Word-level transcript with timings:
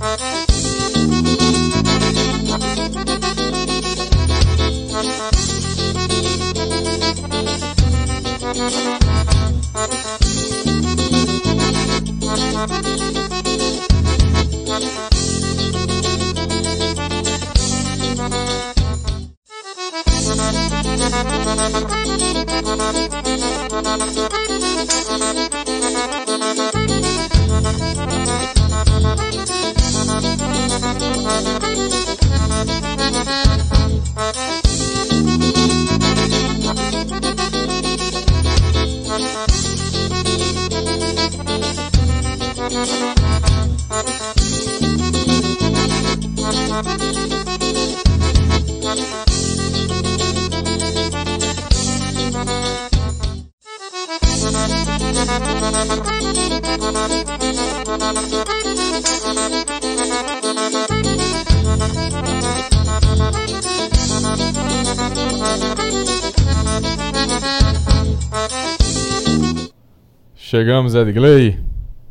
Thank 0.00 0.20
you. 0.20 0.37
Edgley. 71.00 71.58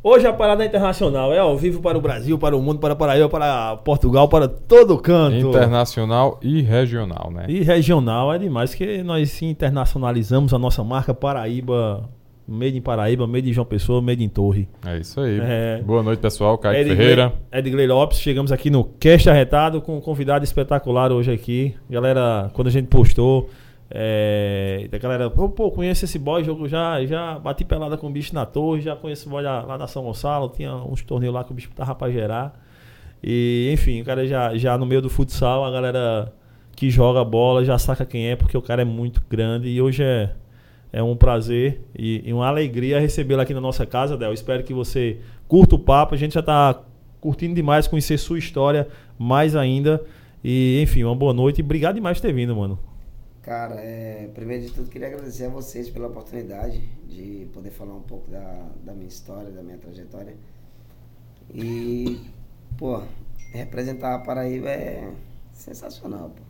Hoje 0.02 0.26
a 0.26 0.32
parada 0.32 0.62
é 0.62 0.66
internacional 0.66 1.32
é 1.32 1.38
ao 1.38 1.56
vivo 1.56 1.80
para 1.82 1.98
o 1.98 2.00
Brasil, 2.00 2.38
para 2.38 2.56
o 2.56 2.62
mundo, 2.62 2.78
para 2.78 2.94
Paraíba, 2.94 3.28
para 3.28 3.76
Portugal, 3.78 4.28
para 4.28 4.46
todo 4.48 4.96
canto. 4.98 5.36
Internacional 5.36 6.38
e 6.40 6.62
regional, 6.62 7.30
né? 7.34 7.44
E 7.48 7.62
regional 7.62 8.32
é 8.32 8.38
demais, 8.38 8.74
que 8.74 9.02
nós 9.02 9.42
internacionalizamos 9.42 10.54
a 10.54 10.58
nossa 10.58 10.82
marca 10.84 11.12
Paraíba, 11.12 12.08
Made 12.46 12.78
em 12.78 12.80
Paraíba, 12.80 13.26
Made 13.26 13.50
em 13.50 13.52
João 13.52 13.66
Pessoa, 13.66 14.00
Made 14.00 14.22
em 14.24 14.28
Torre. 14.28 14.68
É 14.86 14.98
isso 14.98 15.20
aí. 15.20 15.38
É. 15.42 15.82
Boa 15.84 16.02
noite, 16.02 16.20
pessoal. 16.20 16.56
Caio 16.56 16.78
Edgley- 16.78 16.96
Ferreira. 16.96 17.32
Edgley 17.52 17.86
Lopes, 17.86 18.20
chegamos 18.20 18.50
aqui 18.52 18.70
no 18.70 18.84
Cast 18.84 19.28
Arretado 19.28 19.82
com 19.82 19.98
um 19.98 20.00
convidado 20.00 20.44
espetacular 20.44 21.12
hoje 21.12 21.30
aqui. 21.30 21.74
Galera, 21.90 22.50
quando 22.54 22.68
a 22.68 22.70
gente 22.70 22.86
postou, 22.86 23.50
é, 23.90 24.88
a 24.92 24.98
galera, 24.98 25.30
pô, 25.30 25.48
pô, 25.48 25.70
conheço 25.70 26.04
esse 26.04 26.18
boy, 26.18 26.44
jogo 26.44 26.68
já, 26.68 27.04
já 27.06 27.38
bati 27.38 27.64
pelada 27.64 27.96
com 27.96 28.06
o 28.06 28.10
bicho 28.10 28.34
na 28.34 28.44
torre, 28.44 28.82
já 28.82 28.94
conheço 28.94 29.28
o 29.28 29.30
boy 29.30 29.42
lá, 29.42 29.62
lá 29.62 29.78
na 29.78 29.86
São 29.86 30.02
Gonçalo, 30.02 30.50
tinha 30.50 30.74
uns 30.74 31.02
torneios 31.02 31.34
lá 31.34 31.42
que 31.42 31.52
o 31.52 31.54
bicho 31.54 31.70
tava 31.74 31.94
pra 31.94 32.10
gerar. 32.10 32.60
E, 33.22 33.70
enfim, 33.72 34.00
o 34.00 34.04
cara 34.04 34.26
já, 34.26 34.56
já 34.56 34.76
no 34.76 34.84
meio 34.84 35.00
do 35.00 35.08
futsal, 35.08 35.64
a 35.64 35.70
galera 35.70 36.32
que 36.76 36.90
joga 36.90 37.24
bola 37.24 37.64
já 37.64 37.78
saca 37.78 38.04
quem 38.04 38.28
é, 38.28 38.36
porque 38.36 38.56
o 38.56 38.62
cara 38.62 38.82
é 38.82 38.84
muito 38.84 39.22
grande 39.28 39.68
e 39.68 39.82
hoje 39.82 40.02
é, 40.02 40.30
é 40.92 41.02
um 41.02 41.16
prazer 41.16 41.80
e, 41.98 42.22
e 42.24 42.32
uma 42.32 42.46
alegria 42.46 43.00
recebê-lo 43.00 43.40
aqui 43.40 43.54
na 43.54 43.60
nossa 43.60 43.84
casa, 43.86 44.16
Del. 44.16 44.32
Espero 44.32 44.62
que 44.62 44.72
você 44.72 45.18
curta 45.48 45.74
o 45.74 45.78
papo. 45.78 46.14
A 46.14 46.18
gente 46.18 46.34
já 46.34 46.40
está 46.40 46.80
curtindo 47.20 47.54
demais 47.54 47.88
conhecer 47.88 48.18
sua 48.18 48.38
história 48.38 48.86
mais 49.18 49.56
ainda. 49.56 50.00
E, 50.44 50.80
enfim, 50.82 51.02
uma 51.02 51.16
boa 51.16 51.32
noite 51.32 51.62
obrigado 51.62 51.96
demais 51.96 52.20
por 52.20 52.26
ter 52.28 52.32
vindo, 52.32 52.54
mano. 52.54 52.78
Cara, 53.48 53.76
é, 53.76 54.28
primeiro 54.34 54.66
de 54.66 54.72
tudo, 54.72 54.90
queria 54.90 55.08
agradecer 55.08 55.46
a 55.46 55.48
vocês 55.48 55.88
pela 55.88 56.08
oportunidade 56.08 56.82
de 57.08 57.48
poder 57.54 57.70
falar 57.70 57.94
um 57.94 58.02
pouco 58.02 58.30
da, 58.30 58.66
da 58.84 58.92
minha 58.92 59.08
história, 59.08 59.50
da 59.50 59.62
minha 59.62 59.78
trajetória. 59.78 60.36
E, 61.54 62.20
pô, 62.76 63.00
representar 63.50 64.16
a 64.16 64.18
Paraíba 64.18 64.68
é 64.68 65.10
sensacional, 65.50 66.28
pô. 66.28 66.42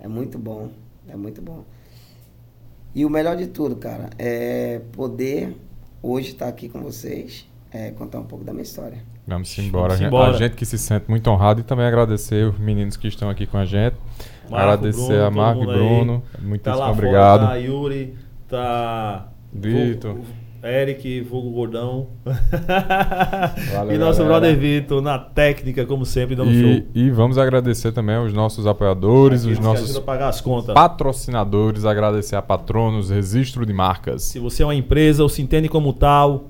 É 0.00 0.08
muito 0.08 0.36
bom, 0.36 0.72
é 1.06 1.14
muito 1.14 1.40
bom. 1.40 1.64
E 2.92 3.04
o 3.04 3.08
melhor 3.08 3.36
de 3.36 3.46
tudo, 3.46 3.76
cara, 3.76 4.10
é 4.18 4.80
poder 4.90 5.56
hoje 6.02 6.30
estar 6.30 6.48
aqui 6.48 6.68
com 6.68 6.82
vocês, 6.82 7.48
é, 7.70 7.92
contar 7.92 8.18
um 8.18 8.26
pouco 8.26 8.44
da 8.44 8.52
minha 8.52 8.64
história. 8.64 8.98
Vamos 9.24 9.56
embora. 9.56 9.94
Vamos 9.94 10.00
embora. 10.04 10.34
A 10.34 10.36
gente 10.36 10.56
que 10.56 10.66
se 10.66 10.78
sente 10.78 11.08
muito 11.08 11.30
honrado 11.30 11.60
e 11.60 11.62
também 11.62 11.86
agradecer 11.86 12.44
os 12.48 12.58
meninos 12.58 12.96
que 12.96 13.06
estão 13.06 13.30
aqui 13.30 13.46
com 13.46 13.56
a 13.56 13.64
gente. 13.64 13.96
Marco, 14.50 14.56
agradecer 14.56 15.06
Bruno, 15.06 15.24
a 15.24 15.30
Marco 15.30 15.62
e 15.62 15.66
mundo 15.66 15.70
aí. 15.70 15.78
Bruno. 15.78 16.22
Tá 16.62 16.90
obrigado. 16.90 17.40
fora, 17.40 17.52
tá 17.52 17.56
Yuri, 17.56 18.14
tá. 18.48 19.28
Vitor. 19.52 20.16
Eric, 20.64 21.20
Vulgo 21.20 21.50
Gordão. 21.50 22.06
Valeu, 23.74 23.92
e 23.94 23.98
nosso 23.98 24.20
galera. 24.20 24.40
brother 24.40 24.58
Vitor, 24.58 25.02
na 25.02 25.18
técnica, 25.18 25.84
como 25.84 26.06
sempre, 26.06 26.34
dando 26.34 26.50
E, 26.50 26.60
show. 26.78 26.86
e 26.94 27.10
vamos 27.10 27.36
agradecer 27.36 27.92
também 27.92 28.16
aos 28.16 28.32
nossos 28.32 28.66
apoiadores, 28.66 29.40
os 29.44 29.58
Aqueles 29.58 29.62
nossos 29.62 29.98
patrocinadores, 30.74 31.84
agradecer 31.84 32.36
a 32.36 32.40
Patronos, 32.40 33.10
Registro 33.10 33.66
de 33.66 33.74
Marcas. 33.74 34.22
Se 34.22 34.38
você 34.38 34.62
é 34.62 34.66
uma 34.66 34.74
empresa 34.74 35.22
ou 35.22 35.28
se 35.28 35.42
entende 35.42 35.68
como 35.68 35.92
tal, 35.92 36.44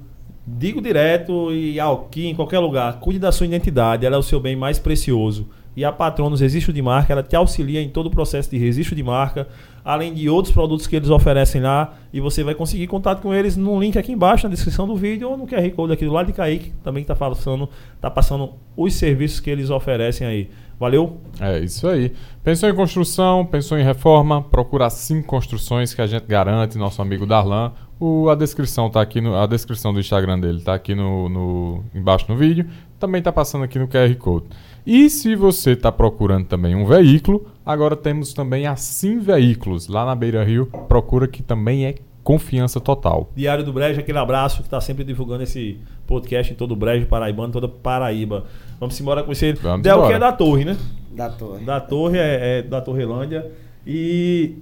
digo 0.46 0.80
direto 0.80 1.52
e 1.52 1.80
aqui 1.80 2.28
em 2.28 2.36
qualquer 2.36 2.60
lugar, 2.60 3.00
cuide 3.00 3.18
da 3.18 3.32
sua 3.32 3.46
identidade, 3.46 4.06
ela 4.06 4.14
é 4.14 4.18
o 4.18 4.22
seu 4.22 4.38
bem 4.38 4.54
mais 4.54 4.78
precioso. 4.78 5.48
E 5.76 5.84
a 5.84 5.90
Patronos 5.90 6.40
Registro 6.40 6.72
de 6.72 6.80
Marca, 6.80 7.12
ela 7.12 7.22
te 7.22 7.34
auxilia 7.34 7.80
em 7.82 7.88
todo 7.88 8.06
o 8.06 8.10
processo 8.10 8.48
de 8.50 8.56
registro 8.58 8.94
de 8.94 9.02
marca, 9.02 9.48
além 9.84 10.14
de 10.14 10.28
outros 10.28 10.54
produtos 10.54 10.86
que 10.86 10.94
eles 10.94 11.10
oferecem 11.10 11.60
lá. 11.60 11.94
E 12.12 12.20
você 12.20 12.44
vai 12.44 12.54
conseguir 12.54 12.86
contato 12.86 13.20
com 13.20 13.34
eles 13.34 13.56
no 13.56 13.78
link 13.80 13.98
aqui 13.98 14.12
embaixo, 14.12 14.46
na 14.46 14.54
descrição 14.54 14.86
do 14.86 14.94
vídeo, 14.96 15.28
ou 15.28 15.36
no 15.36 15.46
QR 15.46 15.68
Code 15.72 15.92
aqui 15.92 16.04
do 16.04 16.12
lado 16.12 16.26
de 16.28 16.32
Kaique, 16.32 16.72
também 16.84 17.02
está 17.02 17.14
passando, 17.16 17.68
tá 18.00 18.08
passando 18.10 18.50
os 18.76 18.94
serviços 18.94 19.40
que 19.40 19.50
eles 19.50 19.68
oferecem 19.70 20.26
aí. 20.26 20.48
Valeu? 20.78 21.18
É 21.40 21.58
isso 21.60 21.86
aí. 21.88 22.12
Pensou 22.42 22.68
em 22.68 22.74
construção, 22.74 23.46
pensou 23.46 23.78
em 23.78 23.84
reforma, 23.84 24.42
procura 24.42 24.90
cinco 24.90 25.26
construções 25.26 25.94
que 25.94 26.00
a 26.02 26.06
gente 26.06 26.26
garante, 26.26 26.76
nosso 26.78 27.00
amigo 27.00 27.26
Darlan. 27.26 27.72
O, 27.98 28.28
a 28.28 28.34
descrição 28.34 28.90
tá 28.90 29.00
aqui 29.00 29.20
no, 29.20 29.36
a 29.36 29.46
descrição 29.46 29.94
do 29.94 30.00
Instagram 30.00 30.38
dele 30.40 30.60
tá 30.60 30.74
aqui 30.74 30.94
no, 30.94 31.28
no- 31.28 31.84
embaixo 31.94 32.26
no 32.28 32.36
vídeo. 32.36 32.66
Também 32.98 33.22
tá 33.22 33.30
passando 33.32 33.62
aqui 33.64 33.78
no 33.78 33.86
QR 33.86 34.12
Code. 34.16 34.46
E 34.86 35.08
se 35.08 35.34
você 35.34 35.70
está 35.70 35.90
procurando 35.90 36.46
também 36.46 36.74
um 36.74 36.84
veículo, 36.84 37.46
agora 37.64 37.96
temos 37.96 38.34
também 38.34 38.66
a 38.66 38.76
Sim 38.76 39.18
Veículos 39.18 39.88
lá 39.88 40.04
na 40.04 40.14
Beira 40.14 40.44
Rio. 40.44 40.66
Procura 40.88 41.26
que 41.26 41.42
também 41.42 41.86
é 41.86 41.94
confiança 42.22 42.80
total. 42.80 43.30
Diário 43.34 43.64
do 43.64 43.72
Brejo, 43.72 44.00
aquele 44.00 44.18
abraço 44.18 44.58
que 44.58 44.66
está 44.66 44.80
sempre 44.80 45.02
divulgando 45.04 45.42
esse 45.42 45.78
podcast 46.06 46.52
em 46.52 46.56
todo 46.56 46.72
o 46.72 46.76
Brejo, 46.76 47.06
Paraibano, 47.06 47.52
toda 47.52 47.66
Paraíba. 47.66 48.44
Vamos 48.78 48.98
embora 49.00 49.22
com 49.22 49.32
esse. 49.32 49.52
Vamos 49.54 49.82
Del 49.82 49.94
que 49.94 50.00
embora. 50.00 50.16
é 50.16 50.18
da 50.18 50.32
Torre, 50.32 50.64
né? 50.64 50.76
Da 51.12 51.30
torre. 51.30 51.64
Da 51.64 51.80
Torre, 51.80 52.18
é, 52.18 52.58
é 52.58 52.62
da 52.62 52.80
Torrelândia. 52.80 53.50
E 53.86 54.56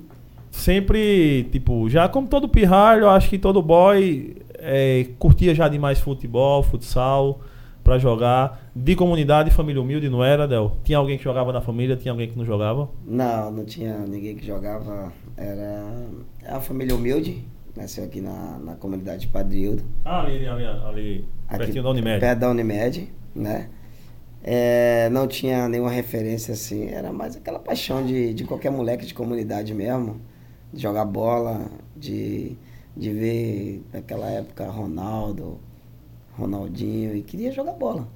sempre, 0.50 1.48
tipo, 1.50 1.88
já 1.88 2.08
como 2.08 2.28
todo 2.28 2.48
pirralho, 2.48 3.02
eu 3.02 3.10
acho 3.10 3.28
que 3.28 3.38
todo 3.38 3.62
boy 3.62 4.36
é, 4.58 5.06
curtia 5.18 5.54
já 5.54 5.66
demais 5.68 5.98
futebol, 5.98 6.62
futsal, 6.62 7.40
pra 7.82 7.98
jogar. 7.98 8.70
De 8.74 8.94
comunidade, 8.96 9.50
família 9.50 9.80
humilde, 9.80 10.08
não 10.08 10.24
era, 10.24 10.46
Del? 10.46 10.76
Tinha 10.84 10.98
alguém 10.98 11.18
que 11.18 11.24
jogava 11.24 11.52
na 11.52 11.60
família, 11.60 11.96
tinha 11.96 12.12
alguém 12.12 12.28
que 12.28 12.38
não 12.38 12.44
jogava? 12.44 12.88
Não, 13.04 13.50
não 13.50 13.64
tinha 13.64 13.98
ninguém 13.98 14.36
que 14.36 14.46
jogava. 14.46 15.12
Era 15.36 16.06
é 16.42 16.50
uma 16.50 16.60
família 16.60 16.94
humilde, 16.94 17.44
nasceu 17.76 18.04
aqui 18.04 18.20
na, 18.20 18.58
na 18.58 18.74
comunidade 18.76 19.22
de 19.22 19.28
Padrildo. 19.28 19.82
Ah, 20.04 20.20
ali, 20.20 20.46
ali, 20.46 20.64
ali 20.64 21.24
aqui 21.48 21.58
pertinho 21.58 21.82
da 21.82 21.90
Unimed. 21.90 22.20
Perto 22.20 22.38
da 22.38 22.50
Unimed, 22.50 23.08
né? 23.34 23.68
É, 24.44 25.08
não 25.10 25.28
tinha 25.28 25.68
nenhuma 25.68 25.90
referência 25.90 26.54
assim, 26.54 26.88
era 26.88 27.12
mais 27.12 27.36
aquela 27.36 27.60
paixão 27.60 28.04
de, 28.04 28.34
de 28.34 28.44
qualquer 28.44 28.72
moleque 28.72 29.06
de 29.06 29.14
comunidade 29.14 29.72
mesmo, 29.72 30.20
de 30.72 30.82
jogar 30.82 31.04
bola, 31.04 31.70
de, 31.96 32.56
de 32.96 33.12
ver 33.12 33.84
naquela 33.92 34.28
época 34.28 34.68
Ronaldo, 34.68 35.60
Ronaldinho, 36.36 37.14
e 37.14 37.22
queria 37.22 37.52
jogar 37.52 37.72
bola. 37.72 38.08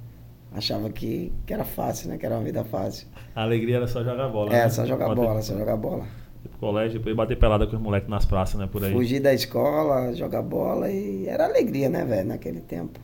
Achava 0.51 0.89
que, 0.89 1.31
que 1.45 1.53
era 1.53 1.63
fácil, 1.63 2.09
né? 2.09 2.17
Que 2.17 2.25
era 2.25 2.35
uma 2.35 2.43
vida 2.43 2.63
fácil. 2.63 3.07
A 3.35 3.43
alegria 3.43 3.77
era 3.77 3.87
só 3.87 4.03
jogar 4.03 4.29
bola. 4.29 4.53
É, 4.53 4.63
né? 4.63 4.69
só 4.69 4.85
jogar 4.85 5.09
Bater- 5.09 5.23
bola, 5.23 5.41
só 5.41 5.57
jogar 5.57 5.75
bola. 5.77 6.05
ir 6.43 6.49
pro 6.49 6.59
colégio, 6.59 6.99
depois 6.99 7.15
bater 7.15 7.37
pelada 7.37 7.67
com 7.67 7.75
os 7.75 7.81
moleques 7.81 8.09
nas 8.09 8.25
praças, 8.25 8.59
né? 8.59 8.67
Por 8.71 8.83
aí. 8.83 8.91
Fugir 8.91 9.19
da 9.19 9.33
escola, 9.33 10.13
jogar 10.13 10.41
bola 10.41 10.89
e 10.89 11.27
era 11.27 11.45
alegria, 11.45 11.89
né, 11.89 12.05
velho, 12.05 12.27
naquele 12.27 12.61
tempo. 12.61 12.99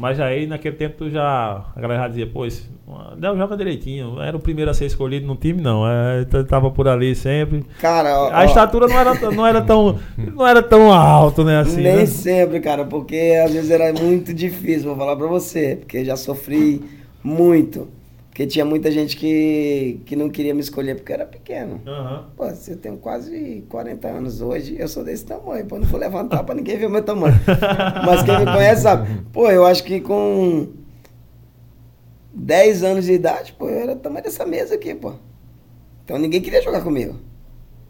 Mas 0.00 0.20
aí 0.20 0.46
naquele 0.46 0.76
tempo 0.76 0.96
tu 0.98 1.10
já. 1.10 1.64
A 1.74 1.80
galera 1.80 2.02
já 2.02 2.08
dizia, 2.08 2.26
pô, 2.26 2.44
esse, 2.44 2.68
Del 3.18 3.36
joga 3.36 3.56
direitinho. 3.56 4.20
Era 4.20 4.36
o 4.36 4.40
primeiro 4.40 4.70
a 4.70 4.74
ser 4.74 4.86
escolhido 4.86 5.26
no 5.26 5.34
time, 5.36 5.60
não. 5.60 5.88
É, 5.88 6.24
t- 6.24 6.44
tava 6.44 6.70
por 6.70 6.86
ali 6.86 7.14
sempre. 7.14 7.64
Cara, 7.80 8.20
ó, 8.20 8.30
A 8.32 8.44
estatura 8.44 8.86
não 8.86 8.98
era, 8.98 9.14
não 9.30 9.46
era 9.46 9.62
tão. 9.62 9.98
Não 10.16 10.46
era 10.46 10.62
tão 10.62 10.92
alto, 10.92 11.42
né? 11.42 11.60
Assim, 11.60 11.80
Nem 11.82 11.96
né? 11.96 12.06
sempre, 12.06 12.60
cara, 12.60 12.84
porque 12.84 13.40
às 13.44 13.52
vezes 13.52 13.70
era 13.70 13.92
muito 13.92 14.32
difícil, 14.34 14.88
vou 14.88 14.96
falar 14.96 15.16
pra 15.16 15.26
você, 15.26 15.76
porque 15.80 16.04
já 16.04 16.16
sofri 16.16 16.82
Muito. 17.24 17.88
Porque 18.36 18.46
tinha 18.46 18.66
muita 18.66 18.90
gente 18.90 19.16
que, 19.16 20.02
que 20.04 20.14
não 20.14 20.28
queria 20.28 20.52
me 20.52 20.60
escolher 20.60 20.94
porque 20.94 21.10
eu 21.10 21.14
era 21.14 21.24
pequeno. 21.24 21.80
Aham. 21.86 22.26
Pô, 22.36 22.44
eu 22.44 22.76
tenho 22.76 22.98
quase 22.98 23.64
40 23.70 24.08
anos 24.08 24.42
hoje, 24.42 24.76
eu 24.78 24.86
sou 24.88 25.02
desse 25.02 25.24
tamanho. 25.24 25.64
Pô, 25.64 25.78
não 25.78 25.86
vou 25.86 25.98
levantar 25.98 26.44
pra 26.44 26.54
ninguém 26.54 26.76
ver 26.76 26.84
o 26.84 26.90
meu 26.90 27.02
tamanho. 27.02 27.34
Mas 28.04 28.22
quem 28.24 28.38
me 28.38 28.44
conhece 28.44 28.82
sabe. 28.82 29.22
Pô, 29.32 29.50
eu 29.50 29.64
acho 29.64 29.82
que 29.84 30.02
com 30.02 30.68
10 32.34 32.82
anos 32.82 33.06
de 33.06 33.14
idade, 33.14 33.54
pô, 33.54 33.70
eu 33.70 33.80
era 33.80 33.92
o 33.92 33.96
tamanho 33.96 34.24
dessa 34.24 34.44
mesa 34.44 34.74
aqui, 34.74 34.94
pô. 34.94 35.14
Então 36.04 36.18
ninguém 36.18 36.42
queria 36.42 36.60
jogar 36.60 36.82
comigo. 36.82 37.16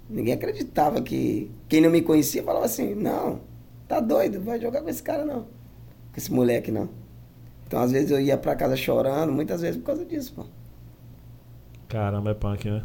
Ninguém 0.09 0.35
acreditava 0.35 1.03
que. 1.03 1.51
Quem 1.69 1.81
não 1.81 1.91
me 1.91 2.03
conhecia 2.03 2.45
falava 2.45 2.67
assim: 2.67 2.95
não, 2.95 3.41
tá 3.89 3.99
doido, 3.99 4.41
vai 4.41 4.61
jogar 4.61 4.83
com 4.83 4.89
esse 4.89 5.03
cara 5.03 5.25
não. 5.25 5.41
Com 5.41 6.19
esse 6.19 6.33
moleque 6.33 6.71
não. 6.71 6.89
Então 7.67 7.81
às 7.81 7.91
vezes 7.93 8.11
eu 8.11 8.21
ia 8.21 8.37
pra 8.37 8.55
casa 8.55 8.77
chorando, 8.77 9.33
muitas 9.33 9.61
vezes 9.61 9.77
por 9.77 9.85
causa 9.87 10.05
disso, 10.05 10.33
pô. 10.35 10.45
Caramba, 11.89 12.31
é 12.31 12.35
punk, 12.35 12.69
né? 12.71 12.83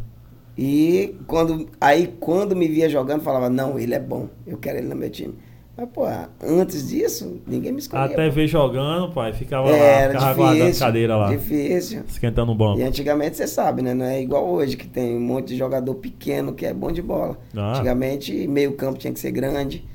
E 0.58 1.16
quando, 1.28 1.68
aí 1.80 2.14
quando 2.20 2.56
me 2.56 2.68
via 2.68 2.90
jogando, 2.90 3.22
falava, 3.22 3.50
não, 3.50 3.80
ele 3.80 3.94
é 3.96 4.00
bom, 4.00 4.28
eu 4.46 4.58
quero 4.58 4.78
ele 4.78 4.88
no 4.88 4.96
meu 4.96 5.10
time. 5.10 5.34
Mas, 5.78 5.88
pô, 5.90 6.04
antes 6.44 6.90
disso, 6.90 7.42
ninguém 7.48 7.72
me 7.72 7.80
escolhia. 7.80 8.06
Até 8.06 8.28
pô. 8.28 8.36
ver 8.36 8.48
jogando, 8.48 9.12
pai, 9.14 9.32
ficava 9.34 9.70
É, 9.70 10.08
lá, 10.08 10.12
ficava 10.14 10.34
guardando 10.36 10.60
difícil, 10.66 10.86
cadeira 10.86 11.16
lá, 11.16 11.30
difícil. 11.36 12.04
esquentando 12.08 12.52
o 12.52 12.56
banco. 12.56 12.80
E 12.80 12.84
antigamente 12.84 13.38
você 13.38 13.48
sabe, 13.48 13.82
né? 13.82 13.94
Não 13.94 14.06
é 14.06 14.22
igual 14.22 14.48
hoje, 14.48 14.76
que 14.76 14.88
tem 14.88 15.16
um 15.16 15.22
monte 15.22 15.48
de 15.48 15.58
jogador 15.58 15.96
pequeno 15.96 16.54
que 16.54 16.66
é 16.66 16.74
bom 16.74 16.92
de 16.92 17.02
bola. 17.02 17.38
Ah. 17.56 17.72
Antigamente, 17.72 18.48
meio 18.48 18.74
campo 18.74 19.00
tinha 19.00 19.14
que 19.14 19.20
ser 19.20 19.32
grande, 19.32 19.86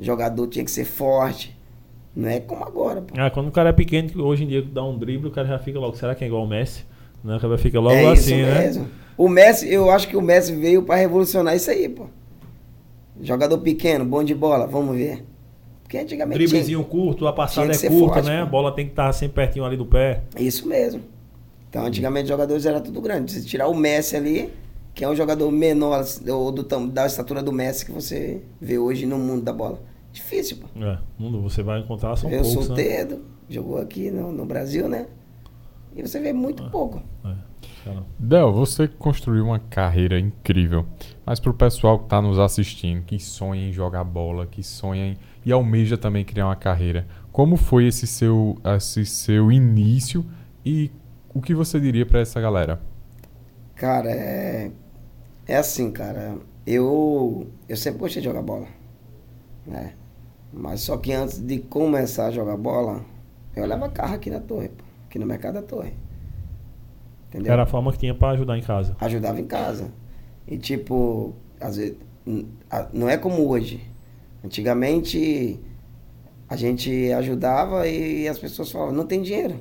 jogador 0.00 0.46
tinha 0.48 0.64
que 0.64 0.70
ser 0.70 0.86
forte. 0.86 1.56
Não 2.18 2.28
é 2.28 2.40
como 2.40 2.64
agora, 2.64 3.00
pô. 3.00 3.14
Ah, 3.16 3.30
quando 3.30 3.46
o 3.46 3.52
cara 3.52 3.68
é 3.68 3.72
pequeno, 3.72 4.08
que 4.08 4.18
hoje 4.18 4.42
em 4.42 4.48
dia 4.48 4.60
dá 4.60 4.82
um 4.82 4.98
drible, 4.98 5.28
o 5.28 5.30
cara 5.30 5.46
já 5.46 5.56
fica 5.56 5.78
logo. 5.78 5.94
Será 5.96 6.16
que 6.16 6.24
é 6.24 6.26
igual 6.26 6.42
o 6.42 6.48
Messi? 6.48 6.84
Né? 7.22 7.36
O 7.36 7.40
cara 7.40 7.56
fica 7.56 7.78
logo 7.78 7.94
é 7.94 8.10
assim, 8.10 8.34
isso 8.40 8.46
né? 8.50 8.58
mesmo. 8.58 8.88
O 9.16 9.28
Messi, 9.28 9.72
eu 9.72 9.88
acho 9.88 10.08
que 10.08 10.16
o 10.16 10.20
Messi 10.20 10.52
veio 10.52 10.82
pra 10.82 10.96
revolucionar 10.96 11.54
isso 11.54 11.70
aí, 11.70 11.88
pô. 11.88 12.06
Jogador 13.20 13.58
pequeno, 13.58 14.04
bom 14.04 14.24
de 14.24 14.34
bola, 14.34 14.66
vamos 14.66 14.96
ver. 14.96 15.24
Porque 15.84 15.96
antigamente. 15.96 16.38
tinha- 16.38 16.48
Driblezinho 16.48 16.84
curto, 16.84 17.24
a 17.28 17.32
passada 17.32 17.70
tinha 17.72 17.88
é 17.88 17.92
curta, 17.92 18.14
forte, 18.14 18.26
né? 18.28 18.38
pô. 18.38 18.42
A 18.42 18.46
bola 18.46 18.72
tem 18.74 18.86
que 18.86 18.92
estar 18.92 19.12
sempre 19.12 19.36
pertinho 19.36 19.64
ali 19.64 19.76
do 19.76 19.86
pé. 19.86 20.22
Isso 20.36 20.66
mesmo. 20.66 21.00
Então, 21.70 21.84
antigamente, 21.86 22.24
os 22.24 22.30
jogadores 22.30 22.66
eram 22.66 22.80
tudo 22.80 23.00
grande. 23.00 23.30
Se 23.30 23.44
tirar 23.46 23.68
o 23.68 23.74
Messi 23.76 24.16
ali, 24.16 24.50
que 24.92 25.04
é 25.04 25.08
um 25.08 25.14
jogador 25.14 25.52
menor 25.52 26.04
ou 26.28 26.50
do, 26.50 26.64
da 26.88 27.06
estatura 27.06 27.44
do 27.44 27.52
Messi 27.52 27.86
que 27.86 27.92
você 27.92 28.42
vê 28.60 28.76
hoje 28.76 29.06
no 29.06 29.18
mundo 29.18 29.42
da 29.42 29.52
bola. 29.52 29.80
Difícil, 30.18 30.58
pô. 30.58 30.84
É, 30.84 30.98
mundo 31.16 31.40
você 31.40 31.62
vai 31.62 31.78
encontrar 31.78 32.16
são 32.16 32.28
eu 32.28 32.42
poucos, 32.42 32.66
sou 32.66 32.76
né? 32.76 32.82
Tedo, 32.82 33.24
jogou 33.48 33.78
aqui 33.78 34.10
no, 34.10 34.32
no 34.32 34.44
Brasil, 34.44 34.88
né? 34.88 35.06
E 35.94 36.02
você 36.02 36.18
vê 36.18 36.32
muito 36.32 36.64
Ah. 36.64 36.70
pouco. 36.70 37.00
É. 37.24 37.48
Del, 38.18 38.52
você 38.52 38.86
construiu 38.88 39.44
uma 39.46 39.58
carreira 39.60 40.18
incrível, 40.18 40.84
mas 41.24 41.38
pro 41.38 41.54
pessoal 41.54 41.98
que 41.98 42.04
está 42.04 42.20
nos 42.20 42.38
assistindo, 42.38 43.04
que 43.04 43.18
sonha 43.18 43.68
em 43.68 43.72
jogar 43.72 44.02
bola, 44.04 44.44
que 44.46 44.62
sonha 44.62 45.06
em, 45.06 45.16
e 45.44 45.52
almeja 45.52 45.96
também 45.96 46.24
criar 46.24 46.46
uma 46.46 46.56
carreira, 46.56 47.06
como 47.32 47.56
foi 47.56 47.86
esse 47.86 48.06
seu, 48.06 48.58
esse 48.76 49.06
seu 49.06 49.50
início 49.52 50.26
e 50.66 50.90
o 51.32 51.40
que 51.40 51.54
você 51.54 51.78
diria 51.80 52.04
para 52.04 52.20
essa 52.20 52.40
galera? 52.40 52.80
Cara, 53.76 54.10
é. 54.10 54.70
É 55.46 55.56
assim, 55.56 55.90
cara. 55.92 56.36
Eu. 56.66 57.46
Eu 57.68 57.76
sempre 57.76 58.00
gostei 58.00 58.20
de 58.20 58.28
jogar 58.28 58.42
bola. 58.42 58.66
Né? 59.66 59.94
Mas 60.52 60.80
só 60.80 60.96
que 60.96 61.12
antes 61.12 61.38
de 61.38 61.58
começar 61.58 62.26
a 62.26 62.30
jogar 62.30 62.56
bola, 62.56 63.04
eu 63.54 63.62
olhava 63.62 63.88
carro 63.88 64.14
aqui 64.14 64.30
na 64.30 64.40
torre, 64.40 64.68
pô. 64.68 64.84
Aqui 65.06 65.18
no 65.18 65.26
mercado 65.26 65.54
da 65.54 65.62
torre. 65.62 65.92
Entendeu? 67.28 67.52
Era 67.52 67.62
a 67.62 67.66
forma 67.66 67.92
que 67.92 67.98
tinha 67.98 68.14
pra 68.14 68.30
ajudar 68.30 68.56
em 68.56 68.62
casa. 68.62 68.96
ajudava 69.00 69.40
em 69.40 69.46
casa. 69.46 69.90
E 70.46 70.56
tipo, 70.56 71.34
às 71.60 71.76
vezes, 71.76 71.96
não 72.92 73.08
é 73.08 73.16
como 73.16 73.48
hoje. 73.48 73.80
Antigamente 74.44 75.60
a 76.48 76.56
gente 76.56 77.12
ajudava 77.12 77.86
e 77.86 78.26
as 78.26 78.38
pessoas 78.38 78.70
falavam, 78.70 78.94
não 78.94 79.06
tem 79.06 79.20
dinheiro. 79.20 79.56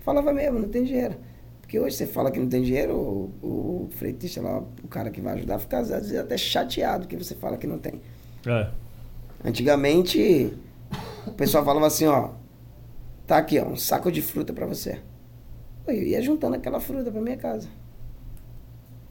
Falava 0.00 0.32
mesmo, 0.32 0.58
não 0.58 0.68
tem 0.68 0.84
dinheiro. 0.84 1.14
Porque 1.60 1.78
hoje 1.78 1.96
você 1.96 2.06
fala 2.06 2.30
que 2.30 2.38
não 2.38 2.48
tem 2.48 2.62
dinheiro, 2.62 2.94
o, 2.94 3.32
o 3.42 3.88
freitista 3.92 4.42
lá, 4.42 4.58
o 4.58 4.88
cara 4.88 5.10
que 5.10 5.20
vai 5.20 5.34
ajudar, 5.34 5.58
fica 5.58 5.78
às 5.78 5.88
vezes 5.88 6.16
até 6.16 6.36
chateado 6.36 7.06
que 7.06 7.16
você 7.16 7.34
fala 7.34 7.56
que 7.56 7.66
não 7.66 7.78
tem. 7.78 8.00
É. 8.46 8.68
Antigamente, 9.44 10.56
o 11.26 11.32
pessoal 11.32 11.64
falava 11.64 11.86
assim, 11.86 12.06
ó, 12.06 12.30
tá 13.26 13.36
aqui, 13.38 13.58
ó, 13.58 13.66
um 13.66 13.76
saco 13.76 14.10
de 14.10 14.22
fruta 14.22 14.52
pra 14.52 14.66
você. 14.66 15.00
Eu 15.86 16.02
ia 16.02 16.22
juntando 16.22 16.56
aquela 16.56 16.80
fruta 16.80 17.10
pra 17.10 17.20
minha 17.20 17.36
casa. 17.36 17.68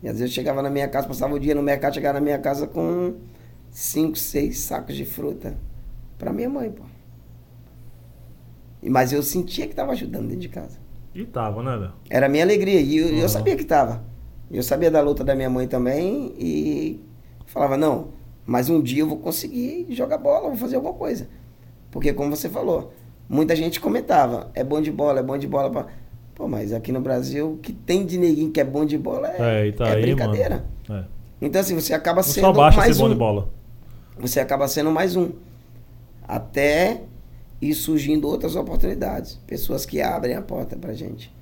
E 0.01 0.07
às 0.07 0.17
vezes 0.19 0.31
eu 0.31 0.35
chegava 0.35 0.61
na 0.61 0.69
minha 0.69 0.87
casa, 0.87 1.07
passava 1.07 1.35
o 1.35 1.39
dia 1.39 1.53
no 1.55 1.61
mercado, 1.61 1.93
chegava 1.93 2.19
na 2.19 2.23
minha 2.25 2.39
casa 2.39 2.65
com 2.67 3.13
cinco, 3.69 4.17
seis 4.17 4.59
sacos 4.59 4.95
de 4.95 5.05
fruta 5.05 5.55
pra 6.17 6.33
minha 6.33 6.49
mãe, 6.49 6.71
pô. 6.71 6.83
E- 8.81 8.89
Mas 8.89 9.13
eu 9.13 9.21
sentia 9.23 9.67
que 9.67 9.75
tava 9.75 9.91
ajudando 9.93 10.23
dentro 10.27 10.41
de 10.41 10.49
casa. 10.49 10.77
E 11.13 11.23
tava, 11.25 11.61
né, 11.61 11.77
velho? 11.77 11.93
Era 12.09 12.25
a 12.25 12.29
minha 12.29 12.43
alegria. 12.43 12.81
E 12.81 12.97
eu, 12.97 13.07
eu 13.09 13.21
Uhum. 13.21 13.29
sabia 13.29 13.55
que 13.55 13.63
tava. 13.63 14.03
Eu 14.51 14.63
sabia 14.63 14.89
da 14.91 14.99
luta 14.99 15.23
da 15.23 15.35
minha 15.35 15.49
mãe 15.49 15.67
também 15.67 16.33
e 16.37 16.99
falava, 17.45 17.77
não, 17.77 18.09
mas 18.45 18.69
um 18.69 18.81
dia 18.81 19.01
eu 19.01 19.07
vou 19.07 19.17
conseguir 19.17 19.87
jogar 19.89 20.17
bola, 20.17 20.49
vou 20.49 20.57
fazer 20.57 20.75
alguma 20.75 20.93
coisa. 20.93 21.27
Porque 21.89 22.11
como 22.11 22.35
você 22.35 22.49
falou, 22.49 22.93
muita 23.29 23.55
gente 23.55 23.79
comentava, 23.79 24.51
é 24.53 24.63
bom 24.63 24.81
de 24.81 24.91
bola, 24.91 25.19
é 25.19 25.23
bom 25.23 25.37
de 25.37 25.47
bola. 25.47 25.69
Pra... 25.69 25.87
Pô, 26.35 26.47
mas 26.47 26.73
aqui 26.73 26.91
no 26.91 26.99
Brasil, 26.99 27.53
o 27.53 27.57
que 27.57 27.71
tem 27.71 28.05
de 28.05 28.17
neguinho 28.17 28.51
que 28.51 28.59
é 28.59 28.63
bom 28.63 28.85
de 28.85 28.97
bola 28.97 29.29
é, 29.29 29.69
É, 29.69 29.71
tá 29.71 29.87
é 29.89 29.95
aí, 29.95 30.01
brincadeira. 30.01 30.65
É. 30.89 31.03
Então 31.41 31.61
assim, 31.61 31.75
você 31.75 31.93
acaba 31.93 32.17
Não 32.17 32.23
sendo 32.23 32.45
só 32.45 32.53
basta 32.53 32.79
mais 32.79 32.95
ser 32.95 33.01
bom 33.01 33.07
um. 33.07 33.11
de 33.11 33.15
bola. 33.15 33.49
Você 34.17 34.39
acaba 34.39 34.67
sendo 34.67 34.91
mais 34.91 35.15
um. 35.15 35.31
Até 36.27 37.01
ir 37.61 37.73
surgindo 37.73 38.27
outras 38.27 38.55
oportunidades. 38.55 39.39
Pessoas 39.47 39.85
que 39.85 40.01
abrem 40.01 40.35
a 40.35 40.41
porta 40.41 40.75
pra 40.75 40.93
gente. 40.93 41.33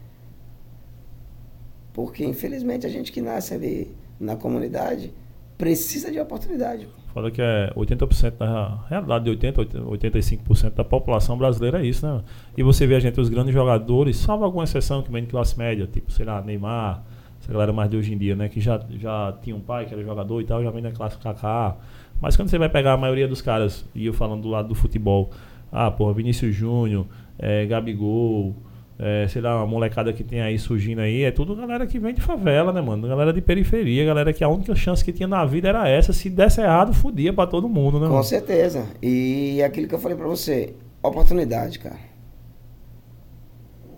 Porque, 1.94 2.24
infelizmente, 2.24 2.86
a 2.86 2.90
gente 2.90 3.12
que 3.12 3.22
nasce 3.22 3.54
ali 3.54 3.94
na 4.20 4.36
comunidade 4.36 5.14
precisa 5.62 6.12
de 6.12 6.20
oportunidade. 6.20 6.88
Foda 7.14 7.30
que 7.30 7.40
é 7.40 7.72
80% 7.76 8.32
da 8.32 8.80
realidade 8.90 9.26
de 9.26 9.30
80, 9.30 9.64
85% 9.64 10.74
da 10.74 10.84
população 10.84 11.38
brasileira 11.38 11.84
é 11.84 11.86
isso, 11.86 12.04
né? 12.04 12.24
E 12.58 12.64
você 12.64 12.88
vê 12.88 12.96
a 12.96 13.00
gente, 13.00 13.22
os 13.22 13.30
grandes 13.30 13.54
jogadores, 13.54 14.18
salvo 14.18 14.44
alguma 14.44 14.64
exceção 14.64 15.04
que 15.04 15.12
vem 15.12 15.22
de 15.22 15.30
classe 15.30 15.56
média, 15.56 15.86
tipo, 15.86 16.12
sei 16.12 16.26
lá, 16.26 16.42
Neymar, 16.42 17.04
essa 17.40 17.54
galera 17.54 17.72
mais 17.72 17.92
de 17.92 17.96
hoje 17.96 18.12
em 18.12 18.18
dia, 18.18 18.36
né? 18.36 18.50
Que 18.50 18.60
já, 18.60 18.84
já 19.00 19.38
tinha 19.44 19.56
um 19.56 19.60
pai 19.60 19.86
que 19.86 19.94
era 19.94 20.04
jogador 20.04 20.42
e 20.42 20.46
tal, 20.46 20.64
já 20.64 20.72
vem 20.72 20.82
da 20.82 20.92
classe 20.92 21.16
KK. 21.18 21.78
Mas 22.20 22.36
quando 22.36 22.50
você 22.50 22.58
vai 22.58 22.70
pegar 22.70 22.94
a 22.94 22.98
maioria 22.98 23.28
dos 23.28 23.40
caras, 23.40 23.86
e 23.94 24.08
eu 24.08 24.14
falando 24.14 24.42
do 24.42 24.50
lado 24.50 24.70
do 24.70 24.76
futebol, 24.76 25.30
ah, 25.72 25.92
porra, 25.92 26.12
Vinícius 26.12 26.56
Júnior, 26.56 27.06
é, 27.38 27.68
Gabigol, 27.68 28.56
é, 29.04 29.28
sei 29.28 29.42
lá, 29.42 29.58
uma 29.58 29.66
molecada 29.66 30.14
que 30.14 30.24
tem 30.24 30.42
aí 30.42 30.60
surgindo 30.60 31.02
aí, 31.02 31.24
é 31.24 31.32
tudo 31.32 31.56
galera 31.56 31.88
que 31.88 31.98
vem 31.98 32.14
de 32.14 32.22
favela, 32.22 32.72
né, 32.72 32.80
mano? 32.82 33.08
Galera 33.08 33.34
de 33.34 33.42
periferia, 33.42 34.06
galera 34.06 34.32
que 34.32 34.44
a 34.44 34.48
única 34.48 34.76
chance 34.76 35.04
que 35.04 35.12
tinha 35.12 35.28
na 35.28 35.44
vida 35.44 35.68
era 35.70 35.90
essa. 35.90 36.14
Se 36.14 36.30
desse 36.30 36.62
errado, 36.62 36.94
fudia 36.94 37.34
pra 37.34 37.48
todo 37.48 37.68
mundo, 37.68 38.00
né, 38.00 38.06
Com 38.06 38.14
mano? 38.14 38.24
certeza. 38.24 38.86
E 39.02 39.60
aquilo 39.64 39.88
que 39.88 39.96
eu 39.96 40.00
falei 40.00 40.16
pra 40.16 40.28
você, 40.28 40.76
oportunidade, 41.02 41.80
cara. 41.80 42.00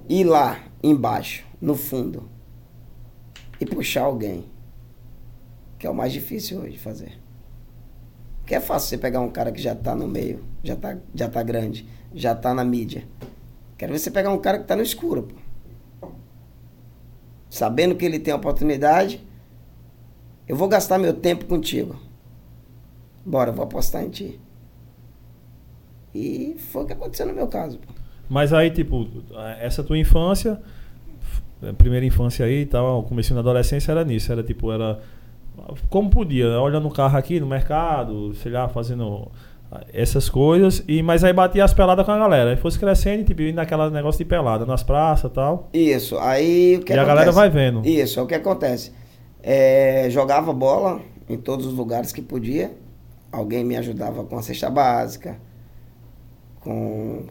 Ir 0.08 0.24
lá 0.24 0.58
embaixo, 0.82 1.44
no 1.62 1.76
fundo, 1.76 2.30
e 3.60 3.66
puxar 3.66 4.04
alguém, 4.04 4.46
que 5.78 5.86
é 5.86 5.90
o 5.90 5.94
mais 5.94 6.14
difícil 6.14 6.62
hoje 6.62 6.72
de 6.72 6.80
fazer. 6.80 7.12
Porque 8.40 8.56
é 8.56 8.62
fácil 8.62 8.88
você 8.88 8.98
pegar 8.98 9.20
um 9.20 9.30
cara 9.30 9.52
que 9.52 9.62
já 9.62 9.76
tá 9.76 9.94
no 9.94 10.08
meio, 10.08 10.46
já 10.64 10.78
tá, 10.78 10.98
já 11.14 11.28
tá 11.28 11.44
grande, 11.44 11.86
já 12.14 12.34
tá 12.34 12.54
na 12.54 12.64
mídia. 12.64 13.04
Quero 13.84 13.92
ver 13.92 14.00
você 14.00 14.12
pegar 14.12 14.30
um 14.30 14.38
cara 14.38 14.60
que 14.60 14.64
tá 14.64 14.78
no 14.78 14.82
escuro, 14.82 15.24
pô. 15.24 16.08
Sabendo 17.50 17.96
que 17.96 18.06
ele 18.06 18.18
tem 18.18 18.34
oportunidade, 18.34 19.20
eu 20.48 20.56
vou 20.56 20.70
gastar 20.70 20.98
meu 20.98 21.14
tempo 21.14 21.44
contigo. 21.44 22.00
Bora, 23.26 23.50
eu 23.50 23.54
vou 23.54 23.66
apostar 23.66 24.02
em 24.02 24.10
ti. 24.10 24.40
E 26.16 26.56
foi 26.72 26.84
o 26.84 26.86
que 26.86 26.94
aconteceu 26.94 27.26
no 27.26 27.34
meu 27.34 27.46
caso. 27.50 27.78
pô. 27.78 27.94
Mas 28.30 28.54
aí, 28.54 28.72
tipo, 28.72 29.06
essa 29.60 29.84
tua 29.84 29.98
infância, 29.98 30.62
primeira 31.78 32.06
infância 32.06 32.46
aí 32.46 32.62
e 32.62 32.66
tal, 32.66 33.04
comecinho 33.04 33.36
na 33.36 33.42
adolescência 33.42 33.92
era 33.92 34.06
nisso, 34.06 34.32
era 34.32 34.42
tipo, 34.42 34.72
era 34.72 35.02
como 35.90 36.10
podia, 36.10 36.58
olhando 36.62 36.88
o 36.88 36.92
carro 36.92 37.18
aqui 37.18 37.38
no 37.38 37.48
mercado, 37.48 38.34
sei 38.36 38.54
lá, 38.54 38.70
fazendo 38.70 39.30
essas 39.94 40.30
coisas, 40.30 40.84
e 40.88 41.02
mas 41.02 41.24
aí 41.24 41.34
batia 41.34 41.64
as 41.64 41.74
peladas 41.74 42.06
com 42.06 42.12
a 42.12 42.18
galera. 42.18 42.52
Aí 42.52 42.58
fosse 42.58 42.78
crescendo, 42.80 43.24
tipo, 43.24 43.42
indo 43.42 43.56
naquela 43.56 43.90
negócio 43.90 44.20
de 44.20 44.26
pelada, 44.26 44.66
nas 44.66 44.84
praças 44.84 45.32
e 45.32 45.34
tal. 45.34 45.70
Isso, 45.74 46.18
aí 46.20 46.78
o 46.78 46.84
que 46.84 46.94
e 46.94 46.98
a 46.98 47.02
acontece? 47.02 47.08
galera 47.08 47.32
vai 47.32 47.50
vendo. 47.50 47.88
Isso, 47.88 48.20
é 48.20 48.24
o 48.24 48.28
que 48.28 48.36
acontece. 48.36 48.92
É, 49.42 50.08
jogava 50.10 50.54
bola 50.54 51.02
em 51.30 51.38
todos 51.38 51.66
os 51.66 51.74
lugares 51.74 52.12
que 52.12 52.22
podia. 52.22 52.72
Alguém 53.32 53.64
me 53.64 53.76
ajudava 53.76 54.24
com 54.24 54.38
a 54.38 54.42
cesta 54.42 54.70
básica, 54.70 55.38
com, 56.60 57.26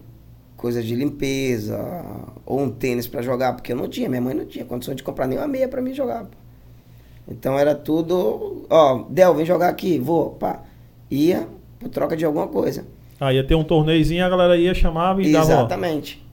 coisa 0.57 0.83
de 0.83 0.95
limpeza, 0.95 1.79
ou 2.47 2.61
um 2.61 2.71
tênis 2.71 3.07
pra 3.07 3.21
jogar, 3.21 3.53
porque 3.55 3.73
eu 3.73 3.77
não 3.77 3.89
tinha, 3.89 4.09
minha 4.09 4.21
mãe 4.21 4.35
não 4.35 4.47
tinha 4.47 4.65
condição 4.65 4.95
de 4.95 5.03
comprar 5.03 5.27
nem 5.27 5.37
uma 5.39 5.49
meia 5.49 5.67
pra 5.67 5.83
mim 5.83 5.93
jogar. 5.93 6.27
Então 7.27 7.59
era 7.59 7.75
tudo, 7.75 8.67
ó, 8.69 9.05
Del, 9.09 9.35
vem 9.35 9.47
jogar 9.47 9.69
aqui, 9.69 9.99
vou, 9.99 10.31
pá. 10.31 10.63
Ia 11.11 11.47
por 11.83 11.89
troca 11.91 12.17
de 12.17 12.25
alguma 12.25 12.47
coisa. 12.47 12.87
Ah, 13.21 13.33
ia 13.33 13.47
ter 13.47 13.55
um 13.55 13.65
torneiozinho, 13.65 14.25
a 14.25 14.29
galera 14.29 14.57
ia, 14.57 14.75
chamava 14.75 15.23
e 15.23 15.31
dava. 15.33 15.47
ó. 15.47 15.59
Exatamente. 15.59 16.25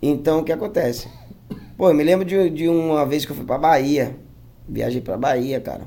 Então 0.00 0.40
o 0.40 0.44
que 0.44 0.52
acontece? 0.52 1.08
Pô, 1.76 1.88
eu 1.88 1.94
me 1.94 2.04
lembro 2.04 2.24
de, 2.24 2.50
de 2.50 2.68
uma 2.68 3.04
vez 3.06 3.24
que 3.24 3.32
eu 3.32 3.36
fui 3.36 3.44
pra 3.44 3.58
Bahia. 3.58 4.16
Viajei 4.68 5.00
pra 5.00 5.16
Bahia, 5.16 5.60
cara. 5.60 5.82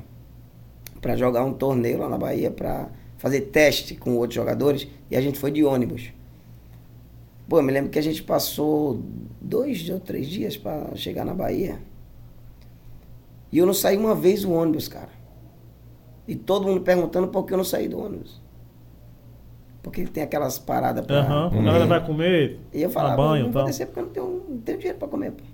Pra 1.00 1.16
jogar 1.16 1.44
um 1.44 1.52
torneio 1.52 1.98
lá 1.98 2.08
na 2.08 2.18
Bahia, 2.18 2.50
pra 2.50 2.88
fazer 3.18 3.42
teste 3.42 3.94
com 3.94 4.16
outros 4.16 4.34
jogadores. 4.34 4.86
E 5.10 5.16
a 5.16 5.20
gente 5.20 5.38
foi 5.38 5.50
de 5.50 5.64
ônibus. 5.64 6.12
Pô, 7.48 7.58
eu 7.58 7.62
me 7.62 7.72
lembro 7.72 7.90
que 7.90 7.98
a 7.98 8.02
gente 8.02 8.22
passou 8.22 9.02
dois 9.40 9.88
ou 9.90 10.00
três 10.00 10.26
dias 10.26 10.56
pra 10.56 10.88
chegar 10.94 11.24
na 11.24 11.34
Bahia. 11.34 11.78
E 13.52 13.58
eu 13.58 13.66
não 13.66 13.74
saí 13.74 13.96
uma 13.96 14.14
vez 14.14 14.42
do 14.42 14.52
ônibus, 14.52 14.88
cara. 14.88 15.10
E 16.26 16.34
todo 16.34 16.66
mundo 16.66 16.80
perguntando 16.80 17.28
por 17.28 17.44
que 17.44 17.52
eu 17.52 17.56
não 17.58 17.64
saí 17.64 17.86
do 17.88 18.00
ônibus. 18.00 18.40
Porque 19.84 20.04
tem 20.06 20.22
aquelas 20.22 20.58
paradas 20.58 21.06
pra. 21.06 21.20
Aham, 21.20 21.50
Hum. 21.54 21.60
a 21.60 21.62
galera 21.62 21.86
vai 21.86 22.04
comer, 22.04 22.58
E 22.72 22.80
eu 22.82 22.88
falava, 22.90 23.16
banho 23.18 23.44
não 23.44 23.52
vou 23.52 23.60
tal. 23.60 23.66
descer 23.66 23.86
porque 23.86 24.00
eu 24.00 24.04
não 24.04 24.10
tenho, 24.10 24.44
não 24.48 24.58
tenho 24.58 24.78
dinheiro 24.78 24.98
pra 24.98 25.06
comer, 25.06 25.30
pô. 25.30 25.44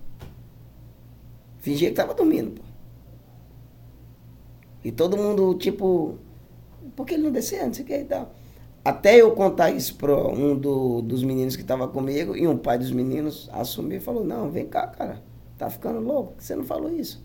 Fingia 1.59 1.89
que 1.91 1.97
tava 1.97 2.15
dormindo, 2.15 2.53
pô. 2.53 2.63
E 4.85 4.91
todo 4.91 5.17
mundo, 5.17 5.55
tipo, 5.57 6.17
por 6.97 7.05
que 7.05 7.15
ele 7.15 7.25
não 7.25 7.33
desceu? 7.33 7.67
Não 7.67 7.75
sei 7.75 7.85
o 7.85 7.87
que 7.89 7.97
e 7.99 8.05
tal. 8.05 8.33
Até 8.85 9.17
eu 9.21 9.33
contar 9.33 9.71
isso 9.73 9.95
pra 9.97 10.17
um 10.17 10.57
do- 10.57 11.03
dos 11.03 11.23
meninos 11.23 11.55
que 11.55 11.63
tava 11.65 11.87
comigo, 11.87 12.35
e 12.35 12.49
um 12.49 12.57
pai 12.57 12.79
dos 12.79 12.91
meninos 12.91 13.51
assumiu 13.53 13.99
e 13.99 14.01
falou, 14.01 14.25
não, 14.25 14.51
vem 14.51 14.67
cá, 14.67 14.87
cara. 14.87 15.21
Tá 15.59 15.69
ficando 15.69 16.01
louco, 16.01 16.35
você 16.39 16.57
não 16.57 16.65
falou 16.65 16.91
isso. 16.91 17.23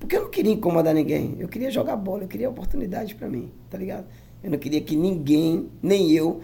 Porque 0.00 0.16
eu 0.16 0.22
não 0.22 0.30
queria 0.30 0.52
incomodar 0.52 0.94
ninguém. 0.94 1.36
Eu 1.38 1.46
queria 1.48 1.70
jogar 1.70 1.96
bola, 1.96 2.22
eu 2.24 2.28
queria 2.28 2.48
oportunidade 2.48 3.14
pra 3.14 3.28
mim, 3.28 3.52
tá 3.68 3.76
ligado? 3.76 4.06
Eu 4.42 4.50
não 4.50 4.58
queria 4.58 4.80
que 4.80 4.96
ninguém, 4.96 5.68
nem 5.82 6.10
eu, 6.12 6.40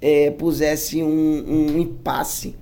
eh, 0.00 0.30
pusesse 0.32 1.02
um, 1.02 1.08
um 1.08 1.78
impasse 1.78 2.56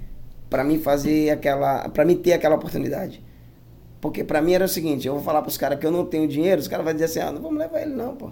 pra 0.51 0.63
mim 0.65 0.79
fazer 0.79 1.31
aquela. 1.31 1.89
para 1.89 2.05
mim 2.05 2.17
ter 2.17 2.33
aquela 2.33 2.57
oportunidade. 2.57 3.25
Porque 4.01 4.23
pra 4.23 4.43
mim 4.43 4.53
era 4.53 4.65
o 4.65 4.69
seguinte, 4.69 5.07
eu 5.07 5.15
vou 5.15 5.23
falar 5.23 5.43
pros 5.43 5.57
caras 5.57 5.79
que 5.79 5.87
eu 5.87 5.91
não 5.91 6.05
tenho 6.05 6.29
dinheiro, 6.29 6.61
os 6.61 6.69
caras 6.69 6.85
vão 6.85 6.93
dizer 6.93 7.07
assim, 7.07 7.21
ah, 7.21 7.33
não 7.33 7.41
vamos 7.41 7.59
levar 7.59 7.81
ele 7.81 7.95
não, 7.95 8.15
pô. 8.15 8.31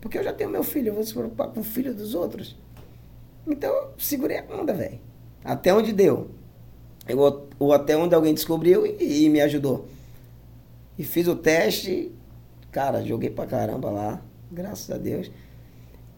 Porque 0.00 0.16
eu 0.16 0.24
já 0.24 0.32
tenho 0.32 0.48
meu 0.48 0.62
filho, 0.62 0.88
eu 0.88 0.94
vou 0.94 1.04
se 1.04 1.12
preocupar 1.12 1.48
com 1.48 1.60
o 1.60 1.64
filho 1.64 1.92
dos 1.92 2.14
outros. 2.14 2.56
Então 3.46 3.70
eu 3.70 3.90
segurei 3.98 4.38
a 4.38 4.44
onda, 4.54 4.72
velho. 4.72 5.00
Até 5.44 5.74
onde 5.74 5.92
deu. 5.92 6.30
Eu, 7.06 7.48
ou 7.58 7.72
até 7.72 7.96
onde 7.96 8.14
alguém 8.14 8.32
descobriu 8.32 8.86
e, 8.86 9.24
e 9.24 9.28
me 9.28 9.40
ajudou. 9.40 9.86
E 10.98 11.04
fiz 11.04 11.26
o 11.26 11.34
teste, 11.34 12.12
cara, 12.70 13.04
joguei 13.04 13.30
pra 13.30 13.46
caramba 13.46 13.90
lá, 13.90 14.22
graças 14.50 14.90
a 14.90 14.98
Deus. 14.98 15.30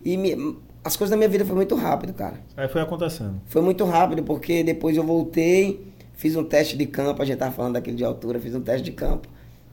E 0.05 0.17
me- 0.17 0.57
as 0.83 0.97
coisas 0.97 1.11
da 1.11 1.17
minha 1.17 1.29
vida 1.29 1.45
foi 1.45 1.55
muito 1.55 1.75
rápido, 1.75 2.13
cara. 2.15 2.41
Aí 2.57 2.69
foi 2.69 2.81
acontecendo. 2.81 3.41
Foi 3.47 3.61
muito 3.63 3.85
rápido, 3.85 4.23
porque 4.23 4.63
depois 4.65 4.97
eu 4.97 5.05
voltei, 5.05 5.93
fiz 6.15 6.37
um 6.37 6.45
teste 6.45 6.77
de 6.77 6.87
campo, 6.87 7.21
a 7.21 7.25
gente 7.25 7.39
tava 7.39 7.53
falando 7.53 7.75
daquele 7.75 7.97
de 7.97 8.05
altura, 8.05 8.41
fiz 8.41 8.55
um 8.55 8.61
teste 8.63 8.85
de 8.85 8.93
campo 8.93 9.29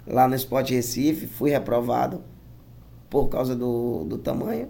lá 0.05 0.27
no 0.27 0.35
Sport 0.35 0.69
Recife, 0.71 1.27
fui 1.27 1.49
reprovado 1.49 2.21
por 3.09 3.27
causa 3.29 3.55
do, 3.55 4.03
do 4.03 4.17
tamanho. 4.17 4.69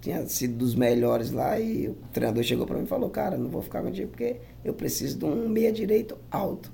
Tinha 0.00 0.24
sido 0.26 0.56
dos 0.58 0.74
melhores 0.74 1.30
lá 1.32 1.58
e 1.58 1.88
o 1.88 1.94
treinador 2.12 2.42
chegou 2.44 2.64
pra 2.66 2.76
mim 2.78 2.84
e 2.84 2.86
falou, 2.86 3.10
cara, 3.10 3.36
não 3.36 3.48
vou 3.50 3.60
ficar 3.60 3.82
contigo 3.82 4.08
porque 4.10 4.36
eu 4.64 4.72
preciso 4.72 5.18
de 5.18 5.24
um 5.24 5.48
meia 5.48 5.72
direito 5.72 6.16
alto. 6.30 6.70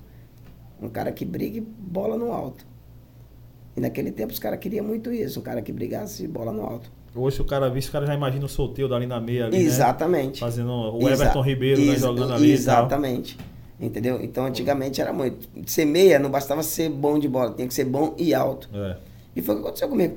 Um 0.81 0.89
cara 0.89 1.11
que 1.13 1.25
brigue 1.25 1.61
bola 1.61 2.17
no 2.17 2.31
alto. 2.33 2.67
E 3.77 3.81
naquele 3.81 4.11
tempo 4.13 4.33
os 4.33 4.39
caras 4.39 4.59
queriam 4.59 4.85
muito 4.85 5.11
isso, 5.13 5.41
um 5.41 5.43
cara 5.43 5.63
que 5.63 5.73
brigasse 5.73 6.27
bola 6.29 6.53
no 6.53 6.63
alto. 6.63 6.91
Hoje, 7.15 7.37
se 7.37 7.43
o 7.43 7.45
cara 7.45 7.69
visse, 7.71 7.89
o 7.89 7.93
cara 7.93 8.07
já 8.07 8.15
imagina 8.15 8.45
o 8.45 8.49
solteiro 8.49 8.95
ali 8.95 9.07
na 9.07 9.21
meia 9.21 9.47
ali, 9.47 9.59
né? 9.59 9.63
Exatamente. 9.65 10.41
Fazendo 10.41 10.71
o 10.73 11.09
Exa- 11.09 11.25
Everton 11.25 11.41
Ribeiro 11.43 11.81
né, 11.81 11.93
exa- 11.93 12.07
jogando 12.09 12.33
ali 12.35 12.51
Exatamente. 12.53 13.39
Entendeu? 13.81 14.23
Então 14.23 14.47
antigamente 14.47 15.01
era 15.01 15.13
muito. 15.13 15.49
Ser 15.67 15.85
meia 15.85 16.19
não 16.19 16.31
bastava 16.31 16.63
ser 16.63 16.89
bom 16.89 17.19
de 17.19 17.29
bola, 17.29 17.53
tinha 17.53 17.67
que 17.67 17.75
ser 17.75 17.85
bom 17.85 18.15
e 18.17 18.33
alto. 18.35 18.69
e. 18.73 18.77
É. 18.79 18.97
E 19.37 19.43
foi 19.43 19.55
o 19.55 19.59
que 19.59 19.65
aconteceu 19.65 19.89
comigo. 19.89 20.17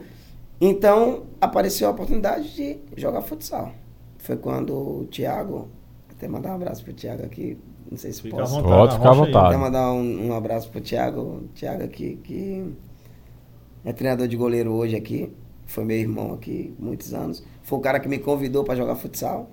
Então 0.60 1.24
apareceu 1.40 1.88
a 1.88 1.92
oportunidade 1.92 2.54
de 2.56 2.78
jogar 2.96 3.22
futsal. 3.22 3.72
Foi 4.20 4.38
quando 4.38 4.74
o 4.74 5.08
Thiago, 5.12 5.68
até 6.12 6.28
mandar 6.28 6.52
um 6.52 6.56
abraço 6.56 6.84
pro 6.84 6.94
Thiago 6.94 7.24
aqui, 7.24 7.58
não 7.90 7.98
sei 7.98 8.12
se 8.14 8.22
Fica 8.22 8.38
posso. 8.38 8.56
vontade. 8.56 8.74
Pode 8.76 8.96
ficar 8.96 9.10
à 9.10 9.14
vontade. 9.14 9.48
Até 9.48 9.58
mandar 9.58 9.92
um, 9.92 10.28
um 10.28 10.34
abraço 10.34 10.70
pro 10.70 10.80
Thiago, 10.82 11.44
Thiago 11.56 11.84
aqui, 11.84 12.20
que 12.24 12.66
é 13.86 13.94
treinador 13.94 14.28
de 14.28 14.36
goleiro 14.36 14.74
hoje 14.74 14.96
aqui. 14.96 15.32
Foi 15.66 15.84
meu 15.86 15.98
irmão 15.98 16.34
aqui, 16.34 16.76
muitos 16.78 17.14
anos. 17.14 17.44
Foi 17.64 17.80
o 17.80 17.82
cara 17.82 18.00
que 18.00 18.08
me 18.10 18.20
convidou 18.20 18.64
para 18.64 18.76
jogar 18.76 18.96
futsal. 18.96 19.50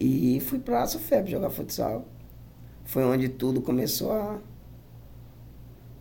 E 0.00 0.40
fui 0.40 0.58
pra 0.58 0.86
Sufep 0.86 1.30
jogar 1.30 1.50
futsal. 1.50 2.04
Foi 2.84 3.04
onde 3.04 3.28
tudo 3.28 3.60
começou 3.60 4.12
a, 4.12 4.38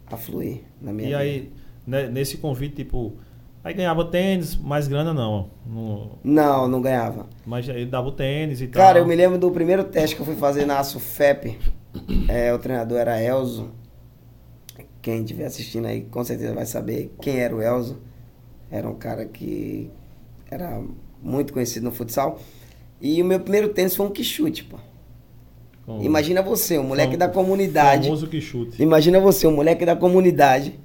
a 0.08 0.18
fluir 0.18 0.62
na 0.82 0.94
minha 0.94 1.08
E 1.08 1.12
vida. 1.12 1.20
aí, 1.20 1.54
né, 1.86 2.08
nesse 2.08 2.38
convite, 2.38 2.76
tipo, 2.78 3.14
aí 3.64 3.74
ganhava 3.74 4.06
tênis, 4.06 4.56
mais 4.56 4.88
grana 4.88 5.14
não. 5.14 5.50
não 5.66 6.12
Não, 6.24 6.68
não 6.68 6.82
ganhava. 6.82 7.28
mas 7.46 7.68
ele 7.68 7.86
dava 7.86 8.08
o 8.08 8.12
tênis 8.12 8.62
e 8.62 8.68
tal. 8.68 8.82
Cara, 8.82 9.00
eu 9.00 9.06
me 9.08 9.16
lembro 9.16 9.38
do 9.38 9.52
primeiro 9.52 9.84
teste 9.84 10.16
que 10.16 10.22
eu 10.22 10.26
fui 10.26 10.36
fazer 10.36 10.66
na 10.66 10.84
Sufep. 10.84 11.58
É, 12.30 12.54
o 12.54 12.60
treinador 12.60 12.98
era 13.00 13.22
Elzo. 13.22 13.72
Quem 15.08 15.22
estiver 15.22 15.46
assistindo 15.46 15.86
aí 15.86 16.02
com 16.02 16.22
certeza 16.22 16.54
vai 16.54 16.66
saber 16.66 17.16
quem 17.22 17.38
era 17.40 17.56
o 17.56 17.62
Elzo. 17.62 17.98
Era 18.70 18.90
um 18.90 18.94
cara 18.96 19.24
que 19.24 19.90
era 20.52 20.84
muito 21.24 21.54
conhecido 21.54 21.86
no 21.86 21.94
futsal. 21.94 22.42
E 23.00 23.22
o 23.22 23.26
meu 23.26 23.40
primeiro 23.40 23.70
tênis 23.70 23.96
foi 23.96 24.06
um 24.06 24.10
quichute, 24.10 24.66
pô. 24.66 24.76
Com- 25.86 26.04
Imagina 26.04 26.42
você, 26.42 26.78
um 26.78 26.84
moleque 26.84 27.16
da 27.16 27.30
comunidade. 27.30 28.04
Famoso 28.04 28.28
que 28.28 28.42
chute. 28.42 28.84
Imagina 28.84 29.18
você, 29.22 29.48
um 29.48 29.56
moleque 29.56 29.86
da 29.86 29.96
comunidade, 29.96 30.78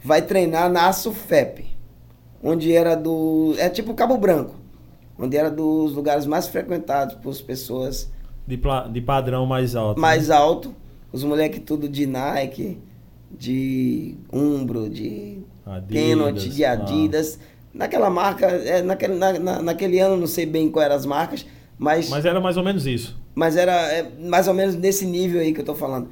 vai 0.00 0.22
treinar 0.22 0.70
na 0.70 0.92
Sufep, 0.92 1.64
onde 2.40 2.72
era 2.72 2.94
do. 2.94 3.52
É 3.58 3.68
tipo 3.68 3.94
Cabo 3.94 4.16
Branco, 4.16 4.54
onde 5.18 5.36
era 5.36 5.50
dos 5.50 5.92
lugares 5.92 6.24
mais 6.24 6.46
frequentados 6.46 7.16
por 7.16 7.36
pessoas 7.42 8.08
De, 8.46 8.56
pla- 8.56 8.86
de 8.86 9.00
padrão 9.00 9.44
mais 9.44 9.74
alto. 9.74 10.00
mais 10.00 10.28
né? 10.28 10.36
alto. 10.36 10.72
Os 11.12 11.24
moleques 11.24 11.62
tudo 11.66 11.88
de 11.88 12.06
Nike, 12.06 12.78
de 13.30 14.14
Umbro, 14.32 14.88
de 14.88 15.38
Pênalti, 15.88 16.48
de 16.48 16.64
ah. 16.64 16.72
Adidas. 16.72 17.38
Naquela 17.74 18.08
marca, 18.08 18.46
é, 18.46 18.80
naquele, 18.82 19.14
na- 19.14 19.38
na- 19.38 19.62
naquele 19.62 19.98
ano, 19.98 20.16
não 20.16 20.26
sei 20.26 20.46
bem 20.46 20.70
qual 20.70 20.84
eram 20.84 20.94
as 20.96 21.04
marcas, 21.04 21.44
mas, 21.78 22.08
Mas 22.08 22.24
era 22.24 22.40
mais 22.40 22.56
ou 22.56 22.62
menos 22.64 22.86
isso. 22.86 23.18
mas 23.34 23.54
era 23.56 23.72
é, 23.92 24.10
mais 24.18 24.48
ou 24.48 24.54
menos 24.54 24.74
nesse 24.74 25.04
nível 25.04 25.40
aí 25.40 25.52
que 25.52 25.60
eu 25.60 25.64
tô 25.64 25.74
falando. 25.74 26.08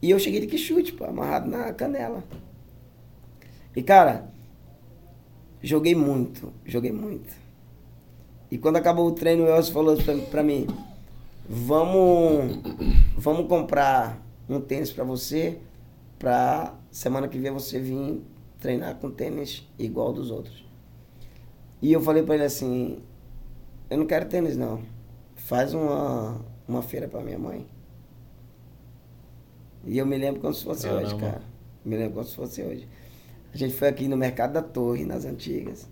E 0.00 0.10
eu 0.10 0.18
cheguei 0.20 0.40
de 0.40 0.46
que 0.46 0.56
chute, 0.56 0.92
pô, 0.92 1.04
amarrado 1.04 1.48
na 1.50 1.72
canela. 1.72 2.22
E 3.74 3.82
cara, 3.82 4.30
joguei 5.62 5.94
muito, 5.96 6.52
joguei 6.64 6.92
muito. 6.92 7.34
E 8.50 8.56
quando 8.58 8.76
acabou 8.76 9.06
o 9.08 9.12
treino, 9.12 9.44
o 9.44 9.48
Elcio 9.48 9.72
falou 9.72 9.96
pra, 9.96 10.16
pra 10.16 10.42
mim: 10.44 10.66
Vamos, 11.48 12.58
vamos 13.16 13.48
comprar 13.48 14.20
um 14.48 14.60
tênis 14.60 14.92
pra 14.92 15.02
você, 15.04 15.58
pra 16.20 16.74
semana 16.92 17.26
que 17.26 17.38
vem 17.38 17.50
você 17.50 17.80
vir 17.80 18.22
treinar 18.60 18.94
com 18.96 19.10
tênis 19.10 19.66
igual 19.78 20.12
dos 20.12 20.30
outros. 20.30 20.64
E 21.82 21.90
eu 21.92 22.00
falei 22.00 22.22
pra 22.22 22.34
ele 22.36 22.44
assim: 22.44 23.02
Eu 23.88 23.96
não 23.98 24.06
quero 24.06 24.28
tênis, 24.28 24.56
não. 24.56 24.82
Faz 25.34 25.72
uma, 25.74 26.38
uma 26.68 26.82
feira 26.82 27.08
pra 27.08 27.22
minha 27.22 27.38
mãe. 27.38 27.66
E 29.84 29.96
eu 29.96 30.04
me 30.06 30.16
lembro 30.18 30.40
como 30.42 30.52
se 30.52 30.62
fosse 30.62 30.86
hoje, 30.86 31.14
Caramba. 31.16 31.30
cara. 31.32 31.42
Me 31.84 31.96
lembro 31.96 32.12
como 32.14 32.26
se 32.26 32.36
fosse 32.36 32.62
hoje. 32.62 32.86
A 33.52 33.56
gente 33.56 33.72
foi 33.74 33.88
aqui 33.88 34.06
no 34.06 34.16
Mercado 34.16 34.52
da 34.52 34.62
Torre, 34.62 35.04
nas 35.06 35.24
antigas. 35.24 35.88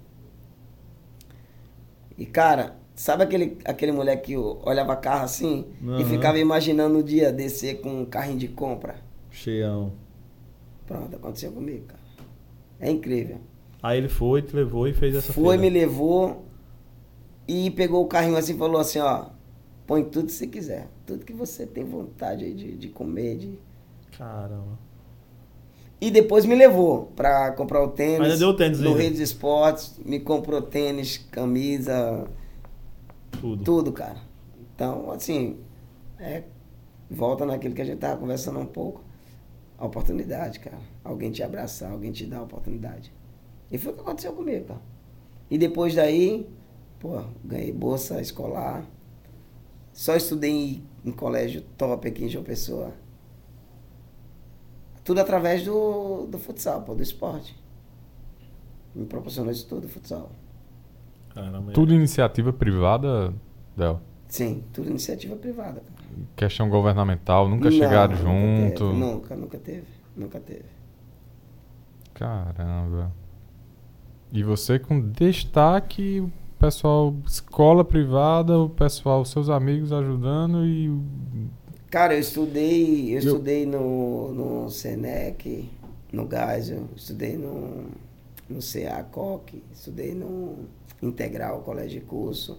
E, 2.19 2.27
cara, 2.27 2.77
sabe 2.95 3.23
aquele, 3.25 3.57
aquele 3.65 3.93
moleque 3.93 4.27
que 4.33 4.37
olhava 4.37 4.95
carro 4.95 5.25
assim 5.25 5.65
e 5.83 5.89
Aham. 5.89 6.05
ficava 6.05 6.39
imaginando 6.39 6.99
o 6.99 7.03
dia 7.03 7.33
descer 7.33 7.81
com 7.81 8.03
um 8.03 8.05
carrinho 8.05 8.39
de 8.39 8.49
compra? 8.49 8.97
Cheião. 9.31 9.93
Pronto, 10.89 11.15
aconteceu 11.15 11.53
comigo, 11.53 11.85
cara. 11.87 12.01
É 12.81 12.91
incrível. 12.91 13.39
Aí 13.83 13.99
ele 13.99 14.09
foi, 14.09 14.41
te 14.41 14.57
levou 14.57 14.89
e 14.89 14.95
fez 14.95 15.15
essa 15.15 15.33
Foi, 15.33 15.57
me 15.59 15.69
levou 15.69 16.47
e 17.47 17.71
pegou 17.71 18.03
o 18.03 18.09
carrinho 18.09 18.37
assim 18.37 18.55
e 18.55 18.59
falou 18.59 18.81
assim, 18.81 18.99
ó, 18.99 19.27
põe 19.87 20.03
tudo 20.03 20.27
que 20.27 20.33
você 20.33 20.47
quiser. 20.47 20.89
Tudo 21.07 21.25
que 21.25 21.33
você 21.33 21.67
tem 21.67 21.85
vontade 21.85 22.53
de, 22.55 22.77
de 22.77 22.89
comer, 22.89 23.37
de... 23.37 23.59
Caramba. 24.17 24.79
E 26.01 26.11
depois 26.11 26.47
me 26.47 26.55
levou 26.55 27.13
pra 27.15 27.53
comprar 27.53 27.83
o 27.83 27.89
tênis. 27.89 28.21
Ainda 28.21 28.37
deu 28.39 28.49
o 28.49 28.55
tênis 28.55 28.81
No 28.81 28.91
ainda? 28.91 29.03
Redes 29.03 29.21
Esportes, 29.21 30.01
me 30.05 30.21
comprou 30.21 30.63
tênis, 30.63 31.19
camisa, 31.31 32.27
Tudo. 33.41 33.63
tudo, 33.63 33.93
cara. 33.93 34.21
Então, 34.75 35.11
assim, 35.11 35.59
é, 36.19 36.45
volta 37.11 37.45
naquilo 37.45 37.75
que 37.75 37.83
a 37.83 37.85
gente 37.85 37.99
tava 37.99 38.19
conversando 38.19 38.59
um 38.61 38.67
pouco. 38.67 39.08
A 39.79 39.87
oportunidade, 39.87 40.59
cara. 40.59 40.79
Alguém 41.05 41.31
te 41.31 41.43
abraçar, 41.43 41.93
alguém 41.93 42.11
te 42.11 42.27
dar 42.27 42.39
a 42.39 42.43
oportunidade. 42.43 43.13
E 43.71 43.79
foi 43.79 43.93
o 43.93 43.95
que 43.95 44.01
aconteceu 44.01 44.33
comigo, 44.33 44.67
cara. 44.67 44.81
E 45.51 45.57
depois 45.57 45.95
daí, 45.95 46.49
pô, 46.99 47.23
ganhei 47.45 47.73
bolsa 47.73 48.21
escolar. 48.21 48.85
Só 49.93 50.17
estudei 50.17 50.51
em, 50.51 51.09
em 51.11 51.13
colégio 51.13 51.63
top 51.77 52.09
aqui 52.09 52.25
em 52.25 52.29
João 52.29 52.45
Pessoa. 52.45 52.93
Tudo 55.05 55.21
através 55.21 55.65
do, 55.65 56.27
do 56.27 56.39
futsal, 56.39 56.83
pô, 56.83 56.95
do 56.95 57.03
esporte. 57.03 57.57
Me 58.95 59.07
proporcionou 59.07 59.53
isso 59.53 59.67
tudo, 59.67 59.89
futsal. 59.89 60.31
Caramba. 61.35 61.73
Tudo 61.73 61.95
iniciativa 61.95 62.53
privada, 62.53 63.33
Del? 63.77 64.01
Sim, 64.27 64.65
tudo 64.73 64.91
iniciativa 64.91 65.37
privada. 65.37 65.81
cara. 65.81 65.98
Questão 66.37 66.69
governamental, 66.69 67.49
nunca 67.49 67.71
Não, 67.71 67.77
chegaram 67.77 68.17
nunca 68.17 68.23
junto. 68.71 68.85
teve, 68.89 68.99
nunca, 68.99 69.37
nunca 69.37 69.59
teve. 69.59 69.87
Nunca 70.17 70.41
teve. 70.41 70.65
Caramba. 72.15 73.13
E 74.33 74.43
você 74.43 74.79
com 74.79 75.01
destaque, 75.01 76.21
o 76.21 76.31
pessoal, 76.59 77.15
escola 77.27 77.85
privada, 77.85 78.59
o 78.59 78.69
pessoal, 78.69 79.25
seus 79.25 79.49
amigos 79.49 79.93
ajudando 79.93 80.67
e. 80.67 80.93
Cara, 81.91 82.15
eu 82.15 82.21
estudei, 82.21 83.11
eu 83.11 83.13
Eu- 83.15 83.19
estudei 83.19 83.65
no, 83.65 84.33
no 84.33 84.71
Senec, 84.71 85.71
no 86.13 86.29
Geisel, 86.29 86.85
estudei 86.95 87.39
no, 87.39 87.87
no 88.49 88.61
CA 88.61 89.03
Coque, 89.05 89.63
estudei 89.73 90.15
no 90.15 90.57
Integral 91.03 91.61
Colégio 91.61 92.01
de 92.01 92.05
Curso. 92.07 92.59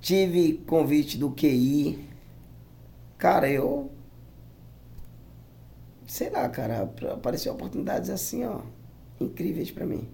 Tive 0.00 0.54
convite 0.66 1.16
do 1.16 1.30
QI. 1.30 2.12
Cara, 3.18 3.48
eu. 3.50 3.90
Sei 6.06 6.30
lá, 6.30 6.48
cara, 6.48 6.82
apareceu 7.12 7.52
oportunidades 7.54 8.10
assim, 8.10 8.44
ó, 8.44 8.60
incríveis 9.20 9.70
pra 9.70 9.86
mim. 9.86 10.06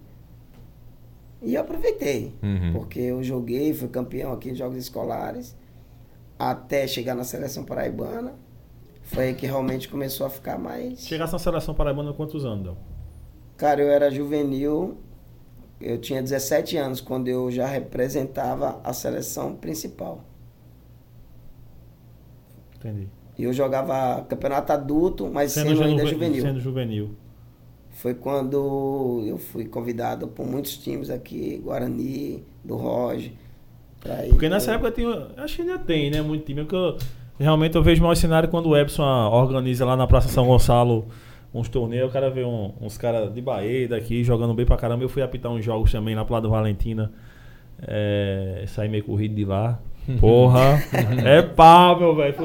E 1.41 1.55
eu 1.55 1.61
aproveitei, 1.61 2.33
Uhum. 2.41 2.71
porque 2.73 2.99
eu 2.99 3.21
joguei, 3.23 3.73
fui 3.73 3.87
campeão 3.89 4.31
aqui 4.31 4.51
em 4.51 4.55
jogos 4.55 4.77
escolares, 4.77 5.55
até 6.39 6.87
chegar 6.87 7.15
na 7.15 7.23
seleção 7.23 7.63
paraibana. 7.65 8.33
Foi 9.03 9.25
aí 9.29 9.33
que 9.35 9.45
realmente 9.45 9.89
começou 9.89 10.25
a 10.25 10.29
ficar 10.29 10.57
mais. 10.57 11.01
Chegasse 11.01 11.33
na 11.33 11.39
seleção 11.39 11.73
paraibana 11.73 12.13
quantos 12.13 12.45
anos, 12.45 12.63
Del? 12.63 12.77
Cara, 13.57 13.81
eu 13.81 13.89
era 13.89 14.09
juvenil, 14.09 14.97
eu 15.79 15.99
tinha 15.99 16.21
17 16.21 16.77
anos 16.77 17.01
quando 17.01 17.27
eu 17.27 17.51
já 17.51 17.65
representava 17.67 18.79
a 18.83 18.93
seleção 18.93 19.55
principal. 19.55 20.23
Entendi. 22.83 23.07
E 23.37 23.43
eu 23.43 23.53
jogava 23.53 24.21
campeonato 24.25 24.73
adulto, 24.73 25.29
mas 25.31 25.51
sendo, 25.53 25.69
ainda 25.83 26.03
juve- 26.05 26.13
juvenil. 26.15 26.41
Sendo 26.41 26.59
juvenil. 26.59 27.09
Foi 27.91 28.13
quando 28.13 29.23
eu 29.27 29.37
fui 29.37 29.65
convidado 29.65 30.27
por 30.27 30.45
muitos 30.45 30.75
times 30.77 31.09
aqui, 31.09 31.59
Guarani, 31.63 32.43
do 32.63 32.75
Roger. 32.75 33.31
pra 33.99 34.25
ir- 34.25 34.29
Porque 34.29 34.49
nessa 34.49 34.71
época 34.73 34.91
tem. 34.91 35.05
Acho 35.37 35.55
que 35.57 35.61
ainda 35.61 35.77
tem, 35.77 36.09
né? 36.09 36.21
Muito 36.23 36.43
time. 36.43 36.61
Porque 36.61 36.75
eu- 36.75 36.97
realmente 37.39 37.75
eu 37.75 37.83
vejo 37.83 38.01
mais 38.03 38.17
cenário 38.17 38.49
quando 38.49 38.67
o 38.69 38.75
Epson 38.75 39.03
organiza 39.03 39.85
lá 39.85 39.95
na 39.95 40.07
Praça 40.07 40.27
São 40.27 40.47
Gonçalo 40.47 41.05
uns 41.53 41.69
torneios. 41.69 42.09
O 42.09 42.11
cara 42.11 42.29
vê 42.31 42.43
um- 42.43 42.73
uns 42.81 42.97
caras 42.97 43.31
de 43.31 43.39
Bahia 43.41 43.87
daqui 43.87 44.23
jogando 44.23 44.53
bem 44.55 44.65
pra 44.65 44.75
caramba. 44.77 45.03
Eu 45.03 45.09
fui 45.09 45.21
apitar 45.21 45.51
uns 45.51 45.63
jogos 45.63 45.91
também 45.91 46.15
pro 46.25 46.33
lado 46.33 46.43
do 46.43 46.49
Valentina. 46.49 47.11
É, 47.87 48.63
saí 48.67 48.89
meio 48.89 49.03
corrido 49.03 49.35
de 49.35 49.45
lá. 49.45 49.79
Porra, 50.19 50.81
é 51.25 51.41
pau, 51.41 51.99
meu 51.99 52.15
velho. 52.15 52.35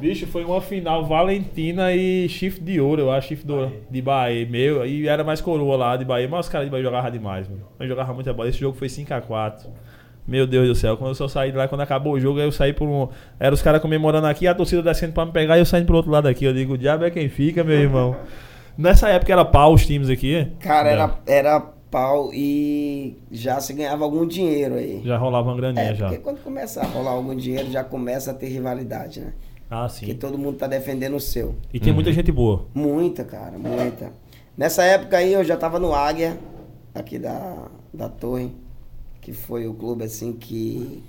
Bicho, 0.00 0.26
foi 0.26 0.44
uma 0.44 0.60
final 0.60 1.04
Valentina 1.04 1.92
e 1.92 2.28
Chifre 2.28 2.60
de 2.60 2.80
Ouro, 2.80 3.02
eu 3.02 3.10
acho, 3.10 3.28
Chifre 3.28 3.46
de 3.46 3.52
Ouro 3.52 3.72
de 3.90 4.02
Bahia, 4.02 4.46
meu. 4.46 4.84
E 4.84 5.06
era 5.06 5.22
mais 5.22 5.40
coroa 5.40 5.76
lá 5.76 5.96
de 5.96 6.04
Bahia, 6.04 6.28
mas 6.28 6.46
os 6.46 6.52
caras 6.52 6.66
de 6.66 6.70
Bahia 6.70 6.84
jogavam 6.84 7.10
demais, 7.10 7.48
mano. 7.48 7.62
Eu 7.78 7.86
jogava 7.86 8.12
muita 8.12 8.32
bola. 8.32 8.48
Esse 8.48 8.58
jogo 8.58 8.76
foi 8.76 8.88
5x4. 8.88 9.66
Meu 10.26 10.46
Deus 10.46 10.66
do 10.66 10.74
céu, 10.74 10.96
quando 10.96 11.10
eu 11.10 11.14
só 11.14 11.28
saí 11.28 11.50
de 11.50 11.56
lá, 11.56 11.68
quando 11.68 11.82
acabou 11.82 12.14
o 12.14 12.20
jogo, 12.20 12.38
aí 12.38 12.46
eu 12.46 12.52
saí 12.52 12.72
por 12.72 12.88
um. 12.88 13.08
Era 13.38 13.54
os 13.54 13.60
caras 13.60 13.80
comemorando 13.80 14.26
aqui, 14.26 14.46
a 14.48 14.54
torcida 14.54 14.82
descendo 14.82 15.12
pra 15.12 15.26
me 15.26 15.32
pegar 15.32 15.56
e 15.56 15.60
eu 15.60 15.66
saindo 15.66 15.86
pro 15.86 15.96
outro 15.96 16.10
lado 16.10 16.26
aqui. 16.26 16.46
Eu 16.46 16.54
digo, 16.54 16.74
o 16.74 16.78
diabo 16.78 17.04
é 17.04 17.10
quem 17.10 17.28
fica, 17.28 17.62
meu 17.62 17.76
irmão. 17.78 18.16
Nessa 18.76 19.08
época 19.08 19.32
era 19.32 19.44
pau 19.44 19.74
os 19.74 19.86
times 19.86 20.08
aqui, 20.08 20.34
é? 20.34 20.48
Cara, 20.60 20.88
era, 20.88 21.14
era 21.26 21.60
pau 21.94 22.30
e 22.34 23.16
já 23.30 23.60
se 23.60 23.72
ganhava 23.72 24.02
algum 24.04 24.26
dinheiro 24.26 24.74
aí. 24.74 25.00
Já 25.04 25.16
rolava 25.16 25.48
uma 25.50 25.56
graninha 25.56 25.84
É, 25.84 25.94
já. 25.94 26.06
porque 26.08 26.20
quando 26.20 26.42
começa 26.42 26.80
a 26.80 26.84
rolar 26.86 27.12
algum 27.12 27.36
dinheiro, 27.36 27.70
já 27.70 27.84
começa 27.84 28.32
a 28.32 28.34
ter 28.34 28.48
rivalidade, 28.48 29.20
né? 29.20 29.32
Ah, 29.70 29.86
Porque 29.88 30.12
sim. 30.12 30.18
todo 30.18 30.36
mundo 30.36 30.58
tá 30.58 30.66
defendendo 30.66 31.14
o 31.14 31.20
seu. 31.20 31.54
E 31.72 31.78
tem 31.78 31.92
muita 31.92 32.12
gente 32.12 32.32
boa. 32.32 32.66
Muita, 32.74 33.22
cara, 33.24 33.56
muita. 33.58 34.12
Nessa 34.56 34.82
época 34.82 35.16
aí 35.18 35.32
eu 35.32 35.44
já 35.44 35.56
tava 35.56 35.78
no 35.78 35.94
Águia, 35.94 36.36
aqui 36.92 37.16
da, 37.18 37.68
da 37.92 38.08
Torre, 38.08 38.50
que 39.20 39.32
foi 39.32 39.68
o 39.68 39.74
clube 39.74 40.02
assim 40.04 40.32
que. 40.32 41.00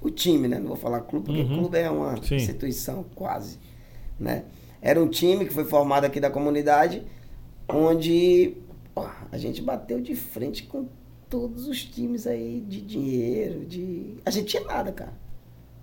O 0.00 0.10
time, 0.10 0.46
né? 0.46 0.58
Não 0.58 0.68
vou 0.68 0.76
falar 0.76 1.00
clube, 1.00 1.26
porque 1.26 1.40
Uhum. 1.42 1.58
clube 1.58 1.78
é 1.78 1.90
uma 1.90 2.22
Sim. 2.22 2.36
instituição 2.36 3.04
quase. 3.14 3.58
Né? 4.20 4.44
Era 4.80 5.02
um 5.02 5.08
time 5.08 5.44
que 5.46 5.52
foi 5.52 5.64
formado 5.64 6.04
aqui 6.04 6.20
da 6.20 6.30
comunidade, 6.30 7.02
onde 7.68 8.54
ó, 8.98 9.10
a 9.30 9.38
gente 9.38 9.62
bateu 9.62 10.00
de 10.00 10.14
frente 10.14 10.64
com 10.64 10.86
todos 11.28 11.66
os 11.68 11.84
times 11.84 12.26
aí 12.26 12.60
de 12.60 12.80
dinheiro, 12.80 13.64
de. 13.64 14.16
A 14.24 14.30
gente 14.30 14.46
tinha 14.46 14.64
nada, 14.64 14.92
cara. 14.92 15.12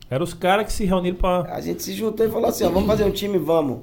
Eram 0.10 0.24
os 0.24 0.34
caras 0.34 0.66
que 0.66 0.74
se 0.74 0.86
reuniram 0.86 1.18
pra. 1.18 1.42
A 1.54 1.62
gente 1.62 1.82
se 1.84 1.94
juntou 1.94 2.26
e 2.26 2.30
falou 2.30 2.50
assim, 2.50 2.64
ó, 2.64 2.70
vamos 2.70 2.88
fazer 2.88 3.04
um 3.04 3.12
time, 3.12 3.38
vamos. 3.38 3.82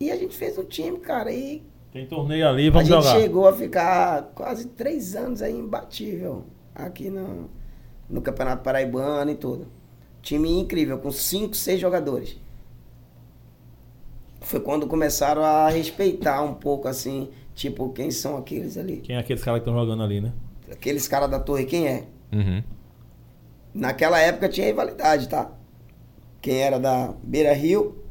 E 0.00 0.10
a 0.10 0.16
gente 0.16 0.36
fez 0.36 0.56
um 0.58 0.64
time, 0.64 0.98
cara, 0.98 1.32
e 1.32 1.62
Tem 1.92 2.06
torneio 2.06 2.46
ali, 2.48 2.68
a 2.68 2.70
vamos 2.70 2.88
gente 2.88 3.02
jogar. 3.02 3.18
chegou 3.20 3.48
a 3.48 3.52
ficar 3.52 4.30
quase 4.34 4.66
três 4.68 5.14
anos 5.16 5.40
aí 5.42 5.52
imbatível 5.54 6.44
aqui 6.74 7.08
no, 7.10 7.48
no 8.08 8.20
Campeonato 8.20 8.62
Paraibano 8.62 9.30
e 9.30 9.34
tudo. 9.34 9.66
Time 10.20 10.50
incrível, 10.50 10.98
com 10.98 11.10
cinco, 11.10 11.54
seis 11.54 11.80
jogadores. 11.80 12.36
Foi 14.40 14.60
quando 14.60 14.86
começaram 14.86 15.42
a 15.42 15.68
respeitar 15.68 16.42
um 16.42 16.54
pouco 16.54 16.88
assim, 16.88 17.30
tipo, 17.56 17.88
quem 17.88 18.10
são 18.12 18.36
aqueles 18.36 18.76
ali? 18.76 18.98
Quem 18.98 19.16
é 19.16 19.18
aqueles 19.18 19.42
caras 19.42 19.60
que 19.60 19.68
estão 19.68 19.80
jogando 19.80 20.02
ali, 20.02 20.20
né? 20.20 20.32
Aqueles 20.70 21.08
caras 21.08 21.28
da 21.28 21.40
torre, 21.40 21.64
quem 21.64 21.88
é? 21.88 22.04
Uhum. 22.32 22.62
Naquela 23.74 24.20
época 24.20 24.48
tinha 24.48 24.66
rivalidade, 24.66 25.28
tá? 25.28 25.50
Quem 26.40 26.58
era 26.58 26.78
da 26.78 27.12
Beira 27.22 27.52
Rio 27.52 28.04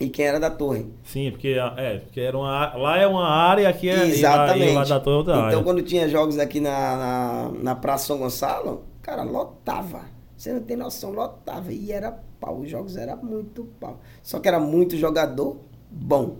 e 0.00 0.08
quem 0.08 0.26
era 0.26 0.40
da 0.40 0.50
torre. 0.50 0.86
Sim, 1.04 1.30
porque 1.30 1.56
é, 1.76 1.98
porque 1.98 2.20
era 2.20 2.36
uma, 2.36 2.74
lá 2.74 2.98
é 2.98 3.06
uma 3.06 3.26
área, 3.28 3.68
aqui 3.68 3.88
é 3.88 4.06
Exatamente. 4.06 4.62
E 4.62 4.66
lá, 4.66 4.70
e 4.72 4.74
lá 4.74 4.84
da 4.84 5.00
torre 5.00 5.14
é 5.14 5.18
outra 5.18 5.34
então, 5.34 5.46
área. 5.46 5.62
quando 5.62 5.82
tinha 5.82 6.08
jogos 6.08 6.38
aqui 6.38 6.60
na, 6.60 6.70
na, 6.70 7.52
na 7.62 7.74
Praça 7.74 8.06
São 8.06 8.18
Gonçalo, 8.18 8.84
cara, 9.00 9.22
lotava. 9.22 10.02
Você 10.36 10.52
não 10.52 10.60
tem 10.60 10.76
noção, 10.76 11.12
lotava. 11.12 11.72
E 11.72 11.92
era 11.92 12.10
pau. 12.40 12.58
Os 12.58 12.68
jogos 12.68 12.96
eram 12.96 13.16
muito 13.18 13.64
pau. 13.78 14.00
Só 14.24 14.40
que 14.40 14.48
era 14.48 14.58
muito 14.58 14.96
jogador 14.96 15.58
bom. 15.88 16.36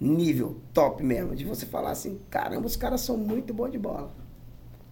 Nível 0.00 0.56
top 0.72 1.02
mesmo. 1.02 1.34
De 1.36 1.44
você 1.44 1.64
falar 1.66 1.90
assim, 1.90 2.18
caramba, 2.30 2.66
os 2.66 2.76
caras 2.76 3.00
são 3.00 3.16
muito 3.16 3.52
bons 3.54 3.70
de 3.70 3.78
bola. 3.78 4.10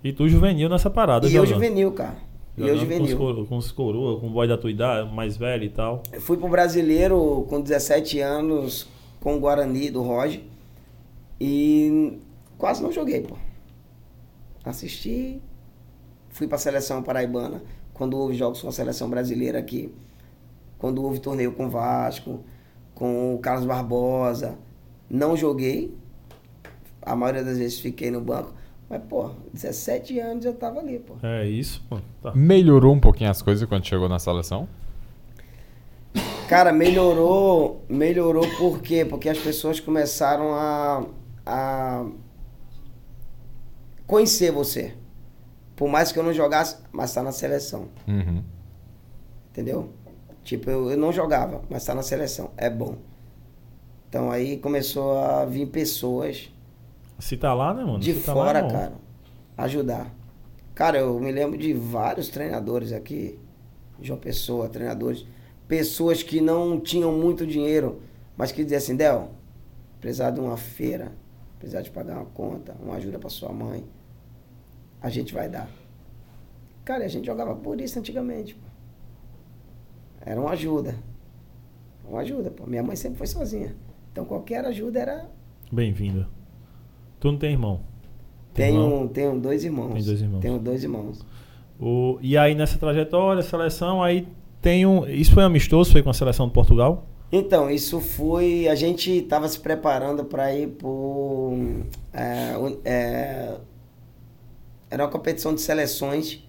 E 0.03 0.13
tu 0.13 0.29
juvenil 0.29 0.69
nessa 0.69 0.91
parada, 0.91 1.29
e 1.29 1.35
eu 1.35 1.47
juvenil, 1.47 1.93
cara. 1.93 2.17
E 2.57 2.61
eu 2.63 2.77
Jogando 2.77 2.79
Com 2.99 3.03
os, 3.05 3.11
juvenil. 3.11 3.19
coro- 3.19 3.47
com 3.47 3.57
os 3.57 3.73
coroa, 3.73 4.21
com 4.21 4.27
o 4.27 4.31
boy 4.31 4.47
da 4.47 4.59
tua 4.59 4.71
idade, 4.71 5.15
mais 5.15 5.37
velho 5.37 5.65
e 5.65 5.69
tal. 5.71 6.03
Eu 6.13 6.21
fui 6.21 6.37
pro 6.37 6.49
brasileiro 6.49 7.47
com 7.49 7.61
17 7.61 8.21
anos 8.21 8.89
com 9.21 9.37
o 9.37 9.41
Guarani 9.41 9.91
do 9.91 10.03
Roger. 10.03 10.43
E 11.41 12.19
quase 12.59 12.83
não 12.83 12.93
joguei, 12.93 13.23
pô. 13.23 13.37
Assisti. 14.65 15.41
Fui 16.31 16.47
pra 16.47 16.59
seleção 16.59 17.03
paraibana. 17.03 17.63
Quando 17.95 18.17
houve 18.19 18.35
jogos 18.35 18.61
com 18.63 18.69
a 18.69 18.73
seleção 18.73 19.09
brasileira 19.09 19.59
aqui. 19.59 19.93
Quando 20.79 21.03
houve 21.03 21.21
torneio 21.21 21.53
com 21.53 21.67
o 21.67 21.71
Vasco, 21.71 22.41
com 22.95 23.35
o 23.35 23.39
Carlos 23.39 23.65
Barbosa. 23.67 24.59
Não 25.13 25.37
joguei. 25.37 25.95
A 27.03 27.15
maioria 27.15 27.45
das 27.45 27.59
vezes 27.59 27.79
fiquei 27.79 28.11
no 28.11 28.21
banco. 28.21 28.53
Mas, 28.89 29.03
pô, 29.09 29.31
17 29.53 30.19
anos 30.19 30.45
eu 30.45 30.55
tava 30.55 30.81
ali, 30.81 30.99
pô. 30.99 31.15
É 31.23 31.47
isso, 31.47 31.85
pô. 31.89 31.99
Tá. 32.23 32.33
Melhorou 32.35 32.95
um 32.95 33.01
pouquinho 33.01 33.31
as 33.31 33.43
coisas 33.43 33.69
quando 33.69 33.87
chegou 33.87 34.09
na 34.09 34.19
seleção? 34.19 34.67
Cara, 36.49 36.73
melhorou, 36.73 37.85
melhorou 37.89 38.47
por 38.59 38.81
quê? 38.81 39.05
Porque 39.05 39.29
as 39.29 39.39
pessoas 39.39 39.81
começaram 39.81 40.53
a, 40.55 41.07
a 41.47 42.07
conhecer 44.07 44.51
você. 44.53 44.95
Por 45.77 45.89
mais 45.89 46.13
que 46.13 46.19
eu 46.19 46.23
não 46.23 46.33
jogasse, 46.33 46.77
mas 46.93 47.13
tá 47.15 47.23
na 47.23 47.33
seleção, 47.33 47.89
Uhum. 48.07 48.43
entendeu? 49.51 49.91
Tipo, 50.45 50.71
eu, 50.71 50.91
eu 50.91 50.97
não 50.99 51.11
jogava, 51.13 51.63
mas 51.71 51.85
tá 51.85 51.95
na 51.95 52.03
seleção, 52.03 52.51
é 52.57 52.69
bom. 52.69 52.97
Então 54.13 54.31
aí 54.31 54.59
começou 54.59 55.17
a 55.17 55.47
vir 55.47 55.69
pessoas 55.69 56.53
Se 57.19 57.35
tá 57.35 57.55
lá, 57.55 57.73
né, 57.73 57.83
mano? 57.83 57.99
de 57.99 58.13
tá 58.13 58.35
lá, 58.35 58.45
fora, 58.45 58.63
bom. 58.63 58.69
cara, 58.71 58.93
ajudar. 59.57 60.15
Cara, 60.75 60.99
eu 60.99 61.19
me 61.19 61.33
lembro 61.33 61.57
de 61.57 61.73
vários 61.73 62.29
treinadores 62.29 62.93
aqui 62.93 63.39
João 64.03 64.19
Pessoa, 64.19 64.69
treinadores, 64.69 65.25
pessoas 65.67 66.23
que 66.23 66.43
não 66.43 66.79
tinham 66.79 67.11
muito 67.11 67.47
dinheiro, 67.47 68.03
mas 68.37 68.53
que 68.53 68.63
diziam 68.63 68.77
assim, 68.77 68.97
Del, 68.97 69.31
precisar 69.99 70.31
de 70.31 70.41
uma 70.41 70.59
feira, 70.59 71.11
precisar 71.59 71.81
de 71.81 71.91
pagar 71.91 72.17
uma 72.19 72.27
conta, 72.27 72.77
uma 72.83 72.97
ajuda 72.97 73.19
para 73.19 73.31
sua 73.31 73.51
mãe, 73.51 73.83
a 75.01 75.09
gente 75.09 75.33
vai 75.33 75.49
dar. 75.49 75.71
Cara, 76.85 77.07
a 77.07 77.09
gente 77.09 77.25
jogava 77.25 77.55
por 77.57 77.81
isso 77.81 77.99
antigamente. 77.99 78.55
Pô. 78.57 78.67
Era 80.21 80.39
uma 80.39 80.51
ajuda. 80.51 80.95
Uma 82.07 82.21
ajuda, 82.21 82.51
pô. 82.51 82.67
Minha 82.67 82.83
mãe 82.83 82.95
sempre 82.95 83.17
foi 83.17 83.27
sozinha. 83.27 83.75
Então 84.13 84.27
qualquer 84.27 84.65
ajuda 84.67 85.01
era. 85.01 85.27
Bem-vindo. 85.73 86.27
Tu 87.19 87.33
não 87.33 87.39
tem 87.39 87.53
irmão? 87.53 87.81
Tem 88.53 88.73
tenho, 88.73 89.09
tenho 89.09 89.41
dois 89.41 89.65
irmãos. 89.65 89.95
Tem 89.95 90.05
dois 90.05 90.21
irmãos. 90.21 90.41
Tenho 90.41 90.59
dois 90.59 90.85
irmãos. 90.85 91.27
O, 91.81 92.19
e 92.21 92.37
aí 92.37 92.55
nessa 92.55 92.79
trajetória, 92.79 93.43
seleção, 93.43 94.03
aí 94.03 94.29
tem 94.61 94.85
um. 94.85 95.07
Isso 95.09 95.33
foi 95.33 95.43
amistoso? 95.43 95.91
Foi 95.91 96.03
com 96.03 96.11
a 96.11 96.15
seleção 96.15 96.47
de 96.47 96.53
Portugal? 96.53 97.07
Então, 97.33 97.71
isso 97.71 97.99
foi. 98.01 98.69
A 98.69 98.75
gente 98.75 99.11
estava 99.11 99.49
se 99.49 99.59
preparando 99.59 100.27
para 100.27 100.55
ir 100.55 100.69
por. 100.69 101.55
É, 102.13 102.55
é, 102.85 103.57
era 104.91 105.05
uma 105.05 105.11
competição 105.11 105.55
de 105.55 105.63
seleções, 105.63 106.47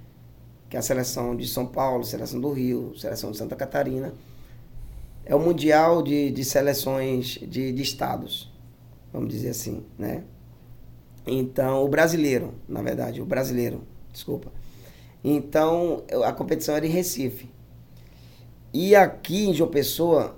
que 0.69 0.75
é 0.75 0.79
a 0.79 0.81
seleção 0.81 1.33
de 1.33 1.47
São 1.47 1.65
Paulo, 1.65 2.03
seleção 2.03 2.41
do 2.41 2.51
Rio, 2.51 2.93
seleção 2.97 3.31
de 3.31 3.37
Santa 3.37 3.55
Catarina. 3.55 4.13
É 5.25 5.33
o 5.35 5.39
Mundial 5.39 6.01
de, 6.01 6.31
de 6.31 6.43
Seleções 6.43 7.39
de, 7.41 7.71
de 7.71 7.81
Estados, 7.81 8.51
vamos 9.11 9.29
dizer 9.29 9.49
assim, 9.49 9.85
né? 9.97 10.23
Então, 11.25 11.83
o 11.83 11.87
brasileiro, 11.87 12.53
na 12.67 12.81
verdade, 12.81 13.21
o 13.21 13.25
brasileiro, 13.25 13.83
desculpa. 14.11 14.51
Então, 15.23 16.03
a 16.25 16.33
competição 16.33 16.75
era 16.75 16.85
em 16.85 16.89
Recife. 16.89 17.49
E 18.73 18.93
aqui 18.95 19.47
em 19.47 19.53
João 19.53 19.69
Pessoa 19.69 20.35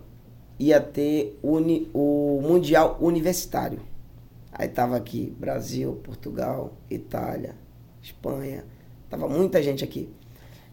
ia 0.60 0.80
ter 0.80 1.40
uni, 1.42 1.90
o 1.94 2.40
Mundial 2.44 2.98
Universitário. 3.02 3.80
Aí 4.52 4.68
tava 4.68 4.96
aqui 4.96 5.36
Brasil, 5.40 6.00
Portugal, 6.04 6.74
Itália, 6.90 7.56
Espanha. 8.02 8.64
Tava 9.10 9.28
muita 9.28 9.62
gente 9.64 9.84
aqui. 9.84 10.10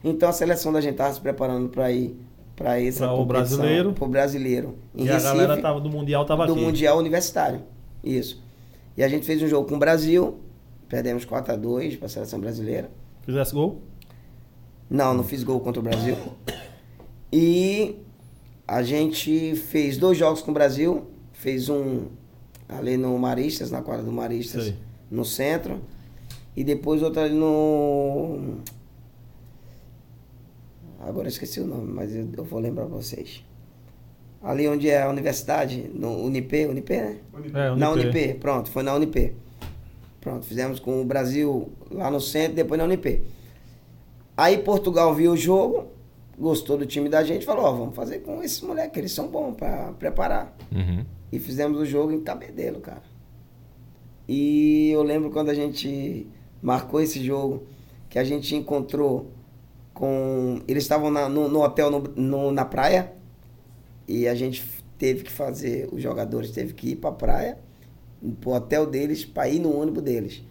Então 0.04 0.28
a 0.28 0.32
seleção 0.32 0.72
da 0.72 0.80
gente 0.80 0.96
tava 0.96 1.14
se 1.14 1.20
preparando 1.20 1.68
para 1.68 1.90
ir 1.90 2.16
para 2.56 2.80
esse 2.80 3.02
o 3.02 3.24
brasileiro, 3.24 3.92
pro 3.92 4.06
brasileiro. 4.06 4.76
Em 4.94 5.04
e 5.04 5.06
Recife, 5.06 5.26
a 5.26 5.32
galera 5.32 5.60
tava 5.60 5.80
do 5.80 5.88
mundial 5.88 6.24
tava 6.24 6.46
do 6.46 6.52
aqui. 6.52 6.60
Do 6.60 6.66
mundial 6.66 6.98
universitário. 6.98 7.62
Isso. 8.02 8.42
E 8.96 9.02
a 9.02 9.08
gente 9.08 9.24
fez 9.24 9.42
um 9.42 9.48
jogo 9.48 9.68
com 9.68 9.76
o 9.76 9.78
Brasil, 9.78 10.38
perdemos 10.88 11.24
4 11.24 11.52
a 11.52 11.56
2 11.56 11.96
para 11.96 12.06
a 12.06 12.08
seleção 12.08 12.40
brasileira. 12.40 12.90
Fizesse 13.22 13.54
gol? 13.54 13.80
Não, 14.90 15.14
não 15.14 15.24
fiz 15.24 15.42
gol 15.42 15.60
contra 15.60 15.80
o 15.80 15.82
Brasil. 15.82 16.16
E 17.32 17.96
a 18.68 18.82
gente 18.82 19.56
fez 19.56 19.96
dois 19.96 20.18
jogos 20.18 20.42
com 20.42 20.50
o 20.50 20.54
Brasil. 20.54 21.06
Fez 21.32 21.70
um 21.70 22.08
ali 22.68 22.96
no 22.96 23.18
Maristas, 23.18 23.70
na 23.70 23.80
quadra 23.80 24.04
do 24.04 24.12
Maristas, 24.12 24.64
Sei. 24.64 24.76
no 25.10 25.24
centro. 25.24 25.80
E 26.54 26.62
depois 26.62 27.02
outro 27.02 27.22
ali 27.22 27.34
no. 27.34 28.58
Agora 31.02 31.26
eu 31.26 31.30
esqueci 31.30 31.60
o 31.60 31.66
nome, 31.66 31.92
mas 31.92 32.14
eu, 32.14 32.28
eu 32.36 32.44
vou 32.44 32.60
lembrar 32.60 32.86
pra 32.86 32.96
vocês. 32.96 33.44
Ali 34.42 34.66
onde 34.68 34.88
é 34.88 35.02
a 35.02 35.08
universidade, 35.08 35.90
no 35.94 36.24
Unip, 36.24 36.66
Unip, 36.66 36.90
né? 36.90 37.18
Unip. 37.32 37.56
É, 37.56 37.70
Unip. 37.70 37.80
Na 37.80 37.90
Unip, 37.90 38.34
pronto, 38.34 38.70
foi 38.70 38.82
na 38.82 38.94
Unip. 38.94 39.34
Pronto, 40.20 40.46
fizemos 40.46 40.78
com 40.78 41.00
o 41.00 41.04
Brasil 41.04 41.70
lá 41.90 42.10
no 42.10 42.20
centro, 42.20 42.54
depois 42.54 42.78
na 42.78 42.84
Unip. 42.84 43.22
Aí 44.36 44.58
Portugal 44.58 45.14
viu 45.14 45.32
o 45.32 45.36
jogo, 45.36 45.88
gostou 46.38 46.78
do 46.78 46.86
time 46.86 47.08
da 47.08 47.22
gente, 47.22 47.44
falou, 47.44 47.64
ó, 47.64 47.72
vamos 47.72 47.94
fazer 47.94 48.20
com 48.20 48.42
esses 48.42 48.60
moleques, 48.60 48.96
eles 48.96 49.12
são 49.12 49.28
bons 49.28 49.54
para 49.54 49.92
preparar. 49.92 50.56
Uhum. 50.72 51.04
E 51.30 51.38
fizemos 51.38 51.78
o 51.78 51.84
jogo 51.84 52.12
em 52.12 52.20
Cabedelo, 52.20 52.80
cara. 52.80 53.02
E 54.28 54.90
eu 54.90 55.02
lembro 55.02 55.30
quando 55.30 55.50
a 55.50 55.54
gente 55.54 56.26
marcou 56.62 57.00
esse 57.00 57.22
jogo, 57.22 57.64
que 58.08 58.18
a 58.18 58.24
gente 58.24 58.54
encontrou 58.54 59.30
com... 59.94 60.60
Eles 60.66 60.84
estavam 60.84 61.10
no, 61.10 61.48
no, 61.48 61.62
hotel 61.62 61.90
no, 61.90 62.00
no, 62.16 62.52
na 62.52 62.64
praia, 62.64 63.12
e 64.06 64.26
a 64.28 64.34
gente 64.34 64.64
teve 64.98 65.24
que 65.24 65.32
fazer, 65.32 65.88
os 65.92 66.02
jogadores 66.02 66.50
teve 66.50 66.74
que 66.74 66.90
ir 66.90 66.96
pra 66.96 67.12
praia, 67.12 67.58
pro 68.40 68.52
hotel 68.52 68.86
deles, 68.86 69.24
pra 69.24 69.48
ir 69.48 69.58
no 69.58 69.76
ônibus 69.76 70.02
deles. 70.02 70.42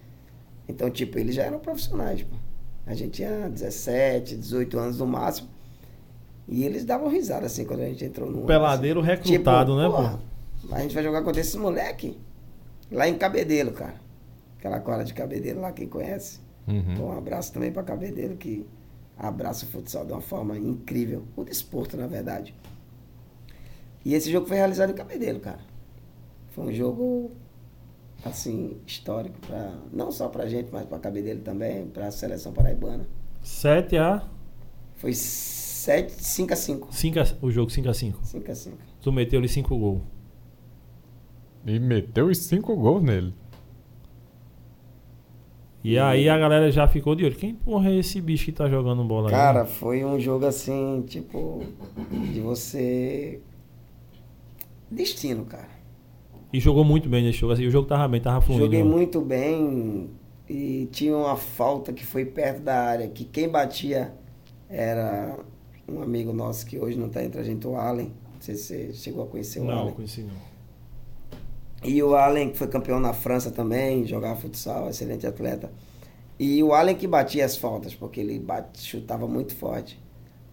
Então, 0.67 0.89
tipo, 0.89 1.17
eles 1.17 1.35
já 1.35 1.43
eram 1.43 1.59
profissionais, 1.59 2.23
pô. 2.23 2.35
A 2.85 2.93
gente 2.93 3.11
tinha 3.11 3.47
17, 3.49 4.35
18 4.35 4.79
anos 4.79 4.97
no 4.97 5.05
máximo. 5.05 5.47
E 6.47 6.63
eles 6.63 6.83
davam 6.83 7.07
risada 7.07 7.45
assim 7.45 7.63
quando 7.63 7.81
a 7.81 7.85
gente 7.85 8.03
entrou 8.03 8.29
no. 8.29 8.45
Peladeiro 8.45 8.99
assim. 8.99 9.09
recrutado, 9.09 9.71
tipo, 9.71 9.81
né, 9.81 10.19
pô? 10.67 10.75
A 10.75 10.79
gente 10.81 10.93
vai 10.93 11.03
jogar 11.03 11.21
contra 11.21 11.41
esses 11.41 11.55
moleque 11.55 12.17
lá 12.91 13.07
em 13.07 13.17
Cabedelo, 13.17 13.71
cara. 13.71 13.95
Aquela 14.57 14.79
cola 14.79 15.03
de 15.03 15.13
Cabedelo 15.13 15.61
lá, 15.61 15.71
quem 15.71 15.87
conhece. 15.87 16.39
Uhum. 16.67 16.83
Então, 16.91 17.05
um 17.07 17.17
abraço 17.17 17.53
também 17.53 17.71
para 17.71 17.83
Cabedelo, 17.83 18.35
que 18.35 18.65
abraça 19.21 19.65
o 19.65 19.69
futsal 19.69 20.05
de 20.05 20.11
uma 20.11 20.21
forma 20.21 20.57
incrível. 20.57 21.23
O 21.35 21.43
desporto, 21.43 21.95
na 21.95 22.07
verdade. 22.07 22.55
E 24.03 24.13
esse 24.15 24.31
jogo 24.31 24.47
foi 24.47 24.57
realizado 24.57 24.89
em 24.89 24.95
Cabedelo, 24.95 25.39
cara. 25.39 25.59
Foi 26.49 26.65
um 26.65 26.73
jogo 26.73 27.31
assim, 28.25 28.77
histórico 28.85 29.39
para 29.39 29.75
não 29.91 30.11
só 30.11 30.27
pra 30.27 30.47
gente, 30.47 30.69
mas 30.71 30.85
pra 30.85 30.99
Cabedelo 30.99 31.41
também, 31.41 31.87
pra 31.87 32.09
seleção 32.11 32.51
paraibana. 32.51 33.07
7 33.41 33.97
a 33.97 34.27
Foi 34.95 35.13
7, 35.13 36.11
5 36.11 36.53
a 36.53 36.55
5. 36.55 36.93
5 36.93 37.19
a, 37.19 37.23
o 37.41 37.51
jogo 37.51 37.71
5 37.71 37.89
a 37.89 37.93
5. 37.93 38.19
5 38.23 38.51
a 38.51 38.55
5. 38.55 38.77
Tu 39.01 39.11
meteu 39.11 39.39
ali 39.39 39.47
5 39.49 39.77
gols. 39.77 40.01
E 41.65 41.79
meteu 41.79 42.27
os 42.27 42.37
5 42.39 42.75
gols 42.75 43.03
nele. 43.03 43.33
E, 45.83 45.97
aí 45.97 46.29
a 46.29 46.37
galera 46.37 46.71
já 46.71 46.87
ficou 46.87 47.15
de 47.15 47.25
olho. 47.25 47.35
Quem 47.35 47.55
porra 47.55 47.89
é 47.89 47.97
esse 47.97 48.21
bicho 48.21 48.45
que 48.45 48.51
tá 48.51 48.69
jogando 48.69 49.03
bola 49.03 49.29
Cara, 49.29 49.61
aí? 49.61 49.67
foi 49.67 50.05
um 50.05 50.19
jogo 50.19 50.45
assim, 50.45 51.03
tipo, 51.07 51.63
de 52.31 52.39
você. 52.39 53.39
Destino, 54.89 55.45
cara. 55.45 55.69
E 56.53 56.59
jogou 56.59 56.83
muito 56.83 57.09
bem 57.09 57.23
nesse 57.23 57.39
jogo. 57.39 57.53
Assim, 57.53 57.65
o 57.65 57.71
jogo 57.71 57.87
tava 57.87 58.07
bem, 58.07 58.21
tava 58.21 58.41
fluindo. 58.41 58.65
Joguei 58.65 58.83
muito 58.83 59.21
bem 59.21 60.09
e 60.47 60.87
tinha 60.91 61.15
uma 61.15 61.35
falta 61.37 61.93
que 61.93 62.05
foi 62.05 62.25
perto 62.25 62.61
da 62.61 62.75
área, 62.75 63.07
que 63.07 63.23
quem 63.23 63.49
batia 63.49 64.13
era 64.69 65.39
um 65.87 66.01
amigo 66.01 66.33
nosso 66.33 66.65
que 66.65 66.77
hoje 66.77 66.97
não 66.97 67.07
está 67.07 67.23
entre 67.23 67.39
a 67.39 67.43
gente, 67.43 67.65
o 67.65 67.75
Allen. 67.75 68.11
Não 68.33 68.41
sei 68.41 68.55
se 68.55 68.63
você 68.63 68.93
chegou 68.93 69.23
a 69.23 69.27
conhecer 69.27 69.61
o 69.61 69.63
não, 69.63 69.71
Allen. 69.71 69.85
Não, 69.85 69.93
conheci 69.93 70.21
não. 70.21 70.50
E 71.83 72.01
o 72.03 72.15
Allen, 72.15 72.51
que 72.51 72.57
foi 72.57 72.67
campeão 72.67 72.99
na 72.99 73.13
França 73.13 73.51
também, 73.51 74.05
jogava 74.05 74.39
futsal, 74.39 74.89
excelente 74.89 75.25
atleta. 75.25 75.71
E 76.39 76.61
o 76.63 76.73
Allen 76.73 76.95
que 76.95 77.07
batia 77.07 77.45
as 77.45 77.57
faltas, 77.57 77.93
porque 77.93 78.19
ele 78.19 78.39
bate, 78.39 78.81
chutava 78.81 79.27
muito 79.27 79.55
forte. 79.55 80.01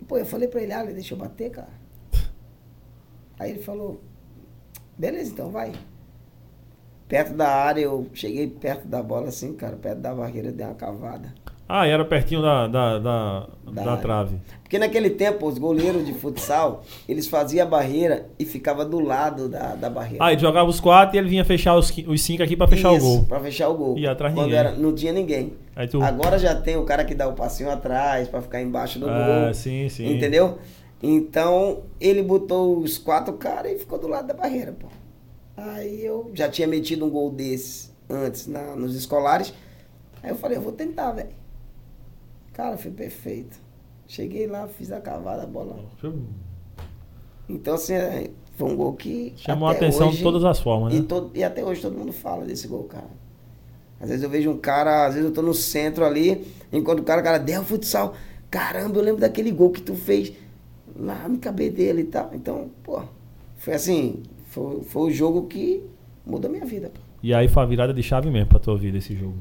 E, 0.00 0.04
pô, 0.04 0.18
eu 0.18 0.26
falei 0.26 0.48
pra 0.48 0.62
ele, 0.62 0.72
Allen, 0.72 0.94
deixa 0.94 1.14
eu 1.14 1.18
bater, 1.18 1.50
cara. 1.50 1.78
Aí 3.38 3.50
ele 3.50 3.62
falou, 3.62 4.00
Beleza, 4.98 5.30
então 5.30 5.48
vai. 5.48 5.72
Perto 7.06 7.32
da 7.34 7.48
área, 7.48 7.82
eu 7.82 8.10
cheguei 8.12 8.48
perto 8.48 8.88
da 8.88 9.00
bola 9.00 9.28
assim, 9.28 9.54
cara, 9.54 9.76
perto 9.76 10.00
da 10.00 10.12
barreira, 10.12 10.50
dei 10.50 10.66
uma 10.66 10.74
cavada. 10.74 11.32
Ah, 11.68 11.86
e 11.86 11.90
era 11.90 12.02
pertinho 12.02 12.40
da, 12.40 12.66
da, 12.66 12.98
da, 12.98 13.46
da, 13.70 13.82
da 13.84 13.96
trave. 13.98 14.38
Porque 14.62 14.78
naquele 14.78 15.10
tempo, 15.10 15.46
os 15.46 15.58
goleiros 15.58 16.06
de 16.06 16.14
futsal, 16.14 16.82
eles 17.06 17.26
faziam 17.28 17.66
a 17.66 17.68
barreira 17.68 18.30
e 18.38 18.44
ficava 18.46 18.84
do 18.84 18.98
lado 19.00 19.48
da, 19.48 19.74
da 19.74 19.90
barreira. 19.90 20.24
Ah, 20.24 20.32
ele 20.32 20.40
jogava 20.40 20.68
os 20.68 20.80
quatro 20.80 21.16
e 21.16 21.18
ele 21.18 21.28
vinha 21.28 21.44
fechar 21.44 21.76
os, 21.76 21.92
os 22.06 22.22
cinco 22.22 22.42
aqui 22.42 22.56
para 22.56 22.68
fechar 22.68 22.94
Isso, 22.94 23.06
o 23.06 23.16
gol. 23.16 23.24
Pra 23.24 23.40
fechar 23.40 23.68
o 23.68 23.74
gol. 23.74 23.98
E 23.98 24.06
atrás 24.06 24.32
Quando 24.34 24.46
ninguém. 24.46 24.58
Era, 24.58 24.72
não 24.72 24.94
tinha 24.94 25.12
ninguém. 25.12 25.52
Tu... 25.90 26.02
Agora 26.02 26.38
já 26.38 26.54
tem 26.54 26.76
o 26.76 26.84
cara 26.84 27.04
que 27.04 27.14
dá 27.14 27.28
o 27.28 27.34
passinho 27.34 27.70
atrás 27.70 28.28
para 28.28 28.40
ficar 28.40 28.62
embaixo 28.62 28.98
do 28.98 29.08
ah, 29.08 29.44
gol. 29.44 29.54
sim, 29.54 29.88
sim. 29.90 30.10
Entendeu? 30.10 30.58
Então, 31.02 31.82
ele 32.00 32.22
botou 32.22 32.78
os 32.78 32.98
quatro 32.98 33.34
caras 33.34 33.72
e 33.72 33.78
ficou 33.78 33.98
do 33.98 34.08
lado 34.08 34.26
da 34.26 34.34
barreira, 34.34 34.72
pô. 34.72 34.88
Aí 35.56 36.04
eu 36.04 36.30
já 36.34 36.48
tinha 36.48 36.66
metido 36.66 37.04
um 37.04 37.10
gol 37.10 37.30
desse 37.30 37.90
antes 38.08 38.46
na, 38.46 38.74
nos 38.74 38.94
escolares. 38.94 39.52
Aí 40.22 40.30
eu 40.30 40.36
falei, 40.36 40.56
eu 40.56 40.62
vou 40.62 40.72
tentar, 40.72 41.12
velho. 41.12 41.28
Cara, 42.58 42.76
foi 42.76 42.90
perfeito. 42.90 43.56
Cheguei 44.08 44.48
lá, 44.48 44.66
fiz 44.66 44.90
a 44.90 45.00
cavada, 45.00 45.44
a 45.44 45.46
bola. 45.46 45.78
Então, 47.48 47.74
assim, 47.74 47.92
é, 47.92 48.30
foi 48.56 48.68
um 48.68 48.74
gol 48.74 48.94
que. 48.94 49.32
Chamou 49.36 49.68
a 49.68 49.70
atenção 49.70 50.08
hoje, 50.08 50.16
de 50.16 50.22
todas 50.24 50.44
as 50.44 50.58
formas, 50.58 50.92
né? 50.92 50.98
E, 50.98 51.02
todo, 51.04 51.30
e 51.36 51.44
até 51.44 51.64
hoje 51.64 51.80
todo 51.80 51.96
mundo 51.96 52.12
fala 52.12 52.44
desse 52.44 52.66
gol, 52.66 52.82
cara. 52.82 53.06
Às 54.00 54.08
vezes 54.08 54.24
eu 54.24 54.28
vejo 54.28 54.50
um 54.50 54.58
cara, 54.58 55.06
às 55.06 55.14
vezes 55.14 55.28
eu 55.28 55.32
tô 55.32 55.40
no 55.40 55.54
centro 55.54 56.04
ali, 56.04 56.52
enquanto 56.72 56.98
o 56.98 57.04
cara, 57.04 57.20
o 57.20 57.24
cara, 57.24 57.38
der 57.38 57.60
o 57.60 57.64
futsal. 57.64 58.14
Caramba, 58.50 58.98
eu 58.98 59.04
lembro 59.04 59.20
daquele 59.20 59.52
gol 59.52 59.70
que 59.70 59.80
tu 59.80 59.94
fez 59.94 60.32
lá 60.96 61.28
no 61.28 61.38
cabelo 61.38 62.00
e 62.00 62.04
tal. 62.04 62.30
Então, 62.34 62.70
pô, 62.82 63.02
foi 63.56 63.74
assim, 63.74 64.24
foi, 64.46 64.82
foi 64.82 65.02
o 65.02 65.10
jogo 65.12 65.46
que 65.46 65.84
mudou 66.26 66.50
minha 66.50 66.64
vida. 66.64 66.90
E 67.22 67.32
aí 67.32 67.46
foi 67.46 67.62
a 67.62 67.66
virada 67.66 67.94
de 67.94 68.02
chave 68.02 68.28
mesmo 68.32 68.48
pra 68.48 68.58
tua 68.58 68.76
vida 68.76 68.98
esse 68.98 69.14
jogo. 69.14 69.36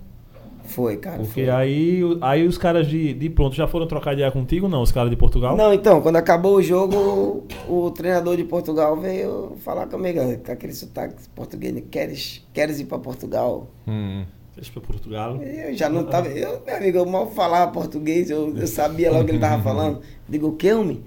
Foi, 0.68 0.98
cara. 0.98 1.18
Porque 1.18 1.46
foi. 1.46 1.50
aí, 1.50 2.02
aí 2.22 2.46
os 2.46 2.58
caras 2.58 2.88
de, 2.88 3.14
de 3.14 3.30
pronto 3.30 3.56
já 3.56 3.68
foram 3.68 3.88
trocar 3.88 4.14
ideia 4.14 4.30
contigo, 4.32 4.68
não? 4.68 4.82
Os 4.82 4.92
caras 4.92 5.10
de 5.10 5.16
Portugal? 5.16 5.56
Não, 5.56 5.74
então, 5.74 6.02
quando 6.02 6.18
acabou 6.18 6.58
o 6.58 6.62
jogo, 6.62 7.46
o, 7.68 7.90
treinador 7.92 8.36
de 8.36 8.44
Portugal 8.44 8.96
veio 8.98 9.54
falar 9.64 9.88
comigo, 9.88 10.20
com 10.46 10.52
aquele 10.52 10.74
sotaque 10.74 11.16
português, 11.34 11.74
né? 11.74 11.82
queres, 11.90 12.46
queres 12.54 12.80
ir 12.80 12.86
pra 12.86 13.00
Portugal? 13.00 13.68
Hum. 13.88 14.26
Deixa 14.56 14.72
pra 14.72 14.82
Portugal. 14.82 15.42
Eu 15.42 15.74
já 15.74 15.88
não 15.88 16.04
tava, 16.04 16.28
eu, 16.30 16.62
meu 16.66 16.76
amigo, 16.76 16.98
eu 16.98 17.06
mal 17.06 17.30
falava 17.32 17.72
português, 17.72 18.30
eu, 18.30 18.56
eu 18.58 18.68
sabia 18.68 19.12
logo 19.12 19.24
o 19.24 19.26
que 19.26 19.32
ele 19.32 19.40
tava 19.40 19.62
falando. 19.62 20.02
Digo, 20.28 20.56
que, 20.56 20.74
homem? 20.74 21.04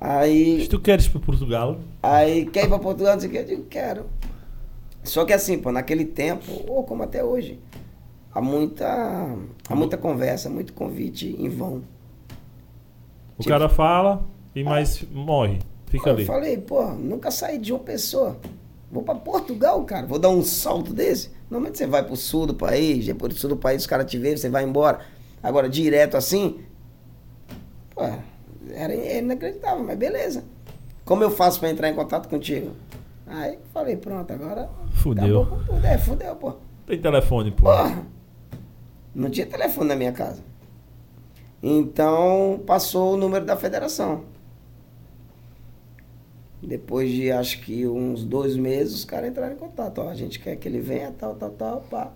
Aí, 0.00 0.62
Se 0.62 0.68
tu 0.68 0.78
queres 0.78 1.06
ir 1.06 1.10
pra 1.10 1.20
Portugal, 1.20 1.80
aí, 2.02 2.46
quer 2.46 2.64
ir 2.64 2.68
pra 2.68 2.78
Portugal? 2.78 3.14
Não 3.14 3.20
sei 3.20 3.28
o 3.28 3.32
que, 3.32 3.38
eu 3.38 3.44
digo, 3.44 3.64
quero. 3.64 4.06
Só 5.02 5.24
que 5.24 5.32
assim, 5.32 5.58
pô, 5.58 5.70
naquele 5.70 6.04
tempo, 6.04 6.44
ou 6.66 6.84
como 6.84 7.02
até 7.02 7.22
hoje, 7.22 7.58
há 8.34 8.40
muita, 8.40 8.86
há 9.68 9.74
muita 9.76 9.96
conversa, 9.96 10.50
muito 10.50 10.72
convite 10.72 11.34
em 11.38 11.48
vão. 11.48 11.82
o 13.36 13.42
Tipo- 13.42 13.48
cara 13.48 13.68
fala 13.68 14.24
e 14.54 14.62
mais 14.64 15.02
morre. 15.12 15.58
Fica 15.86 16.04
Pô, 16.04 16.10
ali. 16.10 16.22
Eu 16.22 16.26
falei, 16.26 16.58
pô, 16.58 16.84
nunca 16.92 17.30
saí 17.30 17.58
de 17.58 17.72
uma 17.72 17.78
pessoa. 17.80 18.36
Vou 18.90 19.02
pra 19.02 19.14
Portugal, 19.14 19.82
cara. 19.84 20.06
Vou 20.06 20.18
dar 20.18 20.28
um 20.28 20.42
salto 20.42 20.92
desse. 20.92 21.30
Normalmente 21.50 21.78
você 21.78 21.86
vai 21.86 22.02
pro 22.04 22.16
sul 22.16 22.46
do 22.46 22.54
país, 22.54 23.06
depois 23.06 23.32
do 23.34 23.38
sul 23.38 23.50
do 23.50 23.56
país 23.56 23.82
os 23.82 23.86
caras 23.86 24.08
te 24.10 24.18
veem, 24.18 24.36
você 24.36 24.48
vai 24.48 24.64
embora. 24.64 25.00
Agora, 25.42 25.68
direto 25.68 26.16
assim, 26.16 26.60
pô, 27.94 28.02
era 28.72 28.94
inacreditável, 28.94 29.84
mas 29.84 29.96
beleza. 29.98 30.44
Como 31.04 31.22
eu 31.22 31.30
faço 31.30 31.60
pra 31.60 31.70
entrar 31.70 31.88
em 31.88 31.94
contato 31.94 32.28
contigo? 32.28 32.70
Aí 33.26 33.58
falei, 33.72 33.96
pronto, 33.96 34.32
agora. 34.32 34.70
Fudeu. 34.92 35.42
acabou 35.42 35.58
com 35.58 35.64
tudo. 35.74 35.86
É, 35.86 35.98
fudeu, 35.98 36.36
pô. 36.36 36.54
Tem 36.86 37.00
telefone, 37.00 37.50
pô. 37.50 37.64
Porra! 37.64 38.06
Não 39.14 39.30
tinha 39.30 39.46
telefone 39.46 39.88
na 39.88 39.96
minha 39.96 40.12
casa. 40.12 40.42
Então 41.62 42.60
passou 42.66 43.14
o 43.14 43.16
número 43.16 43.44
da 43.44 43.56
federação. 43.56 44.24
Depois 46.62 47.10
de 47.10 47.30
acho 47.30 47.60
que 47.60 47.86
uns 47.86 48.24
dois 48.24 48.56
meses, 48.56 48.94
os 48.94 49.04
caras 49.04 49.30
entraram 49.30 49.54
em 49.54 49.58
contato. 49.58 49.98
Ó, 50.00 50.08
a 50.08 50.14
gente 50.14 50.38
quer 50.38 50.56
que 50.56 50.66
ele 50.66 50.80
venha, 50.80 51.12
tal, 51.12 51.34
tal, 51.34 51.50
tal, 51.50 51.80
pá. 51.82 52.12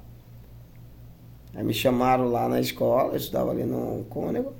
Aí 1.54 1.64
me 1.64 1.74
chamaram 1.74 2.28
lá 2.28 2.48
na 2.48 2.60
escola, 2.60 3.12
eu 3.12 3.16
estudava 3.16 3.50
ali 3.50 3.64
no 3.64 4.04
Cônego, 4.08 4.52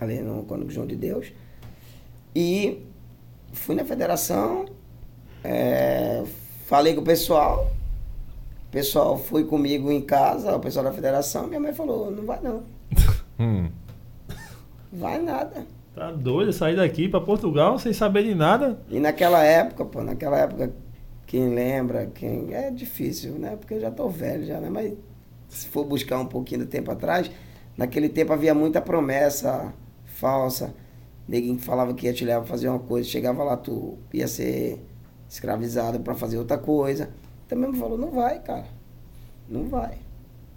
ali 0.00 0.20
no 0.20 0.42
Cônego 0.44 0.70
João 0.70 0.86
de 0.86 0.96
Deus. 0.96 1.32
E 2.34 2.84
fui 3.52 3.74
na 3.74 3.84
federação, 3.84 4.66
é, 5.42 6.24
falei 6.66 6.94
com 6.94 7.00
o 7.00 7.04
pessoal, 7.04 7.70
o 8.68 8.70
pessoal 8.70 9.16
foi 9.18 9.44
comigo 9.44 9.90
em 9.90 10.00
casa, 10.00 10.54
o 10.54 10.60
pessoal 10.60 10.84
da 10.84 10.92
federação, 10.92 11.46
minha 11.46 11.60
mãe 11.60 11.72
falou, 11.72 12.10
não 12.10 12.24
vai 12.24 12.40
não, 12.42 12.62
Hum. 13.40 13.70
vai 14.92 15.20
nada. 15.20 15.66
Tá 15.94 16.10
doido 16.12 16.52
sair 16.52 16.76
daqui 16.76 17.08
pra 17.08 17.20
Portugal 17.20 17.78
sem 17.78 17.92
saber 17.92 18.22
de 18.24 18.34
nada? 18.34 18.78
E 18.88 19.00
naquela 19.00 19.42
época, 19.42 19.84
pô, 19.84 20.02
naquela 20.02 20.38
época, 20.38 20.72
quem 21.26 21.48
lembra, 21.52 22.06
quem. 22.06 22.54
É 22.54 22.70
difícil, 22.70 23.32
né? 23.32 23.56
Porque 23.56 23.74
eu 23.74 23.80
já 23.80 23.90
tô 23.90 24.08
velho 24.08 24.46
já, 24.46 24.60
né? 24.60 24.70
Mas 24.70 24.92
se 25.48 25.66
for 25.68 25.84
buscar 25.84 26.18
um 26.20 26.26
pouquinho 26.26 26.60
do 26.60 26.66
tempo 26.66 26.90
atrás, 26.90 27.28
naquele 27.76 28.08
tempo 28.08 28.32
havia 28.32 28.54
muita 28.54 28.80
promessa 28.80 29.72
falsa. 30.04 30.72
Ninguém 31.26 31.56
que 31.56 31.64
falava 31.64 31.92
que 31.94 32.06
ia 32.06 32.12
te 32.12 32.24
levar 32.24 32.40
pra 32.42 32.48
fazer 32.48 32.68
uma 32.68 32.78
coisa, 32.78 33.08
chegava 33.08 33.42
lá, 33.42 33.56
tu 33.56 33.98
ia 34.14 34.28
ser 34.28 34.80
escravizado 35.28 35.98
pra 36.00 36.14
fazer 36.14 36.38
outra 36.38 36.56
coisa. 36.58 37.10
Também 37.48 37.70
me 37.70 37.78
falou, 37.78 37.96
não 37.96 38.10
vai, 38.10 38.38
cara. 38.40 38.66
Não 39.48 39.68
vai. 39.68 39.98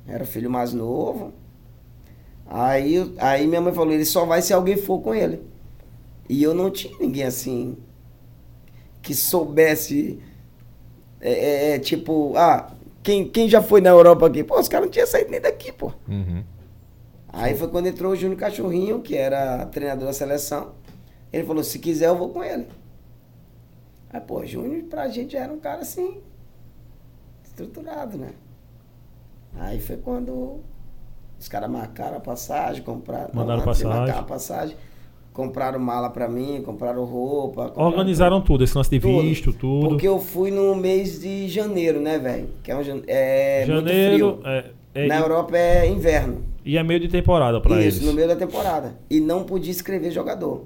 Era 0.06 0.24
o 0.24 0.28
filho 0.28 0.50
mais 0.50 0.74
novo. 0.74 1.34
Aí, 2.46 3.14
aí 3.18 3.48
minha 3.48 3.62
mãe 3.62 3.74
falou, 3.74 3.94
ele 3.94 4.04
só 4.04 4.26
vai 4.26 4.42
se 4.42 4.54
alguém 4.54 4.76
for 4.76 5.00
com 5.00 5.16
ele. 5.16 5.42
E 6.28 6.44
eu 6.44 6.54
não 6.54 6.70
tinha 6.70 6.94
ninguém 7.00 7.24
assim 7.24 7.78
que 9.02 9.16
soubesse, 9.16 10.20
é, 11.20 11.32
é, 11.32 11.76
é, 11.76 11.80
tipo, 11.80 12.34
ah, 12.36 12.72
quem, 13.02 13.28
quem 13.28 13.50
já 13.50 13.62
foi 13.62 13.82
na 13.82 13.90
Europa 13.90 14.28
aqui? 14.28 14.44
Pô, 14.44 14.60
os 14.60 14.68
caras 14.68 14.86
não 14.86 14.92
tinham 14.92 15.08
saído 15.08 15.32
nem 15.32 15.42
daqui, 15.42 15.72
pô. 15.72 15.92
Uhum. 16.08 16.44
Aí 17.30 17.56
foi 17.56 17.68
quando 17.70 17.88
entrou 17.88 18.12
o 18.12 18.16
Júnior 18.16 18.38
Cachorrinho, 18.38 19.02
que 19.02 19.16
era 19.16 19.66
treinador 19.68 20.06
da 20.06 20.14
seleção. 20.14 20.74
Ele 21.32 21.46
falou, 21.46 21.64
se 21.64 21.80
quiser 21.80 22.10
eu 22.10 22.18
vou 22.18 22.30
com 22.30 22.44
ele. 22.44 22.68
Aí, 24.12 24.20
pô, 24.20 24.46
Júnior 24.46 24.84
pra 24.84 25.08
gente 25.08 25.36
era 25.36 25.52
um 25.52 25.60
cara 25.60 25.82
assim, 25.82 26.18
estruturado, 27.52 28.18
né? 28.18 28.30
Aí 29.60 29.80
foi 29.80 29.98
quando 29.98 30.62
os 31.40 31.48
caras 31.48 31.70
marcaram 31.70 32.18
a 32.18 32.20
passagem, 32.22 32.82
compraram. 32.84 33.30
Mandaram 33.34 33.64
passagem. 33.64 34.14
a 34.16 34.24
passagem. 34.24 34.78
Compraram 35.34 35.80
mala 35.80 36.10
pra 36.10 36.28
mim, 36.28 36.62
compraram 36.66 37.06
roupa. 37.06 37.68
compraram 37.70 37.90
Organizaram 37.90 38.42
tudo, 38.42 38.64
esse 38.66 38.76
lance 38.78 38.90
de 38.90 39.00
Tudo. 39.00 39.22
visto, 39.22 39.54
tudo. 39.54 39.90
Porque 39.90 40.08
eu 40.08 40.20
fui 40.20 40.52
no 40.52 40.76
mês 40.76 41.22
de 41.22 41.48
janeiro, 41.48 42.02
né, 42.02 42.20
velho? 42.20 42.50
Que 42.62 42.72
é, 42.72 42.76
um, 42.76 42.82
é 43.08 43.64
Janeiro 43.66 44.42
é, 44.44 44.66
é- 44.94 45.08
Na 45.08 45.20
Europa 45.20 45.58
é 45.58 45.88
inverno. 45.90 46.44
e 46.66 46.78
é 46.78 46.84
meio 46.84 47.00
de 47.00 47.08
temporada 47.08 47.62
pra 47.62 47.78
Isso, 47.80 48.00
eles. 48.00 48.02
no 48.02 48.14
meio 48.14 48.28
da 48.28 48.36
temporada. 48.36 48.96
E 49.10 49.22
não 49.22 49.46
podia 49.46 49.72
escrever 49.72 50.12
jogador. 50.12 50.66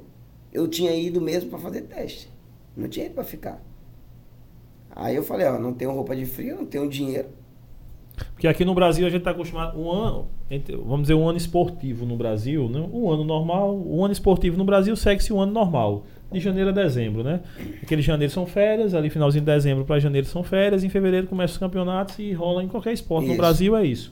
Eu 0.52 0.67
tinha 0.67 0.95
ido 0.95 1.21
mesmo 1.21 1.50
pra 1.52 1.60
fazer 1.60 1.82
teste. 1.82 2.28
Não 2.76 2.88
tinha 2.88 3.06
ido 3.06 3.13
pra 3.13 3.24
ficar. 3.24 3.62
Aí 4.96 5.16
eu 5.16 5.24
falei, 5.24 5.46
ó, 5.48 5.60
não 5.60 5.74
tenho 5.74 5.92
roupa 5.92 6.16
de 6.16 6.26
frio, 6.26 6.56
não 6.56 6.66
tenho 6.66 6.90
dinheiro. 6.90 7.28
Porque 8.34 8.48
aqui 8.48 8.64
no 8.64 8.74
Brasil 8.74 9.06
a 9.06 9.10
gente 9.10 9.24
tá 9.24 9.32
acostumado. 9.32 9.78
Um 9.78 9.92
ano, 9.92 10.28
vamos 10.86 11.02
dizer, 11.02 11.16
um 11.16 11.28
ano 11.28 11.38
esportivo 11.38 12.06
no 12.06 12.16
Brasil, 12.16 12.70
né? 12.70 12.88
um 12.94 13.12
ano 13.12 13.24
normal. 13.26 13.76
Um 13.76 14.06
ano 14.06 14.14
esportivo 14.14 14.58
no 14.58 14.64
Brasil 14.64 14.96
segue-se 14.96 15.34
um 15.34 15.42
ano 15.42 15.52
normal. 15.52 16.06
De 16.32 16.40
janeiro 16.40 16.70
a 16.70 16.74
dezembro, 16.74 17.24
né? 17.24 17.42
Aquele 17.82 18.02
janeiro 18.02 18.34
são 18.34 18.46
férias, 18.46 18.94
ali 18.94 19.10
finalzinho 19.10 19.46
de 19.46 19.52
dezembro 19.52 19.86
para 19.86 20.00
janeiro 20.00 20.26
são 20.28 20.44
férias, 20.44 20.84
em 20.84 20.90
fevereiro 20.90 21.28
começam 21.28 21.54
os 21.54 21.60
campeonatos 21.60 22.18
e 22.20 22.34
rola 22.34 22.64
em 22.64 22.68
qualquer 22.68 22.94
esporte. 22.94 23.26
No 23.26 23.34
Isso. 23.34 23.42
Brasil 23.42 23.76
é 23.76 23.86
isso. 23.86 24.12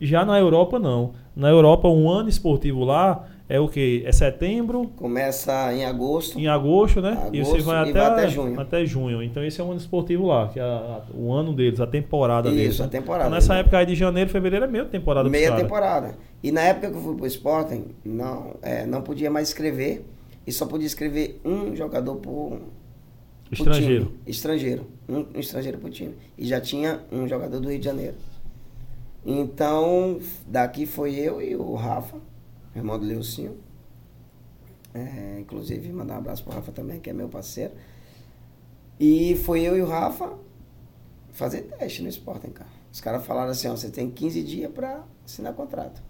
Já 0.00 0.24
na 0.24 0.38
Europa, 0.38 0.78
não. 0.78 1.12
Na 1.34 1.48
Europa, 1.48 1.88
um 1.88 2.08
ano 2.08 2.28
esportivo 2.28 2.84
lá 2.84 3.26
é 3.48 3.60
o 3.60 3.68
quê? 3.68 4.02
É 4.06 4.12
setembro, 4.12 4.86
Começa 4.96 5.72
em 5.74 5.84
agosto. 5.84 6.38
em 6.38 6.46
agosto, 6.48 7.00
né? 7.02 7.28
e 7.32 7.44
você 7.44 7.50
Agosto 7.52 7.64
vai 7.66 7.76
e 7.86 7.90
até, 7.90 8.00
vai 8.00 8.10
até 8.10 8.28
junho. 8.28 8.60
até 8.60 8.86
junho. 8.86 9.22
Então 9.22 9.44
esse 9.44 9.60
é 9.60 9.64
o 9.64 9.68
ano 9.70 9.78
esportivo 9.78 10.26
lá, 10.26 10.48
que 10.48 10.58
é 10.58 10.62
a- 10.62 10.66
a- 10.66 11.02
o 11.14 11.32
ano 11.32 11.52
deles, 11.52 11.78
a 11.80 11.86
temporada 11.86 12.50
deles. 12.50 12.74
Isso, 12.74 12.82
a 12.82 12.86
né? 12.86 12.92
temporada. 12.92 13.24
Então, 13.28 13.34
nessa 13.34 13.54
época 13.56 13.78
aí 13.78 13.86
de 13.86 13.94
janeiro, 13.94 14.30
fevereiro 14.30 14.64
é 14.64 14.68
meio 14.68 14.86
temporada 14.86 15.28
Meia 15.28 15.54
temporada. 15.54 16.16
E 16.42 16.50
na 16.50 16.62
época 16.62 16.90
que 16.90 16.96
eu 16.96 17.00
fui 17.02 17.16
pro 17.16 17.26
Sporting, 17.26 17.84
não, 18.04 18.54
é, 18.62 18.86
não 18.86 19.02
podia 19.02 19.30
mais 19.30 19.48
escrever. 19.48 20.04
E 20.46 20.52
só 20.52 20.66
podia 20.66 20.86
escrever 20.86 21.40
um 21.44 21.74
jogador 21.74 22.16
por, 22.16 22.58
Estrangeiro. 23.50 24.12
Estrangeiro. 24.26 24.86
Um, 25.08 25.24
um 25.34 25.40
estrangeiro 25.40 25.78
por 25.78 25.88
time. 25.90 26.14
E 26.36 26.46
já 26.46 26.60
tinha 26.60 27.00
um 27.12 27.26
jogador 27.28 27.60
do 27.60 27.68
Rio 27.70 27.78
de 27.78 27.84
Janeiro. 27.84 28.14
Então, 29.24 30.18
daqui 30.46 30.84
foi 30.86 31.14
eu 31.14 31.40
e 31.40 31.56
o 31.56 31.74
Rafa, 31.74 32.16
irmão 32.74 32.98
do 32.98 33.04
Leucinho. 33.04 33.58
É, 34.92 35.38
inclusive, 35.40 35.92
mandar 35.92 36.14
um 36.14 36.18
abraço 36.18 36.44
pro 36.44 36.54
Rafa 36.54 36.72
também, 36.72 37.00
que 37.00 37.10
é 37.10 37.12
meu 37.12 37.28
parceiro. 37.28 37.74
E 38.98 39.34
foi 39.36 39.62
eu 39.62 39.76
e 39.76 39.82
o 39.82 39.86
Rafa 39.86 40.38
fazer 41.32 41.62
teste 41.62 42.02
no 42.02 42.08
Sporting, 42.08 42.50
cara. 42.50 42.70
Os 42.92 43.00
caras 43.00 43.26
falaram 43.26 43.50
assim, 43.50 43.66
ó, 43.68 43.76
você 43.76 43.90
tem 43.90 44.08
15 44.08 44.42
dias 44.42 44.72
pra 44.72 45.04
assinar 45.24 45.52
contrato. 45.52 46.00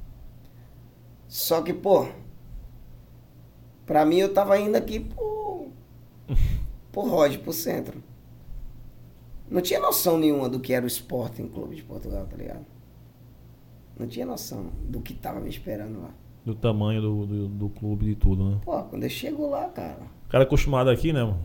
Só 1.27 1.63
que, 1.63 1.73
pô, 1.73 2.07
pra 3.87 4.05
mim 4.05 4.19
eu 4.19 4.35
tava 4.35 4.59
indo 4.59 4.77
aqui 4.77 5.01
pro, 5.01 5.69
pro 6.93 7.03
Roger, 7.03 7.41
pro 7.41 7.53
centro. 7.55 8.03
Não 9.49 9.63
tinha 9.63 9.81
noção 9.81 10.19
nenhuma 10.19 10.49
do 10.49 10.61
que 10.61 10.73
era 10.75 10.85
o 10.85 10.89
Sporting 10.89 11.49
Clube 11.49 11.77
de 11.77 11.83
Portugal, 11.83 12.27
tá 12.27 12.37
ligado? 12.37 12.67
Não 13.99 14.07
tinha 14.07 14.27
noção 14.27 14.71
do 14.83 15.01
que 15.01 15.15
tava 15.15 15.41
me 15.41 15.49
esperando 15.49 16.03
lá. 16.03 16.15
Do 16.45 16.55
tamanho 16.55 17.01
do, 17.01 17.27
do, 17.27 17.49
do 17.49 17.69
clube 17.71 18.11
e 18.11 18.15
tudo, 18.15 18.51
né? 18.51 18.59
Pô, 18.65 18.83
quando 18.85 19.03
eu 19.05 19.11
chego 19.11 19.49
lá, 19.49 19.67
cara, 19.69 19.97
O 20.27 20.29
cara 20.29 20.45
é 20.45 20.47
acostumado 20.47 20.91
aqui, 20.91 21.13
né, 21.13 21.23
mano? 21.25 21.41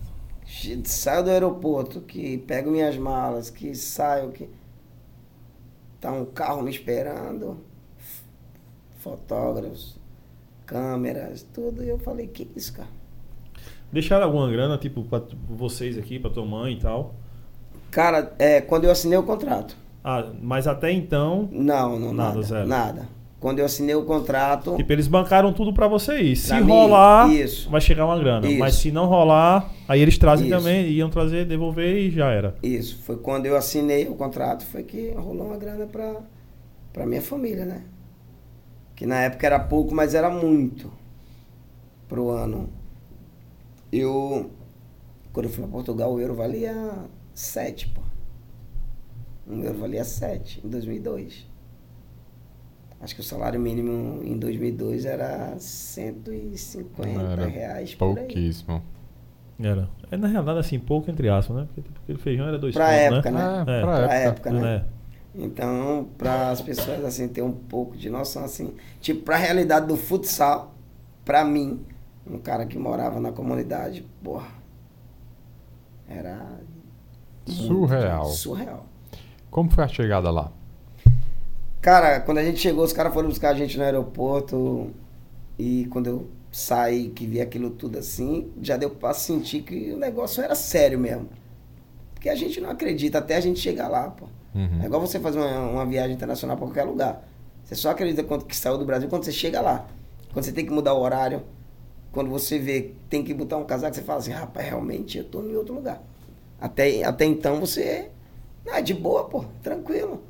saio 0.83 1.23
do 1.23 1.29
aeroporto, 1.29 2.01
que 2.01 2.37
pego 2.39 2.71
minhas 2.71 2.97
malas, 2.97 3.49
que 3.49 3.73
saio, 3.75 4.31
que 4.31 4.49
tá 6.01 6.11
um 6.11 6.25
carro 6.25 6.63
me 6.63 6.71
esperando, 6.71 7.57
fotógrafos, 8.97 9.97
câmeras, 10.65 11.43
tudo. 11.53 11.83
E 11.83 11.89
eu 11.89 11.99
falei, 11.99 12.27
que 12.27 12.49
isso, 12.55 12.73
cara? 12.73 12.89
Deixaram 13.91 14.25
alguma 14.25 14.49
grana, 14.51 14.77
tipo, 14.77 15.03
pra 15.03 15.21
vocês 15.47 15.97
aqui, 15.97 16.19
pra 16.19 16.29
tua 16.29 16.45
mãe 16.45 16.73
e 16.73 16.79
tal? 16.79 17.15
Cara, 17.89 18.33
é, 18.37 18.61
quando 18.61 18.83
eu 18.85 18.91
assinei 18.91 19.17
o 19.17 19.23
contrato. 19.23 19.75
Ah, 20.03 20.31
mas 20.41 20.67
até 20.67 20.91
então, 20.91 21.49
Não, 21.51 21.99
não, 21.99 22.13
Nada, 22.13 22.29
nada. 22.35 22.41
zero. 22.43 22.67
Nada. 22.67 23.18
Quando 23.39 23.59
eu 23.59 23.65
assinei 23.65 23.95
o 23.95 24.03
contrato. 24.03 24.75
tipo, 24.75 24.91
eles 24.91 25.07
bancaram 25.07 25.53
tudo 25.53 25.73
pra 25.73 25.87
você 25.87 26.19
ir. 26.19 26.35
Se 26.35 26.53
mim, 26.55 26.69
rolar, 26.69 27.29
vai 27.69 27.79
chegar 27.79 28.05
uma 28.05 28.19
grana. 28.19 28.45
Isso. 28.47 28.59
Mas 28.59 28.75
se 28.75 28.91
não 28.91 29.05
rolar, 29.05 29.71
aí 29.87 30.01
eles 30.01 30.17
trazem 30.17 30.47
Isso. 30.47 30.57
também, 30.57 30.89
iam 30.91 31.09
trazer, 31.09 31.45
devolver 31.45 31.97
e 31.97 32.11
já 32.11 32.29
era. 32.29 32.55
Isso, 32.61 33.01
foi 33.03 33.15
quando 33.15 33.45
eu 33.45 33.55
assinei 33.55 34.07
o 34.09 34.15
contrato, 34.15 34.65
foi 34.65 34.83
que 34.83 35.11
rolou 35.11 35.47
uma 35.47 35.57
grana 35.57 35.87
pra, 35.87 36.17
pra 36.91 37.05
minha 37.05 37.21
família, 37.21 37.63
né? 37.63 37.83
Que 38.93 39.05
na 39.05 39.21
época 39.21 39.45
era 39.47 39.59
pouco, 39.59 39.95
mas 39.95 40.13
era 40.13 40.29
muito 40.29 40.91
pro 42.09 42.29
ano. 42.29 42.69
Eu, 43.89 44.51
quando 45.31 45.45
eu 45.45 45.51
fui 45.51 45.63
pra 45.63 45.71
Portugal, 45.71 46.13
o 46.13 46.19
euro 46.19 46.35
valia 46.35 47.05
7, 47.33 47.87
pô. 47.89 48.01
Um 49.47 49.63
euro 49.63 49.79
valia 49.79 50.03
7 50.03 50.61
em 50.65 50.69
2002. 50.69 51.48
Acho 53.01 53.15
que 53.15 53.21
o 53.21 53.23
salário 53.23 53.59
mínimo 53.59 54.21
em 54.23 54.37
2002 54.37 55.05
era 55.05 55.57
150 55.57 57.09
Era 57.21 57.45
reais 57.47 57.95
por 57.95 58.09
aí. 58.09 58.15
Pouquíssimo. 58.15 58.81
Era. 59.59 59.89
É 60.11 60.17
na 60.17 60.27
realidade 60.27 60.59
assim, 60.59 60.79
pouco 60.79 61.09
entre 61.09 61.29
aspas, 61.29 61.55
né? 61.55 61.63
Porque 61.67 61.81
tipo, 61.81 61.99
aquele 62.03 62.17
feijão 62.19 62.47
era 62.47 62.57
dois 62.57 62.73
Pra 62.73 62.85
contos, 62.87 63.01
época, 63.17 63.31
né? 63.31 63.41
É, 63.41 63.79
É. 63.79 63.81
pra 63.81 63.81
Pra 63.81 64.13
época. 64.15 64.49
época, 64.49 64.51
né? 64.51 64.75
É. 64.75 64.99
Então, 65.41 66.09
para 66.17 66.49
as 66.49 66.61
pessoas 66.61 67.03
assim 67.05 67.27
ter 67.27 67.41
um 67.41 67.51
pouco 67.51 67.95
de 67.95 68.09
noção 68.09 68.43
assim, 68.43 68.73
tipo, 68.99 69.21
para 69.23 69.35
a 69.35 69.39
realidade 69.39 69.85
do 69.87 69.95
futsal, 69.95 70.73
para 71.23 71.45
mim, 71.45 71.85
um 72.27 72.39
cara 72.39 72.65
que 72.65 72.77
morava 72.77 73.19
na 73.19 73.31
comunidade, 73.31 74.05
porra, 74.23 74.47
era 76.07 76.59
Surreal. 77.45 78.25
Surreal. 78.25 78.85
Como 79.49 79.69
foi 79.71 79.83
a 79.83 79.87
chegada 79.87 80.29
lá? 80.31 80.51
Cara, 81.81 82.19
quando 82.19 82.39
a 82.39 82.43
gente 82.43 82.59
chegou, 82.59 82.83
os 82.83 82.91
caras 82.91 83.13
foram 83.13 83.29
buscar 83.29 83.51
a 83.51 83.53
gente 83.53 83.77
no 83.77 83.83
aeroporto 83.83 84.91
e 85.57 85.87
quando 85.89 86.07
eu 86.07 86.27
saí, 86.51 87.09
que 87.09 87.25
vi 87.25 87.39
aquilo 87.39 87.69
tudo 87.69 87.97
assim, 87.97 88.51
já 88.61 88.75
deu 88.75 88.89
pra 88.89 89.13
sentir 89.13 89.61
que 89.61 89.91
o 89.93 89.97
negócio 89.97 90.43
era 90.43 90.55
sério 90.55 90.99
mesmo. 90.99 91.29
Porque 92.13 92.27
a 92.27 92.35
gente 92.35 92.59
não 92.59 92.69
acredita 92.69 93.19
até 93.19 93.37
a 93.37 93.39
gente 93.39 93.59
chegar 93.59 93.87
lá, 93.87 94.09
pô. 94.09 94.25
Uhum. 94.53 94.81
É 94.81 94.85
igual 94.87 94.99
você 94.99 95.19
fazer 95.19 95.39
uma, 95.39 95.59
uma 95.61 95.85
viagem 95.85 96.15
internacional 96.15 96.57
pra 96.57 96.65
qualquer 96.65 96.83
lugar. 96.83 97.25
Você 97.63 97.75
só 97.75 97.91
acredita 97.91 98.23
quando 98.23 98.45
que 98.45 98.55
saiu 98.55 98.77
do 98.77 98.85
Brasil 98.85 99.07
quando 99.07 99.23
você 99.23 99.31
chega 99.31 99.61
lá. 99.61 99.87
Quando 100.33 100.43
você 100.43 100.51
tem 100.51 100.65
que 100.65 100.71
mudar 100.71 100.93
o 100.93 101.01
horário, 101.01 101.43
quando 102.11 102.29
você 102.29 102.59
vê 102.59 102.81
que 102.81 102.95
tem 103.09 103.23
que 103.23 103.33
botar 103.33 103.57
um 103.57 103.63
casaco, 103.63 103.95
você 103.95 104.01
fala 104.01 104.19
assim, 104.19 104.31
rapaz, 104.31 104.67
realmente 104.67 105.17
eu 105.17 105.23
tô 105.23 105.41
em 105.43 105.55
outro 105.55 105.75
lugar. 105.75 106.01
Até, 106.59 107.03
até 107.03 107.25
então 107.25 107.59
você. 107.59 108.09
É 108.65 108.81
de 108.81 108.93
boa, 108.93 109.23
pô, 109.25 109.45
tranquilo. 109.63 110.21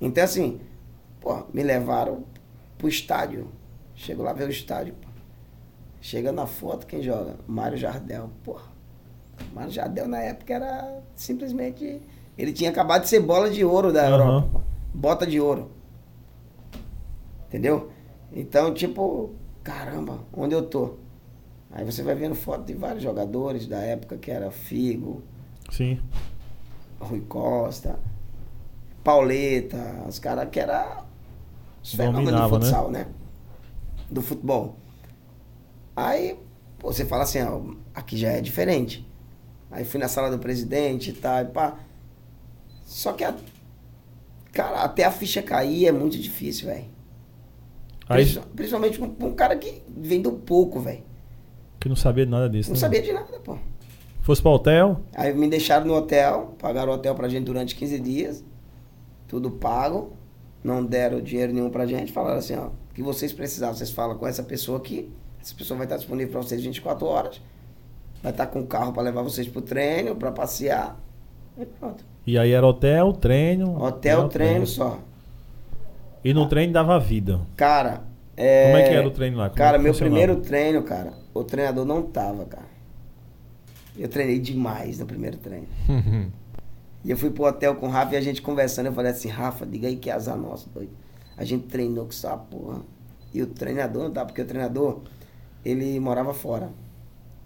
Então 0.00 0.22
assim, 0.24 0.60
pô, 1.20 1.44
me 1.52 1.62
levaram 1.62 2.24
pro 2.76 2.88
estádio. 2.88 3.48
Chego 3.94 4.22
lá 4.22 4.32
ver 4.32 4.46
o 4.48 4.50
estádio, 4.50 4.94
pô. 4.94 5.08
Chega 6.00 6.30
na 6.30 6.46
foto, 6.46 6.86
quem 6.86 7.02
joga? 7.02 7.36
Mário 7.46 7.76
Jardel. 7.76 8.30
Porra. 8.44 8.66
Mário 9.52 9.70
Jardel 9.72 10.06
na 10.08 10.18
época 10.20 10.54
era 10.54 11.00
simplesmente. 11.16 12.00
Ele 12.36 12.52
tinha 12.52 12.70
acabado 12.70 13.02
de 13.02 13.08
ser 13.08 13.20
bola 13.20 13.50
de 13.50 13.64
ouro 13.64 13.92
da 13.92 14.02
Aham. 14.06 14.12
Europa. 14.12 14.48
pô. 14.52 14.60
Bota 14.94 15.26
de 15.26 15.40
ouro. 15.40 15.70
Entendeu? 17.48 17.90
Então, 18.32 18.72
tipo, 18.74 19.30
caramba, 19.62 20.20
onde 20.32 20.54
eu 20.54 20.62
tô? 20.66 20.94
Aí 21.70 21.84
você 21.84 22.02
vai 22.02 22.14
vendo 22.14 22.34
foto 22.34 22.64
de 22.64 22.74
vários 22.74 23.02
jogadores 23.02 23.66
da 23.66 23.78
época 23.78 24.16
que 24.16 24.30
era 24.30 24.50
Figo, 24.50 25.22
Sim. 25.70 26.00
Rui 27.00 27.20
Costa, 27.22 27.98
Pauleta, 29.04 30.04
os 30.06 30.18
caras 30.18 30.48
que 30.50 30.60
era 30.60 31.04
os 31.82 31.94
fenômenos 31.94 32.24
do 32.24 32.30
Dominava, 32.30 32.58
né? 32.58 32.64
futsal, 32.64 32.90
né? 32.90 33.06
Do 34.10 34.22
futebol. 34.22 34.76
Aí, 35.96 36.36
pô, 36.78 36.92
você 36.92 37.04
fala 37.04 37.22
assim, 37.24 37.42
ó, 37.42 37.60
aqui 37.94 38.16
já 38.16 38.28
é 38.30 38.40
diferente. 38.40 39.06
Aí 39.70 39.84
fui 39.84 40.00
na 40.00 40.08
sala 40.08 40.30
do 40.30 40.38
presidente 40.38 41.10
e 41.10 41.12
tal, 41.12 41.42
e 41.42 41.44
pá. 41.46 41.76
Só 42.84 43.12
que, 43.12 43.22
a, 43.24 43.34
cara, 44.52 44.82
até 44.82 45.04
a 45.04 45.10
ficha 45.10 45.42
cair 45.42 45.86
é 45.86 45.92
muito 45.92 46.16
difícil, 46.18 46.68
velho. 46.68 46.86
Aí, 48.08 48.24
Princi- 48.24 48.40
Principalmente 48.56 49.02
um, 49.02 49.14
um 49.26 49.34
cara 49.34 49.56
que 49.56 49.82
vem 49.88 50.22
do 50.22 50.32
pouco, 50.32 50.80
velho. 50.80 51.02
que 51.78 51.88
não 51.88 51.96
sabia 51.96 52.24
de 52.24 52.30
nada 52.32 52.48
disso. 52.48 52.70
Não 52.70 52.74
né? 52.76 52.80
sabia 52.80 53.02
de 53.02 53.12
nada, 53.12 53.38
pô. 53.40 53.58
Fosse 54.22 54.40
pro 54.42 54.50
hotel, 54.52 55.00
Aí 55.14 55.32
me 55.34 55.48
deixaram 55.48 55.86
no 55.86 55.94
hotel, 55.94 56.54
pagaram 56.58 56.92
o 56.92 56.94
hotel 56.94 57.14
pra 57.14 57.28
gente 57.28 57.44
durante 57.44 57.74
15 57.74 57.98
dias, 58.00 58.44
tudo 59.28 59.50
pago, 59.50 60.16
não 60.64 60.84
deram 60.84 61.20
dinheiro 61.20 61.52
nenhum 61.52 61.70
pra 61.70 61.86
gente, 61.86 62.10
falaram 62.10 62.38
assim, 62.38 62.56
ó, 62.56 62.68
o 62.68 62.94
que 62.94 63.02
vocês 63.02 63.32
precisavam, 63.32 63.76
vocês 63.76 63.90
falam 63.90 64.16
com 64.16 64.26
essa 64.26 64.42
pessoa 64.42 64.78
aqui, 64.78 65.12
essa 65.40 65.54
pessoa 65.54 65.76
vai 65.76 65.86
estar 65.86 65.98
disponível 65.98 66.32
pra 66.32 66.42
vocês 66.42 66.62
24 66.62 67.06
horas, 67.06 67.40
vai 68.22 68.32
estar 68.32 68.46
com 68.46 68.60
o 68.60 68.66
carro 68.66 68.92
pra 68.92 69.02
levar 69.02 69.22
vocês 69.22 69.46
pro 69.46 69.60
treino, 69.60 70.16
pra 70.16 70.32
passear, 70.32 70.98
e 71.56 71.64
pronto. 71.66 72.04
e 72.26 72.38
aí 72.38 72.52
era 72.52 72.66
hotel, 72.66 73.12
treino. 73.12 73.80
Hotel, 73.80 74.28
treino 74.28 74.66
só. 74.66 74.98
E 76.24 76.34
no 76.34 76.48
treino 76.48 76.72
dava 76.72 76.98
vida. 76.98 77.40
Cara, 77.56 78.02
é... 78.36 78.66
Como 78.66 78.76
é 78.76 78.88
que 78.88 78.94
era 78.94 79.06
o 79.06 79.10
treino 79.10 79.36
lá? 79.36 79.50
Como 79.50 79.60
é 79.60 79.64
Cara, 79.64 79.78
meu 79.78 79.94
primeiro 79.94 80.36
treino, 80.36 80.82
cara, 80.82 81.12
o 81.34 81.44
treinador 81.44 81.84
não 81.84 82.02
tava, 82.02 82.44
cara. 82.44 82.68
Eu 83.96 84.08
treinei 84.08 84.38
demais 84.38 84.98
no 84.98 85.06
primeiro 85.06 85.36
treino. 85.38 85.66
E 87.08 87.10
eu 87.10 87.16
fui 87.16 87.30
pro 87.30 87.44
hotel 87.44 87.74
com 87.76 87.86
o 87.86 87.88
Rafa 87.88 88.12
e 88.12 88.18
a 88.18 88.20
gente 88.20 88.42
conversando. 88.42 88.84
Eu 88.84 88.92
falei 88.92 89.12
assim, 89.12 89.28
Rafa, 89.28 89.64
diga 89.64 89.88
aí 89.88 89.96
que 89.96 90.10
azar 90.10 90.36
nosso, 90.36 90.68
doido. 90.68 90.92
A 91.38 91.42
gente 91.42 91.66
treinou 91.66 92.04
com 92.04 92.10
essa 92.10 92.36
porra. 92.36 92.82
E 93.32 93.40
o 93.40 93.46
treinador 93.46 94.02
não 94.02 94.10
tá, 94.10 94.26
porque 94.26 94.42
o 94.42 94.44
treinador, 94.44 95.00
ele 95.64 95.98
morava 95.98 96.34
fora. 96.34 96.70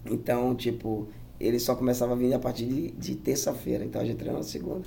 Então, 0.04 0.52
tipo, 0.56 1.06
ele 1.38 1.60
só 1.60 1.76
começava 1.76 2.14
a 2.14 2.16
vir 2.16 2.34
a 2.34 2.40
partir 2.40 2.66
de, 2.66 2.90
de 2.90 3.14
terça-feira. 3.14 3.84
Então 3.84 4.00
a 4.00 4.04
gente 4.04 4.16
treinou 4.16 4.38
na 4.38 4.44
segunda. 4.44 4.82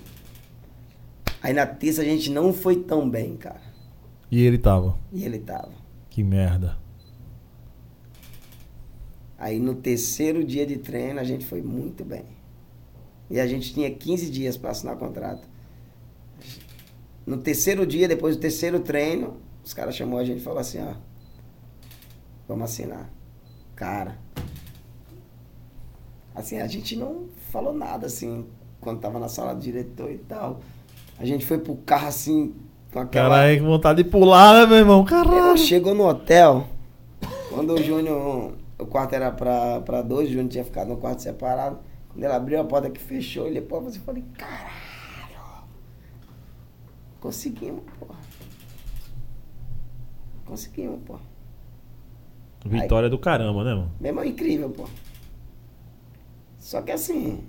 Aí 1.42 1.54
na 1.54 1.66
terça 1.66 2.02
a 2.02 2.06
gente 2.06 2.30
não 2.30 2.52
foi 2.52 2.76
tão 2.76 3.10
bem, 3.10 3.38
cara. 3.38 3.62
E 4.30 4.44
ele 4.44 4.58
tava. 4.58 5.00
E 5.14 5.24
ele 5.24 5.40
tava. 5.40 5.72
Que 6.10 6.22
merda. 6.22 6.78
Aí 9.38 9.58
no 9.58 9.74
terceiro 9.76 10.44
dia 10.44 10.66
de 10.66 10.76
treino 10.76 11.22
a 11.22 11.24
gente 11.24 11.46
foi 11.46 11.62
muito 11.62 12.04
bem. 12.04 12.35
E 13.30 13.40
a 13.40 13.48
gente 13.48 13.74
tinha 13.74 13.90
15 13.90 14.30
dias 14.30 14.58
para 14.58 14.72
assinar 14.72 14.98
contrato. 14.98 15.48
No 17.26 17.38
terceiro 17.38 17.86
dia, 17.86 18.08
depois 18.08 18.36
do 18.36 18.40
terceiro 18.40 18.80
treino, 18.80 19.38
os 19.64 19.74
caras 19.74 19.96
chamou 19.96 20.20
a 20.20 20.24
gente 20.24 20.40
e 20.40 20.44
falou 20.44 20.60
assim, 20.60 20.80
ó. 20.80 20.94
Vamos 22.48 22.66
assinar. 22.66 23.10
Cara. 23.76 24.18
Assim, 26.36 26.60
a 26.60 26.68
gente 26.68 26.96
não 26.96 27.26
falou 27.52 27.74
nada 27.74 28.06
assim, 28.06 28.46
quando 28.80 29.00
tava 29.00 29.18
na 29.18 29.28
sala 29.28 29.56
do 29.56 29.62
diretor 29.62 30.12
e 30.12 30.18
tal. 30.20 30.62
A 31.18 31.26
gente 31.26 31.46
foi 31.46 31.58
pro 31.58 31.76
carro 31.78 32.08
assim, 32.08 32.54
com 32.92 33.00
aquela. 33.00 33.30
Caralho, 33.30 33.58
que 33.58 33.66
vontade 33.66 34.04
de 34.04 34.10
pular, 34.10 34.54
né, 34.54 34.66
meu 34.68 34.78
irmão? 34.78 35.04
Caralho. 35.06 35.58
chegou 35.58 35.96
no 35.96 36.06
hotel, 36.06 36.68
quando 37.50 37.74
o 37.74 37.82
Júnior, 37.82 38.52
o 38.78 38.86
quarto 38.86 39.14
era 39.14 39.32
pra, 39.32 39.80
pra 39.80 40.02
dois, 40.02 40.28
o 40.28 40.32
Júnior 40.32 40.50
tinha 40.50 40.64
ficado 40.64 40.90
no 40.90 40.98
quarto 40.98 41.22
separado. 41.22 41.80
Quando 42.15 42.23
ela 42.23 42.38
abriu 42.38 42.62
a 42.62 42.63
porta 42.63 42.89
que 42.89 42.97
fechou, 43.01 43.45
ele 43.45 43.60
pô, 43.60 43.82
você 43.82 43.99
falei, 43.99 44.23
caralho. 44.38 45.65
Conseguimos, 47.19 47.84
porra. 47.99 48.15
Conseguimos, 50.45 51.01
pô. 51.06 51.17
Vitória 52.65 53.10
do 53.10 53.19
caramba, 53.19 53.65
né, 53.65 53.73
mano? 53.75 53.91
Mesmo 53.99 54.21
é 54.21 54.28
incrível, 54.28 54.69
pô. 54.69 54.88
Só 56.58 56.82
que 56.82 56.91
assim. 56.93 57.43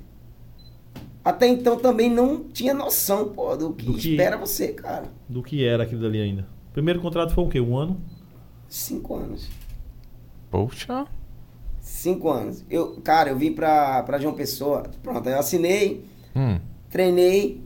Até 1.24 1.46
então 1.46 1.78
também 1.78 2.10
não 2.10 2.48
tinha 2.48 2.74
noção, 2.74 3.28
pô, 3.32 3.56
do 3.56 3.72
que, 3.72 3.86
Do 3.86 3.94
que- 3.94 4.10
espera 4.14 4.36
você, 4.36 4.72
cara. 4.72 5.06
Do 5.28 5.44
que 5.44 5.64
era 5.64 5.84
aquilo 5.84 6.02
dali 6.02 6.20
ainda. 6.20 6.44
Primeiro 6.72 7.00
contrato 7.00 7.32
foi 7.32 7.44
o 7.44 7.48
quê? 7.48 7.60
Um 7.60 7.76
ano? 7.78 8.00
Cinco 8.68 9.14
anos. 9.14 9.48
Poxa. 10.50 11.06
Cinco 11.88 12.28
anos. 12.28 12.64
Eu, 12.68 13.00
cara, 13.00 13.30
eu 13.30 13.36
vim 13.38 13.52
pra, 13.52 14.02
pra 14.02 14.18
João 14.18 14.34
Pessoa. 14.34 14.82
Pronto, 15.04 15.28
eu 15.28 15.38
assinei, 15.38 16.04
Hum. 16.34 16.58
treinei 16.90 17.62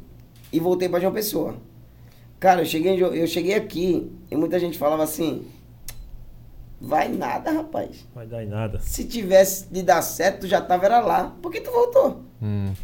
e 0.52 0.60
voltei 0.60 0.90
pra 0.90 1.00
João 1.00 1.12
Pessoa. 1.12 1.54
Cara, 2.38 2.60
eu 2.60 2.66
cheguei, 2.66 3.02
eu 3.02 3.26
cheguei 3.26 3.54
aqui 3.54 4.12
e 4.30 4.36
muita 4.36 4.60
gente 4.60 4.76
falava 4.76 5.02
assim: 5.02 5.46
vai 6.78 7.08
nada, 7.08 7.50
rapaz. 7.50 8.06
Vai 8.14 8.26
dar 8.26 8.44
em 8.44 8.48
nada. 8.48 8.78
Se 8.80 9.04
tivesse 9.04 9.66
de 9.72 9.82
dar 9.82 10.02
certo, 10.02 10.40
tu 10.40 10.46
já 10.46 10.60
tava 10.60 10.84
era 10.84 11.00
lá. 11.00 11.34
Por 11.40 11.50
que 11.50 11.60
tu 11.62 11.70
voltou? 11.72 12.20
Hum. 12.42 12.74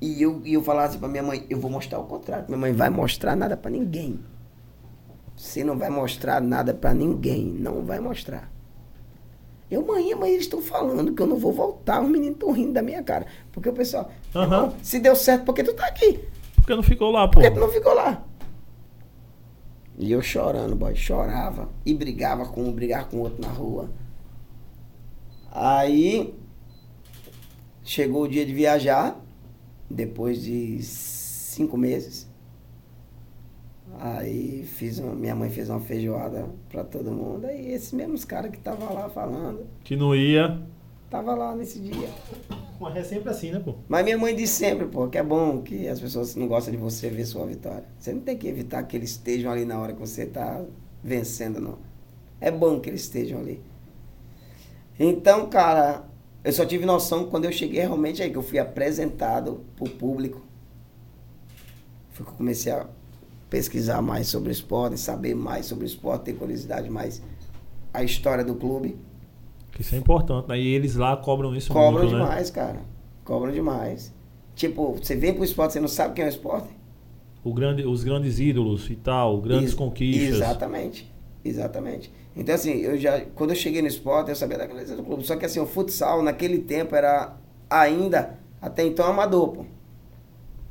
E 0.00 0.20
eu, 0.20 0.42
e 0.44 0.54
eu 0.54 0.62
falava 0.62 0.88
assim 0.88 0.98
pra 0.98 1.08
minha 1.08 1.22
mãe: 1.22 1.46
eu 1.48 1.60
vou 1.60 1.70
mostrar 1.70 2.00
o 2.00 2.04
contrato. 2.04 2.48
Minha 2.48 2.58
mãe 2.58 2.72
vai 2.72 2.90
mostrar 2.90 3.36
nada 3.36 3.56
pra 3.56 3.70
ninguém. 3.70 4.18
Você 5.36 5.62
não 5.62 5.78
vai 5.78 5.88
mostrar 5.88 6.40
nada 6.40 6.74
pra 6.74 6.92
ninguém. 6.92 7.44
Não 7.46 7.82
vai 7.84 8.00
mostrar. 8.00 8.52
Eu, 9.74 9.84
mãe, 9.84 10.14
mãe, 10.14 10.30
eles 10.30 10.44
estão 10.44 10.62
falando 10.62 11.12
que 11.12 11.20
eu 11.20 11.26
não 11.26 11.36
vou 11.36 11.52
voltar. 11.52 12.00
Os 12.02 12.08
meninos 12.08 12.34
estão 12.36 12.52
rindo 12.52 12.72
da 12.72 12.82
minha 12.82 13.02
cara. 13.02 13.26
Porque 13.52 13.68
o 13.68 13.72
pessoal. 13.72 14.10
"Irmão, 14.34 14.74
se 14.82 14.98
deu 15.00 15.16
certo, 15.16 15.44
por 15.44 15.54
que 15.54 15.64
tu 15.64 15.74
tá 15.74 15.86
aqui? 15.86 16.20
Porque 16.56 16.74
não 16.74 16.82
ficou 16.82 17.10
lá, 17.10 17.26
pô. 17.26 17.34
Por 17.34 17.42
que 17.42 17.50
tu 17.50 17.60
não 17.60 17.68
ficou 17.68 17.92
lá? 17.94 18.24
E 19.98 20.10
eu 20.10 20.20
chorando, 20.22 20.74
boy, 20.74 20.94
chorava. 20.94 21.68
E 21.84 21.92
brigava 21.94 22.46
com 22.46 22.62
um, 22.64 22.72
brigava 22.72 23.06
com 23.06 23.18
o 23.18 23.20
outro 23.20 23.40
na 23.40 23.52
rua. 23.52 23.90
Aí 25.50 26.34
chegou 27.84 28.22
o 28.22 28.28
dia 28.28 28.44
de 28.44 28.52
viajar, 28.52 29.20
depois 29.90 30.42
de 30.42 30.82
cinco 30.82 31.76
meses. 31.76 32.23
Aí 34.00 34.64
fiz 34.64 34.98
uma, 34.98 35.14
minha 35.14 35.34
mãe 35.34 35.50
fez 35.50 35.68
uma 35.70 35.80
feijoada 35.80 36.46
pra 36.68 36.84
todo 36.84 37.10
mundo. 37.10 37.46
Aí 37.46 37.72
esses 37.72 37.92
mesmos 37.92 38.24
caras 38.24 38.50
que 38.50 38.58
estavam 38.58 38.92
lá 38.94 39.08
falando, 39.08 39.66
Que 39.82 39.96
não 39.96 40.14
ia. 40.14 40.60
tava 41.10 41.34
lá 41.34 41.54
nesse 41.54 41.78
dia. 41.78 42.08
Mas 42.80 42.96
é 42.96 43.04
sempre 43.04 43.30
assim, 43.30 43.50
né, 43.52 43.60
pô? 43.64 43.74
Mas 43.88 44.04
minha 44.04 44.18
mãe 44.18 44.34
diz 44.34 44.50
sempre, 44.50 44.86
pô, 44.86 45.08
que 45.08 45.16
é 45.16 45.22
bom 45.22 45.62
que 45.62 45.86
as 45.88 46.00
pessoas 46.00 46.34
não 46.34 46.48
gostam 46.48 46.72
de 46.72 46.78
você 46.78 47.08
ver 47.08 47.24
sua 47.24 47.46
vitória. 47.46 47.84
Você 47.98 48.12
não 48.12 48.20
tem 48.20 48.36
que 48.36 48.48
evitar 48.48 48.82
que 48.82 48.96
eles 48.96 49.10
estejam 49.10 49.50
ali 49.50 49.64
na 49.64 49.78
hora 49.78 49.92
que 49.92 50.00
você 50.00 50.26
tá 50.26 50.62
vencendo, 51.02 51.60
não. 51.60 51.78
É 52.40 52.50
bom 52.50 52.80
que 52.80 52.90
eles 52.90 53.02
estejam 53.02 53.38
ali. 53.40 53.62
Então, 54.98 55.48
cara, 55.48 56.04
eu 56.42 56.52
só 56.52 56.64
tive 56.66 56.84
noção 56.84 57.26
quando 57.26 57.44
eu 57.46 57.52
cheguei 57.52 57.80
realmente 57.80 58.22
aí, 58.22 58.30
que 58.30 58.36
eu 58.36 58.42
fui 58.42 58.58
apresentado 58.58 59.64
pro 59.76 59.88
público. 59.88 60.42
Foi 62.10 62.24
que 62.26 62.32
eu 62.32 62.36
comecei 62.36 62.72
a 62.72 62.86
pesquisar 63.50 64.02
mais 64.02 64.28
sobre 64.28 64.48
o 64.48 64.52
esporte, 64.52 64.98
saber 64.98 65.34
mais 65.34 65.66
sobre 65.66 65.84
o 65.84 65.86
esporte, 65.86 66.24
ter 66.24 66.32
curiosidade 66.34 66.90
mais 66.90 67.22
a 67.92 68.02
história 68.02 68.44
do 68.44 68.54
clube. 68.54 68.96
Isso 69.78 69.94
é 69.94 69.98
importante, 69.98 70.48
né? 70.48 70.58
E 70.58 70.66
eles 70.68 70.94
lá 70.96 71.16
cobram 71.16 71.54
isso 71.54 71.72
Cobram 71.72 72.02
muito, 72.02 72.16
né? 72.16 72.22
demais, 72.24 72.50
cara. 72.50 72.80
Cobram 73.24 73.52
demais. 73.52 74.12
Tipo, 74.54 74.92
você 74.94 75.16
vem 75.16 75.34
pro 75.34 75.44
esporte, 75.44 75.72
você 75.74 75.80
não 75.80 75.88
sabe 75.88 76.14
quem 76.14 76.24
é 76.24 76.28
o 76.28 76.30
esporte? 76.30 76.68
O 77.42 77.52
grande, 77.52 77.84
os 77.84 78.04
grandes 78.04 78.38
ídolos 78.38 78.88
e 78.88 78.94
tal, 78.96 79.40
grandes 79.40 79.70
Ex- 79.70 79.74
conquistas. 79.74 80.36
Exatamente. 80.36 81.12
Exatamente. 81.44 82.10
Então, 82.36 82.54
assim, 82.54 82.72
eu 82.80 82.96
já, 82.98 83.20
quando 83.34 83.50
eu 83.50 83.56
cheguei 83.56 83.82
no 83.82 83.88
esporte, 83.88 84.30
eu 84.30 84.36
sabia 84.36 84.56
da 84.56 84.66
grandeza 84.66 84.96
do 84.96 85.02
clube. 85.02 85.24
Só 85.24 85.36
que, 85.36 85.44
assim, 85.44 85.60
o 85.60 85.66
futsal, 85.66 86.22
naquele 86.22 86.58
tempo, 86.58 86.96
era 86.96 87.36
ainda, 87.68 88.38
até 88.62 88.84
então, 88.84 89.06
amador, 89.06 89.48
pô. 89.48 89.64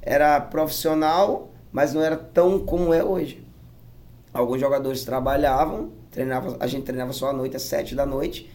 Era 0.01 0.39
profissional, 0.41 1.52
mas 1.73 1.93
não 1.93 2.01
era 2.01 2.15
tão 2.15 2.59
como 2.63 2.93
é 2.93 3.03
hoje. 3.03 3.45
Alguns 4.31 4.61
jogadores 4.61 5.03
trabalhavam, 5.03 5.91
treinavam, 6.11 6.55
a 6.59 6.67
gente 6.67 6.83
treinava 6.83 7.11
só 7.11 7.31
à 7.31 7.33
noite, 7.33 7.55
às 7.55 7.63
sete 7.63 7.95
da 7.95 8.05
noite. 8.05 8.49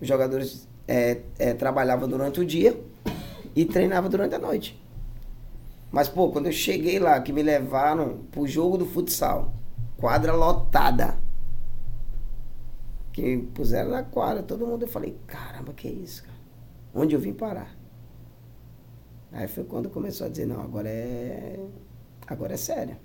Os 0.00 0.08
jogadores 0.08 0.66
é, 0.86 1.20
é, 1.38 1.52
trabalhavam 1.52 2.08
durante 2.08 2.40
o 2.40 2.44
dia 2.44 2.80
e 3.54 3.66
treinavam 3.66 4.08
durante 4.08 4.34
a 4.34 4.38
noite. 4.38 4.82
Mas, 5.90 6.08
pô, 6.08 6.30
quando 6.30 6.46
eu 6.46 6.52
cheguei 6.52 6.98
lá, 6.98 7.20
que 7.20 7.32
me 7.32 7.42
levaram 7.42 8.20
pro 8.30 8.46
jogo 8.46 8.78
do 8.78 8.86
futsal, 8.86 9.52
quadra 9.96 10.34
lotada. 10.34 11.18
Que 13.12 13.22
me 13.22 13.42
puseram 13.42 13.90
na 13.90 14.02
quadra, 14.02 14.42
todo 14.42 14.66
mundo, 14.66 14.82
eu 14.82 14.88
falei, 14.88 15.18
caramba, 15.26 15.72
que 15.72 15.88
isso, 15.88 16.22
cara? 16.22 16.38
Onde 16.94 17.14
eu 17.14 17.20
vim 17.20 17.32
parar? 17.32 17.76
Aí 19.32 19.48
foi 19.48 19.64
quando 19.64 19.90
começou 19.90 20.26
a 20.26 20.30
dizer, 20.30 20.46
não, 20.46 20.60
agora 20.60 20.88
é. 20.88 21.58
Agora 22.28 22.54
é 22.54 22.56
sério. 22.56 22.96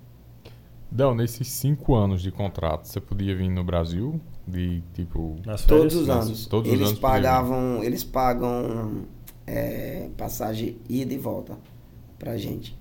Del, 0.91 1.15
nesses 1.15 1.47
cinco 1.47 1.95
anos 1.95 2.21
de 2.21 2.31
contrato, 2.31 2.85
você 2.87 2.99
podia 3.01 3.35
vir 3.35 3.49
no 3.49 3.63
Brasil? 3.63 4.19
De 4.47 4.81
tipo. 4.93 5.37
Nas. 5.45 5.65
Todos 5.65 5.95
os 5.95 6.09
anos. 6.09 6.45
todos 6.45 6.67
os 6.69 6.73
eles 6.73 6.87
anos 6.89 6.99
podia 6.99 7.15
pagavam, 7.15 7.83
eles 7.83 8.03
pagam 8.03 9.03
é, 9.47 10.09
passagem 10.17 10.77
ida 10.89 11.13
e 11.13 11.17
volta 11.17 11.57
pra 12.19 12.37
gente. 12.37 12.77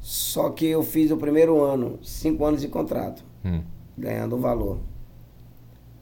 Só 0.00 0.50
que 0.50 0.64
eu 0.66 0.82
fiz 0.82 1.10
o 1.10 1.16
primeiro 1.16 1.62
ano, 1.64 1.98
cinco 2.02 2.44
anos 2.44 2.60
de 2.60 2.68
contrato, 2.68 3.24
Hum. 3.44 3.60
ganhando 3.98 4.36
o 4.36 4.38
valor. 4.38 4.78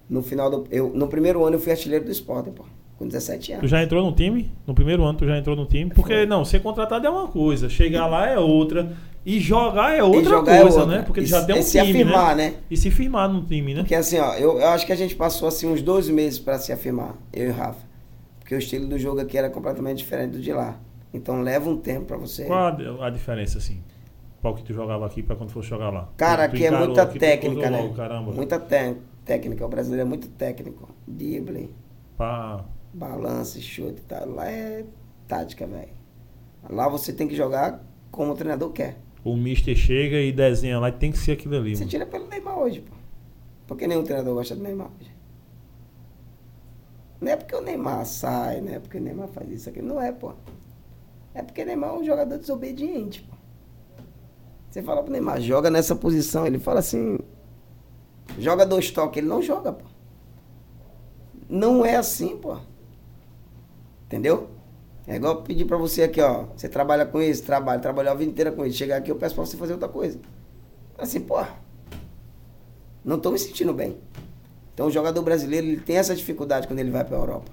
No 0.08 0.22
final 0.22 0.50
do. 0.50 0.64
Eu, 0.70 0.92
no 0.94 1.08
primeiro 1.08 1.44
ano 1.44 1.56
eu 1.56 1.60
fui 1.60 1.72
artilheiro 1.72 2.04
do 2.04 2.10
esporte, 2.10 2.50
pô. 2.50 2.64
Com 2.98 3.08
17 3.08 3.50
Tu 3.52 3.58
anos. 3.58 3.70
já 3.70 3.82
entrou 3.82 4.04
no 4.04 4.12
time? 4.14 4.52
No 4.66 4.72
primeiro 4.74 5.02
ano 5.02 5.18
tu 5.18 5.26
já 5.26 5.36
entrou 5.36 5.56
no 5.56 5.66
time? 5.66 5.90
Porque, 5.92 6.14
Foi. 6.14 6.26
não, 6.26 6.44
ser 6.44 6.62
contratado 6.62 7.04
é 7.04 7.10
uma 7.10 7.26
coisa, 7.26 7.68
chegar 7.68 8.06
lá 8.06 8.28
é 8.28 8.38
outra. 8.38 8.94
E 9.26 9.40
jogar 9.40 9.96
é 9.96 10.02
outra 10.02 10.24
jogar 10.30 10.54
é 10.56 10.60
coisa, 10.62 10.80
outra. 10.80 10.98
né? 10.98 11.02
Porque 11.04 11.20
E 11.20 11.26
já 11.26 11.44
tem 11.44 11.56
um 11.56 11.58
e 11.58 11.62
se 11.62 11.78
time, 11.80 12.02
afirmar, 12.02 12.36
né? 12.36 12.50
né? 12.50 12.56
E 12.70 12.76
se 12.76 12.90
firmar 12.90 13.28
no 13.28 13.42
time, 13.42 13.72
né? 13.74 13.80
Porque 13.80 13.94
assim, 13.94 14.18
ó, 14.18 14.34
eu, 14.34 14.58
eu 14.60 14.68
acho 14.68 14.84
que 14.84 14.92
a 14.92 14.96
gente 14.96 15.14
passou 15.16 15.48
assim 15.48 15.66
uns 15.66 15.80
dois 15.80 16.08
meses 16.10 16.38
pra 16.38 16.58
se 16.58 16.72
afirmar, 16.72 17.16
eu 17.32 17.46
e 17.46 17.50
o 17.50 17.54
Rafa. 17.54 17.80
Porque 18.38 18.54
o 18.54 18.58
estilo 18.58 18.86
do 18.86 18.98
jogo 18.98 19.20
aqui 19.20 19.38
era 19.38 19.48
completamente 19.48 19.98
diferente 19.98 20.32
do 20.32 20.40
de 20.40 20.52
lá. 20.52 20.78
Então 21.14 21.40
leva 21.40 21.70
um 21.70 21.76
tempo 21.78 22.04
pra 22.06 22.16
você. 22.18 22.44
Qual 22.44 22.58
a, 22.58 23.06
a 23.06 23.10
diferença, 23.10 23.56
assim? 23.56 23.80
Qual 24.42 24.54
que 24.54 24.62
tu 24.62 24.74
jogava 24.74 25.06
aqui 25.06 25.22
pra 25.22 25.34
quando 25.34 25.48
fosse 25.50 25.70
jogar 25.70 25.88
lá? 25.88 26.10
Cara, 26.18 26.46
Tu- 26.46 26.56
aqui 26.56 26.66
é 26.66 26.70
muita 26.70 27.02
aqui, 27.02 27.18
técnica, 27.18 27.70
né? 27.70 27.90
Caramba. 27.96 28.30
Muita 28.32 28.58
té- 28.60 28.96
técnica. 29.24 29.64
O 29.64 29.68
brasileiro 29.70 30.02
é 30.02 30.04
muito 30.08 30.28
técnico. 30.28 30.86
Drible, 31.08 31.74
Pá. 32.18 32.62
balance, 32.92 33.58
chute 33.62 34.00
e 34.00 34.04
tal. 34.04 34.28
Lá 34.28 34.50
é 34.50 34.84
tática, 35.26 35.66
velho. 35.66 35.88
Lá 36.68 36.88
você 36.90 37.10
tem 37.10 37.26
que 37.26 37.34
jogar 37.34 37.82
como 38.10 38.32
o 38.32 38.34
treinador 38.34 38.70
quer. 38.70 38.98
O 39.24 39.36
Mister 39.36 39.74
chega 39.74 40.20
e 40.20 40.30
desenha 40.30 40.78
lá 40.78 40.90
e 40.90 40.92
tem 40.92 41.10
que 41.10 41.18
ser 41.18 41.32
aquilo 41.32 41.56
ali. 41.56 41.74
Você 41.74 41.80
mano. 41.80 41.90
tira 41.90 42.06
pelo 42.06 42.28
Neymar 42.28 42.58
hoje, 42.58 42.80
pô. 42.80 42.94
Porque 43.66 43.86
nenhum 43.86 44.04
treinador 44.04 44.34
gosta 44.34 44.54
do 44.54 44.62
Neymar 44.62 44.90
hoje. 45.00 45.10
Não 47.20 47.32
é 47.32 47.36
porque 47.36 47.56
o 47.56 47.62
Neymar 47.62 48.04
sai, 48.04 48.60
não 48.60 48.74
é 48.74 48.78
porque 48.78 48.98
o 48.98 49.00
Neymar 49.00 49.28
faz 49.28 49.50
isso 49.50 49.70
aqui. 49.70 49.80
Não 49.80 50.00
é, 50.00 50.12
pô. 50.12 50.34
É 51.32 51.42
porque 51.42 51.62
o 51.62 51.66
Neymar 51.66 51.90
é 51.90 51.92
um 51.94 52.04
jogador 52.04 52.36
desobediente, 52.36 53.22
pô. 53.22 53.34
Você 54.70 54.82
fala 54.82 55.02
pro 55.02 55.12
Neymar, 55.12 55.40
joga 55.40 55.70
nessa 55.70 55.96
posição. 55.96 56.46
Ele 56.46 56.58
fala 56.58 56.80
assim, 56.80 57.18
joga 58.38 58.66
dois 58.66 58.90
toques. 58.90 59.18
Ele 59.18 59.28
não 59.28 59.40
joga, 59.40 59.72
pô. 59.72 59.84
Não 61.48 61.84
é 61.84 61.96
assim, 61.96 62.36
pô. 62.36 62.58
Entendeu? 64.04 64.50
É 65.07 65.16
igual 65.16 65.42
pedir 65.42 65.64
pra 65.66 65.76
você 65.76 66.02
aqui, 66.05 66.20
ó. 66.20 66.44
Você 66.57 66.68
trabalha 66.68 67.05
com 67.05 67.20
isso, 67.20 67.42
trabalha, 67.44 67.78
trabalhou 67.80 68.12
a 68.12 68.14
vida 68.14 68.30
inteira 68.30 68.50
com 68.52 68.64
isso. 68.64 68.76
Chegar 68.78 68.96
aqui, 68.96 69.11
eu 69.11 69.16
peço 69.16 69.34
pra 69.34 69.44
você 69.44 69.57
fazer 69.57 69.74
outra 69.74 69.88
coisa. 69.88 70.18
Assim, 70.96 71.20
pô. 71.20 71.42
Não 73.05 73.18
tô 73.18 73.30
me 73.30 73.38
sentindo 73.38 73.74
bem. 73.74 73.98
Então 74.72 74.86
o 74.86 74.90
jogador 74.90 75.22
brasileiro 75.22 75.66
ele 75.66 75.80
tem 75.80 75.96
essa 75.96 76.14
dificuldade 76.14 76.66
quando 76.66 76.78
ele 76.78 76.90
vai 76.90 77.05
pra 77.05 77.16
Europa. 77.18 77.50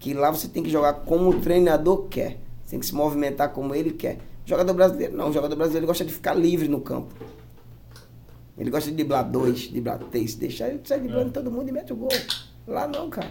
Que 0.00 0.12
lá 0.14 0.30
você 0.32 0.48
tem 0.48 0.62
que 0.62 0.68
jogar 0.70 0.94
como 0.94 1.30
o 1.30 1.40
treinador 1.40 2.08
quer. 2.08 2.38
Você 2.64 2.70
tem 2.72 2.80
que 2.80 2.86
se 2.86 2.94
movimentar 2.94 3.50
como 3.52 3.72
ele 3.74 3.92
quer. 3.92 4.16
O 4.44 4.48
jogador 4.48 4.74
brasileiro 4.74 5.16
não. 5.16 5.30
O 5.30 5.32
jogador 5.32 5.54
brasileiro 5.54 5.86
gosta 5.86 6.04
de 6.04 6.12
ficar 6.12 6.34
livre 6.34 6.66
no 6.66 6.80
campo. 6.80 7.14
Ele 8.58 8.68
gosta 8.68 8.90
de 8.90 8.96
driblar 8.96 9.30
dois, 9.30 9.68
driblar 9.68 9.98
três, 10.10 10.34
deixar 10.34 10.68
ele 10.68 10.80
sai 10.84 10.98
driblando 10.98 11.28
É. 11.28 11.32
todo 11.32 11.50
mundo 11.50 11.68
e 11.68 11.72
mete 11.72 11.92
o 11.92 11.96
gol. 11.96 12.10
Lá 12.66 12.86
não, 12.86 13.08
cara. 13.08 13.30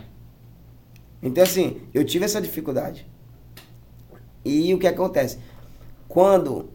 Então, 1.21 1.43
assim, 1.43 1.81
eu 1.93 2.03
tive 2.03 2.25
essa 2.25 2.41
dificuldade. 2.41 3.07
E 4.43 4.73
o 4.73 4.79
que 4.79 4.87
acontece? 4.87 5.37
Quando 6.07 6.69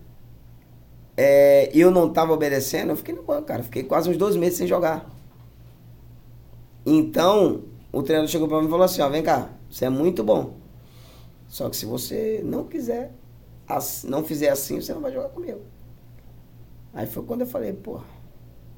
é, 1.16 1.70
eu 1.74 1.90
não 1.90 2.08
estava 2.08 2.32
obedecendo, 2.32 2.90
eu 2.90 2.96
fiquei 2.96 3.14
no 3.14 3.22
banco, 3.22 3.46
cara. 3.46 3.62
Fiquei 3.62 3.82
quase 3.82 4.08
uns 4.08 4.16
dois 4.16 4.36
meses 4.36 4.58
sem 4.58 4.66
jogar. 4.66 5.10
Então, 6.84 7.64
o 7.92 8.02
treinador 8.02 8.30
chegou 8.30 8.46
para 8.46 8.60
mim 8.60 8.66
e 8.66 8.70
falou 8.70 8.84
assim: 8.84 9.00
ó, 9.00 9.08
vem 9.08 9.22
cá, 9.22 9.50
você 9.68 9.86
é 9.86 9.90
muito 9.90 10.22
bom. 10.22 10.54
Só 11.48 11.68
que 11.68 11.76
se 11.76 11.86
você 11.86 12.40
não 12.44 12.64
quiser, 12.64 13.12
não 14.04 14.22
fizer 14.22 14.50
assim, 14.50 14.80
você 14.80 14.92
não 14.94 15.00
vai 15.00 15.12
jogar 15.12 15.30
comigo. 15.30 15.60
Aí 16.92 17.06
foi 17.06 17.22
quando 17.24 17.42
eu 17.42 17.46
falei, 17.46 17.72
pô, 17.72 18.00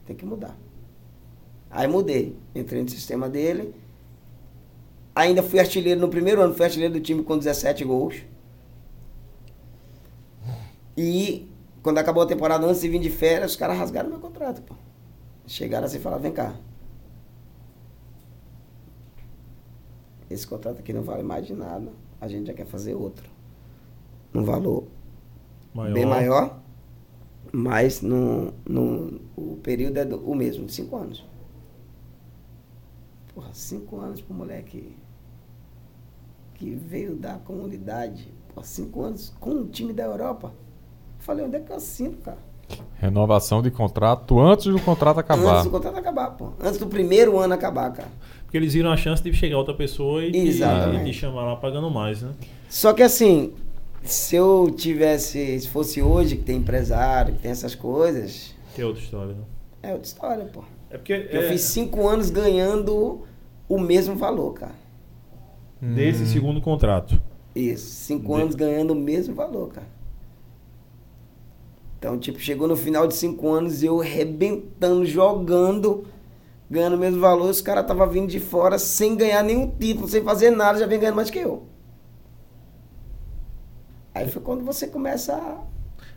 tem 0.06 0.16
que 0.16 0.24
mudar. 0.24 0.56
Aí 1.70 1.86
mudei. 1.86 2.36
Entrei 2.54 2.82
no 2.82 2.88
sistema 2.88 3.28
dele. 3.28 3.74
Ainda 5.20 5.42
fui 5.42 5.58
artilheiro 5.58 6.00
no 6.00 6.08
primeiro 6.08 6.40
ano, 6.40 6.54
fui 6.54 6.64
artilheiro 6.64 6.94
do 6.94 7.00
time 7.00 7.24
com 7.24 7.36
17 7.36 7.84
gols. 7.84 8.22
E 10.96 11.50
quando 11.82 11.98
acabou 11.98 12.22
a 12.22 12.26
temporada, 12.26 12.64
antes 12.66 12.80
de 12.80 12.88
vir 12.88 13.00
de 13.00 13.10
férias, 13.10 13.50
os 13.52 13.56
caras 13.56 13.76
rasgaram 13.78 14.08
meu 14.10 14.20
contrato, 14.20 14.62
pô. 14.62 14.74
Chegaram 15.46 15.86
assim 15.86 15.96
e 15.98 16.00
falaram, 16.00 16.22
vem 16.22 16.32
cá. 16.32 16.54
Esse 20.30 20.46
contrato 20.46 20.78
aqui 20.78 20.92
não 20.92 21.02
vale 21.02 21.22
mais 21.22 21.46
de 21.46 21.54
nada. 21.54 21.90
A 22.20 22.28
gente 22.28 22.46
já 22.46 22.54
quer 22.54 22.66
fazer 22.66 22.94
outro. 22.94 23.28
Um 24.34 24.44
valor 24.44 24.84
Maior. 25.74 25.94
bem 25.94 26.04
maior, 26.06 26.60
mas 27.50 28.02
no, 28.02 28.52
no, 28.68 29.20
o 29.36 29.56
período 29.62 29.96
é 29.96 30.04
do- 30.04 30.18
o 30.30 30.34
mesmo, 30.34 30.66
de 30.66 30.72
cinco 30.74 30.96
anos. 30.96 31.24
Porra, 33.34 33.48
cinco 33.54 33.98
anos 33.98 34.20
pro 34.20 34.34
moleque 34.34 34.94
que 36.58 36.74
veio 36.74 37.14
da 37.14 37.34
comunidade, 37.34 38.28
porra, 38.52 38.66
cinco 38.66 39.02
anos 39.02 39.32
com 39.38 39.50
um 39.50 39.66
time 39.66 39.92
da 39.92 40.04
Europa. 40.04 40.52
Falei, 41.20 41.46
onde 41.46 41.56
é 41.56 41.60
que 41.60 41.70
eu 41.70 41.76
assino, 41.76 42.16
cara? 42.18 42.38
Renovação 42.96 43.62
de 43.62 43.70
contrato 43.70 44.38
antes 44.40 44.66
do 44.66 44.80
contrato 44.80 45.18
acabar. 45.20 45.52
Antes 45.54 45.64
do 45.64 45.70
contrato 45.70 45.96
acabar, 45.96 46.30
pô. 46.32 46.52
Antes 46.60 46.78
do 46.78 46.86
primeiro 46.86 47.38
ano 47.38 47.54
acabar, 47.54 47.92
cara. 47.92 48.08
Porque 48.42 48.56
eles 48.56 48.74
viram 48.74 48.90
a 48.90 48.96
chance 48.96 49.22
de 49.22 49.32
chegar 49.32 49.56
outra 49.56 49.74
pessoa 49.74 50.22
e, 50.24 50.36
Exatamente. 50.36 51.04
te 51.04 51.12
chamar 51.12 51.44
lá 51.44 51.56
pagando 51.56 51.90
mais, 51.90 52.22
né? 52.22 52.32
Só 52.68 52.92
que 52.92 53.02
assim, 53.02 53.54
se 54.02 54.36
eu 54.36 54.70
tivesse, 54.76 55.60
se 55.60 55.68
fosse 55.68 56.02
hoje 56.02 56.36
que 56.36 56.42
tem 56.42 56.56
empresário, 56.58 57.34
que 57.34 57.40
tem 57.42 57.50
essas 57.50 57.74
coisas, 57.74 58.54
Que 58.74 58.82
é 58.82 58.86
outra 58.86 59.02
história, 59.02 59.32
né? 59.34 59.42
é 59.82 59.92
outra 59.92 60.06
história, 60.06 60.44
pô. 60.46 60.62
É 60.90 60.98
porque 60.98 61.28
Eu 61.30 61.42
é, 61.42 61.48
fiz 61.48 61.60
cinco 61.62 62.06
anos 62.08 62.30
ganhando 62.30 63.22
o 63.68 63.78
mesmo 63.78 64.16
valor, 64.16 64.52
cara. 64.54 64.74
Desse 65.80 66.24
Hum. 66.24 66.26
segundo 66.26 66.60
contrato. 66.60 67.20
Isso, 67.54 67.86
cinco 67.90 68.34
De- 68.34 68.40
anos 68.40 68.54
ganhando 68.54 68.92
o 68.92 68.96
mesmo 68.96 69.34
valor, 69.34 69.68
cara. 69.72 69.86
Então, 71.98 72.18
tipo, 72.18 72.38
chegou 72.38 72.68
no 72.68 72.76
final 72.76 73.06
de 73.08 73.14
cinco 73.14 73.48
anos, 73.50 73.82
eu 73.82 73.98
rebentando, 73.98 75.04
jogando, 75.04 76.06
ganhando 76.70 76.94
o 76.94 76.98
mesmo 76.98 77.20
valor, 77.20 77.50
os 77.50 77.60
caras 77.60 77.82
estavam 77.82 78.08
vindo 78.08 78.28
de 78.28 78.38
fora 78.38 78.78
sem 78.78 79.16
ganhar 79.16 79.42
nenhum 79.42 79.68
título, 79.68 80.06
sem 80.08 80.22
fazer 80.22 80.50
nada, 80.50 80.78
já 80.78 80.86
vem 80.86 81.00
ganhando 81.00 81.16
mais 81.16 81.30
que 81.30 81.38
eu. 81.40 81.64
Aí 84.14 84.28
foi 84.28 84.42
quando 84.42 84.64
você 84.64 84.86
começa 84.86 85.34
a. 85.34 85.62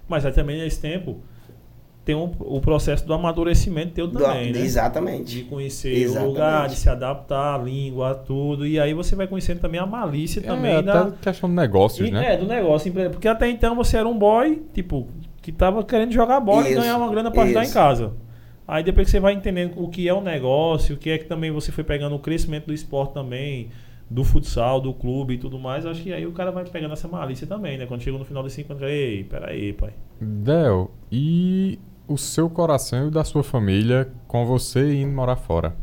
Mas 0.07 0.25
aí 0.25 0.31
também 0.31 0.59
nesse 0.61 0.79
tempo 0.79 1.19
tem 2.11 2.15
um, 2.15 2.29
o 2.39 2.59
processo 2.59 3.05
do 3.05 3.13
amadurecimento 3.13 3.93
teu 3.93 4.07
do- 4.07 4.19
também, 4.19 4.47
né? 4.47 4.51
De 4.53 4.59
Exatamente. 4.59 5.43
conhecer 5.43 5.93
Exatamente. 5.95 6.25
o 6.29 6.33
lugar, 6.33 6.67
de 6.69 6.75
se 6.75 6.89
adaptar, 6.89 7.55
a 7.55 7.63
língua, 7.63 8.13
tudo. 8.15 8.67
E 8.67 8.79
aí 8.79 8.93
você 8.93 9.15
vai 9.15 9.27
conhecendo 9.27 9.59
também 9.59 9.79
a 9.79 9.85
malícia 9.85 10.41
também 10.41 10.73
é, 10.75 10.81
da. 10.81 11.01
até 11.03 11.31
questão 11.31 11.49
de 11.49 11.55
negócios, 11.55 12.07
E- 12.07 12.11
né? 12.11 12.33
É, 12.33 12.37
do 12.37 12.45
negócio. 12.45 12.91
Porque 13.11 13.27
até 13.27 13.49
então 13.49 13.75
você 13.75 13.97
era 13.97 14.07
um 14.07 14.17
boy, 14.17 14.61
tipo, 14.73 15.07
que 15.41 15.51
tava 15.51 15.83
querendo 15.83 16.11
jogar 16.11 16.39
bola 16.39 16.67
e 16.67 16.71
Isso, 16.73 16.81
ganhar 16.81 16.97
uma 16.97 17.09
grana 17.09 17.31
pra 17.31 17.43
ajudar 17.43 17.65
em 17.65 17.71
casa. 17.71 18.11
Aí 18.67 18.83
depois 18.83 19.05
que 19.07 19.11
você 19.11 19.19
vai 19.19 19.33
entendendo 19.33 19.73
o 19.77 19.89
que 19.89 20.07
é 20.07 20.13
o 20.13 20.21
negócio, 20.21 20.95
o 20.95 20.97
que 20.97 21.09
é 21.09 21.17
que 21.17 21.25
também 21.25 21.51
você 21.51 21.71
foi 21.71 21.83
pegando 21.83 22.15
o 22.15 22.19
crescimento 22.19 22.67
do 22.67 22.73
esporte 22.73 23.13
também, 23.13 23.69
do 24.09 24.23
futsal, 24.23 24.79
do 24.79 24.93
clube 24.93 25.33
e 25.33 25.37
tudo 25.37 25.57
mais, 25.57 25.85
acho 25.85 26.01
que 26.03 26.11
aí 26.13 26.25
o 26.27 26.31
cara 26.33 26.51
vai 26.51 26.63
pegando 26.65 26.93
essa 26.93 27.07
malícia 27.07 27.47
também, 27.47 27.77
né? 27.77 27.85
Quando 27.85 28.01
chegou 28.01 28.19
no 28.19 28.25
final 28.25 28.43
dos 28.43 28.51
cinco 28.53 28.73
anos, 28.73 28.83
ei, 28.83 29.23
peraí, 29.23 29.73
pai. 29.73 29.91
Del, 30.19 30.91
e 31.11 31.79
o 32.11 32.17
seu 32.17 32.49
coração 32.49 33.05
e 33.05 33.07
o 33.07 33.11
da 33.11 33.23
sua 33.23 33.43
família 33.43 34.11
com 34.27 34.45
você 34.45 34.95
indo 34.95 35.11
morar 35.11 35.35
fora? 35.35 35.75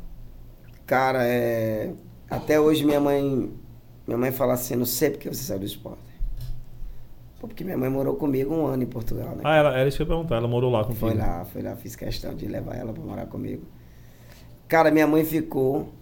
Cara, 0.86 1.26
é. 1.26 1.92
Até 2.30 2.60
hoje 2.60 2.84
minha 2.84 3.00
mãe. 3.00 3.52
Minha 4.06 4.18
mãe 4.18 4.32
fala 4.32 4.54
assim, 4.54 4.74
não 4.74 4.86
sei 4.86 5.10
porque 5.10 5.28
você 5.28 5.42
saiu 5.42 5.60
do 5.60 5.66
esporte. 5.66 6.08
Pô, 7.40 7.46
porque 7.46 7.62
minha 7.62 7.76
mãe 7.76 7.90
morou 7.90 8.16
comigo 8.16 8.54
um 8.54 8.66
ano 8.66 8.82
em 8.82 8.86
Portugal, 8.86 9.36
né? 9.36 9.42
Ah, 9.44 9.56
ela, 9.56 9.78
era 9.78 9.88
isso 9.88 9.98
que 9.98 10.02
eu 10.02 10.06
ia 10.06 10.14
perguntar, 10.14 10.36
ela 10.36 10.48
morou 10.48 10.70
lá 10.70 10.82
contigo. 10.82 11.00
Foi 11.00 11.14
lá, 11.14 11.44
foi 11.44 11.62
lá, 11.62 11.76
fiz 11.76 11.94
questão 11.94 12.34
de 12.34 12.46
levar 12.46 12.74
ela 12.74 12.92
pra 12.92 13.02
morar 13.02 13.26
comigo. 13.26 13.64
Cara, 14.66 14.90
minha 14.90 15.06
mãe 15.06 15.24
ficou 15.24 15.92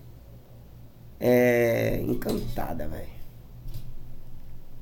é, 1.21 2.01
encantada, 2.01 2.89
velho. 2.89 3.17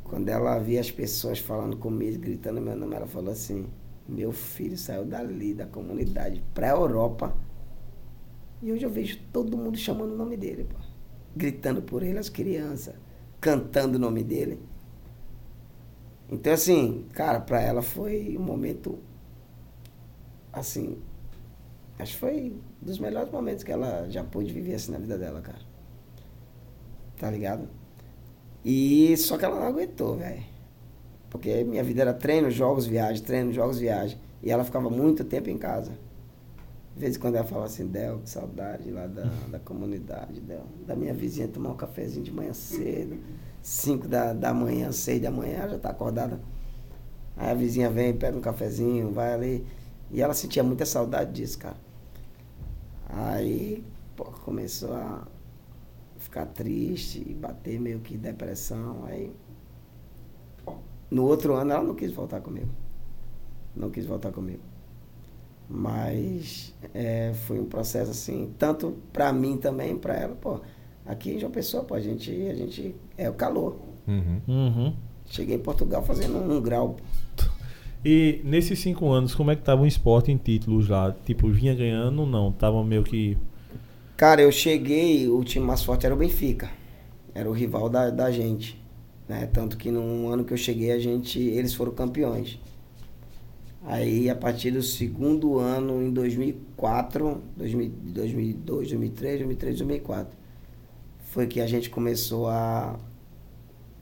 Quando 0.05 0.29
ela 0.29 0.59
via 0.59 0.81
as 0.81 0.91
pessoas 0.91 1.39
falando 1.39 1.77
comigo, 1.77 2.19
gritando 2.21 2.61
meu 2.61 2.77
nome, 2.77 2.95
ela 2.95 3.07
falou 3.07 3.33
assim: 3.33 3.67
Meu 4.07 4.33
filho 4.33 4.77
saiu 4.77 5.05
dali, 5.05 5.55
da 5.55 5.67
comunidade, 5.67 6.45
pra 6.53 6.69
Europa. 6.69 7.35
E 8.63 8.71
hoje 8.71 8.85
eu 8.85 8.91
vejo 8.91 9.19
todo 9.33 9.57
mundo 9.57 9.79
chamando 9.79 10.13
o 10.13 10.17
nome 10.17 10.37
dele, 10.37 10.65
pô. 10.65 10.77
Gritando 11.35 11.83
por 11.83 12.03
ele, 12.03 12.19
as 12.19 12.29
crianças, 12.29 12.95
cantando 13.41 13.97
o 13.97 14.01
nome 14.01 14.23
dele. 14.23 14.61
Então, 16.31 16.53
assim, 16.53 17.07
cara, 17.13 17.41
pra 17.41 17.61
ela 17.61 17.83
foi 17.83 18.37
um 18.39 18.43
momento. 18.43 18.99
Assim. 20.53 20.99
Acho 21.99 22.13
que 22.13 22.19
foi 22.19 22.53
um 22.83 22.87
dos 22.87 22.99
melhores 22.99 23.31
momentos 23.31 23.65
que 23.65 23.73
ela 23.73 24.09
já 24.11 24.25
pôde 24.25 24.53
viver 24.53 24.75
assim 24.75 24.93
na 24.93 24.99
vida 24.99 25.17
dela, 25.17 25.41
cara. 25.41 25.61
Tá 27.17 27.31
ligado? 27.31 27.69
E 28.65 29.17
só 29.17 29.39
que 29.39 29.45
ela 29.45 29.61
não 29.61 29.67
aguentou, 29.67 30.17
velho. 30.17 30.54
Porque 31.35 31.65
minha 31.65 31.83
vida 31.83 32.03
era 32.03 32.15
treino, 32.15 32.49
jogos, 32.49 32.87
viagem, 32.87 33.21
treino, 33.21 33.53
jogos, 33.53 33.81
viagem. 33.81 34.17
E 34.41 34.53
ela 34.53 34.63
ficava 34.63 34.89
muito 34.89 35.25
tempo 35.25 35.51
em 35.51 35.59
casa. 35.59 35.91
De 36.95 37.01
vez 37.01 37.17
em 37.17 37.19
quando 37.19 37.35
ela 37.35 37.45
falava 37.45 37.67
assim, 37.67 37.89
Del, 37.89 38.21
que 38.21 38.31
saudade 38.31 38.89
lá 38.89 39.09
da, 39.09 39.25
da 39.51 39.59
comunidade, 39.59 40.41
Del. 40.41 40.63
Da 40.87 40.95
minha 40.95 41.13
vizinha 41.13 41.49
tomar 41.49 41.71
um 41.71 41.77
cafezinho 41.77 42.25
de 42.25 42.31
manhã 42.31 42.53
cedo. 42.53 43.19
5 43.61 44.07
da, 44.07 44.33
da 44.33 44.55
manhã, 44.55 44.93
6 44.93 45.23
da 45.23 45.31
manhã, 45.33 45.57
ela 45.59 45.71
já 45.71 45.79
tá 45.81 45.91
acordada. 45.91 46.41
Aí 47.37 47.51
a 47.51 47.55
vizinha 47.55 47.91
vem, 47.91 48.15
pega 48.15 48.39
um 48.39 48.41
cafezinho, 48.41 49.11
vai 49.11 49.35
ali. 49.35 49.67
E 50.13 50.23
ela 50.23 50.35
sentia 50.35 50.63
muita 50.63 50.87
saudade 50.87 51.33
disso, 51.33 51.59
cara. 51.59 51.77
Aí, 53.09 53.85
pô, 54.15 54.23
começou 54.25 54.95
a 54.95 55.27
ficar 56.17 56.47
triste, 56.47 57.25
bater 57.35 57.81
meio 57.81 57.99
que 57.99 58.17
depressão. 58.17 59.05
Aí, 59.07 59.33
no 61.15 61.25
outro 61.25 61.55
ano 61.55 61.71
ela 61.71 61.83
não 61.83 61.95
quis 61.95 62.11
voltar 62.11 62.41
comigo. 62.41 62.69
Não 63.75 63.89
quis 63.89 64.05
voltar 64.05 64.33
comigo. 64.33 64.63
Mas 65.71 66.75
é, 66.93 67.33
foi 67.47 67.61
um 67.61 67.67
processo 67.67 68.11
assim, 68.11 68.53
tanto 68.59 68.97
pra 69.13 69.33
mim 69.33 69.57
também, 69.57 69.97
pra 69.97 70.15
ela, 70.15 70.35
pô. 70.35 70.61
Aqui 71.07 71.33
em 71.33 71.39
João 71.39 71.53
Pessoa, 71.53 71.85
pô, 71.85 71.95
a 71.95 72.01
gente, 72.01 72.31
a 72.49 72.55
gente 72.55 72.97
é 73.17 73.31
o 73.31 73.35
calor. 73.35 73.77
Uhum. 74.09 74.41
Uhum. 74.49 74.93
Cheguei 75.27 75.55
em 75.55 75.61
Portugal 75.61 76.03
fazendo 76.03 76.37
um 76.37 76.61
grau. 76.61 76.97
E 78.05 78.41
nesses 78.43 78.81
cinco 78.81 79.09
anos, 79.11 79.35
como 79.35 79.53
é 79.53 79.57
que 79.57 79.63
tava 79.63 79.83
o 79.83 79.87
esporte 79.87 80.33
em 80.33 80.37
títulos 80.37 80.89
lá? 80.89 81.15
Tipo, 81.25 81.49
vinha 81.49 81.75
ganhando 81.75 82.23
ou 82.23 82.27
não? 82.27 82.51
Tava 82.51 82.83
meio 82.83 83.05
que. 83.05 83.39
Cara, 84.17 84.43
eu 84.43 84.51
cheguei, 84.51 85.29
o 85.29 85.45
time 85.45 85.65
mais 85.65 85.83
forte 85.85 86.05
era 86.05 86.15
o 86.15 86.19
Benfica. 86.19 86.69
Era 87.33 87.49
o 87.49 87.53
rival 87.53 87.89
da, 87.89 88.11
da 88.11 88.31
gente. 88.31 88.84
Né? 89.29 89.49
Tanto 89.53 89.77
que 89.77 89.91
no 89.91 90.29
ano 90.29 90.45
que 90.45 90.53
eu 90.53 90.57
cheguei, 90.57 90.93
a 90.93 90.99
gente, 90.99 91.39
eles 91.41 91.75
foram 91.75 91.93
campeões. 91.93 92.59
Aí, 93.87 94.31
a 94.31 94.35
partir 94.35 94.71
do 94.71 94.83
segundo 94.83 95.59
ano, 95.59 96.03
em 96.03 96.11
2004, 96.11 97.43
2000, 97.57 97.91
2002, 97.91 98.89
2003, 98.89 99.39
2003, 99.41 99.77
2004, 99.79 100.39
foi 101.31 101.47
que 101.47 101.61
a 101.61 101.67
gente 101.67 101.91
começou 101.91 102.49
a 102.49 102.99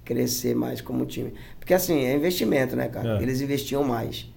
crescer 0.05 0.55
mais 0.55 0.81
como 0.81 1.05
time. 1.05 1.33
Porque 1.59 1.75
assim, 1.75 2.05
é 2.05 2.15
investimento, 2.15 2.77
né, 2.77 2.89
cara? 2.89 3.19
É. 3.19 3.23
Eles 3.23 3.41
investiam 3.41 3.83
mais. 3.83 4.29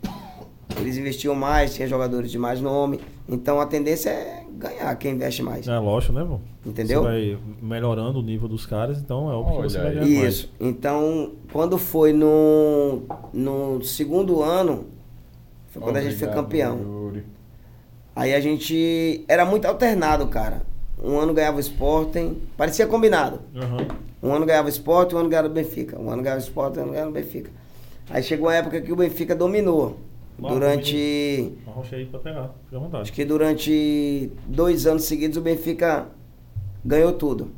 Eles 0.80 0.98
investiam 0.98 1.36
mais, 1.36 1.76
tinha 1.76 1.88
jogadores 1.88 2.32
de 2.32 2.40
mais 2.40 2.60
nome. 2.60 3.00
Então 3.30 3.62
a 3.62 3.66
tendência 3.66 4.10
é 4.10 4.45
ganhar 4.58 4.96
quem 4.96 5.14
investe 5.14 5.44
mais. 5.44 5.68
É 5.68 5.78
lógico, 5.78 6.14
né, 6.14 6.26
pô? 6.26 6.40
Entendeu? 6.66 7.02
Você 7.04 7.08
vai 7.08 7.38
melhorando 7.62 8.20
o 8.20 8.22
nível 8.22 8.48
dos 8.48 8.66
caras, 8.66 8.98
então 8.98 9.30
é 9.32 9.34
óbvio 9.34 9.58
que 9.58 9.70
você 9.70 9.78
Olha 9.78 9.86
vai 9.86 9.96
ganhar 9.96 10.22
mais. 10.22 10.34
Isso. 10.34 10.54
Então, 10.60 11.32
quando 11.52 11.78
foi 11.78 12.14
no, 12.14 13.04
no 13.34 13.84
segundo 13.84 14.42
ano, 14.42 14.86
foi 15.68 15.82
quando 15.82 15.98
a 15.98 16.02
gente 16.02 16.16
foi 16.16 16.28
Obrigado, 16.28 16.44
campeão. 16.44 16.78
Yuri. 16.78 17.24
Aí 18.16 18.34
a 18.34 18.40
gente 18.40 19.26
era 19.28 19.46
muito 19.46 19.66
alternado, 19.66 20.28
cara. 20.28 20.62
Um 21.04 21.20
ano 21.20 21.34
ganhava 21.34 21.58
o 21.58 21.60
Sporting, 21.60 22.42
parecia 22.56 22.88
combinado. 22.88 23.42
Aham. 23.56 23.88
Um 24.24 24.34
ano 24.34 24.46
ganhava 24.46 24.68
o 24.68 24.72
Sport, 24.72 25.14
um 25.14 25.18
ano 25.18 25.30
ganhava 25.30 25.48
o 25.48 25.52
Benfica. 25.52 26.00
Um 26.00 26.10
ano 26.10 26.24
ganhava 26.24 26.42
o 26.42 26.44
Sport, 26.44 26.78
um 26.78 26.82
ano 26.82 26.92
ganhava 26.94 27.10
o 27.12 27.14
Benfica. 27.14 27.52
Aí 28.10 28.24
chegou 28.24 28.48
uma 28.48 28.56
época 28.56 28.82
que 28.82 28.92
o 28.92 28.96
Benfica 28.96 29.36
dominou. 29.36 29.98
Durante. 30.38 31.54
Aí 31.94 32.06
pra 32.06 32.20
pegar, 32.20 32.54
fica 32.66 32.78
à 32.78 32.80
vontade. 32.80 33.04
Acho 33.04 33.14
que 33.14 33.24
durante 33.26 34.32
dois 34.48 34.86
anos 34.86 35.04
seguidos 35.06 35.38
o 35.38 35.42
Benfica 35.42 36.08
ganhou 36.84 37.14
tudo. 37.14 37.52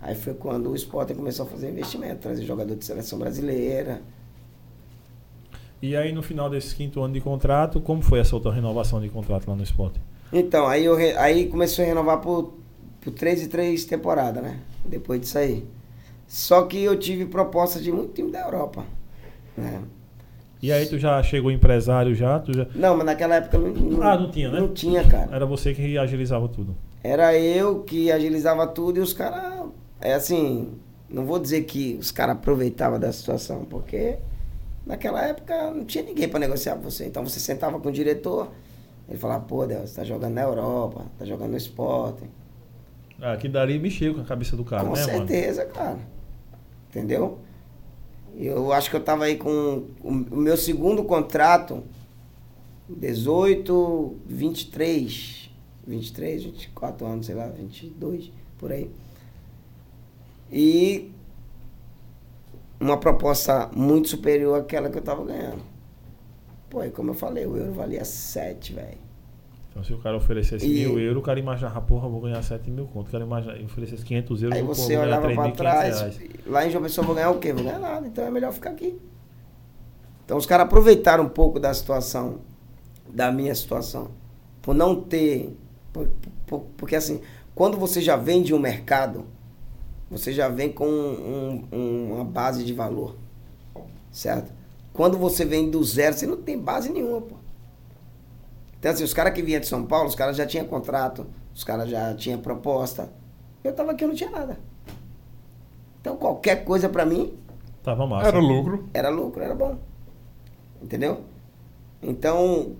Aí 0.00 0.14
foi 0.14 0.34
quando 0.34 0.70
o 0.70 0.74
Sporting 0.74 1.14
começou 1.14 1.46
a 1.46 1.48
fazer 1.48 1.70
investimento, 1.70 2.16
trazer 2.22 2.44
jogador 2.44 2.74
de 2.74 2.84
seleção 2.84 3.18
brasileira. 3.18 4.02
E 5.80 5.96
aí 5.96 6.12
no 6.12 6.22
final 6.22 6.50
desse 6.50 6.74
quinto 6.74 7.00
ano 7.02 7.14
de 7.14 7.20
contrato, 7.20 7.80
como 7.80 8.02
foi 8.02 8.18
essa 8.20 8.34
outra 8.34 8.52
renovação 8.52 9.00
de 9.00 9.08
contrato 9.08 9.48
lá 9.48 9.56
no 9.56 9.62
esporte? 9.62 10.00
Então, 10.32 10.66
aí, 10.66 10.84
eu 10.84 10.96
re- 10.96 11.16
aí 11.16 11.48
começou 11.48 11.84
a 11.84 11.88
renovar 11.88 12.20
por, 12.20 12.54
por 13.00 13.12
três 13.12 13.42
e 13.42 13.48
três 13.48 13.84
temporadas, 13.84 14.42
né? 14.42 14.60
Depois 14.84 15.20
disso 15.20 15.38
aí. 15.38 15.66
Só 16.26 16.62
que 16.62 16.78
eu 16.82 16.98
tive 16.98 17.26
proposta 17.26 17.80
de 17.80 17.92
muito 17.92 18.14
time 18.14 18.30
da 18.30 18.40
Europa. 18.40 18.84
Né? 19.56 19.82
E 20.62 20.70
aí 20.70 20.86
tu 20.86 20.96
já 20.96 21.20
chegou 21.24 21.50
empresário 21.50 22.14
já? 22.14 22.38
Tu 22.38 22.54
já... 22.56 22.66
Não, 22.74 22.96
mas 22.96 23.04
naquela 23.04 23.34
época 23.34 23.58
não, 23.58 23.70
não, 23.70 24.02
Ah, 24.02 24.16
não 24.16 24.30
tinha, 24.30 24.48
né? 24.48 24.60
Não 24.60 24.68
tinha, 24.68 25.02
cara. 25.04 25.28
Era 25.34 25.44
você 25.44 25.74
que 25.74 25.98
agilizava 25.98 26.48
tudo. 26.48 26.76
Era 27.02 27.36
eu 27.36 27.80
que 27.82 28.12
agilizava 28.12 28.64
tudo 28.68 28.98
e 28.98 29.00
os 29.00 29.12
caras. 29.12 29.68
É 30.00 30.14
assim, 30.14 30.72
não 31.10 31.26
vou 31.26 31.40
dizer 31.40 31.62
que 31.62 31.96
os 32.00 32.12
caras 32.12 32.36
aproveitavam 32.36 32.98
da 32.98 33.12
situação, 33.12 33.64
porque 33.64 34.18
naquela 34.86 35.20
época 35.26 35.72
não 35.72 35.84
tinha 35.84 36.04
ninguém 36.04 36.28
para 36.28 36.38
negociar 36.38 36.76
com 36.76 36.82
você. 36.82 37.06
Então 37.06 37.26
você 37.26 37.40
sentava 37.40 37.80
com 37.80 37.88
o 37.88 37.92
diretor, 37.92 38.48
ele 39.08 39.18
falava, 39.18 39.44
pô, 39.44 39.66
Deus, 39.66 39.90
você 39.90 39.96
tá 39.96 40.04
jogando 40.04 40.34
na 40.34 40.42
Europa, 40.42 41.06
tá 41.18 41.24
jogando 41.24 41.50
no 41.50 41.56
esporte. 41.56 42.22
Ah, 43.20 43.36
que 43.36 43.48
dali 43.48 43.78
mexeu 43.80 44.14
com 44.14 44.20
a 44.20 44.24
cabeça 44.24 44.56
do 44.56 44.64
cara, 44.64 44.84
com 44.84 44.94
né, 44.94 45.06
mano? 45.06 45.26
certeza, 45.26 45.64
cara. 45.66 45.98
Entendeu? 46.88 47.38
Eu 48.36 48.72
acho 48.72 48.90
que 48.90 48.96
eu 48.96 49.04
tava 49.04 49.24
aí 49.24 49.36
com 49.36 49.86
o 50.02 50.36
meu 50.36 50.56
segundo 50.56 51.04
contrato, 51.04 51.82
18, 52.88 54.16
23, 54.26 55.50
23, 55.86 56.44
24 56.44 57.06
anos, 57.06 57.26
sei 57.26 57.34
lá, 57.34 57.46
22, 57.46 58.30
por 58.58 58.72
aí. 58.72 58.90
E 60.50 61.10
uma 62.80 62.98
proposta 62.98 63.70
muito 63.74 64.08
superior 64.08 64.60
àquela 64.60 64.90
que 64.90 64.98
eu 64.98 65.02
tava 65.02 65.24
ganhando. 65.24 65.62
Pô, 66.68 66.80
aí 66.80 66.90
como 66.90 67.10
eu 67.10 67.14
falei, 67.14 67.46
o 67.46 67.56
euro 67.56 67.72
valia 67.72 68.04
7, 68.04 68.72
velho. 68.72 69.11
Então 69.72 69.82
se 69.82 69.92
o 69.94 69.98
cara 69.98 70.16
oferecesse 70.16 70.66
E- 70.66 70.86
mil 70.86 71.00
euros, 71.00 71.22
o 71.22 71.24
cara 71.24 71.40
imaginava, 71.40 71.80
porra, 71.80 72.06
vou 72.06 72.20
ganhar 72.20 72.42
7 72.42 72.70
mil 72.70 72.84
conto. 72.86 73.08
O 73.08 73.10
cara 73.10 73.24
imaginava, 73.24 73.64
oferecesse 73.64 74.04
500 74.04 74.42
euros, 74.42 74.58
Aí 74.58 74.62
pô, 74.64 74.74
você 74.74 74.80
vou 74.82 74.88
ganhar 74.90 75.06
olhava 75.06 75.22
pra 75.22 75.34
3.500 75.52 75.56
trás, 75.56 76.00
reais. 76.00 76.20
lá 76.46 76.66
em 76.66 76.70
João 76.70 76.82
Pessoa 76.82 77.06
vou 77.06 77.14
ganhar 77.16 77.30
o 77.30 77.38
quê? 77.38 77.52
Vou 77.54 77.64
ganhar 77.64 77.78
nada, 77.78 78.06
então 78.06 78.22
é 78.24 78.30
melhor 78.30 78.52
ficar 78.52 78.70
aqui. 78.70 78.98
Então 80.24 80.36
os 80.36 80.44
caras 80.46 80.66
aproveitaram 80.66 81.24
um 81.24 81.28
pouco 81.28 81.58
da 81.58 81.72
situação, 81.72 82.40
da 83.08 83.32
minha 83.32 83.54
situação, 83.54 84.10
por 84.60 84.74
não 84.74 85.00
ter. 85.00 85.56
por- 85.92 86.08
por- 86.46 86.60
porque 86.78 86.96
assim, 86.96 87.20
quando 87.54 87.76
você 87.76 88.00
já 88.00 88.16
vem 88.16 88.42
de 88.42 88.54
um 88.54 88.58
mercado, 88.58 89.26
você 90.10 90.32
já 90.32 90.48
vem 90.48 90.72
com 90.72 90.86
um- 90.86 91.64
um- 91.70 92.12
uma 92.14 92.24
base 92.24 92.64
de 92.64 92.72
valor. 92.72 93.14
Certo? 94.10 94.52
Quando 94.92 95.18
você 95.18 95.44
vem 95.44 95.70
do 95.70 95.82
zero, 95.84 96.14
você 96.16 96.26
não 96.26 96.36
tem 96.38 96.58
base 96.58 96.90
nenhuma, 96.90 97.20
pô. 97.20 97.36
Então, 98.82 98.90
assim, 98.90 99.04
os 99.04 99.14
caras 99.14 99.32
que 99.32 99.40
vinham 99.40 99.60
de 99.60 99.68
São 99.68 99.86
Paulo, 99.86 100.08
os 100.08 100.16
caras 100.16 100.36
já 100.36 100.44
tinham 100.44 100.66
contrato, 100.66 101.24
os 101.54 101.62
caras 101.62 101.88
já 101.88 102.12
tinham 102.16 102.40
proposta. 102.40 103.12
Eu 103.62 103.72
tava 103.72 103.92
aqui, 103.92 104.02
eu 104.02 104.08
não 104.08 104.14
tinha 104.16 104.28
nada. 104.28 104.58
Então, 106.00 106.16
qualquer 106.16 106.64
coisa 106.64 106.88
pra 106.88 107.06
mim 107.06 107.38
Tava 107.80 108.08
massa. 108.08 108.26
Era 108.26 108.40
lucro. 108.40 108.88
era 108.92 109.08
lucro, 109.08 109.40
era 109.40 109.54
bom. 109.54 109.78
Entendeu? 110.82 111.20
Então, 112.02 112.74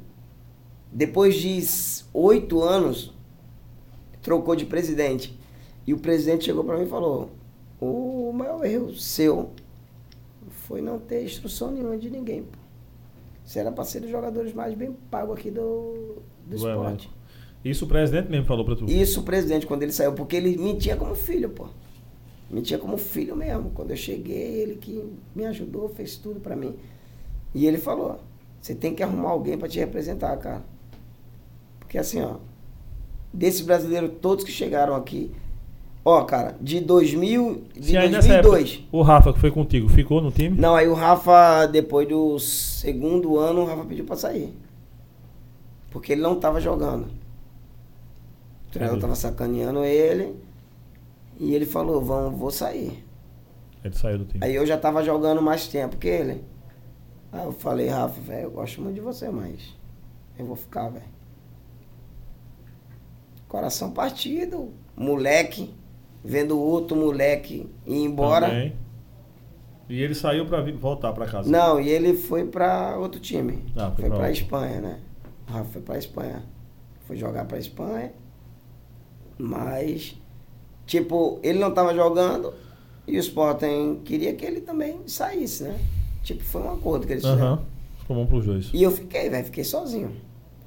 depois 0.91 1.37
de 1.37 1.65
oito 2.13 2.61
anos, 2.61 3.15
trocou 4.21 4.57
de 4.57 4.67
presidente. 4.67 5.39
E 5.87 5.95
o 5.95 5.99
presidente 5.99 6.47
chegou 6.47 6.65
pra 6.65 6.79
mim 6.79 6.85
e 6.85 6.89
falou: 6.89 7.31
o 7.81 8.33
maior 8.33 8.65
erro 8.65 8.93
seu 8.93 9.51
foi 10.49 10.81
não 10.81 10.99
ter 10.99 11.23
instrução 11.23 11.71
nenhuma 11.71 11.97
de 11.97 12.11
ninguém. 12.11 12.43
Pô. 12.43 12.62
Você 13.45 13.59
era 13.59 13.73
pra 13.73 13.85
ser 13.85 14.01
dos 14.01 14.11
jogadores 14.11 14.53
mais 14.55 14.75
bem 14.75 14.93
pagos 15.11 15.37
aqui 15.37 15.51
do, 15.51 16.23
do 16.47 16.51
Do 16.51 16.57
esporte. 16.57 17.11
Isso 17.65 17.85
o 17.85 17.89
presidente 17.89 18.29
mesmo 18.29 18.47
falou 18.47 18.65
pra 18.65 18.75
tu. 18.75 18.87
Isso 18.87 19.21
o 19.21 19.23
presidente, 19.23 19.67
quando 19.67 19.83
ele 19.83 19.93
saiu, 19.93 20.13
porque 20.13 20.37
ele 20.37 20.57
me 20.57 20.77
tinha 20.77 20.97
como 20.97 21.15
filho, 21.15 21.51
pô. 21.51 21.69
Me 22.51 22.61
tinha 22.61 22.79
como 22.79 22.99
filho 22.99 23.37
mesmo. 23.37 23.71
Quando 23.71 23.91
eu 23.91 23.97
cheguei, 23.97 24.61
ele 24.63 24.75
que 24.77 25.05
me 25.35 25.47
ajudou, 25.47 25.89
fez 25.89 26.17
tudo 26.17 26.41
pra 26.41 26.57
mim. 26.57 26.77
E 27.55 27.67
ele 27.67 27.79
falou: 27.79 28.21
você 28.61 28.75
tem 28.75 28.95
que 28.95 29.03
arrumar 29.03 29.31
alguém 29.31 29.57
pra 29.57 29.69
te 29.69 29.79
representar, 29.79 30.37
cara. 30.39 30.63
Porque 31.79 31.99
assim, 31.99 32.21
ó, 32.21 32.37
desses 33.33 33.61
brasileiros 33.61 34.13
todos 34.21 34.45
que 34.45 34.53
chegaram 34.53 34.95
aqui, 34.95 35.31
ó, 36.05 36.23
cara, 36.25 36.57
de 36.61 36.81
2000, 36.81 37.65
de 37.75 37.87
Se 37.87 37.97
aí 37.97 38.11
nessa 38.11 38.29
2002. 38.29 38.73
época, 38.73 38.89
o 38.93 39.03
Rafa 39.03 39.33
que 39.33 39.39
foi 39.39 39.51
contigo, 39.51 39.89
ficou 39.89 40.21
no 40.21 40.31
time? 40.31 40.59
Não, 40.61 40.75
aí 40.75 40.89
o 40.89 40.95
Rafa, 40.95 41.67
depois 41.67 42.09
do 42.09 42.39
segundo 42.39 43.39
ano, 43.39 43.63
o 43.63 43.65
Rafa 43.65 43.85
pediu 43.85 44.05
pra 44.05 44.17
sair. 44.17 44.55
Porque 45.91 46.13
ele 46.13 46.23
não 46.23 46.39
tava 46.41 46.61
jogando. 46.61 47.07
O 48.67 48.71
treinador 48.73 49.01
tava 49.01 49.15
sacaneando 49.15 49.85
ele. 49.85 50.35
E 51.39 51.55
ele 51.55 51.67
falou, 51.67 52.01
vamos, 52.03 52.39
vou 52.39 52.51
sair. 52.51 53.05
Ele 53.85 53.95
saiu 53.95 54.19
do 54.19 54.25
time. 54.25 54.45
Aí 54.45 54.55
eu 54.55 54.65
já 54.65 54.79
tava 54.79 55.03
jogando 55.03 55.43
mais 55.43 55.67
tempo 55.67 55.97
que 55.97 56.09
ele. 56.09 56.45
Aí 57.31 57.45
eu 57.45 57.53
falei, 57.53 57.89
Rafa, 57.89 58.21
velho, 58.21 58.45
eu 58.45 58.51
gosto 58.51 58.81
muito 58.81 58.95
de 58.95 59.01
você, 59.01 59.29
mas 59.29 59.75
eu 60.39 60.47
vou 60.47 60.57
ficar, 60.57 60.89
velho. 60.89 61.05
Coração 63.49 63.91
partido, 63.91 64.71
moleque, 64.97 65.75
vendo 66.25 66.59
outro 66.59 66.97
moleque 66.97 67.69
ir 67.87 67.97
embora. 68.05 68.49
Também. 68.49 68.77
E 69.89 70.01
ele 70.03 70.15
saiu 70.15 70.47
vir- 70.47 70.77
voltar 70.77 71.13
pra 71.13 71.27
casa. 71.27 71.51
Não, 71.51 71.81
e 71.81 71.89
ele 71.89 72.15
foi 72.15 72.45
pra 72.47 72.97
outro 72.99 73.21
time. 73.21 73.65
Ah, 73.77 73.91
foi 73.91 74.09
outro. 74.09 74.27
Espanha, 74.31 74.81
né? 74.81 75.01
O 75.49 75.53
Rafa 75.53 75.71
foi 75.71 75.83
pra 75.83 75.99
Espanha. 75.99 76.43
Foi 77.07 77.17
jogar 77.17 77.45
pra 77.45 77.59
Espanha. 77.59 78.13
Mas, 79.39 80.17
tipo, 80.87 81.39
ele 81.43 81.59
não 81.59 81.73
tava 81.73 81.95
jogando 81.95 82.55
e 83.07 83.17
o 83.17 83.21
Sporting 83.21 84.01
queria 84.05 84.33
que 84.35 84.45
ele 84.45 84.61
também 84.61 85.01
saísse, 85.07 85.65
né? 85.65 85.79
Tipo, 86.23 86.43
foi 86.45 86.63
um 86.63 86.73
acordo 86.73 87.07
que 87.07 87.13
eles 87.15 87.25
fizeram. 87.25 87.45
Aham. 87.55 87.63
Ficou 87.99 88.17
bom 88.17 88.27
pros 88.27 88.47
dois. 88.47 88.71
E 88.73 88.83
eu 88.83 88.91
fiquei, 88.91 89.29
velho, 89.29 89.45
fiquei 89.45 89.65
sozinho. 89.65 90.13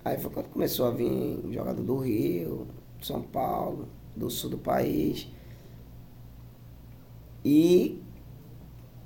Aí 0.04 0.18
foi 0.20 0.30
quando 0.30 0.48
começou 0.48 0.88
a 0.88 0.92
vir 0.92 1.40
jogador 1.52 1.82
do 1.82 1.98
Rio, 1.98 2.68
São 3.02 3.22
Paulo, 3.22 3.88
do 4.16 4.30
sul 4.30 4.50
do 4.52 4.58
país. 4.58 5.28
E 7.46 8.02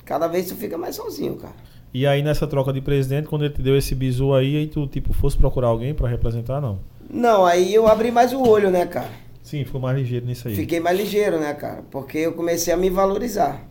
cada 0.05 0.27
vez 0.27 0.47
tu 0.47 0.55
fica 0.55 0.77
mais 0.77 0.95
sozinho, 0.95 1.35
cara. 1.35 1.53
E 1.93 2.07
aí 2.07 2.23
nessa 2.23 2.47
troca 2.47 2.71
de 2.71 2.79
presidente, 2.79 3.27
quando 3.27 3.43
ele 3.43 3.53
te 3.53 3.61
deu 3.61 3.77
esse 3.77 3.93
bizu 3.93 4.33
aí, 4.33 4.55
aí 4.55 4.67
tu 4.67 4.87
tipo 4.87 5.11
fosse 5.11 5.37
procurar 5.37 5.67
alguém 5.67 5.93
pra 5.93 6.07
representar, 6.07 6.61
não? 6.61 6.79
Não, 7.09 7.45
aí 7.45 7.73
eu 7.73 7.87
abri 7.87 8.11
mais 8.11 8.31
o 8.31 8.41
olho, 8.41 8.71
né, 8.71 8.85
cara? 8.85 9.09
Sim, 9.43 9.65
ficou 9.65 9.81
mais 9.81 9.97
ligeiro 9.97 10.25
nisso 10.25 10.47
aí. 10.47 10.55
Fiquei 10.55 10.79
mais 10.79 10.97
ligeiro, 10.97 11.39
né, 11.39 11.53
cara? 11.53 11.83
Porque 11.91 12.19
eu 12.19 12.33
comecei 12.33 12.71
a 12.71 12.77
me 12.77 12.89
valorizar. 12.89 13.67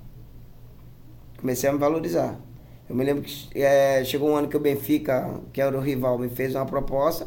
Comecei 1.40 1.70
a 1.70 1.72
me 1.72 1.78
valorizar. 1.78 2.38
Eu 2.90 2.96
me 2.96 3.04
lembro 3.04 3.22
que 3.22 3.48
eh, 3.54 4.02
chegou 4.04 4.30
um 4.30 4.36
ano 4.36 4.48
que 4.48 4.56
o 4.56 4.60
Benfica, 4.60 5.40
que 5.52 5.60
era 5.60 5.76
o 5.76 5.80
rival, 5.80 6.18
me 6.18 6.28
fez 6.28 6.54
uma 6.54 6.66
proposta. 6.66 7.26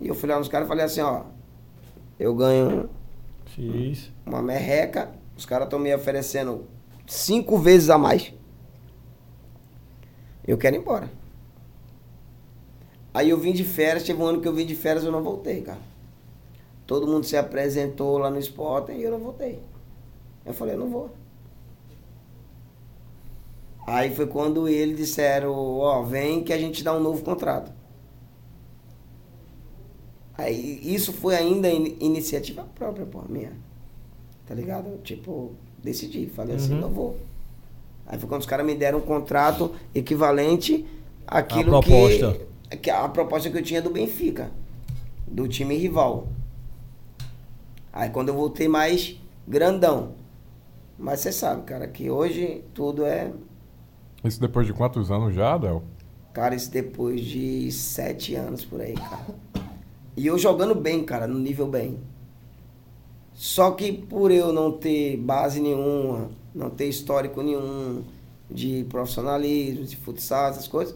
E 0.00 0.08
eu 0.08 0.14
fui 0.14 0.28
lá 0.28 0.38
nos 0.38 0.48
caras 0.48 0.66
e 0.66 0.68
falei 0.68 0.84
assim, 0.84 1.00
ó. 1.00 1.22
Eu 2.20 2.34
ganho 2.34 2.90
X. 3.46 4.12
uma 4.26 4.42
merreca, 4.42 5.10
os 5.36 5.44
caras 5.46 5.66
estão 5.66 5.78
me 5.78 5.94
oferecendo 5.94 6.66
cinco 7.06 7.58
vezes 7.58 7.90
a 7.90 7.98
mais. 7.98 8.32
Eu 10.46 10.58
quero 10.58 10.76
ir 10.76 10.78
embora. 10.80 11.10
Aí 13.12 13.30
eu 13.30 13.38
vim 13.38 13.52
de 13.52 13.64
férias, 13.64 14.02
teve 14.02 14.20
um 14.20 14.26
ano 14.26 14.40
que 14.40 14.48
eu 14.48 14.52
vim 14.52 14.66
de 14.66 14.74
férias 14.74 15.04
e 15.04 15.06
eu 15.06 15.12
não 15.12 15.22
voltei, 15.22 15.62
cara. 15.62 15.78
Todo 16.86 17.06
mundo 17.06 17.24
se 17.24 17.36
apresentou 17.36 18.18
lá 18.18 18.30
no 18.30 18.38
Sporting 18.38 18.92
e 18.92 19.02
eu 19.02 19.10
não 19.10 19.18
voltei. 19.18 19.60
Eu 20.44 20.54
falei, 20.54 20.74
eu 20.74 20.78
não 20.78 20.88
vou. 20.90 21.10
Aí 23.86 24.14
foi 24.14 24.26
quando 24.26 24.66
eles 24.68 24.96
disseram, 24.96 25.52
ó, 25.54 26.02
vem 26.02 26.42
que 26.42 26.52
a 26.52 26.58
gente 26.58 26.82
dá 26.82 26.94
um 26.94 27.00
novo 27.00 27.22
contrato. 27.22 27.72
Aí 30.36 30.80
isso 30.82 31.12
foi 31.12 31.34
ainda 31.36 31.68
in- 31.68 31.96
iniciativa 32.00 32.64
própria, 32.74 33.06
pô, 33.06 33.22
minha. 33.28 33.52
Tá 34.46 34.54
ligado? 34.54 34.98
Tipo, 35.02 35.52
decidi, 35.82 36.26
falei 36.26 36.56
assim, 36.56 36.74
Uhum. 36.74 36.80
não 36.80 36.88
vou. 36.90 37.16
Aí 38.06 38.18
foi 38.18 38.28
quando 38.28 38.42
os 38.42 38.46
caras 38.46 38.66
me 38.66 38.74
deram 38.74 38.98
um 38.98 39.02
contrato 39.02 39.74
equivalente 39.94 40.84
àquilo 41.26 41.80
proposta. 41.80 42.38
que, 42.70 42.76
que 42.76 42.90
a 42.90 43.08
proposta 43.08 43.50
que 43.50 43.56
eu 43.56 43.62
tinha 43.62 43.80
do 43.80 43.88
Benfica, 43.90 44.50
do 45.26 45.48
time 45.48 45.74
rival. 45.76 46.28
Aí 47.92 48.10
quando 48.10 48.28
eu 48.28 48.34
voltei 48.34 48.68
mais 48.68 49.18
grandão. 49.48 50.12
Mas 50.98 51.20
você 51.20 51.32
sabe, 51.32 51.62
cara, 51.62 51.88
que 51.88 52.10
hoje 52.10 52.62
tudo 52.74 53.04
é 53.04 53.32
Isso 54.22 54.40
depois 54.40 54.66
de 54.66 54.72
quantos 54.72 55.10
anos 55.10 55.34
já, 55.34 55.56
Del? 55.58 55.82
Cara, 56.32 56.54
isso 56.54 56.70
depois 56.70 57.20
de 57.20 57.70
sete 57.72 58.34
anos 58.34 58.64
por 58.64 58.80
aí, 58.80 58.94
cara. 58.94 59.24
E 60.16 60.26
eu 60.26 60.36
jogando 60.38 60.74
bem, 60.74 61.04
cara, 61.04 61.26
no 61.26 61.38
nível 61.38 61.66
bem. 61.66 61.98
Só 63.34 63.72
que 63.72 63.92
por 63.92 64.30
eu 64.30 64.52
não 64.52 64.70
ter 64.72 65.16
base 65.16 65.60
nenhuma, 65.60 66.30
não 66.54 66.70
ter 66.70 66.86
histórico 66.88 67.42
nenhum 67.42 68.04
de 68.50 68.84
profissionalismo, 68.88 69.84
de 69.84 69.96
futsal, 69.96 70.50
essas 70.50 70.68
coisas, 70.68 70.94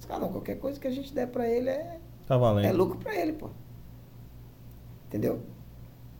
os 0.00 0.04
caras, 0.06 0.22
não, 0.22 0.32
qualquer 0.32 0.58
coisa 0.58 0.80
que 0.80 0.88
a 0.88 0.90
gente 0.90 1.12
der 1.14 1.28
pra 1.28 1.48
ele 1.48 1.68
é, 1.68 1.98
Tá 2.26 2.36
valendo. 2.36 2.64
é 2.66 2.72
lucro 2.72 2.98
pra 2.98 3.14
ele, 3.14 3.32
pô. 3.32 3.48
Entendeu? 5.06 5.40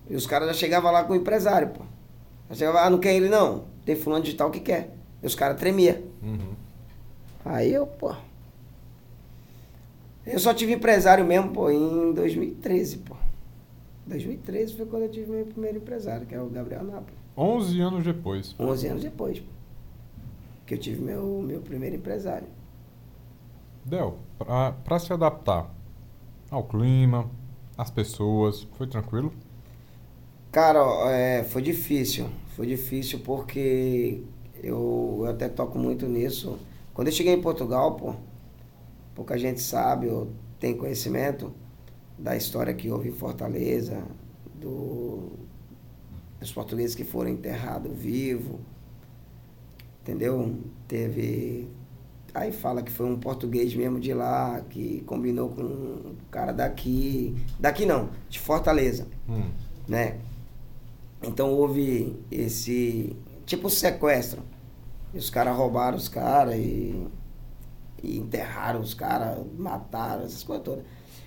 E 0.09 0.15
os 0.15 0.27
caras 0.27 0.49
já 0.49 0.55
chegavam 0.55 0.93
lá 0.93 1.03
com 1.05 1.13
o 1.13 1.17
empresário, 1.17 1.69
pô. 1.71 1.83
Já 2.51 2.57
chegavam, 2.57 2.81
ah, 2.81 2.91
não 2.91 2.99
quer 2.99 3.15
ele 3.15 3.29
não. 3.29 3.65
Tem 3.85 3.97
fulano 3.97 4.23
de 4.25 4.35
tal 4.35 4.51
que 4.51 4.61
quer. 4.61 4.95
E 5.23 5.27
os 5.27 5.35
caras 5.35 5.59
tremiam. 5.59 5.97
Uhum. 6.23 6.55
Aí 7.45 7.73
eu, 7.73 7.87
pô. 7.87 8.15
Eu 10.25 10.39
só 10.39 10.55
tive 10.55 10.73
empresário 10.75 11.25
mesmo, 11.25 11.51
pô, 11.51 11.71
em 11.71 12.13
2013, 12.13 12.99
pô. 12.99 13.17
2013 14.07 14.77
foi 14.77 14.87
quando 14.87 15.03
eu 15.03 15.11
tive 15.11 15.31
meu 15.31 15.47
primeiro 15.47 15.79
empresário, 15.79 16.27
que 16.27 16.35
é 16.35 16.41
o 16.41 16.49
Gabriel 16.49 16.85
Napoli. 16.85 17.17
11 17.37 17.81
anos 17.81 18.05
depois. 18.05 18.55
11 18.59 18.87
anos 18.89 19.03
depois. 19.03 19.43
Que 20.67 20.75
eu 20.75 20.79
tive 20.79 21.01
meu, 21.01 21.43
meu 21.43 21.61
primeiro 21.61 21.97
empresário. 21.97 22.49
Del, 23.85 24.19
pra, 24.39 24.73
pra 24.73 24.99
se 24.99 25.13
adaptar 25.13 25.71
ao 26.51 26.65
clima, 26.65 27.31
às 27.77 27.91
pessoas, 27.91 28.67
foi 28.77 28.87
tranquilo? 28.87 29.33
Cara, 30.51 30.81
é, 31.11 31.43
foi 31.45 31.63
difícil. 31.63 32.29
Foi 32.55 32.67
difícil 32.67 33.21
porque 33.21 34.23
eu, 34.63 35.21
eu 35.21 35.27
até 35.27 35.49
toco 35.49 35.79
muito 35.79 36.07
nisso. 36.07 36.59
Quando 36.93 37.09
eu 37.09 37.13
cheguei 37.13 37.33
em 37.33 37.41
Portugal, 37.41 37.97
pô, 37.97 38.15
pouca 39.15 39.39
gente 39.39 39.61
sabe 39.61 40.09
ou 40.09 40.31
tem 40.61 40.77
conhecimento 40.77 41.53
da 42.23 42.37
história 42.37 42.73
que 42.73 42.89
houve 42.89 43.09
em 43.09 43.13
Fortaleza, 43.13 44.03
do, 44.55 45.31
dos 46.39 46.53
portugueses 46.53 46.95
que 46.95 47.05
foram 47.05 47.31
enterrados 47.31 47.93
vivos. 47.93 48.61
Entendeu? 50.03 50.57
Teve. 50.87 51.69
Aí 52.35 52.51
fala 52.53 52.83
que 52.83 52.91
foi 52.91 53.07
um 53.07 53.19
português 53.19 53.75
mesmo 53.75 54.01
de 54.01 54.15
lá, 54.15 54.63
que 54.71 55.03
combinou 55.03 55.51
com 55.51 55.63
um 55.63 56.17
cara 56.31 56.53
daqui. 56.53 57.37
Daqui 57.59 57.85
não, 57.85 58.09
de 58.29 58.39
Fortaleza 58.41 59.07
Hum. 59.29 59.51
né? 59.87 60.19
Então 61.23 61.51
houve 61.53 62.17
esse 62.31 63.15
tipo 63.45 63.69
sequestro. 63.69 64.43
E 65.13 65.19
os 65.19 65.29
caras 65.29 65.57
roubaram 65.57 65.97
os 65.97 66.09
caras 66.09 66.55
e, 66.57 67.07
E 68.03 68.17
enterraram 68.19 68.81
os 68.81 68.95
caras, 68.95 69.39
mataram, 69.59 70.25
essas 70.25 70.43
coisas 70.43 70.65
todas. 70.65 70.85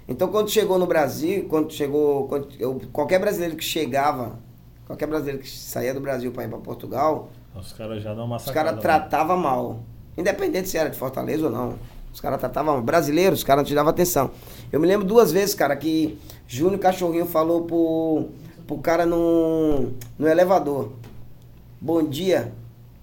Então 0.08 0.28
quando 0.28 0.50
chegou 0.50 0.78
no 0.78 0.86
Brasil, 0.86 1.46
quando 1.50 1.72
chegou. 1.74 2.28
Quando, 2.28 2.48
eu, 2.60 2.80
qualquer 2.94 3.20
brasileiro 3.20 3.56
que 3.56 3.64
chegava, 3.64 4.38
qualquer 4.86 5.08
brasileiro 5.08 5.40
que 5.40 5.50
saía 5.50 5.94
do 5.94 6.00
Brasil 6.00 6.32
para 6.32 6.44
ir 6.44 6.50
para 6.50 6.60
Portugal, 6.60 7.30
Os 7.56 7.74
caras 7.74 8.04
já 8.04 8.14
dão 8.14 8.26
uma 8.26 8.38
os 8.38 8.46
caras 8.52 8.80
tratavam 8.80 9.38
mal. 9.38 9.80
Independente 10.18 10.70
se 10.70 10.78
era 10.78 10.90
de 10.90 10.98
Fortaleza 10.98 11.46
ou 11.46 11.52
não. 11.52 11.76
Os 12.14 12.22
caras 12.22 12.40
tratavam 12.40 12.76
mal. 12.76 12.84
Brasileiros, 12.84 13.40
os 13.40 13.44
caras 13.44 13.64
não 13.64 13.68
te 13.68 13.76
davam 13.76 13.90
atenção. 13.90 14.32
Eu 14.72 14.80
me 14.80 14.88
lembro 14.88 15.06
duas 15.06 15.32
vezes, 15.32 15.56
cara, 15.56 15.76
que 15.76 16.18
Júnior 16.48 16.80
Cachorrinho 16.80 17.26
falou 17.26 17.64
pro, 17.64 18.30
pro 18.68 18.78
cara 18.78 19.06
no, 19.06 19.92
no 20.18 20.28
elevador. 20.28 20.94
Bom 21.82 22.04
dia. 22.04 22.54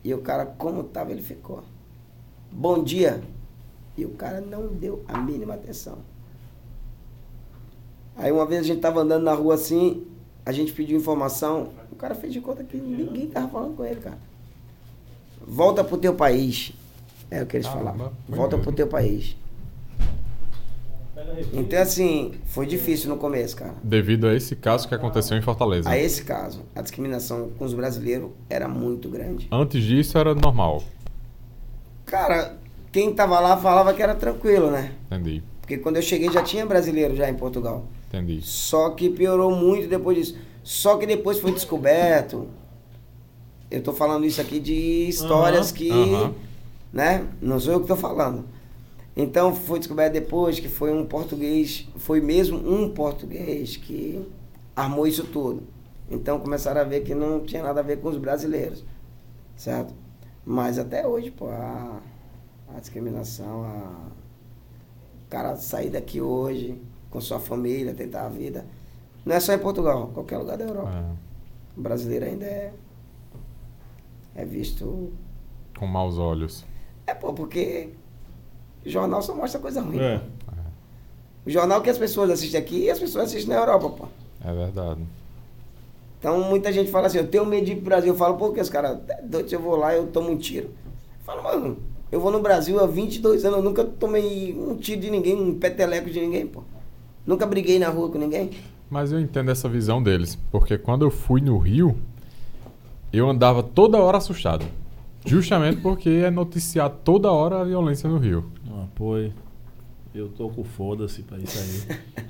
E 0.05 0.15
o 0.15 0.19
cara, 0.19 0.47
como 0.47 0.83
tava, 0.85 1.11
ele 1.11 1.23
ficou. 1.23 1.63
Bom 2.51 2.83
dia. 2.83 3.23
E 3.97 4.05
o 4.05 4.11
cara 4.11 4.41
não 4.41 4.69
deu 4.69 5.05
a 5.07 5.19
mínima 5.19 5.55
atenção. 5.55 5.99
Aí 8.17 8.31
uma 8.31 8.47
vez 8.47 8.61
a 8.61 8.65
gente 8.65 8.81
tava 8.81 9.01
andando 9.01 9.25
na 9.25 9.35
rua 9.35 9.55
assim, 9.55 10.07
a 10.45 10.53
gente 10.53 10.73
pediu 10.73 10.97
informação, 10.97 11.71
o 11.91 11.97
cara 11.97 12.15
fez 12.15 12.33
de 12.33 12.41
conta 12.41 12.63
que 12.63 12.77
ninguém 12.77 13.27
tava 13.27 13.49
falando 13.49 13.77
com 13.77 13.85
ele, 13.85 14.01
cara. 14.01 14.19
Volta 15.47 15.83
pro 15.83 15.99
teu 15.99 16.15
país. 16.15 16.73
É 17.31 17.43
o 17.43 17.47
que 17.47 17.57
eles 17.57 17.67
falavam. 17.67 18.13
foi 18.27 18.37
Volta 18.37 18.59
pro 18.59 18.73
teu 18.73 18.87
país. 18.87 19.37
Então, 21.53 21.81
assim, 21.81 22.35
foi 22.47 22.67
difícil 22.67 23.09
no 23.09 23.17
começo, 23.17 23.57
cara. 23.57 23.75
Devido 23.83 24.27
a 24.27 24.35
esse 24.35 24.57
caso 24.57 24.89
que 24.89 24.95
aconteceu 24.95 25.37
em 25.37 25.43
Fortaleza. 25.43 25.89
A 25.89 25.97
esse 25.97 26.25
caso, 26.25 26.63
a 26.75 26.83
discriminação 26.83 27.51
com 27.59 27.65
os 27.65 27.73
brasileiros 27.73 28.31
era 28.51 28.69
muito 28.69 29.09
grande. 29.09 29.49
Antes 29.51 29.83
disso 29.83 30.19
era 30.19 30.35
normal. 30.35 30.83
Cara, 32.05 32.57
quem 32.91 33.15
tava 33.15 33.39
lá 33.41 33.57
falava 33.57 33.95
que 33.95 34.03
era 34.03 34.15
tranquilo, 34.15 34.71
né? 34.71 34.93
Entendi. 35.07 35.43
Porque 35.63 35.79
quando 35.79 35.97
eu 35.97 36.03
cheguei 36.03 36.31
já 36.31 36.43
tinha 36.43 36.67
brasileiro 36.67 37.17
já 37.17 37.31
em 37.31 37.35
Portugal. 37.35 37.87
Entendi. 38.09 38.43
Só 38.43 38.91
que 38.91 39.09
piorou 39.09 39.55
muito 39.57 39.89
depois 39.89 40.19
disso. 40.19 40.37
Só 40.63 40.99
que 40.99 41.07
depois 41.07 41.39
foi 41.39 41.53
descoberto. 41.53 42.49
Eu 43.71 43.83
tô 43.83 43.93
falando 43.95 44.27
isso 44.27 44.41
aqui 44.41 44.61
de 44.61 45.09
histórias 45.09 45.69
Aham, 45.69 45.77
que. 45.77 45.91
aham. 45.91 46.35
Né? 46.93 47.27
Não 47.41 47.59
sou 47.59 47.73
eu 47.73 47.81
que 47.81 47.87
tô 47.87 47.97
falando. 47.97 48.45
Então 49.17 49.55
foi 49.55 49.79
descoberto 49.79 50.13
depois 50.13 50.59
que 50.59 50.69
foi 50.69 50.93
um 50.93 51.07
português, 51.07 51.87
foi 51.97 52.21
mesmo 52.21 52.59
um 52.59 52.91
português 52.91 53.77
que 53.77 54.21
armou 54.75 55.07
isso 55.07 55.25
tudo. 55.25 55.63
Então 56.11 56.39
começaram 56.41 56.81
a 56.81 56.85
ver 56.85 57.03
que 57.03 57.15
não 57.15 57.41
tinha 57.41 57.63
nada 57.63 57.81
a 57.81 57.83
ver 57.83 57.99
com 58.01 58.09
os 58.09 58.19
brasileiros. 58.19 58.85
Certo? 59.57 59.95
Mas 60.45 60.79
até 60.79 61.07
hoje, 61.07 61.31
pô, 61.31 61.47
a, 61.49 62.01
a 62.75 62.81
discriminação, 62.81 63.63
a, 63.65 63.93
cara 65.33 65.57
sair 65.57 65.89
daqui 65.89 66.21
hoje 66.21 66.79
com 67.11 67.19
sua 67.19 67.41
família, 67.41 67.95
tentar 67.95 68.27
a 68.27 68.29
vida. 68.29 68.67
Não 69.25 69.35
é 69.35 69.41
só 69.41 69.55
em 69.55 69.59
Portugal, 69.59 70.11
qualquer 70.13 70.37
lugar 70.37 70.59
da 70.59 70.65
Europa. 70.65 70.93
É, 70.95 71.79
O 71.79 71.81
brasileiro 71.81 72.27
ainda 72.27 72.45
é, 72.45 72.73
é 74.35 74.45
visto. 74.45 75.11
com 75.79 75.87
maus 75.87 76.19
olhos. 76.19 76.67
É, 77.07 77.15
pô, 77.15 77.33
porque 77.33 77.89
o 78.85 78.91
jornal 78.91 79.23
só 79.23 79.35
mostra 79.35 79.59
coisa 79.59 79.81
ruim. 79.81 79.99
É. 79.99 80.19
pô. 80.19 80.53
O 81.47 81.51
jornal 81.51 81.81
que 81.81 81.89
as 81.89 81.97
pessoas 81.99 82.29
assistem 82.31 82.61
aqui, 82.61 82.91
as 82.91 82.99
pessoas 82.99 83.25
assistem 83.25 83.55
na 83.55 83.61
Europa, 83.61 83.89
pô. 83.89 84.09
É 84.47 84.53
verdade. 84.53 85.01
Então 86.19 86.43
muita 86.45 86.71
gente 86.71 86.91
fala 86.91 87.07
assim, 87.07 87.19
eu 87.19 87.27
tenho 87.27 87.47
medo 87.47 87.65
de 87.65 87.73
ir 87.73 87.77
pro 87.77 87.87
Brasil. 87.87 88.13
Eu 88.13 88.19
falo, 88.19 88.37
pô, 88.37 88.53
que 88.53 88.61
os 88.61 88.69
caras, 88.69 88.99
é 89.09 89.49
se 89.49 89.55
eu 89.55 89.61
vou 89.61 89.77
lá, 89.77 89.95
eu 89.95 90.09
tomo 90.09 90.31
um 90.31 90.37
tiro. 90.37 90.67
Eu 90.69 91.25
falo, 91.25 91.43
mano, 91.43 91.79
eu 92.13 92.21
vou 92.21 92.31
no 92.31 92.41
Brasil 92.41 92.79
há 92.79 92.87
22 92.87 93.45
anos, 93.47 93.57
eu 93.57 93.65
nunca 93.65 93.83
tomei 93.83 94.55
um 94.55 94.77
tiro 94.77 95.01
de 95.01 95.11
ninguém, 95.11 95.35
um 95.35 95.59
peteleco 95.59 96.11
de 96.11 96.21
ninguém, 96.21 96.47
pô. 96.47 96.63
Nunca 97.27 97.47
briguei 97.47 97.79
na 97.79 97.89
rua 97.89 98.11
com 98.11 98.19
ninguém. 98.19 98.51
Mas 98.91 99.11
eu 99.11 99.19
entendo 99.19 99.51
essa 99.51 99.67
visão 99.67 100.03
deles, 100.03 100.39
porque 100.51 100.77
quando 100.77 101.07
eu 101.07 101.11
fui 101.11 101.41
no 101.41 101.57
Rio, 101.57 101.97
eu 103.11 103.31
andava 103.31 103.63
toda 103.63 103.97
hora 103.97 104.19
assustado. 104.19 104.67
Justamente 105.25 105.81
porque 105.81 106.11
é 106.11 106.31
noticiar 106.31 106.91
toda 106.91 107.33
hora 107.33 107.63
a 107.63 107.65
violência 107.65 108.11
no 108.11 108.19
Rio. 108.19 108.45
Ah, 108.71 108.85
pô, 108.95 109.17
eu 110.15 110.29
tô 110.37 110.51
com 110.51 110.63
foda-se 110.63 111.23
pra 111.23 111.39
isso 111.39 111.59
aí. 111.59 111.99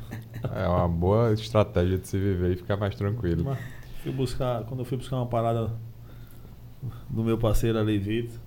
É 0.57 0.66
uma 0.66 0.89
boa 0.89 1.33
estratégia 1.33 1.97
de 1.99 2.09
se 2.09 2.18
viver 2.18 2.55
e 2.55 2.57
ficar 2.57 2.76
mais 2.76 2.97
tranquilo. 2.97 3.45
Mas 3.45 3.59
fui 4.03 4.11
buscar, 4.11 4.64
quando 4.64 4.80
eu 4.80 4.85
fui 4.85 4.99
buscar 4.99 5.14
uma 5.14 5.26
parada 5.26 5.70
do 7.09 7.22
meu 7.22 7.39
parceiro 7.39 7.78
ali, 7.78 7.99
Vitor, 7.99 8.39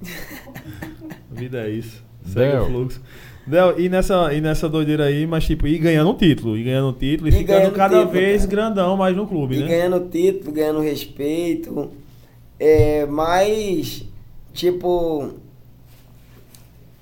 vida 1.30 1.66
é 1.66 1.70
isso. 1.70 2.02
Segue 2.24 2.52
Del. 2.52 2.62
o 2.62 2.66
fluxo. 2.66 3.00
Del, 3.46 3.80
e 3.80 3.88
nessa, 3.88 4.34
e 4.34 4.40
nessa 4.40 4.68
doideira 4.68 5.04
aí, 5.04 5.26
mas 5.26 5.46
tipo, 5.46 5.66
e 5.66 5.78
ganhando 5.78 6.10
um 6.10 6.14
título, 6.16 6.56
e 6.56 6.62
ganhando 6.64 6.88
um 6.88 6.92
título, 6.92 7.28
e, 7.28 7.32
E 7.32 7.38
ficando 7.38 7.72
cada 7.72 7.96
título, 8.00 8.12
vez 8.12 8.42
cara. 8.42 8.50
grandão 8.50 8.96
mais 8.96 9.16
no 9.16 9.26
clube, 9.26 9.56
E 9.56 9.60
né? 9.60 9.66
ganhando 9.68 10.08
título, 10.10 10.52
ganhando 10.52 10.80
respeito. 10.80 11.90
É, 12.60 13.06
mas, 13.06 14.04
tipo, 14.52 15.32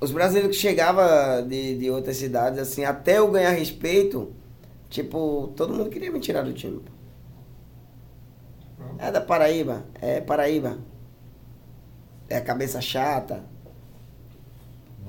os 0.01 0.11
brasileiros 0.12 0.55
que 0.55 0.62
chegavam 0.62 1.49
de, 1.49 1.78
de 1.78 1.91
outras 1.91 2.16
cidades, 2.16 2.59
assim, 2.61 2.84
até 2.84 3.18
eu 3.18 3.30
ganhar 3.30 3.51
respeito, 3.51 4.30
tipo, 4.89 5.53
todo 5.57 5.72
mundo 5.74 5.91
queria 5.91 6.12
me 6.12 6.20
tirar 6.20 6.43
do 6.43 6.53
time. 6.53 6.80
É 8.99 9.11
da 9.11 9.20
Paraíba, 9.20 9.84
é 10.01 10.20
Paraíba. 10.20 10.78
É 12.28 12.41
cabeça 12.41 12.80
chata. 12.80 13.45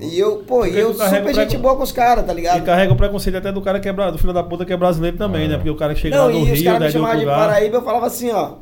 E 0.00 0.16
eu, 0.16 0.44
pô, 0.44 0.64
e 0.64 0.78
eu 0.78 0.94
super 0.94 1.34
gente 1.34 1.58
boa 1.58 1.76
com 1.76 1.82
os 1.82 1.90
caras, 1.90 2.24
tá 2.24 2.32
ligado? 2.32 2.58
E 2.62 2.64
carrega 2.64 2.92
o 2.92 2.96
preconceito 2.96 3.34
até 3.36 3.50
do 3.50 3.60
cara 3.60 3.80
que 3.80 3.88
é 3.88 3.92
do 3.92 4.18
filho 4.18 4.32
da 4.32 4.44
puta 4.44 4.64
que 4.64 4.72
é 4.72 4.76
brasileiro 4.76 5.16
também, 5.16 5.46
É. 5.46 5.48
né? 5.48 5.56
Porque 5.56 5.70
o 5.70 5.76
cara 5.76 5.92
que 5.92 6.00
chega 6.00 6.16
Não, 6.16 6.26
lá 6.26 6.32
no 6.32 6.38
e 6.38 6.42
os 6.52 6.58
Rio, 6.60 6.64
caras 6.64 6.80
né, 6.80 6.86
me 6.86 6.92
chamavam 6.92 7.18
de. 7.18 7.26
Paraíba, 7.26 7.76
eu 7.78 7.82
falava 7.82 8.06
assim, 8.06 8.30
ó. 8.30 8.54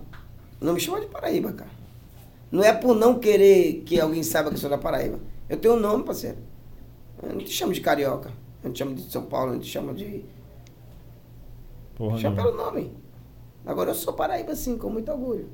Não 0.58 0.72
me 0.72 0.80
chama 0.80 1.00
de 1.00 1.06
Paraíba, 1.06 1.52
cara. 1.52 1.70
Não 2.50 2.64
é 2.64 2.72
por 2.72 2.94
não 2.94 3.18
querer 3.18 3.82
que 3.84 4.00
alguém 4.00 4.22
saiba 4.22 4.48
que 4.48 4.54
eu 4.56 4.60
sou 4.60 4.70
da 4.70 4.78
Paraíba. 4.78 5.18
Eu 5.46 5.58
tenho 5.58 5.74
um 5.74 5.80
nome, 5.80 6.04
parceiro. 6.04 6.38
Eu 7.22 7.34
não 7.34 7.38
te 7.38 7.50
chamo 7.50 7.74
de 7.74 7.82
carioca. 7.82 8.30
Eu 8.62 8.68
não 8.68 8.72
te 8.72 8.78
chamo 8.78 8.94
de 8.94 9.02
São 9.12 9.22
Paulo, 9.22 9.50
eu 9.50 9.54
não 9.56 9.60
te 9.60 9.68
chamo 9.68 9.92
de. 9.92 10.24
Porra, 11.96 12.18
Chama 12.18 12.36
pelo 12.36 12.56
nome. 12.56 12.92
Agora 13.66 13.90
eu 13.90 13.94
sou 13.94 14.12
Paraíba, 14.12 14.54
sim, 14.54 14.78
com 14.78 14.88
muito 14.88 15.10
orgulho. 15.10 15.48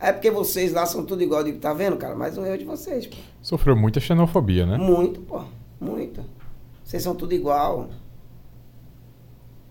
É 0.00 0.10
porque 0.10 0.30
vocês 0.30 0.72
lá 0.72 0.86
são 0.86 1.04
tudo 1.04 1.22
igual. 1.22 1.42
Eu 1.42 1.46
digo, 1.46 1.58
tá 1.58 1.72
vendo, 1.72 1.96
cara? 1.96 2.16
Mais 2.16 2.36
um 2.36 2.44
erro 2.44 2.58
de 2.58 2.64
vocês, 2.64 3.06
pô. 3.06 3.16
Sofreu 3.40 3.76
muita 3.76 4.00
xenofobia, 4.00 4.66
né? 4.66 4.78
Muito, 4.78 5.20
pô. 5.20 5.44
Muito. 5.78 6.24
Vocês 6.82 7.02
são 7.02 7.14
tudo 7.14 7.34
igual. 7.34 7.90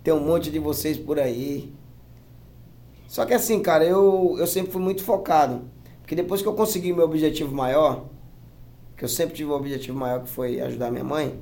Tem 0.04 0.14
um 0.14 0.26
monte 0.26 0.50
de 0.50 0.60
vocês 0.60 0.98
por 0.98 1.20
aí. 1.20 1.74
Só 3.08 3.26
que 3.26 3.34
assim, 3.34 3.62
cara, 3.62 3.84
eu, 3.84 4.36
eu 4.40 4.48
sempre 4.48 4.72
fui 4.72 4.82
muito 4.82 5.04
focado. 5.04 5.64
Porque 6.02 6.16
depois 6.16 6.42
que 6.42 6.48
eu 6.48 6.54
consegui 6.54 6.94
meu 6.94 7.06
objetivo 7.06 7.54
maior, 7.54 8.06
que 8.96 9.04
eu 9.04 9.10
sempre 9.10 9.36
tive 9.36 9.50
um 9.50 9.54
objetivo 9.56 9.98
maior 9.98 10.24
que 10.24 10.30
foi 10.30 10.62
ajudar 10.62 10.92
minha 10.92 11.04
mãe, 11.04 11.38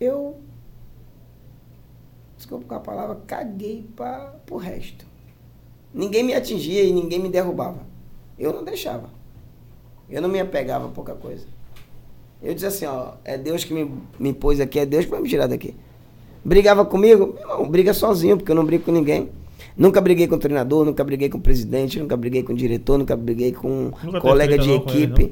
eu. 0.00 0.40
Desculpa 2.44 2.66
com 2.68 2.74
a 2.74 2.80
palavra, 2.80 3.16
caguei 3.26 3.86
pra, 3.96 4.34
pro 4.44 4.58
resto. 4.58 5.06
Ninguém 5.94 6.22
me 6.22 6.34
atingia 6.34 6.82
e 6.82 6.92
ninguém 6.92 7.18
me 7.18 7.30
derrubava. 7.30 7.78
Eu 8.38 8.52
não 8.52 8.62
deixava. 8.62 9.08
Eu 10.10 10.20
não 10.20 10.28
me 10.28 10.38
apegava 10.38 10.84
a 10.84 10.88
pouca 10.90 11.14
coisa. 11.14 11.46
Eu 12.42 12.52
dizia 12.52 12.68
assim, 12.68 12.84
ó, 12.84 13.12
é 13.24 13.38
Deus 13.38 13.64
que 13.64 13.72
me, 13.72 13.90
me 14.18 14.34
pôs 14.34 14.60
aqui, 14.60 14.78
é 14.78 14.84
Deus 14.84 15.06
que 15.06 15.10
vai 15.10 15.22
me 15.22 15.28
tirar 15.30 15.46
daqui. 15.46 15.74
Brigava 16.44 16.84
comigo? 16.84 17.34
Irmão, 17.40 17.66
briga 17.66 17.94
sozinho, 17.94 18.36
porque 18.36 18.52
eu 18.52 18.56
não 18.56 18.66
brigo 18.66 18.84
com 18.84 18.92
ninguém. 18.92 19.30
Nunca 19.74 19.98
briguei 20.02 20.28
com 20.28 20.34
o 20.34 20.38
treinador, 20.38 20.84
nunca 20.84 21.02
briguei 21.02 21.30
com 21.30 21.38
o 21.38 21.40
presidente, 21.40 21.98
nunca 21.98 22.14
briguei 22.14 22.42
com 22.42 22.52
o 22.52 22.56
diretor, 22.56 22.98
nunca 22.98 23.16
briguei 23.16 23.52
com 23.52 23.86
um 24.04 24.20
colega 24.20 24.58
de 24.58 24.68
não 24.68 24.74
ele, 24.74 24.82
equipe. 24.84 25.24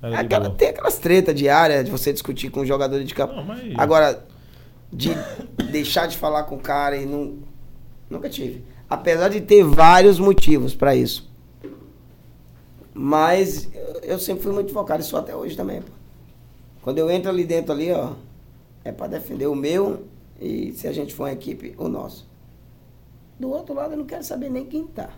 De 0.00 0.14
Aquela, 0.14 0.50
tem 0.50 0.68
aquelas 0.68 0.98
tretas 0.98 1.34
diárias 1.34 1.84
de 1.84 1.90
você 1.90 2.12
discutir 2.12 2.48
com 2.50 2.60
o 2.60 2.66
jogador 2.66 3.02
de 3.02 3.12
campo. 3.12 3.34
Não, 3.34 3.44
mas- 3.44 3.74
Agora, 3.76 4.24
de 4.94 5.10
deixar 5.70 6.06
de 6.06 6.16
falar 6.16 6.44
com 6.44 6.54
o 6.54 6.60
cara 6.60 6.96
e 6.96 7.04
não. 7.04 7.38
Nunca 8.08 8.30
tive. 8.30 8.64
Apesar 8.88 9.28
de 9.28 9.40
ter 9.40 9.64
vários 9.64 10.18
motivos 10.18 10.74
pra 10.74 10.94
isso. 10.94 11.28
Mas 12.92 13.68
eu, 14.02 14.18
sempre 14.20 14.44
fui 14.44 14.52
muito 14.52 14.72
focado, 14.72 15.02
e 15.02 15.04
sou 15.04 15.18
até 15.18 15.34
hoje 15.34 15.56
também, 15.56 15.82
pô. 15.82 15.90
Quando 16.82 16.98
eu 16.98 17.10
entro 17.10 17.30
ali 17.30 17.44
dentro 17.44 17.72
ali, 17.72 17.90
ó, 17.90 18.12
é 18.84 18.92
pra 18.92 19.08
defender 19.08 19.46
o 19.46 19.54
meu 19.54 20.04
e 20.40 20.72
se 20.74 20.86
a 20.86 20.92
gente 20.92 21.14
for 21.14 21.24
uma 21.24 21.32
equipe, 21.32 21.74
o 21.76 21.88
nosso. 21.88 22.28
Do 23.40 23.50
outro 23.50 23.74
lado 23.74 23.94
eu 23.94 23.98
não 23.98 24.04
quero 24.04 24.22
saber 24.22 24.48
nem 24.48 24.66
quem 24.66 24.86
tá. 24.86 25.10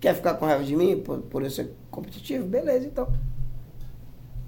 Quer 0.00 0.16
ficar 0.16 0.34
com 0.34 0.46
raiva 0.46 0.64
de 0.64 0.74
mim 0.74 0.98
por, 1.00 1.18
por 1.18 1.44
eu 1.44 1.50
ser 1.50 1.70
competitivo? 1.90 2.44
Beleza, 2.44 2.86
então. 2.86 3.12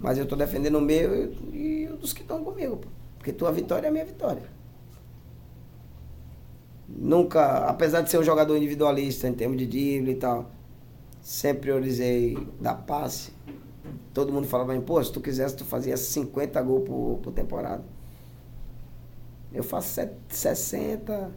Mas 0.00 0.18
eu 0.18 0.26
tô 0.26 0.34
defendendo 0.34 0.78
o 0.78 0.80
meu 0.80 1.32
e, 1.52 1.56
e 1.56 1.88
os 2.02 2.12
que 2.12 2.22
estão 2.22 2.42
comigo, 2.42 2.78
pô. 2.78 2.88
Porque 3.24 3.32
tua 3.32 3.50
vitória 3.50 3.86
é 3.86 3.88
a 3.88 3.90
minha 3.90 4.04
vitória. 4.04 4.42
Nunca, 6.86 7.64
apesar 7.66 8.02
de 8.02 8.10
ser 8.10 8.18
um 8.18 8.22
jogador 8.22 8.54
individualista 8.54 9.26
em 9.26 9.32
termos 9.32 9.56
de 9.56 9.66
drible 9.66 10.12
e 10.12 10.16
tal, 10.16 10.50
sempre 11.22 11.62
priorizei 11.62 12.36
dar 12.60 12.74
passe, 12.74 13.32
todo 14.12 14.30
mundo 14.30 14.46
falava 14.46 14.78
pô, 14.82 15.02
se 15.02 15.10
tu 15.10 15.22
quisesse, 15.22 15.56
tu 15.56 15.64
fazia 15.64 15.96
50 15.96 16.60
gols 16.60 16.86
por, 16.86 17.18
por 17.22 17.32
temporada. 17.32 17.82
Eu 19.50 19.64
faço 19.64 19.88
set- 19.94 20.12
60. 20.28 21.30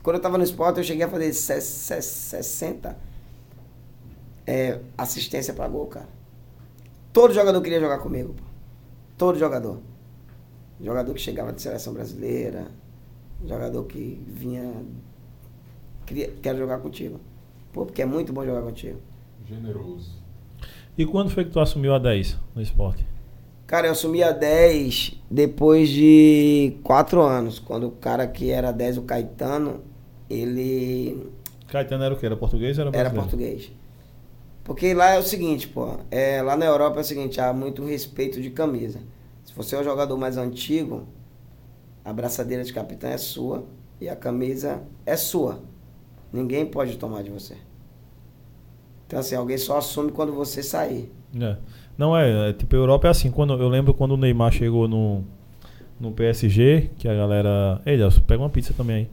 Quando 0.00 0.14
eu 0.16 0.22
tava 0.22 0.38
no 0.38 0.44
esporte, 0.44 0.78
eu 0.78 0.84
cheguei 0.84 1.04
a 1.04 1.08
fazer 1.08 1.32
se- 1.32 1.60
se- 1.60 2.02
60 2.02 2.96
é, 4.46 4.78
assistência 4.96 5.52
pra 5.52 5.66
gol, 5.66 5.86
cara. 5.86 6.08
Todo 7.12 7.34
jogador 7.34 7.60
queria 7.60 7.80
jogar 7.80 7.98
comigo. 7.98 8.36
Todo 9.18 9.36
jogador. 9.40 9.80
Jogador 10.82 11.14
que 11.14 11.20
chegava 11.20 11.52
de 11.52 11.62
seleção 11.62 11.92
brasileira, 11.94 12.66
jogador 13.46 13.84
que 13.84 14.20
vinha. 14.26 14.72
Queria, 16.04 16.32
quero 16.42 16.58
jogar 16.58 16.78
contigo. 16.78 17.20
Pô, 17.72 17.86
porque 17.86 18.02
é 18.02 18.06
muito 18.06 18.32
bom 18.32 18.44
jogar 18.44 18.62
contigo. 18.62 18.98
Generoso. 19.48 20.10
E 20.98 21.06
quando 21.06 21.30
foi 21.30 21.44
que 21.44 21.50
tu 21.50 21.60
assumiu 21.60 21.94
a 21.94 21.98
10 21.98 22.38
no 22.54 22.60
esporte? 22.60 23.06
Cara, 23.66 23.86
eu 23.86 23.92
assumi 23.92 24.22
a 24.22 24.32
10 24.32 25.22
depois 25.30 25.88
de 25.88 26.76
4 26.82 27.22
anos. 27.22 27.58
Quando 27.58 27.86
o 27.86 27.92
cara 27.92 28.26
que 28.26 28.50
era 28.50 28.70
10, 28.72 28.98
o 28.98 29.02
Caetano, 29.02 29.80
ele 30.28 31.30
Caetano 31.68 32.04
era 32.04 32.12
o 32.12 32.18
quê? 32.18 32.26
Era 32.26 32.36
português 32.36 32.76
ou 32.78 32.88
era 32.88 32.96
era 32.96 33.08
brasileiro? 33.08 33.30
português. 33.30 33.72
Porque 34.62 34.92
lá 34.92 35.14
é 35.14 35.18
o 35.18 35.22
seguinte, 35.22 35.66
pô. 35.68 35.96
É, 36.10 36.42
lá 36.42 36.54
na 36.54 36.66
Europa 36.66 36.98
é 36.98 37.00
o 37.00 37.04
seguinte, 37.04 37.40
há 37.40 37.52
muito 37.52 37.82
respeito 37.84 38.40
de 38.42 38.50
camisa. 38.50 39.00
Se 39.52 39.56
você 39.58 39.76
é 39.76 39.80
o 39.80 39.84
jogador 39.84 40.16
mais 40.16 40.38
antigo, 40.38 41.06
a 42.02 42.10
braçadeira 42.10 42.64
de 42.64 42.72
capitão 42.72 43.10
é 43.10 43.18
sua 43.18 43.66
e 44.00 44.08
a 44.08 44.16
camisa 44.16 44.82
é 45.04 45.14
sua. 45.14 45.60
Ninguém 46.32 46.64
pode 46.64 46.96
tomar 46.96 47.22
de 47.22 47.28
você. 47.28 47.58
Então 49.06 49.18
assim, 49.18 49.34
alguém 49.34 49.58
só 49.58 49.76
assume 49.76 50.10
quando 50.10 50.32
você 50.32 50.62
sair. 50.62 51.12
É. 51.38 51.58
Não 51.98 52.16
é, 52.16 52.48
é, 52.48 52.52
tipo, 52.54 52.74
a 52.74 52.78
Europa 52.78 53.08
é 53.08 53.10
assim. 53.10 53.30
Quando, 53.30 53.52
eu 53.52 53.68
lembro 53.68 53.92
quando 53.92 54.12
o 54.12 54.16
Neymar 54.16 54.52
chegou 54.52 54.88
no, 54.88 55.22
no 56.00 56.12
PSG, 56.12 56.88
que 56.96 57.06
a 57.06 57.14
galera. 57.14 57.82
Ei, 57.84 57.98
pega 58.26 58.42
uma 58.42 58.48
pizza 58.48 58.72
também 58.72 58.96
aí. 58.96 59.10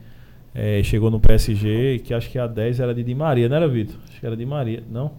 É, 0.80 0.82
chegou 0.84 1.12
no 1.12 1.20
PSG, 1.20 2.00
que 2.00 2.14
acho 2.14 2.30
que 2.30 2.40
a 2.40 2.48
10 2.48 2.80
era 2.80 2.96
de 2.96 3.04
Di 3.04 3.14
Maria, 3.14 3.50
não 3.50 3.58
era, 3.58 3.68
Vitor? 3.68 3.98
Acho 4.08 4.22
que 4.22 4.26
era 4.26 4.38
de 4.38 4.46
Maria. 4.46 4.82
Não? 4.90 5.12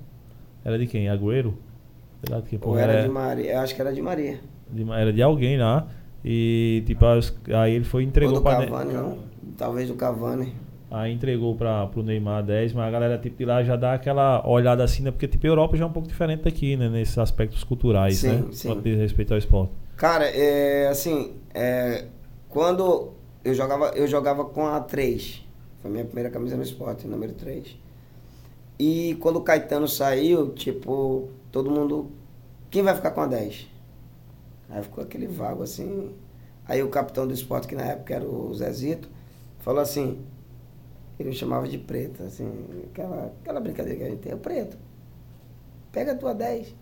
Era 0.65 0.79
de 0.79 0.87
quem? 0.87 1.11
Agüero? 1.11 1.59
Sei 2.25 2.35
lá 2.35 2.41
de 2.41 2.49
quem. 2.49 2.59
Ou 2.63 2.73
Pô, 2.73 2.79
era 2.79 2.95
é- 2.95 3.03
de 3.03 3.09
Maria, 3.11 3.53
eu 3.53 3.61
acho 3.61 3.75
que 3.75 3.83
era 3.83 3.93
de 3.93 4.01
Maria. 4.01 4.41
De 4.73 4.91
era 4.91 5.13
de 5.13 5.23
alguém 5.23 5.59
lá. 5.59 5.87
E 6.25 6.83
tipo, 6.87 7.05
aí 7.55 7.75
ele 7.75 7.85
foi 7.85 8.03
e 8.03 8.07
entregou 8.07 8.35
Ou 8.35 8.41
do 8.41 8.43
pra 8.43 8.67
Cavani, 8.67 8.93
não. 8.93 9.19
Talvez 9.57 9.89
do 9.89 9.95
Cavani. 9.95 10.55
Aí 10.91 11.13
entregou 11.13 11.55
pra, 11.55 11.87
pro 11.87 12.03
Neymar 12.03 12.43
10, 12.43 12.73
mas 12.73 12.89
a 12.89 12.91
galera 12.91 13.17
tipo, 13.17 13.37
de 13.37 13.45
lá 13.45 13.63
já 13.63 13.77
dá 13.77 13.95
aquela 13.95 14.47
olhada 14.47 14.83
assim, 14.83 15.05
né? 15.05 15.11
Porque 15.13 15.29
tipo, 15.29 15.47
a 15.47 15.51
Europa 15.51 15.77
já 15.77 15.85
é 15.85 15.87
um 15.87 15.93
pouco 15.93 16.09
diferente 16.09 16.43
daqui, 16.43 16.77
né? 16.77 16.89
Nesses 16.89 17.17
aspectos 17.17 17.63
culturais, 17.63 18.19
Sim, 18.19 18.29
né? 18.29 18.45
sim. 18.51 18.69
Quanto 18.69 18.83
diz 18.83 18.99
respeito 18.99 19.33
ao 19.33 19.39
esporte. 19.39 19.73
Cara, 19.97 20.25
é 20.25 20.89
assim, 20.89 21.35
é, 21.55 22.07
quando 22.49 23.13
eu 23.45 23.55
jogava, 23.55 23.93
eu 23.95 24.07
jogava 24.09 24.45
com 24.45 24.67
a 24.67 24.81
3. 24.81 25.47
Foi 25.81 25.91
a 25.91 25.93
minha 25.93 26.05
primeira 26.05 26.29
camisa 26.29 26.57
no 26.57 26.63
esporte, 26.63 27.07
número 27.07 27.33
3. 27.35 27.77
E 28.79 29.17
quando 29.21 29.37
o 29.37 29.43
Caetano 29.43 29.87
saiu, 29.87 30.51
tipo, 30.51 31.29
todo 31.53 31.71
mundo. 31.71 32.11
Quem 32.71 32.83
vai 32.83 32.95
ficar 32.95 33.13
com 33.13 33.21
a 33.21 33.27
10? 33.27 33.70
Aí 34.71 34.83
ficou 34.83 35.03
aquele 35.03 35.27
vago 35.27 35.63
assim. 35.63 36.15
Aí 36.67 36.83
o 36.83 36.89
capitão 36.89 37.27
do 37.27 37.35
esporte, 37.35 37.67
que 37.67 37.75
na 37.75 37.83
época 37.83 38.15
era 38.15 38.25
o 38.25 38.55
Zezito, 38.55 39.11
falou 39.59 39.81
assim, 39.81 40.25
ele 41.19 41.31
me 41.31 41.35
chamava 41.35 41.67
de 41.69 41.77
preto, 41.77 42.23
assim, 42.23 42.51
aquela, 42.91 43.27
aquela 43.41 43.61
brincadeira 43.61 43.99
que 43.99 44.05
a 44.05 44.11
gente 44.11 44.21
tem, 44.21 44.33
o 44.33 44.39
preto. 44.39 44.79
Pega 45.91 46.13
a 46.13 46.15
tua 46.17 46.33
10. 46.33 46.75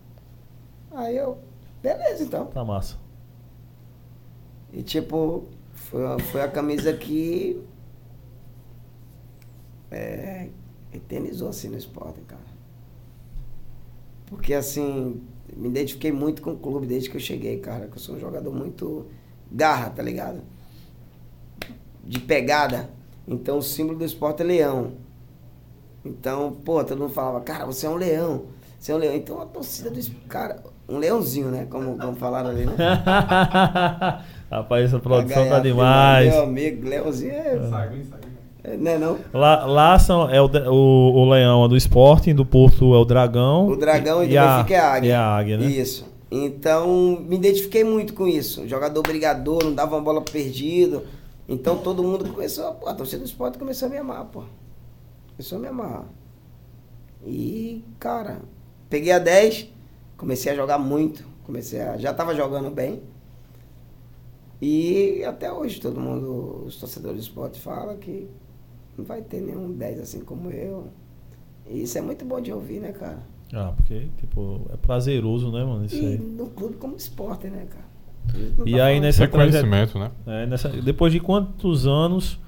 Aí 0.91 1.17
eu, 1.17 1.39
beleza 1.81 2.23
então. 2.23 2.45
Tá 2.47 2.63
massa. 2.63 2.97
E 4.71 4.83
tipo, 4.83 5.47
foi, 5.71 6.19
foi 6.19 6.41
a 6.41 6.47
camisa 6.47 6.93
que 6.93 7.63
é, 9.89 10.49
eternizou 10.93 11.49
assim 11.49 11.69
no 11.69 11.77
esporte, 11.77 12.21
cara. 12.21 12.41
Porque 14.27 14.53
assim, 14.53 15.21
me 15.59 15.67
identifiquei 15.67 16.11
muito 16.11 16.41
com 16.41 16.51
o 16.51 16.57
clube 16.57 16.87
desde 16.87 17.09
que 17.09 17.17
eu 17.17 17.21
cheguei, 17.21 17.57
cara. 17.59 17.87
Que 17.87 17.97
eu 17.97 17.99
sou 17.99 18.15
um 18.15 18.19
jogador 18.19 18.53
muito 18.53 19.07
garra, 19.51 19.89
tá 19.89 20.01
ligado? 20.01 20.41
De 22.03 22.19
pegada. 22.19 22.89
Então 23.27 23.57
o 23.57 23.61
símbolo 23.61 23.99
do 23.99 24.05
esporte 24.05 24.41
é 24.41 24.45
leão. 24.45 24.93
Então, 26.03 26.53
pô, 26.63 26.81
todo 26.83 26.97
mundo 26.97 27.11
falava, 27.11 27.41
cara, 27.41 27.65
você 27.65 27.85
é 27.85 27.89
um 27.89 27.95
leão. 27.95 28.45
Você 28.79 28.93
é 28.93 28.95
um 28.95 28.97
leão. 28.97 29.13
Então 29.13 29.41
a 29.41 29.45
torcida 29.45 29.89
do 29.89 29.99
esporte. 29.99 30.27
Cara, 30.27 30.63
um 30.87 30.97
leãozinho, 30.97 31.49
né? 31.49 31.67
Como, 31.69 31.97
como 31.97 32.15
falaram 32.15 32.51
ali, 32.51 32.65
né? 32.65 32.73
Rapaz, 34.49 34.85
essa 34.85 34.99
produção 34.99 35.49
tá 35.49 35.59
demais. 35.59 36.33
Meu 36.33 36.43
amigo, 36.43 36.87
leãozinho 36.87 37.33
é. 37.33 37.55
é 37.55 38.28
Não 38.63 38.91
é 38.91 38.97
não? 38.97 39.17
Lá, 39.33 39.65
lá 39.65 39.99
são, 39.99 40.29
é 40.29 40.41
o, 40.41 40.47
o, 40.47 41.21
o 41.21 41.29
leão 41.29 41.63
é 41.63 41.67
do 41.69 41.77
esporte, 41.77 42.33
do 42.33 42.45
Porto 42.45 42.93
é 42.93 42.97
o 42.97 43.05
dragão. 43.05 43.69
O 43.69 43.75
dragão 43.77 44.23
e, 44.23 44.27
do 44.27 44.37
a, 44.37 44.57
Benfica 44.57 44.75
é 44.75 44.79
a 44.79 44.93
águia. 44.93 45.09
E 45.09 45.13
a 45.13 45.37
águia, 45.37 45.57
né? 45.57 45.65
Isso. 45.65 46.05
Então, 46.29 47.19
me 47.21 47.37
identifiquei 47.37 47.83
muito 47.83 48.13
com 48.13 48.27
isso. 48.27 48.67
Jogador 48.67 49.01
brigador, 49.01 49.63
não 49.63 49.73
dava 49.73 49.95
uma 49.95 50.01
bola 50.01 50.21
perdido. 50.21 51.03
Então, 51.47 51.77
todo 51.77 52.03
mundo 52.03 52.31
começou, 52.31 52.73
pô, 52.73 52.87
a 52.87 52.93
torcida 52.93 53.23
do 53.23 53.25
esporte 53.25 53.57
começou 53.57 53.87
a 53.87 53.91
me 53.91 53.97
amar, 53.97 54.25
pô. 54.25 54.43
Começou 55.31 55.57
a 55.57 55.61
me 55.61 55.67
amar. 55.67 56.05
E, 57.25 57.83
cara, 57.97 58.41
peguei 58.89 59.11
a 59.11 59.19
10, 59.19 59.67
comecei 60.17 60.51
a 60.51 60.55
jogar 60.55 60.77
muito. 60.77 61.25
Comecei 61.45 61.81
a, 61.81 61.97
já 61.97 62.13
tava 62.13 62.35
jogando 62.35 62.69
bem. 62.69 63.01
E 64.61 65.23
até 65.23 65.51
hoje 65.51 65.79
todo 65.79 65.99
mundo, 65.99 66.65
os 66.65 66.75
torcedores 66.75 67.17
do 67.17 67.23
esporte 67.23 67.59
falam 67.59 67.97
que 67.97 68.29
não 68.99 69.05
vai 69.05 69.21
ter 69.21 69.41
nenhum 69.41 69.71
10 69.71 69.99
assim 69.99 70.19
como 70.21 70.49
eu. 70.51 70.87
E 71.69 71.83
isso 71.83 71.97
é 71.97 72.01
muito 72.01 72.23
bom 72.25 72.39
de 72.41 72.51
ouvir, 72.51 72.79
né, 72.79 72.91
cara? 72.91 73.19
Ah, 73.53 73.73
porque, 73.75 74.07
tipo, 74.19 74.61
é 74.71 74.77
prazeroso, 74.77 75.51
né, 75.51 75.63
mano? 75.63 75.85
Isso 75.85 75.95
E 75.95 76.05
aí. 76.05 76.17
no 76.17 76.47
clube 76.47 76.75
como 76.75 76.95
esporte, 76.95 77.47
né, 77.47 77.65
cara? 77.69 77.89
E 78.65 78.75
tá 78.77 78.85
aí 78.85 78.99
nessa. 78.99 79.23
Reconhecimento, 79.23 79.97
né? 79.97 80.11
É, 80.27 80.45
nessa, 80.45 80.69
depois 80.69 81.11
de 81.11 81.19
quantos 81.19 81.87
anos 81.87 82.39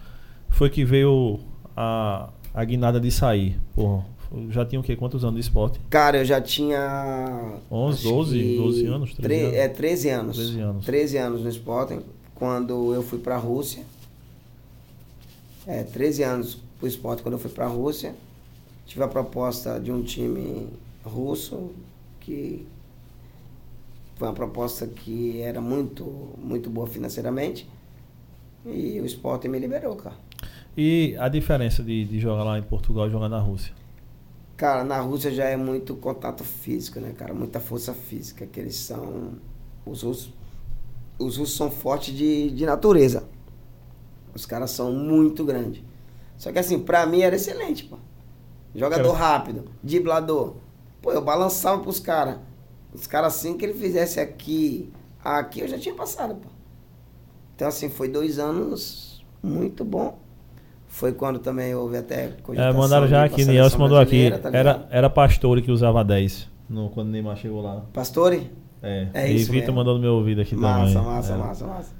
foi 0.49 0.69
que 0.69 0.85
veio 0.85 1.39
a, 1.75 2.29
a 2.53 2.63
guinada 2.63 2.99
de 2.99 3.09
sair? 3.09 3.59
Pô, 3.73 4.01
já 4.49 4.63
tinha 4.63 4.79
o 4.79 4.83
quê? 4.83 4.95
Quantos 4.95 5.23
anos 5.23 5.35
de 5.35 5.41
esporte? 5.41 5.79
Cara, 5.89 6.19
eu 6.19 6.25
já 6.25 6.39
tinha. 6.39 7.57
11, 7.71 7.97
acho 7.97 8.09
12, 8.09 8.37
que 8.39 8.57
12 8.57 8.85
anos, 8.85 9.13
13 9.15 9.21
tre- 9.21 9.41
anos? 9.45 9.55
É, 9.57 9.67
13 9.69 10.09
anos. 10.09 10.35
13 10.37 10.59
anos. 10.59 10.85
13 10.85 11.17
anos 11.17 11.41
no 11.41 11.49
Sporting, 11.49 12.01
quando 12.35 12.93
eu 12.93 13.01
fui 13.01 13.17
pra 13.17 13.37
Rússia. 13.37 13.83
É, 15.67 15.83
13 15.83 16.23
anos 16.23 16.57
pro 16.79 16.87
Sporting 16.87 17.23
quando 17.23 17.33
eu 17.33 17.39
fui 17.39 17.51
pra 17.51 17.67
Rússia. 17.67 18.15
Tive 18.85 19.03
a 19.03 19.07
proposta 19.07 19.79
de 19.79 19.91
um 19.91 20.01
time 20.01 20.67
russo 21.03 21.71
que 22.19 22.65
foi 24.15 24.27
uma 24.27 24.33
proposta 24.33 24.85
que 24.85 25.41
era 25.41 25.59
muito, 25.59 26.05
muito 26.37 26.69
boa 26.69 26.87
financeiramente. 26.87 27.67
E 28.65 28.99
o 28.99 29.05
Sporting 29.05 29.47
me 29.47 29.59
liberou, 29.59 29.95
cara. 29.95 30.15
E 30.77 31.15
a 31.19 31.27
diferença 31.27 31.83
de, 31.83 32.05
de 32.05 32.19
jogar 32.19 32.43
lá 32.43 32.57
em 32.57 32.63
Portugal 32.63 33.07
e 33.07 33.11
jogar 33.11 33.29
na 33.29 33.39
Rússia? 33.39 33.73
Cara, 34.55 34.83
na 34.83 34.99
Rússia 34.99 35.31
já 35.31 35.45
é 35.45 35.57
muito 35.57 35.95
contato 35.95 36.43
físico, 36.43 36.99
né, 36.99 37.13
cara? 37.17 37.33
Muita 37.33 37.59
força 37.59 37.93
física, 37.93 38.45
que 38.45 38.59
eles 38.59 38.75
são. 38.75 39.33
Os 39.83 40.03
russos, 40.03 40.31
os 41.17 41.37
russos 41.37 41.57
são 41.57 41.71
fortes 41.71 42.15
de, 42.15 42.51
de 42.51 42.65
natureza. 42.65 43.27
Os 44.33 44.45
caras 44.45 44.71
são 44.71 44.91
muito 44.91 45.43
grandes. 45.43 45.83
Só 46.37 46.51
que 46.51 46.59
assim, 46.59 46.79
pra 46.79 47.05
mim 47.05 47.21
era 47.21 47.35
excelente, 47.35 47.83
pô. 47.85 47.97
Jogador 48.73 49.11
rápido, 49.13 49.65
driblador. 49.83 50.55
Pô, 51.01 51.11
eu 51.11 51.21
balançava 51.21 51.81
pros 51.81 51.99
caras. 51.99 52.37
Os 52.93 53.07
caras 53.07 53.35
assim 53.35 53.57
que 53.57 53.65
ele 53.65 53.73
fizesse 53.73 54.19
aqui, 54.19 54.91
aqui 55.23 55.59
eu 55.61 55.67
já 55.67 55.77
tinha 55.77 55.93
passado, 55.95 56.35
pô. 56.35 56.49
Então 57.55 57.67
assim, 57.67 57.89
foi 57.89 58.07
dois 58.07 58.39
anos 58.39 59.23
muito 59.43 59.83
bom. 59.83 60.17
Foi 60.87 61.13
quando 61.13 61.39
também 61.39 61.73
houve 61.73 61.97
até 61.97 62.35
É, 62.55 62.71
mandaram 62.73 63.07
já 63.07 63.23
aqui, 63.23 63.45
Nielsen 63.45 63.79
mandou 63.79 63.97
aqui. 63.97 64.29
tá 64.29 64.49
era, 64.51 64.87
era 64.91 65.09
Pastore 65.09 65.61
que 65.61 65.71
usava 65.71 66.03
10 66.03 66.49
no, 66.69 66.89
quando 66.89 67.07
o 67.07 67.11
Neymar 67.11 67.37
chegou 67.37 67.61
lá. 67.61 67.85
Pastore? 67.93 68.51
É, 68.81 69.07
É 69.13 69.31
e 69.31 69.35
isso 69.37 69.51
Vitor 69.51 69.73
mandou 69.73 69.95
no 69.95 70.01
meu 70.01 70.15
ouvido 70.15 70.41
aqui 70.41 70.55
Massa, 70.55 70.93
também. 70.93 71.07
massa, 71.07 71.33
É. 71.33 71.37
massa, 71.37 71.67
massa. 71.67 71.93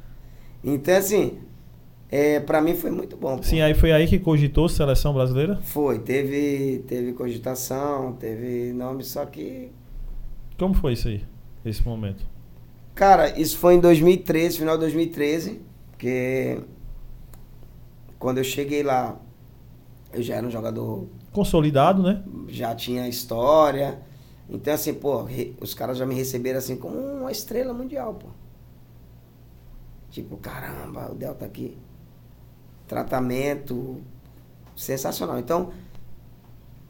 Então, 0.63 0.95
assim, 0.97 1.39
é, 2.11 2.39
pra 2.41 2.61
mim 2.61 2.75
foi 2.75 2.91
muito 2.91 3.15
bom. 3.15 3.37
pô. 3.37 3.43
Sim, 3.43 3.61
aí 3.61 3.73
foi 3.73 3.91
aí 3.93 4.05
que 4.07 4.19
cogitou 4.19 4.67
seleção 4.69 5.13
brasileira? 5.13 5.57
Foi, 5.63 5.97
teve, 5.99 6.83
teve 6.87 7.13
cogitação, 7.13 8.13
teve 8.13 8.73
nome, 8.73 9.03
só 9.03 9.25
que. 9.25 9.71
Como 10.59 10.73
foi 10.73 10.93
isso 10.93 11.07
aí? 11.07 11.23
Esse 11.63 11.83
momento? 11.87 12.25
Cara, 12.93 13.39
isso 13.39 13.57
foi 13.57 13.75
em 13.75 13.79
2013, 13.79 14.57
final 14.57 14.75
de 14.75 14.81
2013, 14.81 15.61
porque 15.91 16.59
quando 18.19 18.39
eu 18.39 18.43
cheguei 18.43 18.83
lá, 18.83 19.17
eu 20.13 20.21
já 20.21 20.35
era 20.35 20.45
um 20.45 20.51
jogador, 20.51 21.07
Consolidado, 21.31 22.03
né? 22.03 22.21
já 22.49 22.75
tinha 22.75 23.07
história, 23.07 23.99
Então, 24.49 24.73
assim, 24.73 24.93
pô, 24.93 25.25
os 25.61 25.73
caras 25.73 25.97
já 25.97 26.05
me 26.05 26.13
receberam 26.13 26.57
assim 26.59 26.75
como 26.75 26.97
uma 26.97 27.31
estrela 27.31 27.73
mundial, 27.73 28.15
pô. 28.15 28.27
Tipo, 30.09 30.35
caramba, 30.37 31.09
o 31.11 31.15
Del 31.15 31.33
tá 31.35 31.45
aqui. 31.45 31.77
Tratamento 32.91 34.01
sensacional. 34.75 35.39
Então, 35.39 35.69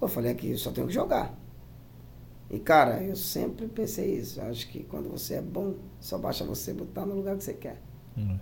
eu 0.02 0.08
falei 0.08 0.32
aqui, 0.32 0.50
eu 0.50 0.58
só 0.58 0.72
tenho 0.72 0.88
que 0.88 0.94
jogar. 0.94 1.32
E, 2.50 2.58
cara, 2.58 3.04
eu 3.04 3.16
sempre 3.16 3.68
pensei 3.68 4.16
isso. 4.16 4.42
Acho 4.42 4.68
que 4.68 4.80
quando 4.82 5.10
você 5.10 5.36
é 5.36 5.42
bom, 5.44 5.76
só 6.00 6.18
basta 6.18 6.44
você 6.44 6.74
botar 6.74 7.06
no 7.06 7.14
lugar 7.14 7.38
que 7.38 7.44
você 7.44 7.54
quer. 7.54 7.80
Hum. 8.18 8.36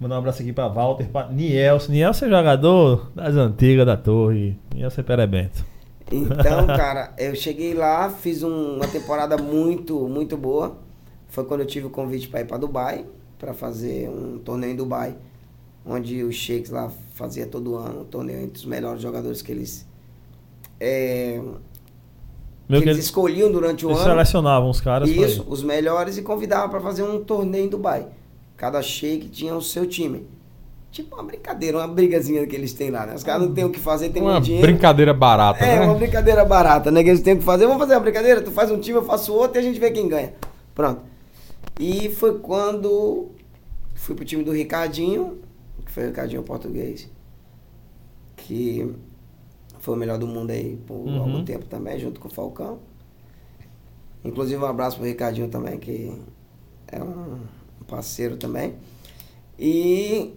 Mandar 0.00 0.14
um 0.14 0.18
abraço 0.20 0.40
aqui 0.40 0.54
pra 0.54 0.68
Walter, 0.68 1.06
pra 1.10 1.28
Nielson. 1.30 1.92
Nielson 1.92 2.24
é 2.24 2.28
jogador 2.30 3.12
das 3.14 3.34
antigas 3.34 3.84
da 3.84 3.96
torre. 3.98 4.58
Nielson 4.74 5.02
é 5.02 5.04
perebento. 5.04 5.66
Então, 6.10 6.66
cara, 6.74 7.12
eu 7.18 7.34
cheguei 7.34 7.74
lá, 7.74 8.08
fiz 8.08 8.42
um- 8.42 8.76
uma 8.76 8.88
temporada 8.88 9.36
muito, 9.36 10.08
muito 10.08 10.34
boa. 10.34 10.78
Foi 11.28 11.44
quando 11.44 11.60
eu 11.60 11.66
tive 11.66 11.88
o 11.88 11.90
convite 11.90 12.26
para 12.28 12.40
ir 12.40 12.46
para 12.46 12.56
Dubai, 12.56 13.04
para 13.38 13.52
fazer 13.52 14.08
um 14.08 14.38
torneio 14.38 14.72
em 14.72 14.76
Dubai, 14.76 15.14
onde 15.84 16.22
os 16.24 16.34
Sheiks 16.34 16.70
lá 16.70 16.90
fazia 17.14 17.46
todo 17.46 17.76
ano 17.76 18.00
um 18.02 18.04
torneio 18.04 18.40
entre 18.42 18.58
os 18.58 18.64
melhores 18.64 19.00
jogadores 19.02 19.42
que 19.42 19.52
eles 19.52 19.86
é, 20.80 21.40
que 21.40 22.68
que 22.68 22.74
eles 22.76 22.86
eles, 22.96 23.04
escolhiam 23.04 23.50
durante 23.52 23.84
o 23.86 23.90
eles 23.90 23.98
ano. 24.00 24.10
selecionavam 24.10 24.70
os 24.70 24.80
caras. 24.80 25.08
Isso, 25.08 25.44
os 25.48 25.62
melhores 25.62 26.16
e 26.16 26.22
convidavam 26.22 26.68
para 26.70 26.80
fazer 26.80 27.02
um 27.02 27.22
torneio 27.22 27.66
em 27.66 27.68
Dubai. 27.68 28.06
Cada 28.56 28.80
Sheik 28.82 29.28
tinha 29.28 29.54
o 29.54 29.62
seu 29.62 29.86
time. 29.86 30.26
Tipo 30.90 31.14
uma 31.16 31.24
brincadeira, 31.24 31.78
uma 31.78 31.88
brigazinha 31.88 32.46
que 32.46 32.54
eles 32.54 32.72
têm 32.74 32.90
lá, 32.90 33.06
né? 33.06 33.14
Os 33.14 33.22
caras 33.24 33.42
não 33.46 33.54
têm 33.54 33.64
o 33.64 33.70
que 33.70 33.80
fazer, 33.80 34.10
tem 34.10 34.20
Uma 34.22 34.32
muito 34.32 34.44
dinheiro. 34.44 34.66
brincadeira 34.66 35.14
barata, 35.14 35.64
É, 35.64 35.78
né? 35.78 35.84
uma 35.86 35.94
brincadeira 35.94 36.44
barata, 36.44 36.90
né? 36.90 37.02
Que 37.02 37.08
eles 37.10 37.22
têm 37.22 37.36
que 37.36 37.42
fazer. 37.42 37.64
Vamos 37.66 37.80
fazer 37.80 37.94
uma 37.94 38.00
brincadeira? 38.00 38.42
Tu 38.42 38.50
faz 38.50 38.70
um 38.70 38.78
time, 38.78 38.98
eu 38.98 39.04
faço 39.04 39.32
outro 39.32 39.58
e 39.58 39.60
a 39.60 39.62
gente 39.62 39.80
vê 39.80 39.90
quem 39.90 40.06
ganha. 40.06 40.34
Pronto. 40.74 41.00
E 41.80 42.10
foi 42.10 42.38
quando 42.38 43.30
fui 43.94 44.14
pro 44.14 44.24
time 44.24 44.42
do 44.44 44.52
Ricardinho, 44.52 45.38
foi 45.92 46.04
o 46.04 46.06
Ricardinho 46.08 46.42
português, 46.42 47.08
que 48.36 48.94
foi 49.80 49.94
o 49.94 49.96
melhor 49.98 50.18
do 50.18 50.26
mundo 50.26 50.50
aí 50.50 50.76
por 50.86 50.96
Uhum. 50.96 51.20
algum 51.20 51.44
tempo 51.44 51.66
também, 51.66 51.98
junto 51.98 52.20
com 52.20 52.28
o 52.28 52.30
Falcão. 52.30 52.80
Inclusive 54.24 54.62
um 54.62 54.66
abraço 54.66 54.96
pro 54.96 55.06
Ricardinho 55.06 55.48
também, 55.48 55.78
que 55.78 56.12
é 56.88 57.02
um 57.02 57.40
parceiro 57.88 58.36
também. 58.36 58.76
E 59.58 60.34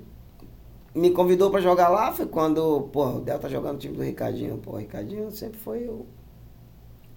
me 0.95 1.12
convidou 1.12 1.51
pra 1.51 1.62
jogar 1.62 1.89
lá, 1.89 2.12
foi 2.14 2.26
quando, 2.28 2.84
pô, 2.93 3.18
o 3.18 3.22
Del 3.22 3.39
tá 3.39 3.49
jogando 3.49 3.74
no 3.76 3.80
time 3.80 3.95
do 3.97 4.03
Ricardinho, 4.03 4.58
pô, 4.58 4.74
o 4.74 4.78
Ricardinho 4.78 5.32
sempre 5.32 5.60
foi 5.60 5.88
o 5.88 6.06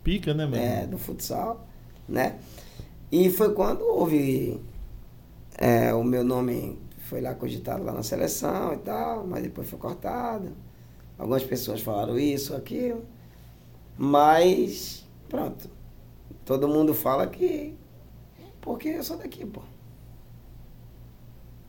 Pica, 0.02 0.32
né, 0.34 0.46
mano? 0.46 0.56
é, 0.56 0.86
do 0.86 0.98
futsal, 0.98 1.66
né? 2.08 2.38
E 3.12 3.30
foi 3.30 3.54
quando 3.54 3.82
houve 3.84 4.60
é, 5.58 5.92
o 5.94 6.04
meu 6.04 6.24
nome 6.24 6.78
foi 7.08 7.22
lá 7.22 7.34
cogitado 7.34 7.82
lá 7.82 7.92
na 7.92 8.02
seleção 8.02 8.74
e 8.74 8.78
tal, 8.78 9.26
mas 9.26 9.42
depois 9.42 9.68
foi 9.68 9.78
cortado. 9.78 10.52
Algumas 11.18 11.42
pessoas 11.42 11.80
falaram 11.80 12.18
isso, 12.18 12.54
aquilo. 12.54 13.02
Mas, 13.96 15.08
pronto. 15.28 15.70
Todo 16.44 16.68
mundo 16.68 16.92
fala 16.92 17.26
que. 17.26 17.74
Porque 18.60 18.90
eu 18.90 19.02
sou 19.02 19.16
daqui, 19.16 19.46
pô. 19.46 19.62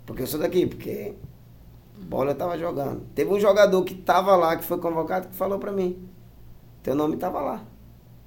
Porque 0.06 0.24
eu 0.24 0.28
sou 0.28 0.40
daqui, 0.40 0.68
porque 0.68 1.16
bola 1.98 2.32
eu 2.32 2.36
tava 2.36 2.58
jogando. 2.58 3.06
Teve 3.16 3.32
um 3.32 3.40
jogador 3.40 3.82
que 3.84 3.96
tava 3.96 4.36
lá, 4.36 4.58
que 4.58 4.64
foi 4.64 4.78
convocado, 4.78 5.30
que 5.30 5.36
falou 5.36 5.58
pra 5.58 5.72
mim. 5.72 6.06
Teu 6.84 6.96
nome 6.96 7.16
tava 7.16 7.40
lá. 7.40 7.64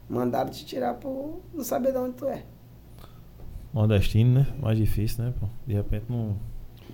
Mandaram 0.08 0.50
te 0.50 0.64
tirar 0.64 0.94
por 0.94 1.40
não 1.52 1.62
saber 1.62 1.92
de 1.92 1.98
onde 1.98 2.14
tu 2.14 2.26
é. 2.26 2.44
Nordestino, 3.72 4.40
né? 4.40 4.46
Mais 4.60 4.78
difícil, 4.78 5.24
né, 5.24 5.34
pô? 5.38 5.46
De 5.66 5.74
repente 5.74 6.06
não. 6.08 6.36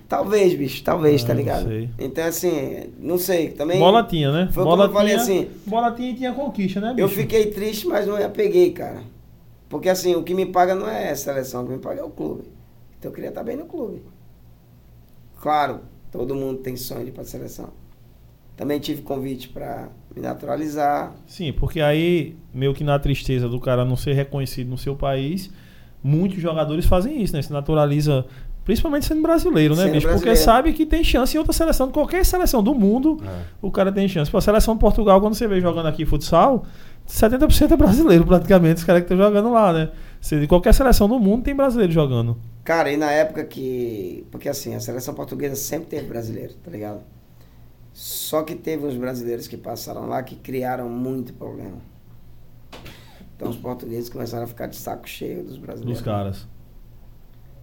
Talvez, 0.09 0.55
bicho, 0.55 0.83
talvez, 0.83 1.23
Ah, 1.23 1.27
tá 1.27 1.33
não 1.35 1.39
ligado? 1.39 1.67
sei. 1.67 1.89
Então, 1.99 2.25
assim, 2.25 2.89
não 2.99 3.17
sei. 3.19 3.51
Também. 3.51 3.77
Bola 3.77 4.03
tinha, 4.03 4.31
né? 4.31 4.49
Foi 4.51 4.63
bola 4.63 4.87
como 4.87 4.89
eu 4.89 4.93
falei 5.01 5.13
assim. 5.15 5.47
Bola 5.67 5.91
tinha 5.91 6.09
e 6.09 6.15
tinha 6.15 6.33
conquista, 6.33 6.81
né, 6.81 6.89
bicho? 6.89 7.01
Eu 7.01 7.07
fiquei 7.09 7.45
triste, 7.51 7.85
mas 7.87 8.07
não 8.07 8.17
me 8.17 8.23
apeguei, 8.23 8.71
cara. 8.71 9.03
Porque 9.69 9.87
assim, 9.87 10.15
o 10.15 10.23
que 10.23 10.33
me 10.33 10.47
paga 10.47 10.73
não 10.73 10.89
é 10.89 11.11
a 11.11 11.15
seleção, 11.15 11.61
o 11.63 11.67
que 11.67 11.73
me 11.73 11.77
paga 11.79 12.01
é 12.01 12.03
o 12.03 12.09
clube. 12.09 12.41
Então 12.97 13.11
eu 13.11 13.13
queria 13.15 13.29
estar 13.29 13.43
bem 13.43 13.55
no 13.55 13.65
clube. 13.65 14.01
Claro, 15.39 15.81
todo 16.11 16.33
mundo 16.35 16.57
tem 16.59 16.75
sonho 16.75 17.03
de 17.03 17.09
ir 17.09 17.13
pra 17.13 17.23
seleção. 17.23 17.69
Também 18.57 18.79
tive 18.79 19.03
convite 19.03 19.47
para 19.47 19.89
me 20.13 20.21
naturalizar. 20.21 21.13
Sim, 21.27 21.53
porque 21.53 21.79
aí, 21.79 22.35
meio 22.53 22.73
que 22.73 22.83
na 22.83 22.97
tristeza 22.99 23.47
do 23.47 23.59
cara 23.59 23.85
não 23.85 23.95
ser 23.95 24.13
reconhecido 24.13 24.69
no 24.69 24.77
seu 24.77 24.95
país, 24.95 25.49
muitos 26.03 26.41
jogadores 26.41 26.85
fazem 26.85 27.21
isso, 27.21 27.33
né? 27.33 27.41
Se 27.41 27.53
naturaliza, 27.53 28.25
principalmente 28.69 29.07
sendo 29.07 29.23
brasileiro, 29.23 29.75
né, 29.75 29.85
Sendo 29.85 29.93
bicho? 29.93 30.05
Porque 30.09 30.25
brasileiro. 30.25 30.45
sabe 30.45 30.73
que 30.73 30.85
tem 30.85 31.03
chance 31.03 31.35
em 31.35 31.39
outra 31.39 31.51
seleção, 31.51 31.89
qualquer 31.91 32.23
seleção 32.23 32.61
do 32.61 32.75
mundo, 32.75 33.17
É. 33.25 33.41
o 33.59 33.71
cara 33.71 33.91
tem 33.91 34.07
chance. 34.07 34.29
Pô, 34.29 34.37
a 34.37 34.41
seleção 34.41 34.75
de 34.75 34.79
Portugal, 34.79 35.19
quando 35.19 35.33
você 35.33 35.47
vê 35.47 35.59
jogando 35.59 35.87
aqui 35.87 36.05
futsal, 36.05 36.63
70% 37.07 37.71
é 37.71 37.75
brasileiro, 37.75 38.23
praticamente, 38.27 38.75
os 38.77 38.83
caras 38.83 39.01
que 39.01 39.11
estão 39.11 39.17
jogando 39.17 39.51
lá, 39.51 39.73
né? 39.73 39.89
Se, 40.21 40.45
qualquer 40.45 40.71
seleção 40.75 41.09
do 41.09 41.19
mundo 41.19 41.41
tem 41.41 41.55
brasileiro 41.55 41.91
jogando. 41.91 42.37
Cara, 42.63 42.91
e 42.91 42.97
na 42.97 43.09
época 43.09 43.43
que. 43.43 44.23
Porque 44.29 44.47
assim, 44.47 44.75
a 44.75 44.79
seleção 44.79 45.15
portuguesa 45.15 45.55
sempre 45.55 45.87
teve 45.87 46.05
brasileiro, 46.05 46.53
tá 46.63 46.69
ligado? 46.69 46.99
Só 47.91 48.43
que 48.43 48.53
teve 48.53 48.85
uns 48.85 48.93
brasileiros 48.95 49.47
que 49.47 49.57
passaram 49.57 50.05
lá 50.05 50.21
que 50.21 50.35
criaram 50.35 50.87
muito 50.87 51.33
problema. 51.33 51.77
Então 53.35 53.49
os 53.49 53.57
portugueses 53.57 54.09
começaram 54.09 54.43
a 54.43 54.47
ficar 54.47 54.67
de 54.67 54.75
saco 54.75 55.09
cheio 55.09 55.43
dos 55.43 55.57
brasileiros. 55.57 55.97
Dos 55.97 56.05
caras. 56.05 56.47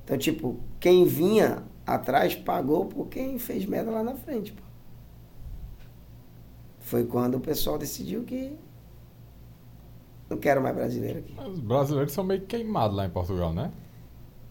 Então, 0.06 0.16
tipo, 0.16 0.60
quem 0.78 1.04
vinha 1.04 1.64
atrás 1.84 2.32
pagou 2.32 2.86
por 2.86 3.08
quem 3.08 3.40
fez 3.40 3.66
merda 3.66 3.90
lá 3.90 4.04
na 4.04 4.14
frente, 4.14 4.52
pô. 4.52 4.62
Foi 6.78 7.04
quando 7.04 7.34
o 7.34 7.40
pessoal 7.40 7.76
decidiu 7.76 8.22
que 8.22 8.56
não 10.30 10.36
quero 10.36 10.62
mais 10.62 10.76
brasileiro 10.76 11.18
aqui. 11.18 11.34
Os 11.50 11.58
brasileiros 11.58 12.12
são 12.12 12.22
meio 12.22 12.42
queimados 12.42 12.96
lá 12.96 13.04
em 13.04 13.10
Portugal, 13.10 13.52
né? 13.52 13.72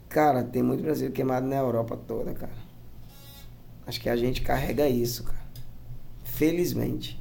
Cara, 0.10 0.44
tem 0.44 0.62
muito 0.62 0.84
brasileiro 0.84 1.14
queimado 1.14 1.48
na 1.48 1.56
Europa 1.56 1.96
toda, 2.06 2.34
cara. 2.34 2.52
Acho 3.88 4.02
que 4.02 4.10
a 4.10 4.18
gente 4.18 4.42
carrega 4.42 4.90
isso, 4.90 5.24
cara. 5.24 5.46
Felizmente. 6.26 7.18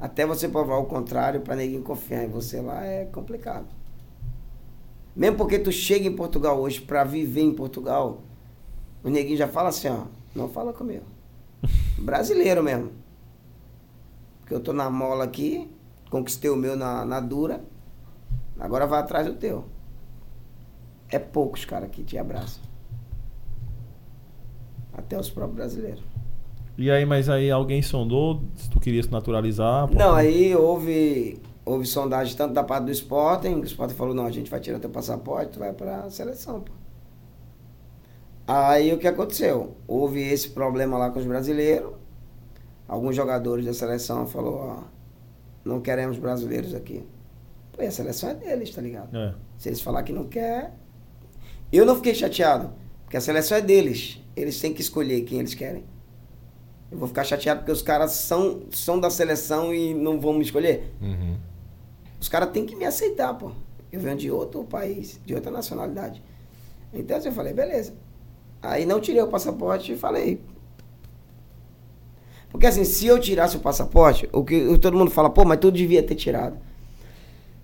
Até 0.00 0.26
você 0.26 0.48
provar 0.48 0.78
o 0.78 0.86
contrário 0.86 1.40
pra 1.42 1.54
ninguém 1.54 1.80
confiar 1.80 2.24
em 2.24 2.28
você 2.28 2.60
lá 2.60 2.84
é 2.84 3.04
complicado. 3.04 3.68
Mesmo 5.14 5.36
porque 5.36 5.58
tu 5.58 5.72
chega 5.72 6.06
em 6.06 6.14
Portugal 6.14 6.60
hoje 6.60 6.80
pra 6.80 7.04
viver 7.04 7.42
em 7.42 7.52
Portugal, 7.52 8.22
o 9.02 9.08
neguinho 9.08 9.36
já 9.36 9.48
fala 9.48 9.70
assim, 9.70 9.88
ó, 9.88 10.04
não 10.34 10.48
fala 10.48 10.72
comigo. 10.72 11.04
Brasileiro 11.98 12.62
mesmo. 12.62 12.92
Porque 14.40 14.54
eu 14.54 14.60
tô 14.60 14.72
na 14.72 14.88
mola 14.88 15.24
aqui, 15.24 15.70
conquistei 16.10 16.50
o 16.50 16.56
meu 16.56 16.76
na, 16.76 17.04
na 17.04 17.20
dura, 17.20 17.62
agora 18.58 18.86
vai 18.86 19.00
atrás 19.00 19.26
do 19.26 19.34
teu. 19.34 19.64
É 21.08 21.18
poucos, 21.18 21.64
cara, 21.64 21.88
que 21.88 22.04
te 22.04 22.16
abraçam. 22.16 22.62
Até 24.92 25.18
os 25.18 25.28
próprios 25.28 25.56
brasileiros. 25.56 26.02
E 26.78 26.90
aí, 26.90 27.04
mas 27.04 27.28
aí 27.28 27.50
alguém 27.50 27.82
sondou 27.82 28.42
se 28.54 28.70
tu 28.70 28.80
queria 28.80 29.02
se 29.02 29.10
naturalizar? 29.10 29.92
Não, 29.92 30.14
aí 30.14 30.54
houve, 30.54 31.40
houve 31.70 31.86
sondagem 31.86 32.36
tanto 32.36 32.52
da 32.52 32.64
parte 32.64 32.86
do 32.86 32.90
Sporting, 32.90 33.60
o 33.60 33.64
Sporting 33.64 33.94
falou, 33.94 34.14
não, 34.14 34.26
a 34.26 34.30
gente 34.30 34.50
vai 34.50 34.58
tirar 34.58 34.78
teu 34.80 34.90
passaporte, 34.90 35.52
tu 35.52 35.58
vai 35.60 35.72
pra 35.72 36.10
seleção, 36.10 36.60
pô. 36.60 36.72
Aí 38.46 38.92
o 38.92 38.98
que 38.98 39.06
aconteceu? 39.06 39.76
Houve 39.86 40.20
esse 40.20 40.48
problema 40.48 40.98
lá 40.98 41.10
com 41.10 41.20
os 41.20 41.24
brasileiros. 41.24 41.92
Alguns 42.88 43.14
jogadores 43.14 43.64
da 43.64 43.72
seleção 43.72 44.26
falou, 44.26 44.56
ó, 44.56 44.82
não 45.64 45.80
queremos 45.80 46.18
brasileiros 46.18 46.74
aqui. 46.74 47.04
Pô, 47.72 47.82
e 47.82 47.86
a 47.86 47.92
seleção 47.92 48.30
é 48.30 48.34
deles, 48.34 48.74
tá 48.74 48.82
ligado? 48.82 49.16
É. 49.16 49.34
Se 49.56 49.68
eles 49.68 49.80
falar 49.80 50.02
que 50.02 50.12
não 50.12 50.24
quer. 50.24 50.74
Eu 51.72 51.86
não 51.86 51.94
fiquei 51.94 52.14
chateado, 52.16 52.72
porque 53.04 53.16
a 53.16 53.20
seleção 53.20 53.58
é 53.58 53.60
deles. 53.60 54.20
Eles 54.34 54.60
têm 54.60 54.74
que 54.74 54.80
escolher 54.80 55.20
quem 55.20 55.38
eles 55.38 55.54
querem. 55.54 55.84
Eu 56.90 56.98
vou 56.98 57.06
ficar 57.06 57.22
chateado 57.22 57.60
porque 57.60 57.70
os 57.70 57.82
caras 57.82 58.10
são, 58.10 58.62
são 58.72 58.98
da 58.98 59.08
seleção 59.08 59.72
e 59.72 59.94
não 59.94 60.18
vão 60.18 60.32
me 60.32 60.42
escolher. 60.42 60.92
Uhum. 61.00 61.36
Os 62.20 62.28
caras 62.28 62.50
têm 62.50 62.66
que 62.66 62.76
me 62.76 62.84
aceitar, 62.84 63.32
pô. 63.34 63.52
Eu 63.90 63.98
venho 63.98 64.16
de 64.16 64.30
outro 64.30 64.62
país, 64.64 65.18
de 65.24 65.34
outra 65.34 65.50
nacionalidade. 65.50 66.22
Então 66.92 67.16
assim, 67.16 67.28
eu 67.28 67.34
falei, 67.34 67.52
beleza. 67.52 67.94
Aí 68.62 68.84
não 68.84 69.00
tirei 69.00 69.22
o 69.22 69.28
passaporte 69.28 69.92
e 69.92 69.96
falei. 69.96 70.40
Porque 72.50 72.66
assim, 72.66 72.84
se 72.84 73.06
eu 73.06 73.18
tirasse 73.18 73.56
o 73.56 73.60
passaporte, 73.60 74.28
o 74.32 74.44
que 74.44 74.78
todo 74.78 74.96
mundo 74.96 75.10
fala, 75.10 75.30
pô, 75.30 75.44
mas 75.44 75.58
tu 75.58 75.72
devia 75.72 76.02
ter 76.02 76.14
tirado. 76.14 76.58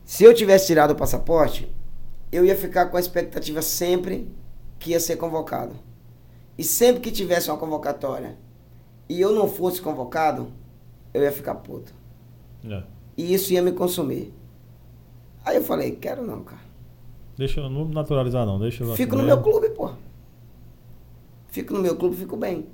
Se 0.05 0.25
eu 0.25 0.33
tivesse 0.33 0.67
tirado 0.67 0.93
o 0.93 0.97
passaporte, 0.97 1.69
eu 2.31 2.45
ia 2.45 2.57
ficar 2.57 2.87
com 2.87 2.97
a 2.97 3.01
expectativa 3.01 3.61
sempre 3.61 4.29
que 4.79 4.91
ia 4.91 5.01
ser 5.01 5.17
convocado. 5.17 5.75
E 6.57 6.65
sempre 6.65 7.01
que 7.03 7.11
tivesse 7.11 7.51
uma 7.51 7.59
convocatória 7.59 8.39
e 9.09 9.21
eu 9.21 9.33
não 9.33 9.49
fosse 9.49 9.81
convocado, 9.81 10.49
eu 11.13 11.23
ia 11.23 11.33
ficar 11.33 11.57
puto. 11.57 11.93
É. 12.65 12.83
E 13.17 13.35
isso 13.35 13.53
ia 13.53 13.63
me 13.63 13.73
consumir. 13.73 14.33
Aí 15.47 15.57
eu 15.57 15.63
falei, 15.63 15.93
quero 15.93 16.27
não, 16.27 16.43
cara. 16.43 16.61
Deixa 17.39 17.61
eu 17.61 17.71
não 17.71 17.85
naturalizar, 17.85 18.45
não. 18.45 18.59
Deixa 18.59 18.83
eu 18.83 18.95
Fico 18.97 19.15
no 19.15 19.23
meu 19.23 19.41
clube, 19.41 19.71
pô. 19.71 19.93
Fico 21.47 21.73
no 21.73 21.81
meu 21.81 21.95
clube, 21.95 22.17
fico 22.17 22.37
bem. 22.37 22.67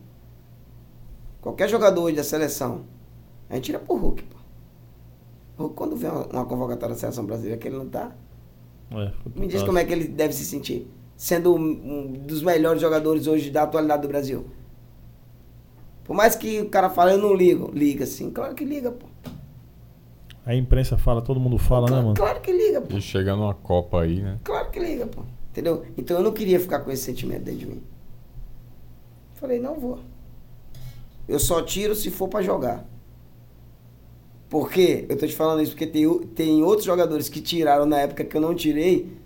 Qualquer 1.43 1.68
jogador 1.68 2.01
hoje 2.01 2.16
da 2.16 2.25
seleção, 2.25 2.85
a 3.51 3.57
gente 3.57 3.64
tira 3.64 3.79
pro 3.79 3.95
Hulk, 3.95 4.23
pô. 4.23 4.37
O 5.59 5.62
Hulk, 5.64 5.77
quando 5.77 5.97
vê 5.97 6.07
uma, 6.07 6.27
uma 6.29 6.45
convocatória 6.47 6.95
da 6.95 7.01
seleção 7.01 7.27
brasileira 7.27 7.59
que 7.59 7.68
ele 7.68 7.77
não 7.77 7.89
tá, 7.89 8.11
É, 8.91 9.12
me 9.39 9.47
diz 9.47 9.62
como 9.62 9.77
é 9.77 9.85
que 9.85 9.93
ele 9.93 10.09
deve 10.09 10.33
se 10.33 10.45
sentir. 10.47 10.89
Sendo 11.14 11.55
um, 11.55 11.61
um 11.61 12.12
dos 12.12 12.43
melhores 12.43 12.81
jogadores 12.81 13.27
hoje 13.27 13.51
da 13.51 13.64
atualidade 13.64 14.03
do 14.03 14.09
Brasil. 14.09 14.47
Por 16.05 16.16
mais 16.16 16.35
que 16.35 16.62
o 16.62 16.70
cara 16.70 16.89
fale, 16.89 17.12
eu 17.12 17.18
não 17.18 17.35
ligo. 17.35 17.70
Liga 17.75 18.07
sim, 18.07 18.31
claro 18.31 18.55
que 18.55 18.64
liga, 18.64 18.91
pô. 18.91 19.12
A 20.45 20.55
imprensa 20.55 20.99
fala, 20.99 21.22
todo 21.22 21.38
mundo 21.38 21.57
fala, 21.57 21.82
né, 21.82 21.88
claro, 21.88 22.03
mano? 22.05 22.16
claro 22.16 22.40
que 22.40 22.53
liga, 22.53 22.80
pô. 22.80 22.97
E 22.97 23.01
chega 23.01 23.36
numa 23.36 23.55
Copa 23.55 24.03
aí, 24.03 24.20
né? 24.20 24.38
Claro 24.43 24.70
que 24.70 24.80
liga, 24.80 25.07
pô. 25.07 25.22
Entendeu? 25.51 25.84
Então 25.97 26.16
eu 26.16 26.22
não 26.22 26.32
queria 26.32 26.59
ficar 26.59 26.80
com 26.80 26.90
esse 26.90 27.05
sentimento 27.05 27.43
dentro 27.45 27.61
de 27.61 27.66
mim. 27.66 27.82
Falei, 29.34 29.61
não 29.61 29.78
vou. 29.78 30.01
Eu 31.28 31.38
só 31.38 31.62
tiro 31.62 31.95
se 31.95 32.11
for 32.11 32.28
pra 32.28 32.43
jogar. 32.43 32.84
Por 34.49 34.70
quê? 34.70 35.07
Eu 35.09 35.16
tô 35.16 35.26
te 35.26 35.34
falando 35.34 35.62
isso 35.62 35.72
porque 35.72 35.86
tem, 35.86 36.07
tem 36.34 36.62
outros 36.62 36.84
jogadores 36.84 37.28
que 37.28 37.40
tiraram 37.40 37.86
na 37.86 38.01
época 38.01 38.24
que 38.24 38.36
eu 38.36 38.40
não 38.40 38.55
tirei 38.55 39.16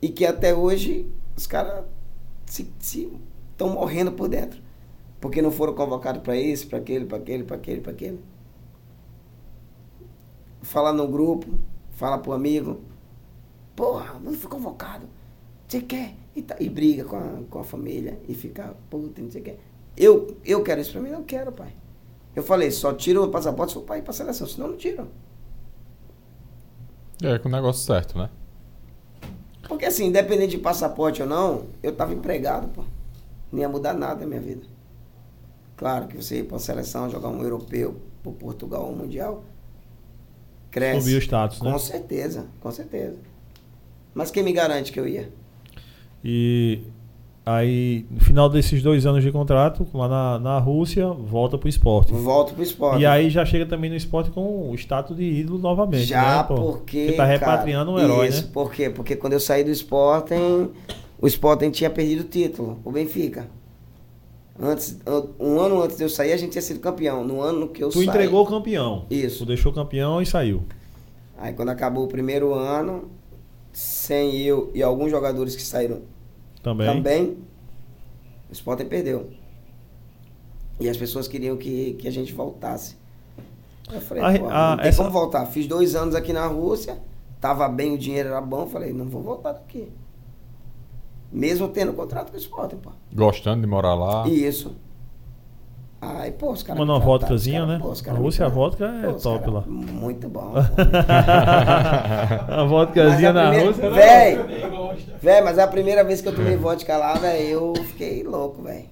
e 0.00 0.08
que 0.08 0.24
até 0.24 0.54
hoje 0.54 1.06
os 1.36 1.46
caras 1.46 1.84
se 2.46 2.72
estão 2.80 3.68
morrendo 3.68 4.12
por 4.12 4.28
dentro. 4.28 4.60
Porque 5.20 5.42
não 5.42 5.50
foram 5.50 5.74
convocados 5.74 6.22
pra 6.22 6.36
isso, 6.36 6.66
pra 6.66 6.78
aquele, 6.78 7.04
pra 7.04 7.18
aquele, 7.18 7.44
pra 7.44 7.56
aquele, 7.56 7.80
pra 7.80 7.92
aquele. 7.92 8.20
Fala 10.70 10.92
no 10.92 11.08
grupo, 11.08 11.58
fala 11.90 12.16
pro 12.16 12.30
amigo. 12.32 12.80
Porra, 13.74 14.20
não 14.22 14.32
fui 14.34 14.48
convocado. 14.48 15.04
Você 15.66 15.80
quer? 15.80 16.14
E, 16.36 16.42
tá- 16.42 16.54
e 16.60 16.68
briga 16.68 17.04
com 17.04 17.16
a, 17.16 17.42
com 17.50 17.58
a 17.58 17.64
família 17.64 18.20
e 18.28 18.34
fica 18.34 18.76
puta, 18.88 19.20
não 19.20 19.28
sei 19.32 19.40
o 19.40 19.44
que. 19.44 19.56
Eu, 19.96 20.36
eu 20.44 20.62
quero 20.62 20.80
isso 20.80 20.92
pra 20.92 21.00
mim? 21.00 21.10
Não 21.10 21.24
quero, 21.24 21.50
pai. 21.50 21.72
Eu 22.36 22.44
falei, 22.44 22.70
só 22.70 22.92
tiro 22.94 23.24
o 23.24 23.30
passaporte 23.32 23.72
se 23.72 23.78
for 23.80 23.84
pra 23.84 23.98
ir 23.98 24.02
pra 24.02 24.12
seleção, 24.12 24.46
senão 24.46 24.68
não 24.68 24.76
tiro. 24.76 25.08
É, 27.20 27.36
com 27.40 27.48
o 27.48 27.52
negócio 27.52 27.84
certo, 27.84 28.16
né? 28.16 28.30
Porque 29.68 29.86
assim, 29.86 30.06
independente 30.06 30.52
de 30.52 30.58
passaporte 30.58 31.20
ou 31.20 31.26
não, 31.28 31.66
eu 31.82 31.92
tava 31.96 32.14
empregado, 32.14 32.68
pô. 32.68 32.84
Não 33.50 33.58
ia 33.58 33.68
mudar 33.68 33.92
nada 33.92 34.20
na 34.20 34.26
minha 34.28 34.40
vida. 34.40 34.62
Claro 35.76 36.06
que 36.06 36.16
você 36.16 36.38
ir 36.38 36.44
pra 36.44 36.60
seleção, 36.60 37.10
jogar 37.10 37.28
um 37.28 37.42
europeu, 37.42 37.96
pro 38.22 38.30
Portugal, 38.30 38.88
um 38.88 38.94
mundial, 38.94 39.42
cresce. 40.70 41.02
Subir 41.02 41.16
o 41.16 41.18
status, 41.18 41.60
né? 41.60 41.72
Com 41.72 41.78
certeza, 41.78 42.46
com 42.60 42.70
certeza. 42.70 43.16
Mas 44.14 44.30
quem 44.30 44.42
me 44.42 44.52
garante 44.52 44.92
que 44.92 44.98
eu 44.98 45.06
ia? 45.06 45.28
E 46.24 46.80
aí, 47.44 48.04
no 48.10 48.20
final 48.20 48.48
desses 48.48 48.82
dois 48.82 49.06
anos 49.06 49.22
de 49.22 49.32
contrato, 49.32 49.86
lá 49.94 50.08
na, 50.08 50.38
na 50.38 50.58
Rússia, 50.58 51.08
volta 51.08 51.56
pro 51.56 51.68
esporte. 51.68 52.12
Volto 52.12 52.54
pro 52.54 52.62
esporte. 52.62 53.00
E 53.00 53.06
aí 53.06 53.30
já 53.30 53.44
chega 53.44 53.66
também 53.66 53.90
no 53.90 53.96
esporte 53.96 54.30
com 54.30 54.70
o 54.70 54.74
status 54.74 55.16
de 55.16 55.24
ídolo 55.24 55.58
novamente. 55.58 56.04
Já, 56.04 56.38
né, 56.38 56.44
porque. 56.48 57.12
tá 57.12 57.24
repatriando 57.24 57.94
cara, 57.94 58.06
um 58.06 58.12
herói, 58.12 58.28
isso, 58.28 58.46
né? 58.46 58.50
por 58.52 58.72
quê? 58.72 58.90
Porque 58.90 59.16
quando 59.16 59.34
eu 59.34 59.40
saí 59.40 59.64
do 59.64 59.70
Sporting, 59.70 60.70
o 61.20 61.26
Sporting 61.26 61.70
tinha 61.70 61.90
perdido 61.90 62.20
o 62.20 62.24
título, 62.24 62.78
o 62.84 62.90
Benfica. 62.90 63.46
Antes, 64.62 64.98
an- 65.06 65.26
um 65.38 65.58
ano 65.58 65.82
antes 65.82 65.96
de 65.96 66.02
eu 66.04 66.08
sair, 66.08 66.32
a 66.32 66.36
gente 66.36 66.52
tinha 66.52 66.60
sido 66.62 66.80
campeão. 66.80 67.24
No 67.24 67.40
ano 67.40 67.68
que 67.68 67.82
eu 67.82 67.88
Tu 67.88 67.98
saí. 67.98 68.06
entregou 68.06 68.42
o 68.44 68.46
campeão. 68.46 69.06
Isso. 69.10 69.38
Tu 69.38 69.46
deixou 69.46 69.72
o 69.72 69.74
campeão 69.74 70.20
e 70.20 70.26
saiu. 70.26 70.62
Aí 71.38 71.54
quando 71.54 71.70
acabou 71.70 72.04
o 72.04 72.08
primeiro 72.08 72.52
ano, 72.52 73.10
sem 73.72 74.36
eu 74.42 74.70
e 74.74 74.82
alguns 74.82 75.10
jogadores 75.10 75.56
que 75.56 75.62
saíram 75.62 76.02
Também. 76.62 76.86
também, 76.86 77.38
o 78.50 78.52
Sporting 78.52 78.84
perdeu. 78.86 79.30
E 80.78 80.88
as 80.88 80.96
pessoas 80.96 81.26
queriam 81.26 81.56
que, 81.56 81.94
que 81.94 82.06
a 82.06 82.10
gente 82.12 82.32
voltasse. 82.34 82.96
Eu 83.90 84.00
falei, 84.00 84.22
A- 84.22 84.38
pô, 84.38 84.48
a- 84.48 84.70
não 84.70 84.76
tem 84.78 84.86
essa- 84.88 84.98
como 84.98 85.10
voltar. 85.10 85.46
Fiz 85.46 85.66
dois 85.66 85.94
anos 85.94 86.14
aqui 86.14 86.32
na 86.32 86.46
Rússia, 86.46 86.98
tava 87.40 87.66
bem, 87.68 87.94
o 87.94 87.98
dinheiro 87.98 88.28
era 88.28 88.40
bom. 88.40 88.66
Falei, 88.66 88.92
não 88.92 89.06
vou 89.06 89.22
voltar 89.22 89.52
daqui. 89.52 89.88
Mesmo 91.32 91.68
tendo 91.68 91.92
contrato 91.92 92.30
com 92.30 92.36
o 92.36 92.40
Sporting, 92.40 92.76
pô. 92.76 92.90
Gostando 93.14 93.60
de 93.60 93.66
morar 93.66 93.94
lá. 93.94 94.26
Isso. 94.28 94.74
Aí, 96.00 96.32
pô, 96.32 96.50
os 96.52 96.62
caras. 96.62 96.78
Manda 96.80 96.92
uma 96.94 96.98
vodkazinha, 96.98 97.66
né? 97.66 97.78
pô, 97.80 97.92
A 98.08 98.12
Rússia, 98.14 98.46
a 98.46 98.48
vodka 98.48 98.86
é 98.86 99.06
Pô, 99.08 99.12
top 99.14 99.38
caras- 99.40 99.54
lá. 99.54 99.60
Muito 99.66 100.28
bom. 100.28 100.54
a 102.48 102.64
vodkazinha 102.64 103.32
na 103.32 103.48
primeira- 103.48 103.66
Rússia. 103.70 103.90
Véi, 103.90 104.38
véi, 105.20 105.40
mas 105.42 105.58
a 105.58 105.66
primeira 105.66 106.02
vez 106.02 106.20
que 106.20 106.28
eu 106.28 106.34
tomei 106.34 106.56
vodka 106.56 106.96
lá, 106.96 107.14
velho, 107.14 107.42
eu 107.48 107.74
fiquei 107.84 108.22
louco, 108.22 108.62
velho. 108.62 108.86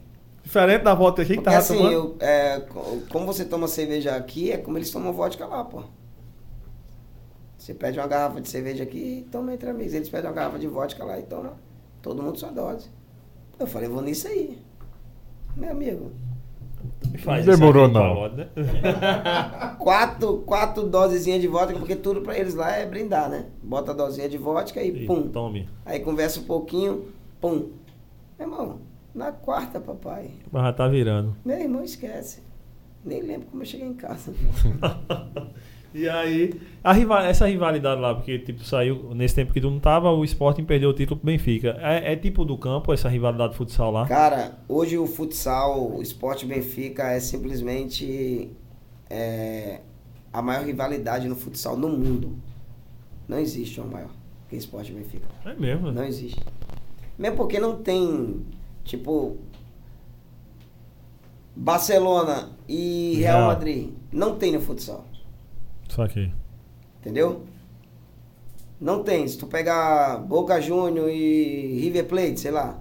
Diferente 0.45 0.83
da 0.85 0.95
vodka 0.95 1.23
aqui 1.23 1.31
que 1.33 1.37
Porque 1.43 1.51
tava 1.51 1.59
assim, 1.63 1.77
tomando. 1.77 1.93
eu, 1.93 2.17
é, 2.21 2.61
co- 2.61 2.99
como 3.11 3.27
você 3.27 3.45
toma 3.45 3.67
cerveja 3.69 4.15
aqui, 4.17 4.51
é 4.53 4.57
como 4.59 4.79
eles 4.79 4.91
tomam 4.91 5.13
vodka 5.13 5.47
lá, 5.47 5.65
pô. 5.65 5.83
Você 7.57 7.75
pede 7.75 7.99
uma 7.99 8.07
garrafa 8.07 8.41
de 8.41 8.49
cerveja 8.49 8.83
aqui 8.85 9.25
e 9.27 9.29
toma 9.31 9.53
entre 9.53 9.69
amigos. 9.69 9.93
Eles 9.93 10.09
pedem 10.09 10.29
uma 10.31 10.35
garrafa 10.37 10.59
de 10.59 10.67
vodka 10.67 11.05
lá 11.05 11.19
e 11.19 11.23
toma 11.23 11.53
todo 12.03 12.23
mundo 12.23 12.39
sua 12.39 12.51
dose. 12.51 12.89
Eu 13.59 13.67
falei, 13.67 13.89
vou 13.89 14.03
nisso 14.03 14.29
aí. 14.29 14.59
Meu 15.57 15.71
amigo, 15.71 16.13
Faz 17.19 17.45
Não 17.45 17.55
demorou, 17.55 17.89
isso 17.89 17.99
aqui 17.99 18.51
não. 18.55 19.77
quatro, 19.77 20.39
quatro 20.39 20.87
dosezinhas 20.87 21.41
de 21.41 21.49
vodka, 21.49 21.79
porque 21.79 21.97
tudo 21.97 22.21
pra 22.21 22.39
eles 22.39 22.55
lá 22.55 22.71
é 22.73 22.87
brindar, 22.87 23.29
né? 23.29 23.47
Bota 23.63 23.91
a 23.91 23.95
dosinha 23.95 24.29
de 24.29 24.39
vodka 24.39 24.83
e 24.83 25.05
E 25.05 25.07
pum. 25.07 25.29
Tome. 25.29 25.69
Aí 25.85 26.01
conversa 26.01 26.41
um 26.41 26.45
pouquinho, 26.45 27.07
pum. 27.41 27.71
Meu 28.39 28.49
irmão, 28.49 28.81
na 29.15 29.33
quarta, 29.33 29.81
papai. 29.81 30.31
Mas 30.53 30.63
já 30.63 30.73
tá 30.73 30.87
virando. 30.87 31.37
Meu 31.45 31.59
irmão 31.59 31.83
esquece. 31.83 32.43
Nem 33.05 33.23
lembro 33.23 33.49
como 33.49 33.63
eu 33.63 33.67
cheguei 33.67 33.87
em 33.87 33.95
casa. 33.95 34.33
E 35.95 36.07
aí, 36.09 36.53
rival- 36.85 37.25
essa 37.25 37.47
rivalidade 37.47 38.01
lá, 38.01 38.15
porque 38.15 38.39
tipo, 38.39 38.63
saiu 38.63 39.15
nesse 39.15 39.35
tempo 39.35 39.53
que 39.53 39.61
tu 39.61 39.71
não 39.71 39.81
tava, 39.81 40.11
o 40.11 40.23
Sporting 40.25 40.65
perdeu 40.65 40.91
o 40.91 40.93
título 40.93 41.19
pro 41.19 41.27
Benfica. 41.27 41.79
É, 41.81 42.13
é 42.13 42.17
tipo 42.17 42.45
do 42.45 42.59
campo 42.59 42.93
essa 42.93 43.09
rivalidade 43.09 43.53
de 43.53 43.57
futsal 43.59 43.91
lá? 43.91 44.07
Cara, 44.07 44.59
hoje 44.69 44.99
o 44.99 45.07
futsal, 45.07 45.97
o 45.97 46.03
esporte 46.03 46.45
Benfica 46.45 47.05
é 47.05 47.19
simplesmente 47.21 48.51
é, 49.09 49.81
a 50.33 50.43
maior 50.43 50.65
rivalidade 50.65 51.27
no 51.27 51.35
futsal 51.35 51.77
no 51.77 51.89
mundo. 51.89 52.37
Não 53.27 53.39
existe 53.39 53.81
uma 53.81 53.91
maior 53.91 54.11
que 54.49 54.57
o 54.57 54.59
esporte 54.59 54.93
Benfica. 54.93 55.27
É 55.45 55.55
mesmo. 55.55 55.91
Não 55.91 56.05
existe. 56.05 56.41
Mesmo 57.19 57.37
porque 57.37 57.59
não 57.59 57.77
tem, 57.83 58.45
tipo, 58.85 59.39
Barcelona 61.57 62.51
e 62.69 63.15
Real 63.19 63.39
Real. 63.39 63.49
Madrid. 63.49 63.91
Não 64.13 64.37
tem 64.37 64.53
no 64.53 64.61
futsal. 64.61 65.05
Só 65.89 66.07
que. 66.07 66.33
Entendeu? 67.01 67.45
Não 68.81 69.03
tem. 69.03 69.27
Se 69.27 69.37
tu 69.37 69.47
pegar 69.47 70.19
Boca 70.19 70.61
Júnior 70.61 71.11
e 71.11 71.81
River 71.81 72.07
Plate, 72.07 72.41
sei 72.41 72.51
lá. 72.51 72.81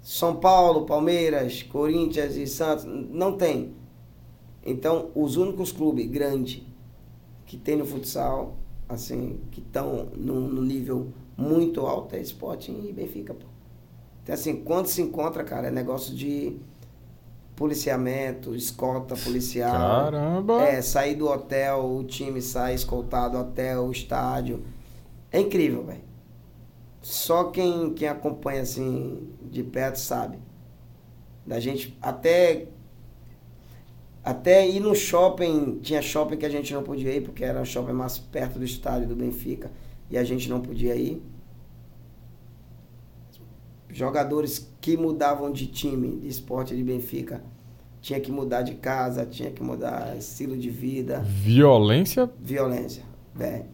São 0.00 0.36
Paulo, 0.36 0.86
Palmeiras, 0.86 1.62
Corinthians 1.62 2.36
e 2.36 2.46
Santos, 2.46 2.84
não 2.84 3.36
tem. 3.36 3.74
Então, 4.64 5.10
os 5.14 5.36
únicos 5.36 5.72
clubes 5.72 6.06
grandes 6.10 6.62
que 7.44 7.56
tem 7.56 7.76
no 7.76 7.84
futsal, 7.84 8.56
assim, 8.88 9.40
que 9.50 9.60
estão 9.60 10.06
no 10.16 10.62
nível 10.62 11.12
muito 11.36 11.80
alto 11.86 12.14
é 12.14 12.20
Sporting 12.20 12.86
e 12.88 12.92
Benfica, 12.92 13.34
pô. 13.34 13.46
Então, 14.22 14.34
assim, 14.34 14.56
quando 14.62 14.86
se 14.86 15.00
encontra, 15.00 15.44
cara, 15.44 15.68
é 15.68 15.70
negócio 15.70 16.14
de 16.14 16.56
policiamento, 17.58 18.54
escolta 18.54 19.16
policial. 19.16 19.72
Caramba! 19.72 20.62
É, 20.62 20.80
sair 20.80 21.16
do 21.16 21.26
hotel, 21.26 21.84
o 21.84 22.04
time 22.04 22.40
sai 22.40 22.74
escoltado 22.74 23.36
até 23.36 23.76
o 23.76 23.90
estádio. 23.90 24.62
É 25.32 25.40
incrível, 25.40 25.84
velho. 25.84 26.06
Só 27.02 27.44
quem, 27.44 27.92
quem 27.94 28.06
acompanha 28.06 28.62
assim 28.62 29.28
de 29.42 29.64
perto 29.64 29.98
sabe. 29.98 30.38
Da 31.44 31.58
gente 31.58 31.98
até 32.00 32.68
até 34.22 34.68
ir 34.68 34.80
no 34.80 34.94
shopping, 34.94 35.80
tinha 35.82 36.02
shopping 36.02 36.36
que 36.36 36.46
a 36.46 36.50
gente 36.50 36.72
não 36.72 36.82
podia 36.82 37.12
ir 37.14 37.22
porque 37.22 37.42
era 37.42 37.60
o 37.60 37.64
shopping 37.64 37.92
mais 37.92 38.18
perto 38.18 38.58
do 38.58 38.64
estádio 38.64 39.08
do 39.08 39.16
Benfica 39.16 39.70
e 40.10 40.16
a 40.16 40.22
gente 40.22 40.48
não 40.48 40.60
podia 40.60 40.94
ir. 40.94 41.20
Jogadores 43.98 44.70
que 44.80 44.96
mudavam 44.96 45.50
de 45.50 45.66
time, 45.66 46.20
de 46.20 46.28
esporte 46.28 46.76
de 46.76 46.84
Benfica, 46.84 47.42
tinha 48.00 48.20
que 48.20 48.30
mudar 48.30 48.62
de 48.62 48.76
casa, 48.76 49.26
tinha 49.26 49.50
que 49.50 49.60
mudar 49.60 50.16
estilo 50.16 50.56
de 50.56 50.70
vida, 50.70 51.18
Violência? 51.26 52.30
violência, 52.38 53.02
velho. 53.34 53.64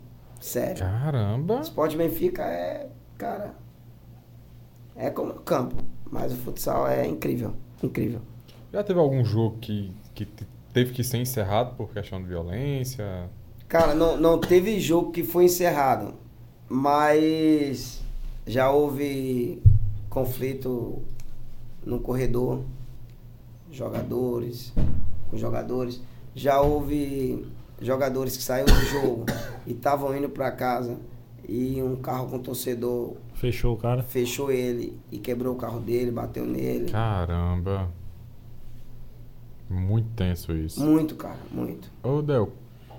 Sério. 0.40 0.78
Caramba! 0.78 1.60
Esporte 1.60 1.94
Benfica 1.94 2.42
é, 2.42 2.88
cara, 3.18 3.54
é 4.96 5.10
como 5.10 5.34
no 5.34 5.40
campo, 5.40 5.76
mas 6.10 6.32
o 6.32 6.36
futsal 6.36 6.88
é 6.88 7.06
incrível, 7.06 7.52
incrível. 7.82 8.20
Já 8.72 8.82
teve 8.82 8.98
algum 8.98 9.22
jogo 9.26 9.58
que, 9.60 9.92
que 10.14 10.24
te- 10.24 10.46
teve 10.72 10.92
que 10.94 11.04
ser 11.04 11.18
encerrado 11.18 11.76
por 11.76 11.90
questão 11.90 12.18
de 12.22 12.26
violência? 12.28 13.28
Cara, 13.68 13.94
não, 13.94 14.16
não 14.16 14.38
teve 14.38 14.80
jogo 14.80 15.10
que 15.12 15.22
foi 15.22 15.44
encerrado, 15.44 16.14
Mas 16.68 18.02
já 18.46 18.70
houve 18.70 19.62
conflito 20.14 21.02
no 21.84 21.98
corredor, 21.98 22.62
jogadores, 23.70 24.72
com 25.28 25.36
jogadores. 25.36 26.00
Já 26.36 26.60
houve 26.60 27.44
jogadores 27.80 28.36
que 28.36 28.42
saíram 28.42 28.72
do 28.72 28.84
jogo 28.86 29.26
e 29.66 29.72
estavam 29.72 30.16
indo 30.16 30.28
para 30.28 30.52
casa 30.52 30.96
e 31.48 31.82
um 31.82 31.96
carro 31.96 32.28
com 32.28 32.38
torcedor 32.38 33.16
Fechou 33.34 33.74
o 33.74 33.76
cara. 33.76 34.02
fechou 34.02 34.50
ele 34.52 34.98
e 35.10 35.18
quebrou 35.18 35.54
o 35.54 35.58
carro 35.58 35.80
dele, 35.80 36.12
bateu 36.12 36.46
nele. 36.46 36.90
Caramba. 36.90 37.90
Muito 39.68 40.08
tenso 40.14 40.52
isso. 40.52 40.80
Muito, 40.82 41.16
cara, 41.16 41.40
muito. 41.50 41.90
Ô, 42.02 42.22
Del, 42.22 42.52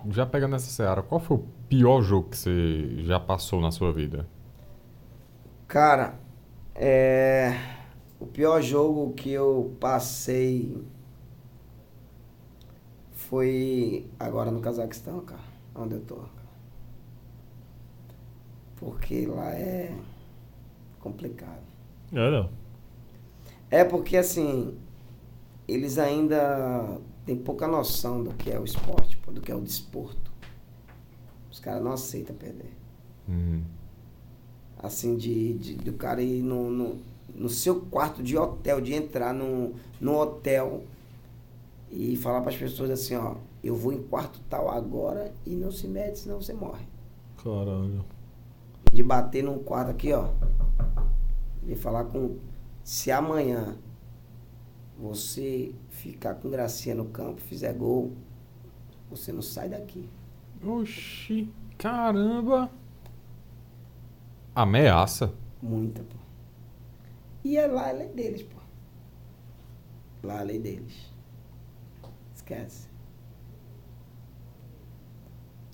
já 0.10 0.26
pegando 0.26 0.52
nessa 0.52 0.70
seara, 0.70 1.02
qual 1.02 1.20
foi 1.22 1.38
o 1.38 1.44
pior 1.70 2.02
jogo 2.02 2.30
que 2.30 2.38
você 2.38 2.98
já 3.04 3.20
passou 3.20 3.62
na 3.62 3.72
sua 3.72 3.92
vida? 3.94 4.28
Cara, 5.68 6.16
é. 6.76 7.54
O 8.20 8.26
pior 8.26 8.62
jogo 8.62 9.14
que 9.14 9.32
eu 9.32 9.76
passei 9.80 10.76
foi 13.12 14.08
agora 14.20 14.52
no 14.52 14.62
Cazaquistão, 14.62 15.20
cara. 15.22 15.42
Onde 15.74 15.96
eu 15.96 16.02
tô. 16.02 16.16
Cara. 16.16 16.30
Porque 18.78 19.26
lá 19.26 19.52
é 19.54 19.96
complicado. 21.00 21.64
É, 22.12 22.32
não. 22.32 22.50
É 23.70 23.84
porque 23.84 24.16
assim, 24.18 24.78
eles 25.68 25.98
ainda 25.98 27.00
têm 27.26 27.36
pouca 27.36 27.68
noção 27.68 28.24
do 28.24 28.34
que 28.34 28.52
é 28.52 28.60
o 28.60 28.64
esporte, 28.64 29.18
do 29.28 29.42
que 29.42 29.52
é 29.52 29.56
o 29.56 29.62
desporto. 29.62 30.32
Os 31.52 31.60
caras 31.60 31.84
não 31.84 31.92
aceitam 31.92 32.36
perder. 32.36 32.72
Hum. 33.28 33.64
Assim, 34.82 35.16
de, 35.18 35.54
de- 35.58 35.76
do 35.76 35.94
cara 35.94 36.22
ir 36.22 36.42
no, 36.42 36.70
no, 36.70 36.98
no 37.34 37.50
seu 37.50 37.82
quarto 37.82 38.22
de 38.24 38.38
hotel, 38.38 38.80
de 38.82 38.94
entrar 38.94 39.34
no, 39.34 39.74
no 40.00 40.16
hotel 40.20 40.84
e 41.92 42.16
falar 42.18 42.42
para 42.42 42.52
as 42.52 42.58
pessoas 42.58 42.90
assim, 42.90 43.16
ó, 43.16 43.36
eu 43.64 43.76
vou 43.76 43.94
em 43.94 44.02
quarto 44.04 44.40
tal 44.50 44.70
agora 44.70 45.34
e 45.46 45.52
não 45.56 45.72
se 45.72 45.88
mete, 45.88 46.20
senão 46.20 46.42
você 46.42 46.54
morre. 46.54 46.86
Caralho. 47.44 48.04
De 48.92 49.04
bater 49.04 49.44
num 49.44 49.60
quarto 49.60 49.92
aqui, 49.92 50.12
ó, 50.14 50.30
e 51.68 51.76
falar 51.76 52.06
com, 52.06 52.38
se 52.84 53.12
amanhã 53.12 53.76
você 54.98 55.74
ficar 55.90 56.36
com 56.36 56.50
gracinha 56.50 56.96
no 56.96 57.06
campo, 57.06 57.42
fizer 57.42 57.74
gol, 57.74 58.14
você 59.10 59.32
não 59.32 59.42
sai 59.42 59.70
daqui. 59.70 60.08
Oxi, 60.66 61.50
caramba. 61.78 62.70
Ameaça? 64.56 65.34
Muita, 65.62 66.02
pô. 66.04 66.16
E 67.44 67.58
é 67.58 67.68
lá 67.68 67.90
a 67.90 67.92
lei 67.92 68.08
deles, 68.10 68.42
pô. 68.44 68.56
Lá 70.24 70.40
a 70.40 70.44
lei 70.44 70.60
deles. 70.60 71.14
Esquece. 72.34 72.88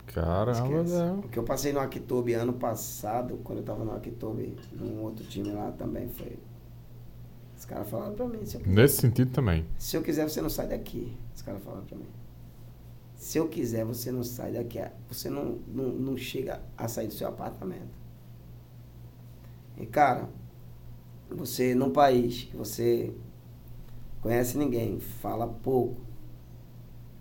Caramba, 0.07 0.51
Esquece. 0.83 1.01
O 1.25 1.29
que 1.29 1.39
eu 1.39 1.43
passei 1.43 1.71
no 1.71 1.79
Akitobe 1.79 2.33
ano 2.33 2.53
passado, 2.53 3.39
quando 3.43 3.59
eu 3.59 3.63
tava 3.63 3.85
no 3.85 3.93
Akitobe, 3.95 4.57
num 4.73 5.01
outro 5.03 5.23
time 5.25 5.51
lá 5.51 5.71
também, 5.71 6.09
foi. 6.09 6.37
Os 7.57 7.63
caras 7.65 7.87
falaram 7.89 8.15
pra 8.15 8.27
mim, 8.27 8.43
se 8.43 8.57
quiser, 8.57 8.69
Nesse 8.73 8.97
sentido 8.97 9.31
também. 9.31 9.65
se 9.77 9.95
eu 9.95 10.01
quiser, 10.01 10.27
você 10.27 10.41
não 10.41 10.49
sai 10.49 10.67
daqui. 10.67 11.15
Os 11.35 11.41
caras 11.43 11.61
falaram 11.63 11.85
pra 11.85 11.95
mim. 11.97 12.07
Se 13.15 13.37
eu 13.37 13.47
quiser, 13.47 13.85
você 13.85 14.11
não 14.11 14.23
sai 14.23 14.51
daqui. 14.53 14.79
Você 15.07 15.29
não, 15.29 15.59
não, 15.67 15.89
não 15.89 16.17
chega 16.17 16.59
a 16.75 16.87
sair 16.87 17.07
do 17.07 17.13
seu 17.13 17.27
apartamento. 17.27 18.00
E 19.77 19.85
cara, 19.85 20.29
você 21.29 21.73
num 21.75 21.91
país 21.91 22.43
que 22.43 22.55
você 22.55 23.13
conhece 24.21 24.57
ninguém, 24.57 24.99
fala 24.99 25.47
pouco, 25.47 26.01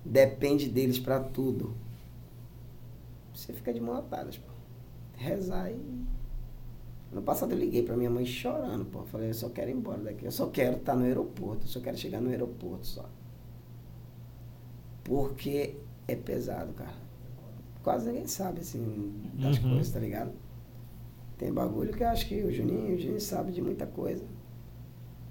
depende 0.05 0.69
deles 0.69 0.99
pra 0.99 1.21
tudo. 1.21 1.75
Você 3.35 3.53
fica 3.53 3.73
de 3.73 3.81
mão 3.81 3.97
atadas, 3.97 4.37
pô. 4.37 4.51
Rezar 5.17 5.71
e. 5.71 6.05
No 7.13 7.23
passado 7.23 7.53
eu 7.53 7.59
liguei 7.59 7.83
pra 7.83 7.97
minha 7.97 8.11
mãe 8.11 8.25
chorando, 8.27 8.85
pô. 8.85 9.03
Falei, 9.05 9.31
eu 9.31 9.35
só 9.35 9.49
quero 9.49 9.71
ir 9.71 9.75
embora 9.75 9.99
daqui. 10.03 10.25
Eu 10.27 10.31
só 10.33 10.47
quero 10.49 10.77
estar 10.77 10.95
no 10.95 11.05
aeroporto. 11.05 11.65
Eu 11.65 11.69
só 11.69 11.81
quero 11.81 11.97
chegar 11.97 12.21
no 12.21 12.31
aeroporto 12.31 12.87
só. 12.87 13.09
Porque 15.05 15.77
é 16.07 16.15
pesado, 16.15 16.73
cara. 16.75 16.95
Quase 17.83 18.07
ninguém 18.07 18.27
sabe, 18.27 18.61
assim, 18.61 19.13
das 19.35 19.57
Uhum. 19.59 19.71
coisas, 19.71 19.91
tá 19.93 19.99
ligado? 19.99 20.33
Tem 21.41 21.51
bagulho 21.51 21.91
que 21.91 22.03
eu 22.03 22.09
acho 22.09 22.29
que 22.29 22.43
o 22.43 22.53
Juninho, 22.53 22.95
o 22.95 23.01
Juninho 23.01 23.19
sabe 23.19 23.51
de 23.51 23.63
muita 23.63 23.87
coisa. 23.87 24.23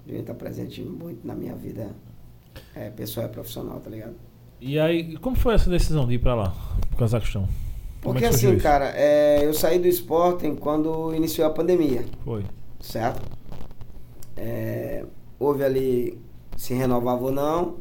O 0.04 0.08
Juninho 0.08 0.24
tá 0.24 0.34
presente 0.34 0.82
muito 0.82 1.24
na 1.24 1.36
minha 1.36 1.54
vida 1.54 1.88
é, 2.74 2.90
pessoal 2.90 3.26
e 3.26 3.28
profissional, 3.28 3.78
tá 3.78 3.88
ligado? 3.88 4.16
E 4.60 4.76
aí, 4.76 5.16
como 5.18 5.36
foi 5.36 5.54
essa 5.54 5.70
decisão 5.70 6.08
de 6.08 6.14
ir 6.14 6.18
pra 6.18 6.34
lá, 6.34 6.52
pro 6.88 6.98
Cazaquistão? 6.98 7.42
Como 8.02 8.18
é 8.18 8.20
Porque 8.22 8.26
que 8.26 8.32
surgiu 8.32 8.48
assim, 8.48 8.56
isso? 8.56 8.62
cara, 8.64 8.92
é, 8.96 9.46
eu 9.46 9.54
saí 9.54 9.78
do 9.78 9.86
Sporting 9.86 10.56
quando 10.56 11.14
iniciou 11.14 11.46
a 11.46 11.50
pandemia, 11.50 12.04
Foi. 12.24 12.44
certo? 12.80 13.22
É, 14.36 15.04
houve 15.38 15.62
ali 15.62 16.20
se 16.56 16.74
renovava 16.74 17.22
ou 17.22 17.30
não. 17.30 17.76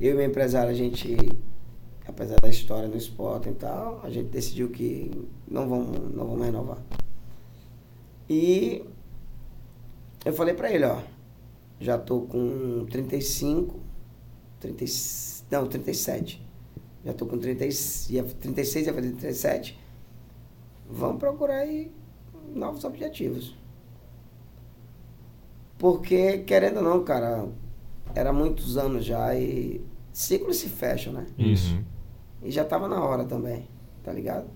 Eu 0.00 0.12
e 0.12 0.14
meu 0.14 0.24
empresário, 0.24 0.70
a 0.70 0.74
gente, 0.74 1.14
apesar 2.08 2.36
da 2.40 2.48
história 2.48 2.88
no 2.88 2.96
Sporting 2.96 3.50
e 3.50 3.54
tal, 3.54 4.00
a 4.02 4.08
gente 4.08 4.30
decidiu 4.30 4.70
que 4.70 5.10
não 5.46 5.68
vamos, 5.68 6.14
não 6.14 6.26
vamos 6.26 6.46
renovar. 6.46 6.78
E 8.28 8.84
eu 10.24 10.32
falei 10.32 10.54
pra 10.54 10.70
ele, 10.72 10.84
ó, 10.84 11.00
já 11.80 11.98
tô 11.98 12.22
com 12.22 12.86
35, 12.90 13.80
30, 14.60 14.84
e- 14.84 14.88
não, 15.50 15.66
37. 15.66 16.40
Já 17.04 17.12
tô 17.12 17.26
com 17.26 17.36
30, 17.38 17.64
e- 17.66 17.70
ia- 18.10 18.22
36, 18.24 18.86
ia 18.86 18.94
fazer 18.94 19.10
37. 19.10 19.78
Vamos 20.88 21.18
procurar 21.18 21.56
aí 21.58 21.90
novos 22.54 22.84
objetivos. 22.84 23.56
Porque, 25.78 26.38
querendo 26.38 26.76
ou 26.76 26.82
não, 26.82 27.02
cara, 27.02 27.48
era 28.14 28.32
muitos 28.32 28.76
anos 28.76 29.04
já 29.04 29.34
e 29.34 29.84
ciclos 30.12 30.58
se 30.58 30.68
fecham, 30.68 31.12
né? 31.12 31.26
Isso. 31.36 31.74
Uhum. 31.74 31.84
E 32.44 32.50
já 32.50 32.64
tava 32.64 32.86
na 32.88 33.02
hora 33.02 33.24
também, 33.24 33.66
tá 34.04 34.12
ligado? 34.12 34.46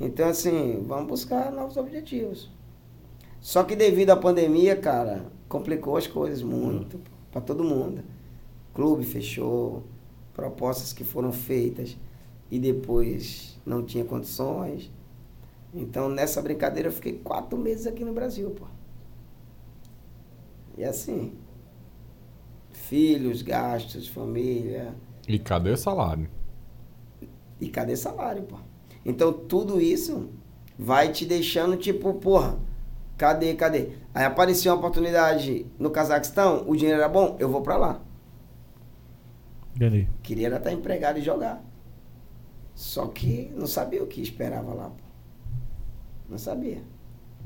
Então, 0.00 0.28
assim, 0.28 0.82
vamos 0.86 1.06
buscar 1.06 1.52
novos 1.52 1.76
objetivos. 1.76 2.50
Só 3.40 3.64
que 3.64 3.74
devido 3.76 4.10
à 4.10 4.16
pandemia, 4.16 4.76
cara, 4.76 5.24
complicou 5.48 5.96
as 5.96 6.06
coisas 6.06 6.42
muito 6.42 7.00
pra 7.30 7.40
todo 7.40 7.64
mundo. 7.64 8.02
Clube 8.74 9.04
fechou, 9.04 9.82
propostas 10.32 10.92
que 10.92 11.04
foram 11.04 11.32
feitas 11.32 11.96
e 12.50 12.58
depois 12.58 13.58
não 13.66 13.82
tinha 13.84 14.04
condições. 14.04 14.90
Então, 15.74 16.08
nessa 16.08 16.40
brincadeira, 16.42 16.88
eu 16.88 16.92
fiquei 16.92 17.14
quatro 17.18 17.56
meses 17.58 17.86
aqui 17.86 18.04
no 18.04 18.12
Brasil, 18.12 18.50
pô. 18.50 18.66
E 20.76 20.84
assim, 20.84 21.32
filhos, 22.72 23.42
gastos, 23.42 24.08
família, 24.08 24.94
E 25.28 25.38
cadê 25.38 25.76
salário? 25.76 26.28
e 27.60 27.68
cadê 27.68 27.96
salário, 27.96 28.42
pô? 28.44 28.56
Então 29.04 29.32
tudo 29.32 29.80
isso 29.80 30.30
vai 30.78 31.10
te 31.12 31.24
deixando 31.24 31.76
tipo, 31.76 32.14
porra, 32.14 32.58
cadê, 33.16 33.54
cadê? 33.54 33.90
Aí 34.14 34.24
apareceu 34.24 34.72
uma 34.72 34.78
oportunidade 34.78 35.66
no 35.78 35.90
Cazaquistão, 35.90 36.64
o 36.66 36.76
dinheiro 36.76 37.00
era 37.00 37.08
bom, 37.08 37.36
eu 37.38 37.48
vou 37.48 37.62
pra 37.62 37.76
lá. 37.76 38.00
Entendi. 39.74 40.08
Queria 40.22 40.46
era 40.46 40.56
estar 40.56 40.72
empregado 40.72 41.18
e 41.18 41.22
jogar. 41.22 41.62
Só 42.74 43.06
que 43.06 43.52
não 43.56 43.66
sabia 43.66 44.02
o 44.02 44.06
que 44.06 44.20
esperava 44.20 44.72
lá, 44.72 44.88
pô. 44.88 45.04
Não 46.28 46.38
sabia. 46.38 46.82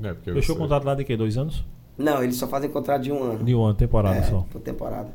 É, 0.01 0.13
Fechou 0.33 0.55
o 0.55 0.59
contrato 0.59 0.85
lá 0.85 0.95
de 0.95 1.03
quê? 1.03 1.17
Dois 1.17 1.37
anos? 1.37 1.65
Não, 1.97 2.23
eles 2.23 2.35
só 2.35 2.47
fazem 2.47 2.69
contrato 2.69 3.01
de 3.01 3.11
um 3.11 3.23
ano. 3.23 3.43
De 3.43 3.55
um 3.55 3.63
ano, 3.63 3.75
temporada 3.75 4.17
é, 4.17 4.23
só. 4.23 4.45
Por 4.49 4.61
temporada. 4.61 5.09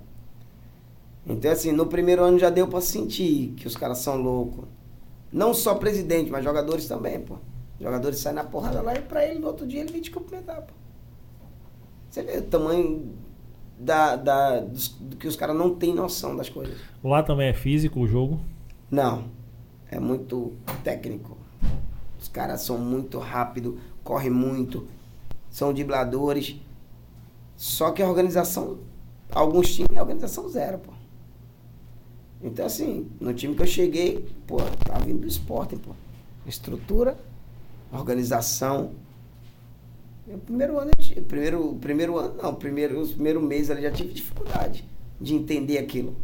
Então, 1.27 1.53
assim, 1.53 1.71
no 1.71 1.87
primeiro 1.87 2.23
ano 2.25 2.39
já 2.39 2.51
deu 2.51 2.67
pra 2.67 2.81
sentir 2.81 3.55
que 3.57 3.67
os 3.67 3.77
caras 3.77 3.99
são 3.99 4.21
loucos. 4.21 4.65
Não 5.33 5.55
só 5.55 5.75
presidente, 5.77 6.31
mas 6.31 6.45
jogadores 6.45 6.87
também, 6.87 7.21
pô. 7.21 7.37
Jogadores 7.81 8.19
saem 8.19 8.37
na 8.37 8.45
porrada 8.45 8.81
lá 8.83 8.95
e 8.95 9.01
pra 9.01 9.27
ele 9.27 9.39
no 9.41 9.47
outro 9.49 9.67
dia 9.67 9.81
ele 9.81 9.91
vem 9.93 10.01
te 10.03 10.11
cumprimentar, 10.11 10.63
pô. 10.63 10.73
Você 12.11 12.23
vê 12.23 12.39
o 12.39 12.43
tamanho 12.43 13.13
da, 13.79 14.15
da, 14.17 14.61
dos- 14.61 14.89
do 14.89 15.17
que 15.17 15.27
os 15.27 15.35
caras 15.35 15.57
não 15.57 15.75
têm 15.75 15.95
noção 15.95 16.37
das 16.37 16.49
coisas. 16.49 16.77
Lá 17.03 17.23
também 17.23 17.49
é 17.49 17.55
físico 17.55 18.01
o 18.01 18.07
jogo. 18.07 18.41
Não. 18.91 19.25
É 19.91 19.99
muito 19.99 20.53
técnico. 20.85 21.37
Os 22.21 22.29
caras 22.29 22.61
são 22.63 22.79
muito 22.79 23.19
rápidos, 23.19 23.75
correm 24.05 24.31
muito, 24.31 24.87
são 25.51 25.73
dribladores. 25.73 26.57
Só 27.57 27.91
que 27.91 28.03
a 28.03 28.09
organização, 28.09 28.79
alguns 29.31 29.75
times, 29.75 29.97
a 29.97 30.01
organização 30.03 30.49
zero, 30.49 30.79
pô. 30.79 30.93
Então, 32.43 32.67
assim, 32.67 33.11
no 33.21 33.33
time 33.33 33.55
que 33.55 33.63
eu 33.63 33.67
cheguei, 33.67 34.29
pô, 34.47 34.57
tava 34.85 35.05
vindo 35.05 35.21
do 35.21 35.29
esporte, 35.29 35.77
pô. 35.77 35.93
Estrutura 36.47 37.17
organização. 37.93 38.93
O 40.27 40.39
primeiro 40.39 40.79
ano, 40.79 40.91
eu 41.15 41.23
primeiro, 41.25 41.75
primeiro 41.75 42.19
ano, 42.19 42.43
não, 42.43 42.55
primeiro, 42.55 42.99
os 43.01 43.13
primeiros 43.13 43.43
meses 43.43 43.71
ali 43.71 43.83
já 43.83 43.91
tive 43.91 44.13
dificuldade 44.13 44.85
de 45.21 45.35
entender 45.35 45.79
aquilo. 45.79 46.17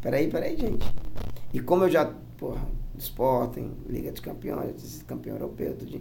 Peraí, 0.00 0.28
peraí, 0.28 0.56
gente. 0.56 0.84
E 1.52 1.60
como 1.60 1.84
eu 1.84 1.90
já, 1.90 2.12
porra, 2.36 2.66
Sporting, 2.98 3.72
Liga 3.88 4.10
dos 4.10 4.20
Campeões, 4.20 5.02
campeão 5.06 5.36
europeu, 5.36 5.76
tudo. 5.76 6.00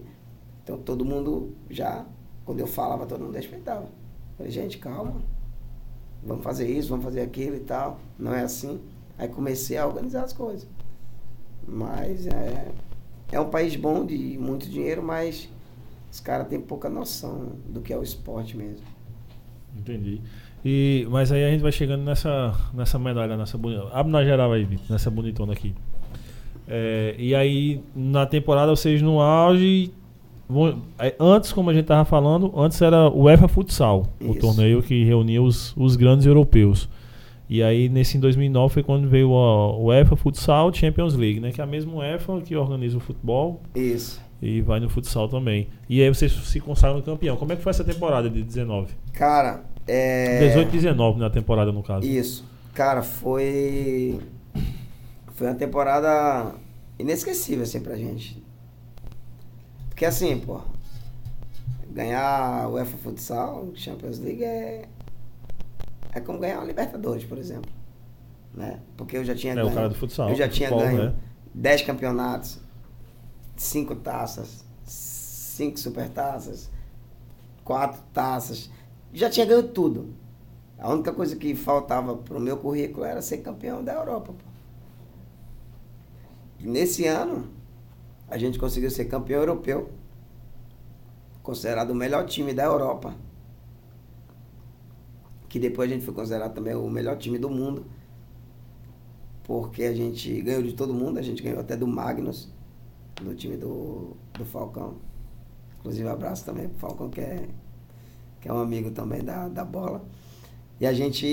Então 0.63 0.77
todo 0.77 1.05
mundo 1.05 1.53
já, 1.69 2.05
quando 2.43 2.59
eu 2.59 2.67
falava, 2.67 3.05
todo 3.05 3.23
mundo 3.23 3.35
respeitava. 3.35 3.87
Falei, 4.37 4.51
gente, 4.51 4.77
calma. 4.77 5.21
Vamos 6.23 6.43
fazer 6.43 6.67
isso, 6.67 6.89
vamos 6.89 7.05
fazer 7.05 7.21
aquilo 7.21 7.55
e 7.55 7.61
tal. 7.61 7.99
Não 8.17 8.33
é 8.33 8.43
assim. 8.43 8.79
Aí 9.21 9.27
comecei 9.27 9.77
a 9.77 9.85
organizar 9.85 10.23
as 10.23 10.33
coisas. 10.33 10.67
Mas 11.67 12.25
é, 12.25 12.69
é 13.31 13.39
um 13.39 13.49
país 13.49 13.75
bom 13.75 14.03
de 14.03 14.17
muito 14.39 14.67
dinheiro, 14.67 15.03
mas 15.03 15.47
os 16.11 16.19
caras 16.19 16.47
têm 16.47 16.59
pouca 16.59 16.89
noção 16.89 17.49
do 17.69 17.81
que 17.81 17.93
é 17.93 17.97
o 17.97 18.01
esporte 18.01 18.57
mesmo. 18.57 18.83
Entendi. 19.77 20.19
E, 20.65 21.07
mas 21.11 21.31
aí 21.31 21.45
a 21.45 21.51
gente 21.51 21.61
vai 21.61 21.71
chegando 21.71 22.01
nessa, 22.03 22.53
nessa 22.73 22.97
medalha, 22.97 23.37
nessa 23.37 23.57
bonita. 23.59 23.87
Abre 23.93 24.11
na 24.11 24.23
geral 24.23 24.51
aí, 24.51 24.63
Vitor, 24.65 24.85
nessa 24.89 25.11
bonitona 25.11 25.53
aqui. 25.53 25.75
É, 26.67 27.15
e 27.17 27.35
aí, 27.35 27.81
na 27.95 28.25
temporada, 28.25 28.71
vocês 28.75 29.03
no 29.03 29.21
auge. 29.21 29.91
vão- 30.49 30.81
é, 30.97 31.15
Antes, 31.19 31.53
como 31.53 31.69
a 31.69 31.73
gente 31.75 31.85
tava 31.85 32.05
falando, 32.05 32.51
antes 32.59 32.81
era 32.81 33.07
o 33.07 33.23
UEFA 33.25 33.47
Futsal, 33.47 34.07
o 34.19 34.31
Isso. 34.31 34.39
torneio 34.39 34.81
que 34.81 35.03
reunia 35.03 35.41
os, 35.43 35.75
os 35.77 35.95
grandes 35.95 36.25
europeus. 36.25 36.89
E 37.51 37.61
aí, 37.61 37.89
nesse 37.89 38.15
em 38.15 38.21
2009, 38.21 38.73
foi 38.75 38.81
quando 38.81 39.09
veio 39.09 39.35
a 39.35 39.77
UEFA 39.77 40.15
Futsal 40.15 40.73
Champions 40.73 41.15
League, 41.15 41.41
né? 41.41 41.51
Que 41.51 41.59
é 41.59 41.63
a 41.65 41.67
mesma 41.67 41.95
UEFA 41.95 42.39
que 42.39 42.55
organiza 42.55 42.95
o 42.95 43.01
futebol 43.01 43.61
Isso. 43.75 44.21
e 44.41 44.61
vai 44.61 44.79
no 44.79 44.89
futsal 44.89 45.27
também. 45.27 45.67
E 45.89 46.01
aí 46.01 46.07
vocês 46.07 46.31
se 46.31 46.61
consagram 46.61 47.01
campeão. 47.01 47.35
Como 47.35 47.51
é 47.51 47.57
que 47.57 47.61
foi 47.61 47.71
essa 47.71 47.83
temporada 47.83 48.29
de 48.29 48.41
19? 48.41 48.93
Cara, 49.11 49.65
é. 49.85 50.47
18 50.47 50.69
e 50.69 50.71
19 50.71 51.19
na 51.19 51.29
temporada, 51.29 51.73
no 51.73 51.83
caso. 51.83 52.07
Isso. 52.07 52.45
Cara, 52.73 53.03
foi. 53.03 54.17
Foi 55.33 55.47
uma 55.47 55.55
temporada 55.55 56.55
inesquecível, 56.97 57.63
assim, 57.63 57.81
pra 57.81 57.97
gente. 57.97 58.41
Porque 59.89 60.05
assim, 60.05 60.37
pô. 60.37 60.61
Ganhar 61.89 62.69
o 62.69 62.75
UEFA 62.75 62.95
Futsal, 62.95 63.67
Champions 63.75 64.19
League 64.19 64.41
é. 64.41 64.83
É 66.13 66.19
como 66.19 66.39
ganhar 66.39 66.57
uma 66.59 66.65
Libertadores, 66.65 67.23
por 67.23 67.37
exemplo. 67.37 67.71
Né? 68.53 68.79
Porque 68.97 69.17
eu 69.17 69.23
já 69.23 69.33
tinha 69.35 69.53
É, 69.53 69.55
ganho. 69.55 69.69
o 69.69 69.73
cara 69.73 69.89
do 69.89 69.95
futsal, 69.95 70.29
Eu 70.29 70.35
já 70.35 70.47
tinha 70.49 70.69
futebol, 70.69 70.87
ganho 70.91 71.11
né? 71.11 71.15
10 71.53 71.81
campeonatos, 71.83 72.59
5 73.55 73.95
taças, 73.95 74.65
5 74.83 75.79
supertaças, 75.79 76.69
4 77.63 78.01
taças. 78.13 78.69
Já 79.13 79.29
tinha 79.29 79.45
ganho 79.45 79.63
tudo. 79.63 80.13
A 80.77 80.89
única 80.91 81.13
coisa 81.13 81.35
que 81.35 81.53
faltava 81.55 82.15
pro 82.17 82.39
meu 82.39 82.57
currículo 82.57 83.05
era 83.05 83.21
ser 83.21 83.37
campeão 83.39 83.83
da 83.83 83.93
Europa. 83.93 84.33
Pô. 84.33 84.51
E 86.59 86.67
nesse 86.67 87.05
ano, 87.05 87.47
a 88.27 88.37
gente 88.37 88.57
conseguiu 88.59 88.89
ser 88.89 89.05
campeão 89.05 89.39
europeu, 89.41 89.91
considerado 91.43 91.91
o 91.91 91.95
melhor 91.95 92.25
time 92.25 92.53
da 92.53 92.63
Europa. 92.63 93.15
Que 95.51 95.59
depois 95.59 95.91
a 95.91 95.93
gente 95.93 96.05
foi 96.05 96.13
considerado 96.13 96.53
também 96.53 96.73
o 96.73 96.89
melhor 96.89 97.17
time 97.17 97.37
do 97.37 97.49
mundo. 97.49 97.85
Porque 99.43 99.83
a 99.83 99.93
gente 99.93 100.41
ganhou 100.41 100.63
de 100.63 100.71
todo 100.71 100.93
mundo, 100.93 101.17
a 101.17 101.21
gente 101.21 101.43
ganhou 101.43 101.59
até 101.59 101.75
do 101.75 101.85
Magnus, 101.85 102.49
do 103.21 103.35
time 103.35 103.57
do, 103.57 104.15
do 104.31 104.45
Falcão. 104.45 104.95
Inclusive, 105.77 106.07
abraço 106.07 106.45
também 106.45 106.69
pro 106.69 106.77
Falcão, 106.77 107.09
que 107.09 107.19
é, 107.19 107.49
que 108.39 108.47
é 108.47 108.53
um 108.53 108.59
amigo 108.59 108.91
também 108.91 109.21
da, 109.25 109.49
da 109.49 109.65
bola. 109.65 110.01
E 110.79 110.87
a 110.87 110.93
gente, 110.93 111.27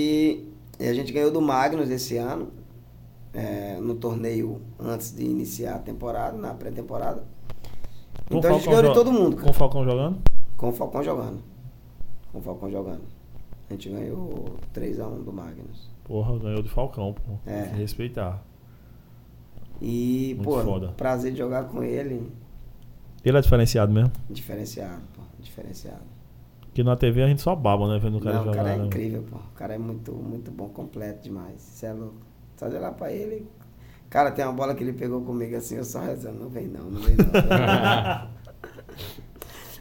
e 0.77 0.85
a 0.85 0.93
gente 0.93 1.13
ganhou 1.13 1.31
do 1.31 1.41
Magnus 1.41 1.89
esse 1.89 2.17
ano, 2.17 2.51
é, 3.33 3.79
no 3.79 3.95
torneio 3.95 4.61
antes 4.77 5.15
de 5.15 5.23
iniciar 5.23 5.75
a 5.75 5.79
temporada, 5.79 6.37
na 6.37 6.53
pré-temporada. 6.53 7.23
Então 8.29 8.51
a 8.51 8.53
gente 8.57 8.67
ganhou 8.67 8.83
de 8.83 8.93
todo 8.93 9.13
mundo, 9.13 9.37
Com 9.37 9.49
o 9.49 9.53
Falcão 9.53 9.81
jogando? 9.81 10.17
Com 10.57 10.67
o 10.67 10.73
Falcão 10.73 11.01
jogando. 11.01 11.41
Com 12.33 12.39
o 12.39 12.41
Falcão 12.41 12.69
jogando. 12.69 13.18
A 13.69 13.73
gente 13.73 13.89
ganhou 13.89 14.55
3x1 14.73 15.23
do 15.23 15.31
Magnus. 15.31 15.89
Porra, 16.03 16.37
ganhou 16.39 16.63
do 16.63 16.69
Falcão, 16.69 17.13
pô. 17.13 17.33
É. 17.45 17.63
Tem 17.63 17.73
que 17.73 17.77
respeitar. 17.79 18.43
E, 19.81 20.33
Muito 20.35 20.49
pô, 20.49 20.61
foda. 20.63 20.87
prazer 20.97 21.31
de 21.31 21.37
jogar 21.37 21.65
com 21.65 21.83
ele, 21.83 22.31
Ele 23.23 23.37
é 23.37 23.41
diferenciado 23.41 23.93
mesmo. 23.93 24.11
diferenciado, 24.29 25.01
pô, 25.13 25.21
diferenciado. 25.39 26.01
Porque 26.61 26.83
na 26.83 26.95
TV 26.95 27.23
a 27.23 27.27
gente 27.27 27.41
só 27.41 27.55
baba, 27.55 27.87
né? 27.87 27.99
Vendo 27.99 28.17
o 28.17 28.21
cara 28.21 28.35
Não, 28.37 28.41
o 28.41 28.45
jogar. 28.45 28.57
cara 28.63 28.73
é 28.73 28.77
né? 28.77 28.85
incrível, 28.85 29.23
pô. 29.29 29.37
O 29.37 29.53
cara 29.55 29.75
é 29.75 29.77
muito, 29.77 30.11
muito 30.13 30.51
bom, 30.51 30.67
completo 30.69 31.23
demais. 31.23 31.59
Você 31.61 31.85
é 31.87 31.93
louco. 31.93 32.15
Só 32.57 32.67
de 32.67 32.75
olhar 32.75 32.91
pra 32.93 33.11
ele. 33.11 33.47
Cara, 34.09 34.31
tem 34.31 34.43
uma 34.45 34.53
bola 34.53 34.73
que 34.75 34.83
ele 34.83 34.93
pegou 34.93 35.21
comigo 35.21 35.55
assim, 35.55 35.75
eu 35.77 35.83
só 35.85 35.99
rezando. 35.99 36.39
Não 36.39 36.49
vem 36.49 36.67
não, 36.67 36.85
não 36.89 37.01
vem 37.01 37.15
não. 37.15 37.25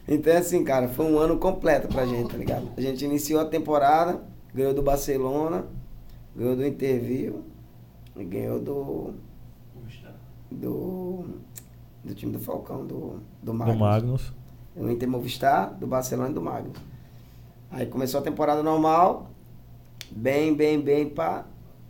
então, 0.09 0.37
assim, 0.37 0.65
cara, 0.65 0.89
foi 0.89 1.05
um 1.05 1.19
ano 1.19 1.39
completo 1.39 1.87
pra 1.87 2.07
gente, 2.07 2.31
tá 2.31 2.39
ligado? 2.39 2.71
A 2.77 2.81
gente 2.81 3.05
iniciou 3.05 3.41
a 3.41 3.45
temporada, 3.45 4.23
ganhou 4.55 4.73
do 4.73 4.83
Barcelona, 4.83 5.67
ganhou 6.35 6.57
do 6.57 6.67
Interview 6.67 7.45
e 8.17 8.25
ganhou 8.25 8.59
do. 8.59 9.15
Do. 10.51 11.25
Do 12.03 12.15
time 12.15 12.33
do 12.33 12.39
Falcão, 12.39 12.87
do, 12.87 13.21
do 13.43 13.53
Magnus. 13.53 13.77
Do 13.77 13.85
Magnus. 13.85 14.33
O 14.75 14.89
Inter 14.89 15.09
Movistar, 15.09 15.75
do 15.75 15.87
Barcelona 15.87 16.31
e 16.31 16.33
do 16.33 16.41
Magnus. 16.41 16.79
Aí 17.71 17.85
começou 17.85 18.21
a 18.21 18.23
temporada 18.23 18.63
normal, 18.63 19.31
bem, 20.11 20.55
bem, 20.55 20.81
bem, 20.81 21.09
pá. 21.09 21.45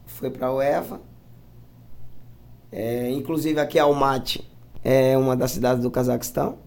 Foi 0.07 0.31
pra 0.31 0.53
UEFA. 0.53 1.01
É, 2.73 3.11
inclusive 3.13 3.61
aqui 3.61 3.79
Almaty 3.79 4.45
é 4.83 5.17
uma 5.17 5.37
das 5.37 5.53
cidades 5.53 5.83
do 5.83 5.91
Cazaquistão. 5.91 6.59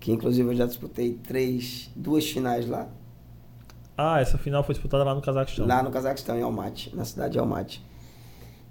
Que 0.00 0.10
inclusive 0.10 0.48
eu 0.48 0.54
já 0.54 0.66
disputei 0.66 1.12
três, 1.12 1.90
duas 1.94 2.28
finais 2.28 2.66
lá. 2.66 2.88
Ah, 3.96 4.20
essa 4.20 4.38
final 4.38 4.64
foi 4.64 4.74
disputada 4.74 5.04
lá 5.04 5.14
no 5.14 5.20
Cazaquistão. 5.20 5.66
Lá 5.66 5.82
no 5.82 5.90
Cazaquistão, 5.90 6.36
em 6.36 6.42
Almaty, 6.42 6.96
na 6.96 7.04
cidade 7.04 7.34
de 7.34 7.38
Almaty. 7.38 7.84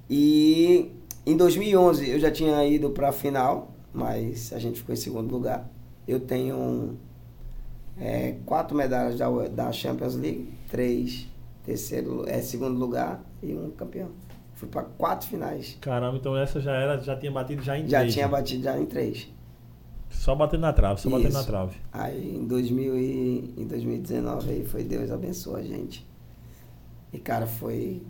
E 0.09 0.91
em 1.25 1.37
2011 1.37 2.09
eu 2.09 2.19
já 2.19 2.31
tinha 2.31 2.65
ido 2.65 2.89
para 2.89 3.09
a 3.09 3.11
final, 3.11 3.71
mas 3.93 4.51
a 4.51 4.57
gente 4.59 4.79
ficou 4.79 4.93
em 4.93 4.97
segundo 4.97 5.31
lugar. 5.31 5.69
Eu 6.07 6.19
tenho 6.19 6.97
é, 7.95 8.37
quatro 8.45 8.75
medalhas 8.75 9.19
da, 9.19 9.29
da 9.47 9.71
Champions 9.71 10.15
League, 10.15 10.51
três 10.67 11.27
terceiro, 11.63 12.23
é, 12.27 12.41
segundo 12.41 12.79
lugar 12.79 13.23
e 13.43 13.53
um 13.53 13.69
campeão. 13.69 14.09
Fui 14.55 14.67
para 14.67 14.81
quatro 14.81 15.27
finais. 15.27 15.77
Caramba, 15.79 16.17
então 16.17 16.35
essa 16.35 16.59
já 16.59 16.73
era, 16.73 16.97
já 16.97 17.15
tinha 17.15 17.31
batido 17.31 17.61
já 17.61 17.77
em 17.77 17.87
Já 17.87 17.99
três, 17.99 18.13
tinha 18.13 18.25
né? 18.25 18.31
batido 18.31 18.63
já 18.63 18.79
em 18.79 18.85
três. 18.85 19.27
Só 20.09 20.35
batendo 20.35 20.61
na 20.61 20.73
trave, 20.73 20.99
só 20.99 21.09
batendo 21.09 21.29
Isso. 21.29 21.37
na 21.37 21.43
trave. 21.43 21.77
Aí 21.91 22.35
em, 22.35 22.45
2000 22.45 22.97
e, 22.97 23.53
em 23.57 23.67
2019 23.67 24.49
aí 24.49 24.65
foi 24.65 24.83
Deus 24.83 25.11
abençoou 25.11 25.55
a 25.55 25.61
gente. 25.61 26.05
E 27.13 27.17
cara, 27.17 27.47
foi 27.47 28.01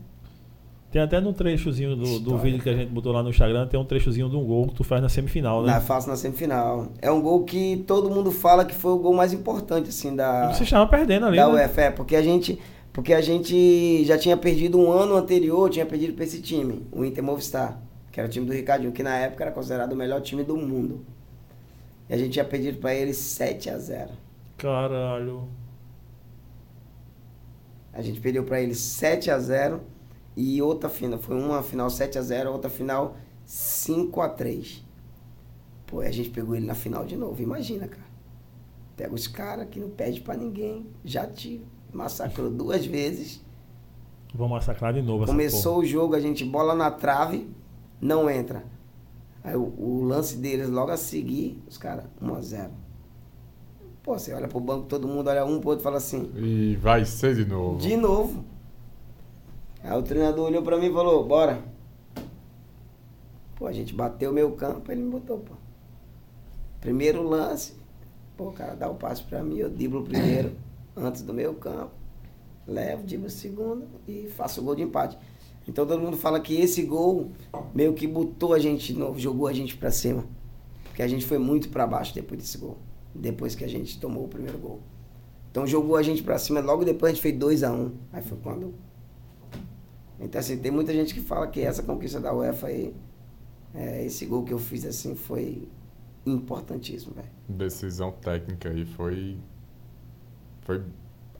Tem 0.91 1.01
até 1.01 1.19
no 1.21 1.33
trechozinho 1.33 1.95
do, 1.95 2.19
do 2.19 2.37
vídeo 2.37 2.61
que 2.61 2.69
a 2.69 2.73
gente 2.73 2.89
botou 2.89 3.11
lá 3.11 3.21
no 3.21 3.29
Instagram, 3.29 3.67
tem 3.67 3.79
um 3.79 3.85
trechozinho 3.85 4.29
de 4.29 4.35
um 4.35 4.43
gol 4.43 4.67
que 4.67 4.75
tu 4.75 4.83
faz 4.83 5.01
na 5.01 5.09
semifinal, 5.09 5.61
né? 5.61 5.73
Na 5.73 5.81
fase 5.81 6.07
na 6.07 6.15
semifinal. 6.15 6.87
É 7.01 7.11
um 7.11 7.21
gol 7.21 7.43
que 7.43 7.83
todo 7.85 8.09
mundo 8.09 8.31
fala 8.31 8.65
que 8.65 8.73
foi 8.73 8.91
o 8.91 8.97
gol 8.97 9.13
mais 9.13 9.31
importante, 9.33 9.89
assim, 9.89 10.15
da, 10.15 10.51
Você 10.51 10.63
estava 10.63 10.87
perdendo 10.87 11.27
ali, 11.27 11.37
da 11.37 11.47
né? 11.47 11.53
UEFA. 11.53 11.81
É, 11.81 11.91
porque 11.91 12.15
a 12.15 12.21
gente. 12.21 12.59
Porque 12.91 13.13
a 13.13 13.21
gente 13.21 14.03
já 14.03 14.17
tinha 14.17 14.35
perdido 14.35 14.77
um 14.79 14.91
ano 14.91 15.15
anterior, 15.15 15.69
tinha 15.69 15.85
perdido 15.85 16.13
pra 16.13 16.23
esse 16.23 16.41
time, 16.41 16.85
o 16.91 17.05
Inter 17.05 17.23
Movistar, 17.23 17.79
que 18.11 18.19
era 18.19 18.27
o 18.27 18.31
time 18.31 18.47
do 18.47 18.51
Ricardinho, 18.51 18.91
que 18.91 19.03
na 19.03 19.15
época 19.15 19.43
era 19.43 19.51
considerado 19.51 19.93
o 19.93 19.95
melhor 19.95 20.19
time 20.21 20.43
do 20.43 20.57
mundo. 20.57 21.05
E 22.09 22.13
a 22.13 22.17
gente 22.17 22.31
tinha 22.31 22.45
perdido 22.45 22.79
pra 22.79 22.93
eles 22.93 23.17
7 23.17 23.69
a 23.69 23.77
0 23.77 24.09
Caralho. 24.57 25.47
A 27.93 28.01
gente 28.01 28.19
perdeu 28.19 28.43
pra 28.43 28.61
eles 28.61 28.79
7 28.79 29.29
a 29.29 29.37
0 29.37 29.81
e 30.35 30.61
outra 30.61 30.89
final. 30.89 31.19
Foi 31.19 31.35
uma 31.35 31.61
final 31.61 31.89
7 31.89 32.17
a 32.17 32.21
0 32.21 32.51
outra 32.51 32.69
final 32.69 33.15
5 33.45 34.21
a 34.21 34.29
3 34.29 34.83
Pô, 35.85 36.03
e 36.03 36.07
a 36.07 36.11
gente 36.11 36.29
pegou 36.29 36.55
ele 36.55 36.65
na 36.65 36.75
final 36.75 37.05
de 37.05 37.15
novo. 37.15 37.41
Imagina, 37.41 37.87
cara. 37.87 38.09
Pega 38.95 39.13
os 39.13 39.27
caras 39.27 39.67
que 39.69 39.79
não 39.79 39.89
pede 39.89 40.21
pra 40.21 40.35
ninguém. 40.35 40.85
Já 41.03 41.25
te 41.25 41.61
massacrou 41.91 42.49
duas 42.49 42.85
vezes. 42.85 43.43
Vou 44.33 44.47
massacrar 44.47 44.93
de 44.93 45.01
novo 45.01 45.25
Começou 45.25 45.79
o 45.79 45.85
jogo, 45.85 46.15
a 46.15 46.19
gente 46.19 46.45
bola 46.45 46.75
na 46.75 46.91
trave, 46.91 47.49
não 47.99 48.29
entra. 48.29 48.63
Aí 49.49 49.55
o, 49.55 49.63
o 49.79 50.03
lance 50.03 50.37
deles 50.37 50.69
logo 50.69 50.91
a 50.91 50.97
seguir, 50.97 51.59
os 51.67 51.75
caras, 51.75 52.05
1 52.21 52.35
a 52.35 52.41
0 52.41 52.71
Pô, 54.03 54.13
você 54.17 54.31
olha 54.31 54.47
pro 54.47 54.59
banco, 54.59 54.85
todo 54.85 55.07
mundo 55.07 55.27
olha 55.27 55.43
um 55.43 55.59
pro 55.59 55.69
outro 55.69 55.81
e 55.81 55.83
fala 55.83 55.97
assim, 55.97 56.31
E 56.35 56.75
vai 56.75 57.03
ser 57.03 57.33
de 57.33 57.45
novo. 57.45 57.79
de 57.79 57.97
novo. 57.97 58.45
Aí 59.83 59.97
o 59.97 60.03
treinador 60.03 60.45
olhou 60.45 60.61
pra 60.61 60.77
mim 60.77 60.85
e 60.85 60.93
falou, 60.93 61.25
bora. 61.25 61.63
Pô, 63.55 63.65
a 63.65 63.73
gente 63.73 63.91
bateu 63.91 64.29
o 64.29 64.33
meu 64.33 64.51
campo, 64.51 64.91
ele 64.91 65.01
me 65.01 65.09
botou, 65.09 65.39
pô. 65.39 65.55
Primeiro 66.79 67.23
lance, 67.23 67.73
pô, 68.37 68.49
o 68.49 68.53
cara 68.53 68.75
dá 68.75 68.87
o 68.87 68.93
passe 68.93 69.23
pra 69.23 69.41
mim, 69.43 69.57
eu 69.57 69.69
driblo 69.71 70.03
primeiro, 70.03 70.55
antes 70.95 71.23
do 71.23 71.33
meio 71.33 71.55
campo, 71.55 71.91
levo, 72.67 73.01
driblo 73.01 73.31
segundo 73.31 73.87
e 74.07 74.29
faço 74.29 74.61
o 74.61 74.63
gol 74.63 74.75
de 74.75 74.83
empate. 74.83 75.17
Então 75.69 75.85
todo 75.85 76.01
mundo 76.01 76.17
fala 76.17 76.39
que 76.39 76.59
esse 76.59 76.81
gol 76.81 77.31
meio 77.75 77.93
que 77.93 78.07
botou 78.07 78.55
a 78.55 78.59
gente 78.59 78.97
jogou 79.17 79.45
a 79.45 79.53
gente 79.53 79.77
pra 79.77 79.91
cima. 79.91 80.25
Porque 80.85 81.03
a 81.03 81.07
gente 81.07 81.27
foi 81.27 81.37
muito 81.37 81.69
pra 81.69 81.85
baixo 81.85 82.13
depois 82.13 82.41
desse 82.41 82.57
gol. 82.57 82.79
Depois 83.13 83.53
que 83.53 83.63
a 83.63 83.67
gente 83.67 83.99
tomou 83.99 84.25
o 84.25 84.27
primeiro 84.27 84.57
gol. 84.57 84.79
Então 85.51 85.67
jogou 85.67 85.95
a 85.95 86.01
gente 86.01 86.23
pra 86.23 86.39
cima, 86.39 86.59
logo 86.59 86.83
depois 86.83 87.11
a 87.11 87.13
gente 87.13 87.21
fez 87.21 87.37
2 87.37 87.63
a 87.63 87.71
1 87.71 87.75
um. 87.75 87.91
Aí 88.11 88.23
foi 88.23 88.37
quando. 88.39 88.73
Então 90.19 90.39
assim, 90.39 90.57
tem 90.57 90.71
muita 90.71 90.91
gente 90.91 91.13
que 91.13 91.21
fala 91.21 91.47
que 91.47 91.61
essa 91.61 91.83
conquista 91.83 92.19
da 92.19 92.33
UEFA 92.33 92.67
aí, 92.67 92.95
é, 93.75 94.03
esse 94.03 94.25
gol 94.25 94.43
que 94.43 94.51
eu 94.51 94.59
fiz 94.59 94.83
assim 94.85 95.13
foi 95.13 95.67
importantíssimo, 96.25 97.13
velho. 97.13 97.29
Decisão 97.47 98.11
técnica 98.11 98.69
aí 98.69 98.85
foi. 98.85 99.37
Foi 100.61 100.83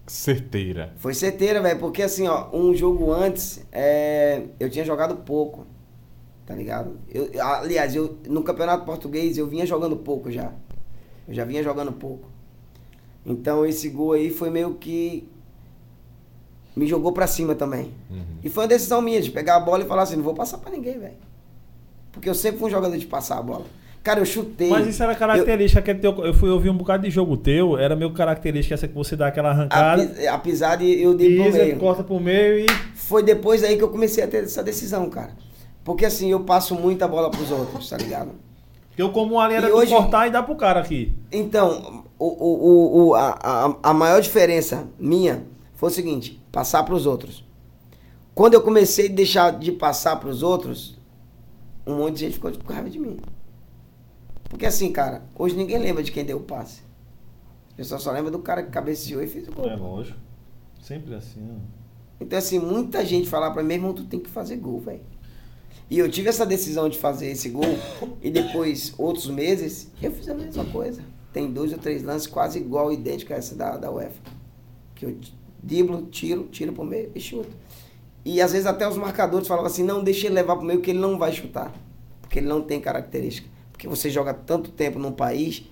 certeira. 0.09 0.93
Foi 0.97 1.13
certeira, 1.13 1.61
velho, 1.61 1.79
porque 1.79 2.01
assim, 2.01 2.27
ó, 2.27 2.49
um 2.51 2.73
jogo 2.73 3.11
antes, 3.11 3.65
é, 3.71 4.43
eu 4.59 4.69
tinha 4.69 4.83
jogado 4.83 5.17
pouco, 5.17 5.67
tá 6.45 6.55
ligado? 6.55 6.99
Eu, 7.07 7.29
aliás, 7.41 7.95
eu, 7.95 8.17
no 8.27 8.43
Campeonato 8.43 8.85
Português 8.85 9.37
eu 9.37 9.47
vinha 9.47 9.65
jogando 9.65 9.95
pouco 9.95 10.31
já. 10.31 10.51
Eu 11.27 11.33
já 11.33 11.45
vinha 11.45 11.63
jogando 11.63 11.91
pouco. 11.91 12.27
Então 13.25 13.65
esse 13.65 13.89
gol 13.89 14.13
aí 14.13 14.31
foi 14.31 14.49
meio 14.49 14.73
que 14.75 15.29
me 16.75 16.87
jogou 16.87 17.11
pra 17.11 17.27
cima 17.27 17.53
também. 17.53 17.93
Uhum. 18.09 18.39
E 18.43 18.49
foi 18.49 18.63
uma 18.63 18.69
decisão 18.69 19.01
minha 19.01 19.21
de 19.21 19.29
pegar 19.29 19.57
a 19.57 19.59
bola 19.59 19.83
e 19.83 19.87
falar 19.87 20.03
assim, 20.03 20.15
não 20.15 20.23
vou 20.23 20.33
passar 20.33 20.57
pra 20.57 20.71
ninguém, 20.71 20.97
velho. 20.97 21.17
Porque 22.11 22.27
eu 22.27 22.33
sempre 22.33 22.59
fui 22.59 22.69
um 22.69 22.71
jogador 22.71 22.97
de 22.97 23.05
passar 23.05 23.37
a 23.37 23.41
bola. 23.41 23.65
Cara, 24.09 24.21
eu 24.21 24.25
chutei. 24.25 24.69
Mas 24.69 24.87
isso 24.87 25.03
era 25.03 25.13
característica 25.13 25.81
que 25.83 25.93
teu, 25.93 26.25
eu 26.25 26.33
fui 26.33 26.49
ouvir 26.49 26.71
um 26.71 26.75
bocado 26.75 27.03
de 27.03 27.11
jogo 27.11 27.37
teu, 27.37 27.77
era 27.77 27.95
meio 27.95 28.11
característica 28.11 28.73
essa 28.73 28.87
que 28.87 28.95
você 28.95 29.15
dá 29.15 29.27
aquela 29.27 29.51
arrancada. 29.51 30.11
Apesar 30.31 30.77
de 30.77 30.99
eu 30.99 31.13
dei 31.13 31.35
pro 31.35 31.51
meio. 31.51 31.77
corta 31.77 32.03
pro 32.03 32.19
meio 32.19 32.59
e. 32.65 32.65
Foi 32.95 33.21
depois 33.21 33.63
aí 33.63 33.77
que 33.77 33.83
eu 33.83 33.89
comecei 33.89 34.23
a 34.23 34.27
ter 34.27 34.43
essa 34.45 34.63
decisão, 34.63 35.07
cara. 35.11 35.29
Porque 35.83 36.05
assim, 36.05 36.31
eu 36.31 36.39
passo 36.39 36.73
muita 36.73 37.07
bola 37.07 37.29
pros 37.29 37.51
outros, 37.51 37.87
tá 37.87 37.97
ligado? 37.97 38.31
Eu 38.97 39.11
como 39.11 39.39
ali 39.39 39.53
era 39.53 39.71
hoje- 39.75 39.91
cortar 39.93 40.27
e 40.27 40.31
dar 40.31 40.41
pro 40.41 40.55
cara 40.55 40.79
aqui. 40.79 41.13
Então, 41.31 42.03
o, 42.17 42.25
o, 42.25 43.07
o- 43.09 43.13
a, 43.15 43.37
a, 43.43 43.75
a 43.91 43.93
maior 43.93 44.19
diferença 44.21 44.87
minha 44.99 45.43
foi 45.75 45.89
o 45.89 45.91
seguinte, 45.93 46.41
passar 46.51 46.81
pros 46.81 47.05
outros. 47.05 47.45
Quando 48.33 48.55
eu 48.55 48.61
comecei 48.61 49.05
a 49.07 49.11
deixar 49.11 49.51
de 49.51 49.71
passar 49.71 50.15
pros 50.15 50.41
outros, 50.41 50.97
um 51.85 51.95
monte 51.95 52.15
de 52.15 52.19
gente 52.21 52.33
ficou 52.33 52.51
com 52.65 52.73
raiva 52.73 52.89
de 52.89 52.97
mim. 52.97 53.17
Porque 54.49 54.65
assim, 54.65 54.91
cara, 54.91 55.23
hoje 55.35 55.55
ninguém 55.55 55.77
lembra 55.77 56.03
de 56.03 56.11
quem 56.11 56.25
deu 56.25 56.37
o 56.37 56.43
passe. 56.43 56.81
Pessoal 57.77 57.99
só 57.99 58.11
lembra 58.11 58.29
do 58.29 58.39
cara 58.39 58.63
que 58.63 58.71
cabeceou 58.71 59.23
e 59.23 59.27
fez 59.27 59.47
o 59.47 59.53
gol. 59.53 59.69
É 59.69 59.75
lógico. 59.75 60.19
Sempre 60.81 61.15
assim, 61.15 61.47
ó. 61.49 61.79
Então, 62.19 62.37
assim, 62.37 62.59
muita 62.59 63.05
gente 63.05 63.29
fala 63.29 63.51
pra 63.51 63.61
mim, 63.61 63.69
meu 63.69 63.77
irmão, 63.77 63.93
tu 63.93 64.03
tem 64.03 64.19
que 64.19 64.29
fazer 64.29 64.57
gol, 64.57 64.81
velho. 64.81 64.99
E 65.89 65.97
eu 65.97 66.11
tive 66.11 66.27
essa 66.27 66.45
decisão 66.45 66.89
de 66.89 66.97
fazer 66.97 67.27
esse 67.27 67.49
gol, 67.49 67.63
e 68.21 68.29
depois, 68.29 68.93
outros 68.97 69.27
meses, 69.27 69.89
eu 70.01 70.11
fiz 70.11 70.27
a 70.27 70.33
mesma 70.33 70.65
coisa. 70.65 71.01
Tem 71.31 71.51
dois 71.51 71.71
ou 71.71 71.79
três 71.79 72.03
lances 72.03 72.27
quase 72.27 72.59
igual, 72.59 72.91
idêntico 72.91 73.33
a 73.33 73.37
essa 73.37 73.55
da, 73.55 73.77
da 73.77 73.89
UEFA. 73.89 74.21
Que 74.93 75.05
eu 75.05 75.17
driblo, 75.63 76.07
tiro, 76.07 76.43
tiro 76.51 76.73
pro 76.73 76.83
meio 76.83 77.11
e 77.15 77.19
chuto. 77.19 77.55
E 78.25 78.41
às 78.41 78.51
vezes 78.51 78.67
até 78.67 78.87
os 78.87 78.97
marcadores 78.97 79.47
falavam 79.47 79.71
assim, 79.71 79.83
não, 79.83 80.03
deixa 80.03 80.27
ele 80.27 80.35
levar 80.35 80.57
pro 80.57 80.65
meio 80.65 80.81
que 80.81 80.91
ele 80.91 80.99
não 80.99 81.17
vai 81.17 81.31
chutar. 81.31 81.73
Porque 82.21 82.39
ele 82.39 82.47
não 82.47 82.61
tem 82.61 82.81
característica. 82.81 83.47
Porque 83.79 83.87
você 83.87 84.09
joga 84.09 84.33
tanto 84.33 84.71
tempo 84.71 84.99
num 84.99 85.13
país, 85.13 85.63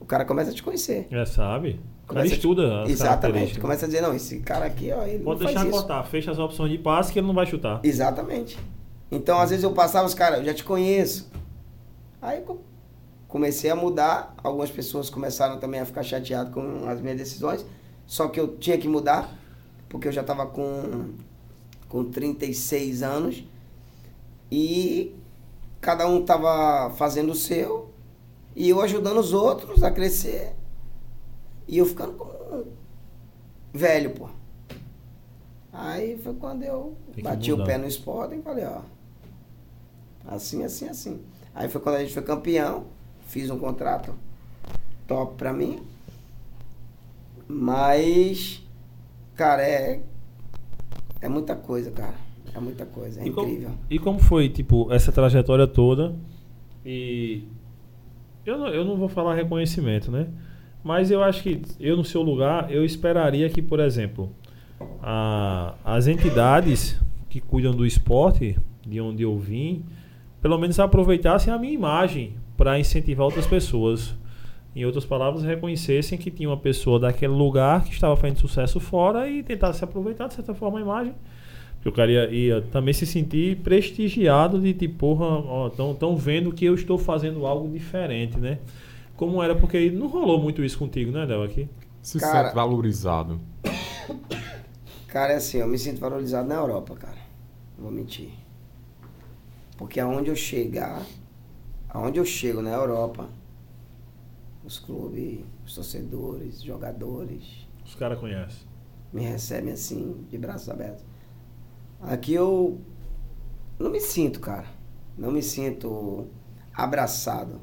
o 0.00 0.04
cara 0.04 0.24
começa 0.24 0.50
a 0.50 0.52
te 0.52 0.64
conhecer. 0.64 1.06
É, 1.12 1.24
sabe? 1.24 1.78
Começa 2.04 2.26
te- 2.26 2.34
estuda 2.34 2.82
as 2.82 2.90
Exatamente. 2.90 3.60
Começa 3.60 3.84
a 3.84 3.88
dizer, 3.88 4.00
não, 4.00 4.12
esse 4.12 4.40
cara 4.40 4.64
aqui, 4.64 4.90
ó, 4.90 5.04
ele 5.06 5.22
Pode 5.22 5.44
deixar 5.44 5.64
cortar, 5.70 6.02
fecha 6.02 6.32
as 6.32 6.40
opções 6.40 6.72
de 6.72 6.78
passe 6.78 7.12
que 7.12 7.20
ele 7.20 7.28
não 7.28 7.34
vai 7.34 7.46
chutar. 7.46 7.78
Exatamente. 7.84 8.58
Então, 9.12 9.38
às 9.38 9.50
vezes 9.50 9.62
eu 9.62 9.70
passava 9.70 10.08
os 10.08 10.12
caras, 10.12 10.40
eu 10.40 10.44
já 10.46 10.52
te 10.54 10.64
conheço. 10.64 11.30
Aí 12.20 12.40
co- 12.40 12.58
comecei 13.28 13.70
a 13.70 13.76
mudar, 13.76 14.34
algumas 14.42 14.68
pessoas 14.72 15.08
começaram 15.08 15.60
também 15.60 15.78
a 15.78 15.86
ficar 15.86 16.02
chateadas 16.02 16.52
com 16.52 16.88
as 16.88 17.00
minhas 17.00 17.16
decisões, 17.16 17.64
só 18.08 18.26
que 18.26 18.40
eu 18.40 18.56
tinha 18.56 18.76
que 18.76 18.88
mudar, 18.88 19.32
porque 19.88 20.08
eu 20.08 20.12
já 20.12 20.22
estava 20.22 20.46
com, 20.48 21.10
com 21.88 22.02
36 22.06 23.04
anos 23.04 23.44
e 24.50 25.14
cada 25.80 26.06
um 26.08 26.20
estava 26.20 26.90
fazendo 26.96 27.32
o 27.32 27.34
seu 27.34 27.90
e 28.54 28.68
eu 28.68 28.80
ajudando 28.80 29.18
os 29.18 29.32
outros 29.32 29.82
a 29.82 29.90
crescer 29.90 30.54
e 31.66 31.78
eu 31.78 31.86
ficando 31.86 32.12
como 32.14 32.40
velho, 33.72 34.10
pô. 34.10 34.28
Aí 35.72 36.18
foi 36.18 36.34
quando 36.34 36.64
eu 36.64 36.96
Tem 37.14 37.22
bati 37.22 37.52
o 37.52 37.64
pé 37.64 37.78
no 37.78 37.86
Sporting 37.86 38.40
e 38.40 38.42
falei, 38.42 38.64
ó, 38.64 38.80
assim, 40.26 40.64
assim, 40.64 40.88
assim. 40.88 41.20
Aí 41.54 41.68
foi 41.68 41.80
quando 41.80 41.96
a 41.96 42.00
gente 42.00 42.12
foi 42.12 42.22
campeão, 42.22 42.86
fiz 43.26 43.50
um 43.50 43.58
contrato 43.58 44.14
top 45.06 45.36
pra 45.36 45.52
mim. 45.52 45.86
Mas, 47.46 48.62
cara, 49.34 49.62
é, 49.62 50.02
é 51.20 51.28
muita 51.28 51.54
coisa, 51.54 51.90
cara. 51.90 52.14
É 52.54 52.60
muita 52.60 52.84
coisa, 52.86 53.20
é 53.20 53.26
E 53.26 53.30
como- 53.30 53.48
incrível. 53.48 53.70
E 53.88 53.98
como 53.98 54.18
foi, 54.18 54.48
tipo, 54.48 54.92
essa 54.92 55.12
trajetória 55.12 55.66
toda? 55.66 56.14
E. 56.84 57.42
Eu 58.44 58.58
não, 58.58 58.68
eu 58.68 58.84
não 58.84 58.96
vou 58.96 59.08
falar 59.08 59.34
reconhecimento, 59.34 60.10
né? 60.10 60.26
Mas 60.82 61.10
eu 61.10 61.22
acho 61.22 61.42
que 61.42 61.60
eu, 61.78 61.96
no 61.96 62.04
seu 62.04 62.22
lugar, 62.22 62.72
eu 62.72 62.84
esperaria 62.84 63.48
que, 63.50 63.60
por 63.60 63.78
exemplo, 63.80 64.32
a- 65.02 65.74
as 65.84 66.06
entidades 66.06 66.98
que 67.28 67.40
cuidam 67.40 67.72
do 67.74 67.84
esporte, 67.86 68.56
de 68.86 69.00
onde 69.00 69.22
eu 69.22 69.38
vim, 69.38 69.84
pelo 70.40 70.58
menos 70.58 70.80
aproveitassem 70.80 71.52
a 71.52 71.58
minha 71.58 71.72
imagem 71.74 72.32
para 72.56 72.78
incentivar 72.80 73.26
outras 73.26 73.46
pessoas. 73.46 74.14
Em 74.74 74.84
outras 74.84 75.04
palavras, 75.04 75.42
reconhecessem 75.42 76.16
que 76.16 76.30
tinha 76.30 76.48
uma 76.48 76.56
pessoa 76.56 76.98
daquele 76.98 77.32
lugar 77.32 77.84
que 77.84 77.92
estava 77.92 78.16
fazendo 78.16 78.38
sucesso 78.38 78.78
fora 78.80 79.28
e 79.28 79.42
tentasse 79.42 79.84
aproveitar, 79.84 80.28
de 80.28 80.34
certa 80.34 80.54
forma, 80.54 80.78
a 80.78 80.82
imagem. 80.82 81.12
Porque 81.80 81.88
o 81.88 81.92
cara 81.92 82.12
ia, 82.12 82.30
ia 82.30 82.60
também 82.60 82.92
se 82.92 83.06
sentir 83.06 83.56
prestigiado 83.60 84.60
de 84.60 84.74
tipo, 84.74 84.96
porra, 84.96 85.24
ó, 85.24 85.70
tão, 85.70 85.94
tão 85.94 86.14
vendo 86.14 86.52
que 86.52 86.64
eu 86.66 86.74
estou 86.74 86.98
fazendo 86.98 87.46
algo 87.46 87.68
diferente, 87.72 88.38
né? 88.38 88.58
Como 89.16 89.42
era, 89.42 89.54
porque 89.54 89.90
não 89.90 90.06
rolou 90.06 90.38
muito 90.40 90.62
isso 90.62 90.78
contigo, 90.78 91.10
né, 91.10 91.26
Del, 91.26 91.42
aqui? 91.42 91.68
Se 92.02 92.18
Cara- 92.18 92.44
sente 92.44 92.54
valorizado. 92.54 93.40
Cara, 95.08 95.32
é 95.32 95.36
assim, 95.36 95.58
eu 95.58 95.66
me 95.66 95.78
sinto 95.78 96.00
valorizado 96.00 96.46
na 96.48 96.54
Europa, 96.56 96.94
cara. 96.96 97.18
Não 97.76 97.84
vou 97.84 97.92
mentir. 97.92 98.30
Porque 99.76 99.98
aonde 99.98 100.28
eu 100.30 100.36
chegar, 100.36 101.02
aonde 101.88 102.18
eu 102.18 102.24
chego 102.24 102.60
na 102.62 102.70
Europa, 102.70 103.26
os 104.64 104.78
clubes, 104.78 105.40
os 105.66 105.74
torcedores, 105.74 106.62
jogadores, 106.62 107.66
Os 107.84 107.94
caras 107.94 108.18
conhecem. 108.18 108.66
me 109.12 109.22
recebem 109.22 109.72
assim, 109.72 110.24
de 110.30 110.36
braços 110.38 110.68
abertos. 110.68 111.04
Aqui 112.00 112.32
eu 112.32 112.80
não 113.78 113.90
me 113.90 114.00
sinto, 114.00 114.40
cara. 114.40 114.66
Não 115.16 115.30
me 115.30 115.42
sinto 115.42 116.26
abraçado. 116.74 117.60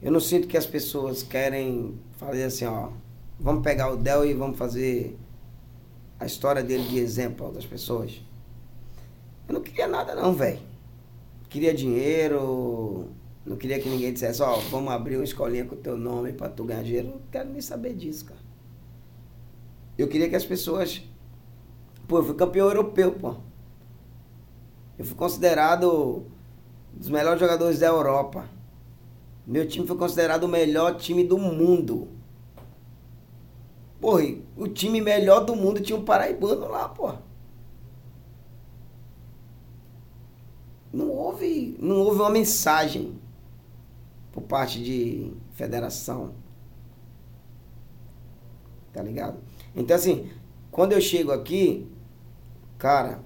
Eu 0.00 0.12
não 0.12 0.20
sinto 0.20 0.48
que 0.48 0.56
as 0.56 0.66
pessoas 0.66 1.22
querem 1.22 1.98
fazer 2.12 2.44
assim, 2.44 2.64
ó. 2.64 2.90
Vamos 3.38 3.62
pegar 3.62 3.90
o 3.90 3.96
Del 3.96 4.24
e 4.24 4.34
vamos 4.34 4.56
fazer 4.56 5.18
a 6.18 6.26
história 6.26 6.62
dele 6.62 6.84
de 6.88 6.98
exemplo 6.98 7.46
outras 7.46 7.66
pessoas. 7.66 8.20
Eu 9.48 9.54
não 9.54 9.60
queria 9.60 9.88
nada 9.88 10.14
não, 10.14 10.32
velho. 10.32 10.60
Queria 11.48 11.74
dinheiro, 11.74 13.08
não 13.44 13.56
queria 13.56 13.80
que 13.80 13.88
ninguém 13.88 14.12
dissesse, 14.12 14.40
ó, 14.40 14.56
vamos 14.70 14.92
abrir 14.92 15.16
uma 15.16 15.24
escolinha 15.24 15.64
com 15.64 15.74
o 15.74 15.78
teu 15.78 15.96
nome 15.96 16.32
para 16.32 16.48
tu 16.48 16.64
ganhar 16.64 16.82
dinheiro. 16.84 17.08
Não 17.08 17.20
quero 17.30 17.50
nem 17.50 17.60
saber 17.60 17.94
disso, 17.94 18.24
cara. 18.26 18.40
Eu 19.98 20.08
queria 20.08 20.28
que 20.28 20.36
as 20.36 20.44
pessoas. 20.44 21.02
Pô, 22.12 22.18
eu 22.18 22.24
fui 22.24 22.34
campeão 22.34 22.68
europeu, 22.68 23.12
pô. 23.12 23.36
Eu 24.98 25.04
fui 25.06 25.14
considerado 25.14 26.26
um 26.94 26.98
dos 26.98 27.08
melhores 27.08 27.40
jogadores 27.40 27.78
da 27.78 27.86
Europa. 27.86 28.46
Meu 29.46 29.66
time 29.66 29.86
foi 29.86 29.96
considerado 29.96 30.44
o 30.44 30.48
melhor 30.48 30.96
time 30.96 31.24
do 31.24 31.38
mundo. 31.38 32.08
Porra, 33.98 34.24
o 34.58 34.68
time 34.68 35.00
melhor 35.00 35.40
do 35.46 35.56
mundo 35.56 35.80
tinha 35.80 35.98
um 35.98 36.04
paraibano 36.04 36.68
lá, 36.68 36.86
pô. 36.90 37.14
Não 40.92 41.08
houve, 41.08 41.78
não 41.80 41.96
houve 41.96 42.20
uma 42.20 42.28
mensagem 42.28 43.18
por 44.32 44.42
parte 44.42 44.84
de 44.84 45.32
federação. 45.54 46.34
Tá 48.92 49.02
ligado? 49.02 49.38
Então 49.74 49.96
assim, 49.96 50.30
quando 50.70 50.92
eu 50.92 51.00
chego 51.00 51.32
aqui, 51.32 51.90
cara, 52.82 53.20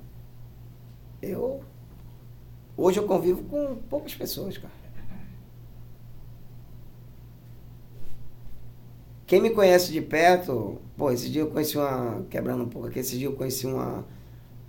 eu 1.22 1.62
hoje 2.76 3.00
eu 3.00 3.06
convivo 3.06 3.42
com 3.44 3.76
poucas 3.88 4.14
pessoas, 4.14 4.58
cara. 4.58 4.74
Quem 9.26 9.40
me 9.40 9.48
conhece 9.48 9.90
de 9.90 10.02
perto, 10.02 10.78
pô, 10.94 11.10
esse 11.10 11.30
dia 11.30 11.40
eu 11.40 11.50
conheci 11.50 11.78
uma. 11.78 12.22
Quebrando 12.28 12.64
um 12.64 12.68
pouco 12.68 12.88
aqui, 12.88 12.98
esse 12.98 13.16
dia 13.16 13.28
eu 13.28 13.32
conheci 13.32 13.66
uma, 13.66 14.04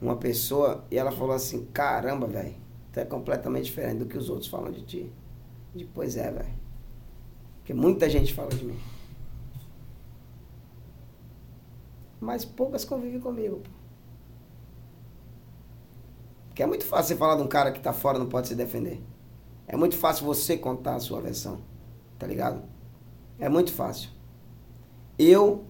uma 0.02 0.16
pessoa 0.16 0.86
e 0.90 0.98
ela 0.98 1.12
falou 1.12 1.36
assim: 1.36 1.66
caramba, 1.66 2.26
velho, 2.26 2.56
tu 2.94 3.02
é 3.02 3.04
completamente 3.04 3.66
diferente 3.66 4.00
do 4.00 4.06
que 4.06 4.18
os 4.18 4.30
outros 4.30 4.50
falam 4.50 4.72
de 4.72 4.84
ti. 4.84 5.12
De, 5.76 5.84
pois 5.84 6.16
é, 6.16 6.32
velho. 6.32 6.58
Porque 7.58 7.74
muita 7.74 8.10
gente 8.10 8.34
fala 8.34 8.50
de 8.52 8.64
mim. 8.64 8.80
Mas 12.22 12.46
poucas 12.46 12.86
convivem 12.86 13.20
comigo, 13.20 13.58
pô. 13.58 13.77
Porque 16.58 16.64
é 16.64 16.66
muito 16.66 16.86
fácil 16.86 17.10
você 17.10 17.16
falar 17.16 17.36
de 17.36 17.44
um 17.44 17.48
cara 17.48 17.72
que 17.72 17.80
tá 17.80 17.94
fora 17.94 18.18
não 18.18 18.26
pode 18.26 18.48
se 18.48 18.56
defender. 18.56 19.00
É 19.68 19.78
muito 19.78 19.96
fácil 19.96 20.26
você 20.26 20.58
contar 20.58 20.96
a 20.96 21.00
sua 21.00 21.22
versão. 21.22 21.62
Tá 22.18 22.26
ligado? 22.26 22.64
É 23.38 23.48
muito 23.48 23.72
fácil. 23.72 24.10
Eu, 25.20 25.66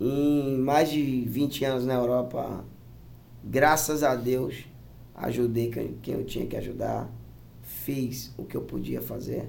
em 0.00 0.58
mais 0.58 0.90
de 0.90 1.20
20 1.20 1.64
anos 1.64 1.86
na 1.86 1.94
Europa, 1.94 2.64
graças 3.44 4.02
a 4.02 4.16
Deus, 4.16 4.64
ajudei 5.14 5.70
quem 5.70 6.14
eu 6.14 6.24
tinha 6.24 6.48
que 6.48 6.56
ajudar, 6.56 7.08
fiz 7.62 8.34
o 8.36 8.42
que 8.42 8.56
eu 8.56 8.62
podia 8.62 9.00
fazer. 9.00 9.48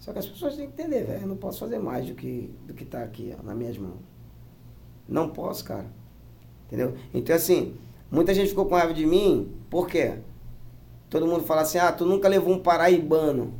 Só 0.00 0.12
que 0.12 0.18
as 0.18 0.26
pessoas 0.26 0.56
têm 0.56 0.66
que 0.66 0.82
entender, 0.82 1.04
velho. 1.04 1.22
Eu 1.22 1.28
não 1.28 1.36
posso 1.36 1.60
fazer 1.60 1.78
mais 1.78 2.08
do 2.08 2.16
que, 2.16 2.52
do 2.66 2.74
que 2.74 2.84
tá 2.84 3.04
aqui, 3.04 3.32
ó, 3.38 3.42
nas 3.44 3.56
minhas 3.56 3.78
mãos. 3.78 4.00
Não 5.08 5.28
posso, 5.28 5.64
cara. 5.64 5.86
Entendeu? 6.66 6.96
Então, 7.14 7.36
assim, 7.36 7.76
muita 8.12 8.34
gente 8.34 8.50
ficou 8.50 8.66
com 8.66 8.76
raiva 8.76 8.92
de 8.92 9.06
mim, 9.06 9.50
por 9.70 9.88
quê? 9.88 10.18
Todo 11.08 11.26
mundo 11.26 11.44
fala 11.44 11.62
assim, 11.62 11.78
ah, 11.78 11.90
tu 11.90 12.06
nunca 12.06 12.28
levou 12.28 12.54
um 12.54 12.62
paraibano 12.62 13.54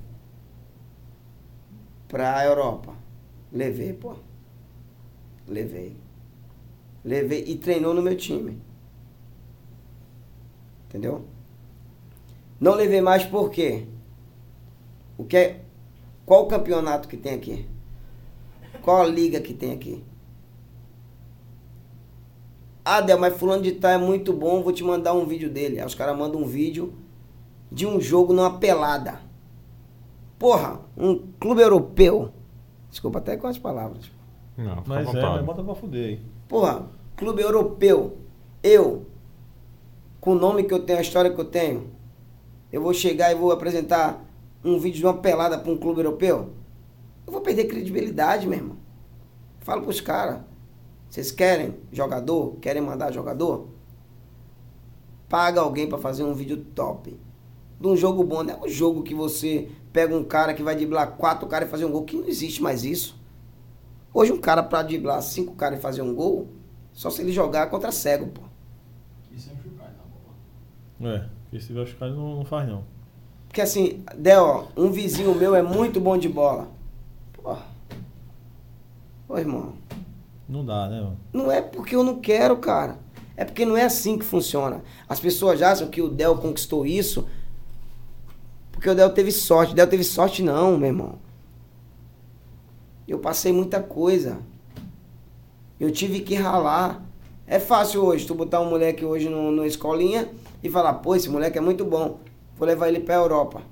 pra 2.06 2.44
Europa. 2.44 2.94
Levei, 3.50 3.92
pô. 3.92 4.14
Levei. 5.48 5.96
Levei 7.04 7.44
e 7.46 7.56
treinou 7.56 7.92
no 7.92 8.02
meu 8.02 8.16
time. 8.16 8.60
Entendeu? 10.86 11.24
Não 12.60 12.74
levei 12.74 13.00
mais 13.00 13.24
por 13.24 13.50
quê? 13.50 13.86
O 15.18 15.24
que 15.24 15.36
é, 15.36 15.60
qual 16.24 16.44
o 16.44 16.48
campeonato 16.48 17.08
que 17.08 17.16
tem 17.16 17.34
aqui? 17.34 17.66
Qual 18.82 19.02
a 19.02 19.06
liga 19.06 19.40
que 19.40 19.54
tem 19.54 19.72
aqui? 19.72 20.04
Ah, 22.84 23.00
Del, 23.00 23.18
mas 23.18 23.36
fulano 23.36 23.62
de 23.62 23.72
tal 23.72 23.90
é 23.92 23.98
muito 23.98 24.32
bom, 24.32 24.62
vou 24.62 24.72
te 24.72 24.82
mandar 24.82 25.12
um 25.14 25.24
vídeo 25.24 25.50
dele. 25.50 25.78
Aí 25.78 25.86
os 25.86 25.94
caras 25.94 26.16
mandam 26.16 26.40
um 26.40 26.46
vídeo 26.46 26.92
de 27.70 27.86
um 27.86 28.00
jogo 28.00 28.32
numa 28.32 28.58
pelada. 28.58 29.20
Porra, 30.38 30.80
um 30.96 31.16
clube 31.38 31.62
europeu 31.62 32.32
Desculpa 32.92 33.20
até 33.20 33.38
com 33.38 33.46
as 33.46 33.56
palavras. 33.56 34.10
Não, 34.54 34.82
mas 34.86 35.14
é, 35.14 35.22
mas 35.22 35.44
bota 35.46 35.64
pra 35.64 35.74
fuder 35.74 36.08
aí. 36.08 36.20
Porra, 36.46 36.84
clube 37.16 37.40
europeu. 37.40 38.18
Eu, 38.62 39.06
com 40.20 40.32
o 40.32 40.34
nome 40.34 40.64
que 40.64 40.74
eu 40.74 40.84
tenho, 40.84 40.98
a 40.98 41.02
história 41.02 41.32
que 41.32 41.40
eu 41.40 41.44
tenho, 41.46 41.90
eu 42.70 42.82
vou 42.82 42.92
chegar 42.92 43.32
e 43.32 43.34
vou 43.34 43.50
apresentar 43.50 44.22
um 44.62 44.78
vídeo 44.78 44.98
de 44.98 45.06
uma 45.06 45.14
pelada 45.14 45.58
pra 45.58 45.72
um 45.72 45.78
clube 45.78 46.00
europeu? 46.00 46.50
Eu 47.26 47.32
vou 47.32 47.40
perder 47.40 47.64
credibilidade, 47.64 48.46
meu 48.46 48.58
irmão. 48.58 48.76
Falo 49.60 49.80
pros 49.80 50.02
caras. 50.02 50.42
Vocês 51.12 51.30
querem 51.30 51.74
jogador? 51.92 52.56
Querem 52.56 52.80
mandar 52.80 53.12
jogador? 53.12 53.68
Paga 55.28 55.60
alguém 55.60 55.86
para 55.86 55.98
fazer 55.98 56.24
um 56.24 56.32
vídeo 56.32 56.64
top. 56.74 57.14
De 57.78 57.86
um 57.86 57.94
jogo 57.94 58.24
bom. 58.24 58.42
Não 58.42 58.54
é 58.54 58.64
um 58.64 58.66
jogo 58.66 59.02
que 59.02 59.14
você 59.14 59.68
pega 59.92 60.16
um 60.16 60.24
cara 60.24 60.54
que 60.54 60.62
vai 60.62 60.74
driblar 60.74 61.18
quatro 61.18 61.46
caras 61.46 61.68
e 61.68 61.70
fazer 61.70 61.84
um 61.84 61.92
gol, 61.92 62.04
que 62.04 62.16
não 62.16 62.26
existe 62.26 62.62
mais 62.62 62.82
isso. 62.82 63.14
Hoje 64.14 64.32
um 64.32 64.40
cara 64.40 64.62
pra 64.62 64.82
driblar 64.82 65.20
cinco 65.20 65.54
caras 65.54 65.78
e 65.78 65.82
fazer 65.82 66.00
um 66.00 66.14
gol, 66.14 66.48
só 66.94 67.10
se 67.10 67.20
ele 67.20 67.30
jogar 67.30 67.68
contra 67.68 67.92
cego, 67.92 68.28
pô. 68.28 68.40
Isso 69.30 69.50
é 69.50 69.68
na 69.68 71.08
bola. 71.10 71.14
É, 71.14 71.28
esse 71.54 71.74
vai 71.74 72.08
não, 72.08 72.36
não 72.36 72.44
faz 72.46 72.66
não. 72.66 72.84
Porque 73.48 73.60
assim, 73.60 74.02
Del, 74.16 74.68
um 74.74 74.90
vizinho 74.90 75.34
meu 75.34 75.54
é 75.54 75.60
muito 75.60 76.00
bom 76.00 76.16
de 76.16 76.30
bola. 76.30 76.70
Pô. 77.34 77.54
Ô 79.28 79.36
irmão. 79.36 79.74
Não 80.52 80.62
dá, 80.62 80.86
né? 80.86 81.10
Não 81.32 81.50
é 81.50 81.62
porque 81.62 81.96
eu 81.96 82.04
não 82.04 82.20
quero, 82.20 82.58
cara. 82.58 82.98
É 83.34 83.42
porque 83.42 83.64
não 83.64 83.74
é 83.74 83.84
assim 83.84 84.18
que 84.18 84.24
funciona. 84.24 84.84
As 85.08 85.18
pessoas 85.18 85.62
acham 85.62 85.88
que 85.88 86.02
o 86.02 86.10
Del 86.10 86.36
conquistou 86.36 86.84
isso 86.84 87.26
porque 88.70 88.90
o 88.90 88.94
Del 88.94 89.08
teve 89.14 89.32
sorte. 89.32 89.72
O 89.72 89.74
Del 89.74 89.86
teve 89.86 90.04
sorte 90.04 90.42
não, 90.42 90.76
meu 90.76 90.88
irmão. 90.88 91.14
Eu 93.08 93.18
passei 93.18 93.50
muita 93.50 93.82
coisa. 93.82 94.40
Eu 95.80 95.90
tive 95.90 96.20
que 96.20 96.34
ralar. 96.34 97.02
É 97.46 97.58
fácil 97.58 98.04
hoje, 98.04 98.26
tu 98.26 98.34
botar 98.34 98.60
um 98.60 98.68
moleque 98.68 99.06
hoje 99.06 99.30
no, 99.30 99.50
no 99.50 99.64
escolinha 99.64 100.28
e 100.62 100.68
falar, 100.68 100.94
pô, 100.94 101.16
esse 101.16 101.30
moleque 101.30 101.56
é 101.56 101.62
muito 101.62 101.82
bom. 101.82 102.18
Vou 102.58 102.68
levar 102.68 102.88
ele 102.88 103.00
pra 103.00 103.14
Europa. 103.14 103.62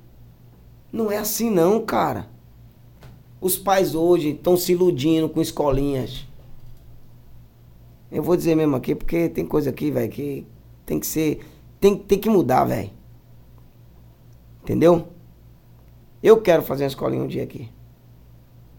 Não 0.90 1.12
é 1.12 1.19
assim 1.19 1.51
não, 1.51 1.85
cara. 1.85 2.27
Os 3.39 3.59
pais 3.59 3.94
hoje 3.94 4.31
estão 4.31 4.57
se 4.57 4.73
iludindo 4.73 5.28
com 5.28 5.43
escolinhas. 5.43 6.30
Eu 8.11 8.23
vou 8.23 8.37
dizer 8.37 8.55
mesmo 8.55 8.77
aqui, 8.77 8.95
porque 8.95 9.28
tem 9.28 9.47
coisa 9.47 9.70
aqui, 9.70 9.91
velho, 9.91 10.11
que 10.11 10.47
tem 10.85 10.99
que 10.99 11.07
ser. 11.07 11.47
Tem, 11.78 11.97
tem 11.97 12.19
que 12.19 12.28
mudar, 12.28 12.65
velho. 12.65 12.91
Entendeu? 14.62 15.09
Eu 16.23 16.41
quero 16.43 16.62
fazer 16.62 16.85
uma 16.85 16.89
escolinha 16.89 17.23
um 17.23 17.28
dia 17.28 17.45
aqui. 17.45 17.70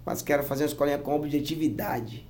Mas 0.05 0.21
quero 0.21 0.43
fazer 0.43 0.63
uma 0.63 0.69
escolinha 0.69 0.97
com 0.97 1.15
objetividade. 1.15 2.27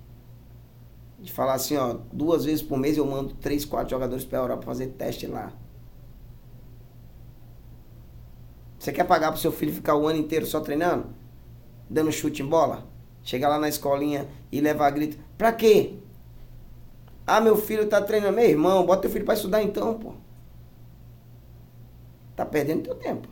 De 1.19 1.31
falar 1.31 1.53
assim, 1.53 1.75
ó, 1.75 1.97
duas 2.11 2.45
vezes 2.45 2.61
por 2.61 2.77
mês 2.77 2.97
eu 2.97 3.05
mando 3.05 3.33
três, 3.35 3.65
quatro 3.65 3.89
jogadores 3.89 4.23
para 4.23 4.39
a 4.39 4.41
Europa 4.43 4.65
fazer 4.65 4.87
teste 4.87 5.27
lá. 5.27 5.51
Você 8.79 8.91
quer 8.91 9.03
pagar 9.03 9.31
pro 9.31 9.39
seu 9.39 9.51
filho 9.51 9.73
ficar 9.73 9.95
o 9.95 10.07
ano 10.07 10.19
inteiro 10.19 10.45
só 10.45 10.59
treinando? 10.59 11.07
Dando 11.89 12.11
chute 12.11 12.41
em 12.41 12.45
bola? 12.45 12.87
Chegar 13.21 13.49
lá 13.49 13.59
na 13.59 13.69
escolinha 13.69 14.27
e 14.51 14.59
levar 14.59 14.89
grito. 14.89 15.19
Pra 15.37 15.51
quê? 15.51 16.00
Ah, 17.25 17.39
meu 17.39 17.55
filho 17.57 17.87
tá 17.87 18.01
treinando. 18.01 18.35
Meu 18.35 18.45
irmão, 18.45 18.85
bota 18.85 19.03
teu 19.03 19.11
filho 19.11 19.25
pra 19.25 19.33
estudar 19.33 19.61
então, 19.61 19.93
pô. 19.97 20.13
Tá 22.35 22.45
perdendo 22.45 22.83
teu 22.83 22.95
tempo. 22.95 23.27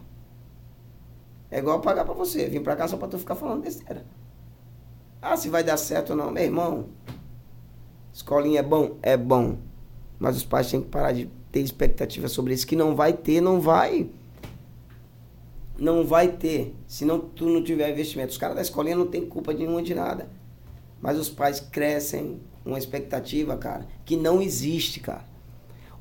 É 1.52 1.60
igual 1.60 1.82
pagar 1.82 2.06
pra 2.06 2.14
você. 2.14 2.48
Vim 2.48 2.62
pra 2.62 2.76
cá 2.76 2.88
só 2.88 2.98
pra 2.98 3.08
tu 3.08 3.18
ficar 3.18 3.36
falando 3.36 3.64
besteira. 3.64 4.06
Ah, 5.22 5.36
se 5.36 5.50
vai 5.50 5.64
dar 5.64 5.78
certo 5.78 6.12
ou 6.12 6.16
não. 6.16 6.32
Meu 6.32 6.44
irmão, 6.44 6.90
escolinha 8.14 8.60
é 8.60 8.64
bom? 8.64 8.98
É 9.02 9.18
bom. 9.18 9.58
Mas 10.18 10.38
os 10.38 10.44
pais 10.44 10.70
têm 10.70 10.82
que 10.82 10.90
parar 10.90 11.12
de 11.12 11.26
ter 11.52 11.62
expectativa 11.62 12.28
sobre 12.28 12.54
isso. 12.54 12.68
Que 12.68 12.76
não 12.76 12.96
vai 12.96 13.14
ter, 13.14 13.42
não 13.42 13.60
vai. 13.60 14.10
Não 15.78 16.06
vai 16.06 16.28
ter. 16.28 16.76
Se 16.88 17.06
não, 17.06 17.20
tu 17.20 17.50
não 17.50 17.64
tiver 17.64 17.90
investimento. 17.90 18.32
Os 18.32 18.38
caras 18.38 18.56
da 18.56 18.62
escolinha 18.62 18.96
não 18.96 19.08
tem 19.08 19.26
culpa 19.26 19.54
de 19.54 19.62
nenhuma 19.62 19.82
de 19.82 19.96
nada. 19.96 20.30
Mas 21.02 21.18
os 21.18 21.30
pais 21.30 21.60
crescem 21.60 22.42
uma 22.66 22.78
expectativa, 22.78 23.56
cara, 23.58 23.88
que 24.06 24.16
não 24.16 24.42
existe, 24.42 25.00
cara. 25.00 25.28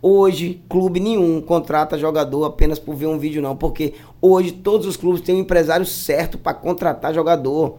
Hoje, 0.00 0.62
clube 0.68 1.00
nenhum 1.00 1.40
contrata 1.40 1.98
jogador 1.98 2.44
apenas 2.44 2.78
por 2.78 2.94
ver 2.94 3.06
um 3.06 3.18
vídeo, 3.18 3.42
não. 3.42 3.56
Porque 3.56 3.94
hoje 4.22 4.52
todos 4.52 4.86
os 4.86 4.96
clubes 4.96 5.20
têm 5.20 5.34
um 5.34 5.40
empresário 5.40 5.84
certo 5.84 6.38
para 6.38 6.54
contratar 6.54 7.12
jogador. 7.12 7.78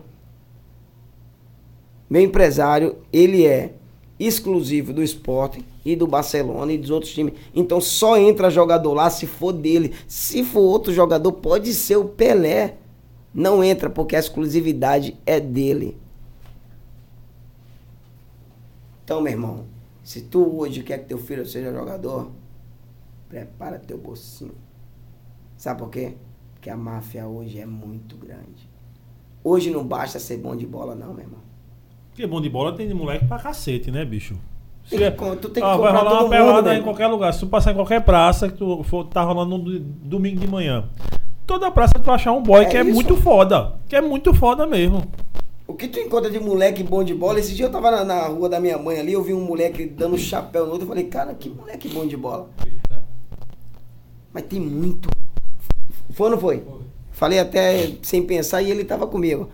Meu 2.10 2.22
empresário, 2.22 2.98
ele 3.14 3.46
é 3.46 3.74
exclusivo 4.20 4.92
do 4.92 5.02
Sporting 5.02 5.64
e 5.86 5.96
do 5.96 6.06
Barcelona 6.06 6.74
e 6.74 6.78
dos 6.78 6.90
outros 6.90 7.14
times. 7.14 7.34
Então 7.56 7.80
só 7.80 8.18
entra 8.18 8.50
jogador 8.50 8.94
lá 8.94 9.10
se 9.10 9.26
for 9.26 9.54
dele. 9.54 9.94
Se 10.06 10.44
for 10.44 10.62
outro 10.62 10.92
jogador, 10.92 11.32
pode 11.32 11.74
ser 11.74 11.96
o 11.96 12.06
Pelé. 12.06 12.76
Não 13.34 13.64
entra 13.64 13.90
porque 13.90 14.16
a 14.16 14.20
exclusividade 14.20 15.16
é 15.26 15.40
dele. 15.40 15.96
Então, 19.10 19.22
meu 19.22 19.34
irmão, 19.34 19.66
se 20.04 20.22
tu 20.22 20.60
hoje 20.60 20.84
quer 20.84 21.00
que 21.00 21.06
teu 21.06 21.18
filho 21.18 21.44
seja 21.44 21.74
jogador, 21.74 22.30
prepara 23.28 23.80
teu 23.80 23.98
bolsinho. 23.98 24.54
Sabe 25.58 25.80
por 25.80 25.90
quê? 25.90 26.14
Porque 26.54 26.70
a 26.70 26.78
máfia 26.78 27.26
hoje 27.26 27.60
é 27.60 27.66
muito 27.66 28.16
grande. 28.16 28.70
Hoje 29.44 29.72
não 29.72 29.84
basta 29.84 30.20
ser 30.20 30.38
bom 30.38 30.56
de 30.56 30.68
bola, 30.68 30.94
não, 30.94 31.12
meu 31.12 31.24
irmão. 31.24 31.40
Porque 32.12 32.28
bom 32.28 32.40
de 32.40 32.52
bola 32.52 32.72
tem 32.76 32.88
de 32.88 32.94
moleque 32.94 33.26
pra 33.26 33.40
cacete, 33.40 33.90
né, 33.90 34.06
bicho? 34.06 34.38
Tem 34.88 35.00
que, 35.00 35.36
tu 35.38 35.50
tem 35.50 35.64
que 35.64 35.68
ah, 35.68 35.76
vai 35.76 35.92
rolar 35.92 36.22
uma 36.22 36.30
pelada 36.30 36.76
em 36.76 36.84
qualquer 36.84 37.08
lugar. 37.08 37.34
Se 37.34 37.40
tu 37.40 37.48
passar 37.48 37.72
em 37.72 37.76
qualquer 37.76 38.06
praça 38.06 38.48
que 38.48 38.60
tu 38.60 38.84
for, 38.84 39.06
tá 39.06 39.24
rolando 39.24 39.58
no 39.58 39.80
domingo 39.80 40.40
de 40.40 40.48
manhã, 40.48 40.88
toda 41.48 41.72
praça 41.72 41.94
tu 41.96 42.12
achar 42.12 42.32
um 42.32 42.44
boy 42.44 42.62
é 42.62 42.66
que 42.66 42.78
é 42.78 42.84
muito 42.84 43.18
foda. 43.18 43.74
Que 43.88 43.96
é 43.96 44.02
muito 44.02 44.36
foda 44.36 44.68
mesmo. 44.68 45.02
O 45.70 45.76
que 45.76 45.88
tu 45.88 46.00
encontra 46.00 46.32
de 46.32 46.40
moleque 46.40 46.82
bom 46.82 47.04
de 47.04 47.14
bola? 47.14 47.40
Esse 47.40 47.54
dia 47.54 47.68
eu 47.68 47.72
tava 47.72 47.92
na, 47.92 48.04
na, 48.04 48.26
rua 48.26 48.50
da 48.50 48.60
minha 48.60 48.76
mãe 48.76 49.00
ali, 49.00 49.14
eu 49.14 49.22
vi 49.22 49.36
um 49.36 49.46
moleque 49.46 49.86
dando 49.86 50.18
chapéu 50.18 50.66
no 50.66 50.72
outro. 50.72 50.86
Eu 50.86 50.90
falei, 50.90 51.04
cara, 51.04 51.32
que 51.36 51.48
moleque 51.48 51.88
bom 51.88 52.08
de 52.08 52.18
bola. 52.18 52.50
Mas 54.34 54.46
tem 54.48 54.60
muito. 54.60 55.08
Foi 56.10 56.26
ou 56.26 56.32
não 56.32 56.40
foi? 56.40 56.66
Falei 57.12 57.38
até 57.38 57.96
sem 58.02 58.26
pensar 58.26 58.64
e 58.64 58.72
ele 58.72 58.84
tava 58.84 59.06
comigo. 59.06 59.48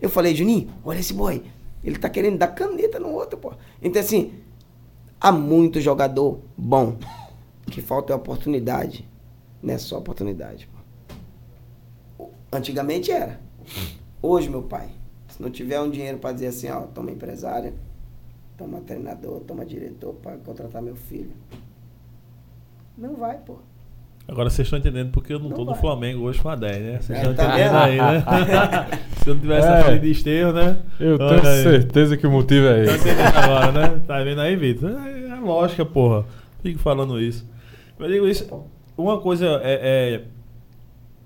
Eu 0.00 0.08
falei, 0.08 0.36
Juninho, 0.36 0.72
olha 0.84 1.00
esse 1.00 1.12
boy. 1.12 1.42
Ele 1.82 1.98
tá 1.98 2.08
querendo 2.08 2.38
dar 2.38 2.46
caneta 2.46 3.00
no 3.00 3.10
outro, 3.10 3.36
pô. 3.36 3.52
Então, 3.82 4.00
assim, 4.00 4.34
há 5.20 5.32
muito 5.32 5.80
jogador 5.80 6.42
bom. 6.56 6.96
Que 7.72 7.82
falta 7.82 8.12
é 8.12 8.16
oportunidade. 8.16 9.08
Não 9.60 9.74
é 9.74 9.78
só 9.78 9.98
oportunidade, 9.98 10.68
pô. 12.16 12.30
Antigamente 12.52 13.10
era. 13.10 13.40
Hoje, 14.22 14.48
meu 14.48 14.62
pai, 14.62 14.90
se 15.36 15.42
não 15.42 15.50
tiver 15.50 15.80
um 15.80 15.90
dinheiro 15.90 16.18
para 16.18 16.32
dizer 16.32 16.46
assim, 16.46 16.70
ó, 16.70 16.80
toma 16.82 17.10
empresário, 17.10 17.74
toma 18.56 18.80
treinador, 18.80 19.40
toma 19.40 19.66
diretor 19.66 20.14
para 20.14 20.36
contratar 20.38 20.80
meu 20.80 20.96
filho. 20.96 21.32
Não 22.96 23.16
vai, 23.16 23.36
pô. 23.38 23.56
Agora 24.28 24.50
vocês 24.50 24.66
estão 24.66 24.78
entendendo 24.78 25.12
porque 25.12 25.32
eu 25.32 25.38
não, 25.38 25.50
Não 25.50 25.56
tô 25.56 25.64
no 25.64 25.70
vai. 25.72 25.80
Flamengo 25.80 26.24
hoje 26.24 26.40
com 26.40 26.48
a 26.48 26.56
10, 26.56 26.82
né? 26.82 26.98
Vocês 27.00 27.18
É, 27.18 27.20
estão 27.22 27.34
tá 27.34 27.44
entendendo 27.52 27.76
aí, 27.76 27.96
né? 27.98 28.24
Se 29.22 29.30
eu 29.30 29.34
não 29.34 29.40
tivesse 29.40 29.68
É. 29.68 29.70
essa 29.72 29.84
frente 29.84 30.00
de 30.02 30.10
esterro, 30.10 30.52
né? 30.52 30.78
Eu 30.98 31.14
Olha 31.20 31.40
tenho 31.40 31.52
aí. 31.52 31.62
certeza 31.62 32.16
que 32.16 32.26
o 32.26 32.30
motivo 32.30 32.66
é 32.66 32.84
Tá 32.86 32.92
esse. 32.92 33.08
entendendo 33.08 33.36
agora, 33.36 33.72
né? 33.72 34.02
Tá 34.06 34.24
vendo 34.24 34.40
aí, 34.40 34.56
Vitor? 34.56 34.90
É, 34.90 35.28
é 35.28 35.34
lógica, 35.36 35.84
porra. 35.84 36.24
Fico 36.62 36.78
falando 36.80 37.20
isso. 37.20 37.46
Eu 37.98 38.08
digo 38.08 38.26
isso. 38.26 38.48
Uma 38.96 39.20
coisa 39.20 39.60
é, 39.62 40.14
é- 40.14 40.24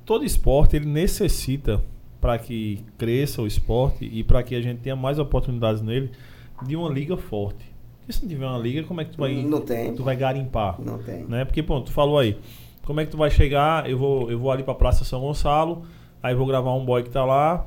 Todo 0.05 0.25
esporte 0.25 0.75
ele 0.77 0.87
necessita 0.87 1.81
para 2.21 2.39
que 2.39 2.85
cresça 2.99 3.41
o 3.43 3.47
esporte 3.47 4.05
e 4.05 4.23
para 4.23 4.43
que 4.43 4.55
a 4.55 4.61
gente 4.61 4.79
tenha 4.81 4.95
mais 4.97 5.19
oportunidades 5.19 5.81
nele 5.83 6.11
de 6.67 6.77
uma 6.77 6.89
liga 6.91 7.17
forte. 7.17 7.65
Porque 8.01 8.13
se 8.13 8.23
não 8.23 8.29
tiver 8.29 8.47
uma 8.47 8.59
liga, 8.59 8.83
como 8.85 9.01
é 9.01 9.05
que 9.05 9.13
tu 9.13 9.19
vai, 9.19 9.43
Não 9.43 9.61
tem. 9.61 9.95
tu 9.95 10.03
vai 10.03 10.17
garimpar? 10.17 10.81
Não 10.81 10.99
tem. 10.99 11.25
né? 11.25 11.45
Porque, 11.45 11.63
pô, 11.63 11.81
tu 11.81 11.91
falou 11.93 12.19
aí, 12.19 12.39
como 12.85 13.01
é 13.01 13.05
que 13.05 13.11
tu 13.11 13.17
vai 13.17 13.31
chegar? 13.31 13.89
Eu 13.89 13.97
vou, 13.99 14.31
eu 14.31 14.39
vou 14.39 14.51
ali 14.51 14.63
pra 14.63 14.75
Praça 14.75 15.05
São 15.05 15.21
Gonçalo, 15.21 15.83
aí 16.23 16.35
vou 16.35 16.47
gravar 16.47 16.75
um 16.75 16.85
boy 16.85 17.03
que 17.03 17.11
tá 17.11 17.25
lá 17.25 17.67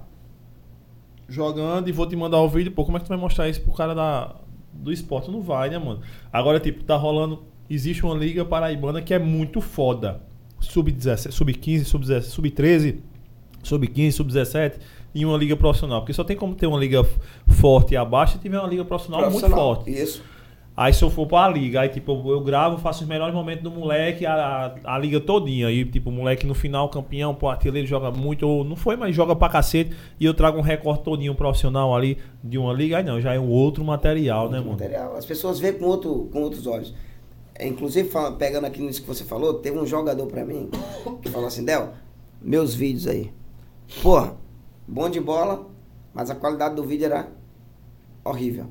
jogando 1.28 1.88
e 1.88 1.92
vou 1.92 2.06
te 2.08 2.16
mandar 2.16 2.40
o 2.42 2.50
vídeo. 2.50 2.72
Pô, 2.72 2.84
como 2.86 2.98
é 2.98 3.00
que 3.00 3.06
tu 3.06 3.10
vai 3.10 3.18
mostrar 3.18 3.50
isso 3.50 3.62
pro 3.62 3.74
cara 3.74 3.94
da, 3.96 4.36
do 4.74 4.92
esporte? 4.92 5.32
Não 5.32 5.42
vai, 5.42 5.70
né, 5.70 5.78
mano? 5.78 6.02
Agora, 6.32 6.60
tipo, 6.60 6.84
tá 6.84 6.96
rolando. 6.96 7.44
Existe 7.70 8.06
uma 8.06 8.14
liga 8.14 8.44
paraibana 8.46 9.02
que 9.02 9.14
é 9.14 9.20
muito 9.20 9.62
foda. 9.62 10.22
Sub-17, 10.60 11.32
sub-15, 11.32 11.84
sub-17, 11.86 12.22
sub-13, 12.24 12.98
sub-15, 13.64 14.12
sub-17 14.12 14.74
e 15.16 15.26
uma 15.26 15.38
liga 15.38 15.56
profissional. 15.56 16.02
Porque 16.02 16.14
só 16.14 16.24
tem 16.24 16.36
como 16.38 16.54
ter 16.56 16.68
uma 16.68 16.80
liga 16.80 17.04
forte 17.48 17.96
abaixo 17.96 18.34
se 18.34 18.40
tiver 18.40 18.60
uma 18.60 18.68
liga 18.68 18.86
profissional, 18.86 19.22
muito 19.22 19.40
Profissional. 19.40 19.76
forte. 19.76 19.92
Isso. 19.92 20.22
Aí 20.76 20.92
se 20.92 21.04
eu 21.04 21.10
for 21.12 21.28
pra 21.28 21.48
liga, 21.48 21.82
aí 21.82 21.90
tipo, 21.90 22.12
eu, 22.32 22.42
gravo, 22.42 22.80
faço 22.80 23.04
os 23.04 23.08
melhores 23.08 23.32
momentos 23.36 23.62
do 23.64 23.70
moleque, 23.70 24.26
a, 24.26 24.74
a, 24.84 24.96
a 24.96 24.98
liga 24.98 25.20
todinha. 25.20 25.68
Aí, 25.68 25.86
tipo, 25.86 26.10
o 26.10 26.14
moleque 26.14 26.48
no 26.48 26.56
final, 26.56 26.90
campeão, 26.90 27.36
pô, 27.36 27.48
artilheiro 27.48 27.88
joga 27.88 28.10
muito, 28.10 28.48
ou 28.48 28.64
não 28.64 28.76
foi, 28.76 28.96
mas 28.96 29.16
joga 29.16 29.36
pra 29.36 29.50
cacete. 29.50 29.96
E 30.20 30.26
eu 30.26 30.34
trago 30.34 30.58
um 30.58 30.62
recorte 30.64 31.04
todinho 31.04 31.36
profissional 31.36 31.96
ali 31.96 32.18
de 32.44 32.58
uma 32.58 32.74
liga. 32.74 32.98
Aí 32.98 33.04
não, 33.04 33.22
já 33.22 33.36
é 33.36 33.40
um 33.40 33.50
outro 33.50 33.84
material, 33.84 34.50
né, 34.50 34.58
Outro 34.58 34.72
mano? 34.72 34.82
material. 34.82 35.16
As 35.16 35.28
pessoas 35.28 35.60
veem 35.60 35.74
com, 35.76 35.86
outro, 35.86 36.28
com 36.34 36.42
outros 36.42 36.66
olhos. 36.66 36.92
É, 37.54 37.68
inclusive, 37.68 38.10
pegando 38.40 38.66
aqui 38.66 38.82
nisso 38.82 39.02
que 39.02 39.08
você 39.08 39.24
falou, 39.24 39.54
teve 39.54 39.78
um 39.78 39.86
jogador 39.86 40.26
pra 40.26 40.44
mim 40.44 40.72
que 41.22 41.30
falou 41.30 41.48
assim, 41.48 41.64
Del, 41.64 41.94
meus 42.42 42.74
vídeos 42.74 43.06
aí. 43.06 43.30
Porra, 44.02 44.36
bom 44.88 45.10
de 45.10 45.20
bola, 45.20 45.70
mas 46.14 46.30
a 46.30 46.36
qualidade 46.36 46.76
do 46.76 46.84
vídeo 46.84 47.06
era 47.06 47.32
horrível. 48.24 48.68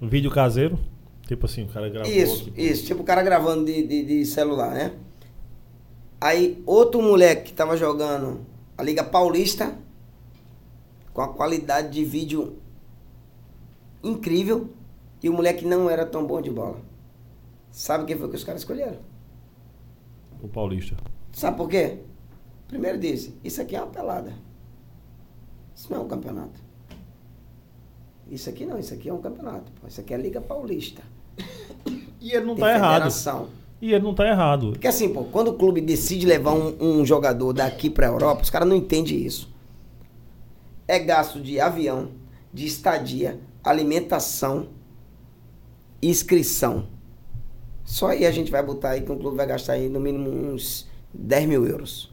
Vídeo 0.00 0.30
caseiro. 0.30 0.78
Tipo 1.22 1.46
assim, 1.46 1.64
o 1.64 1.68
cara 1.68 1.88
gravou. 1.88 2.12
Isso, 2.12 2.44
tipo, 2.44 2.60
isso. 2.60 2.86
Tipo 2.86 3.02
o 3.02 3.04
cara 3.04 3.22
gravando 3.22 3.64
de, 3.64 3.86
de, 3.86 4.04
de 4.04 4.26
celular, 4.26 4.72
né? 4.72 4.92
Aí 6.20 6.62
outro 6.66 7.00
moleque 7.00 7.44
que 7.44 7.52
tava 7.52 7.76
jogando 7.76 8.44
a 8.76 8.82
Liga 8.82 9.02
Paulista 9.02 9.76
com 11.12 11.20
a 11.20 11.28
qualidade 11.28 11.90
de 11.90 12.04
vídeo 12.04 12.58
incrível 14.02 14.68
e 15.22 15.28
o 15.28 15.32
moleque 15.32 15.64
não 15.64 15.88
era 15.88 16.04
tão 16.04 16.26
bom 16.26 16.40
de 16.40 16.50
bola. 16.50 16.80
Sabe 17.70 18.04
quem 18.04 18.16
foi 18.16 18.28
que 18.28 18.36
os 18.36 18.44
caras 18.44 18.60
escolheram? 18.62 18.98
O 20.42 20.48
Paulista. 20.48 20.96
Sabe 21.32 21.56
por 21.56 21.68
quê? 21.68 21.98
Primeiro 22.72 22.96
disse, 22.96 23.34
isso 23.44 23.60
aqui 23.60 23.76
é 23.76 23.82
uma 23.82 23.90
pelada. 23.90 24.32
Isso 25.76 25.92
não 25.92 25.98
é 25.98 26.00
um 26.00 26.08
campeonato. 26.08 26.58
Isso 28.30 28.48
aqui 28.48 28.64
não, 28.64 28.78
isso 28.78 28.94
aqui 28.94 29.10
é 29.10 29.12
um 29.12 29.20
campeonato. 29.20 29.70
pô. 29.72 29.86
Isso 29.86 30.00
aqui 30.00 30.14
é 30.14 30.16
a 30.16 30.18
Liga 30.18 30.40
Paulista. 30.40 31.02
E 32.18 32.30
ele 32.30 32.46
não 32.46 32.54
Tem 32.54 32.62
tá 32.62 32.74
errado. 32.74 33.48
E 33.80 33.92
ele 33.92 34.04
não 34.04 34.14
tá 34.14 34.26
errado. 34.26 34.70
Porque 34.70 34.86
assim, 34.86 35.12
pô, 35.12 35.24
quando 35.24 35.48
o 35.48 35.54
clube 35.54 35.80
decide 35.80 36.24
levar 36.24 36.52
um, 36.52 37.00
um 37.00 37.04
jogador 37.04 37.52
daqui 37.52 37.90
pra 37.90 38.06
Europa, 38.06 38.42
os 38.42 38.48
caras 38.48 38.68
não 38.68 38.76
entendem 38.76 39.18
isso. 39.18 39.52
É 40.86 41.00
gasto 41.00 41.40
de 41.40 41.58
avião, 41.58 42.10
de 42.54 42.64
estadia, 42.64 43.40
alimentação, 43.64 44.68
inscrição. 46.00 46.86
Só 47.84 48.10
aí 48.10 48.24
a 48.24 48.30
gente 48.30 48.52
vai 48.52 48.62
botar 48.62 48.90
aí 48.90 49.00
que 49.00 49.10
um 49.10 49.18
clube 49.18 49.36
vai 49.36 49.48
gastar 49.48 49.72
aí 49.72 49.88
no 49.88 49.98
mínimo 49.98 50.30
uns 50.30 50.88
10 51.12 51.48
mil 51.48 51.66
euros. 51.66 52.11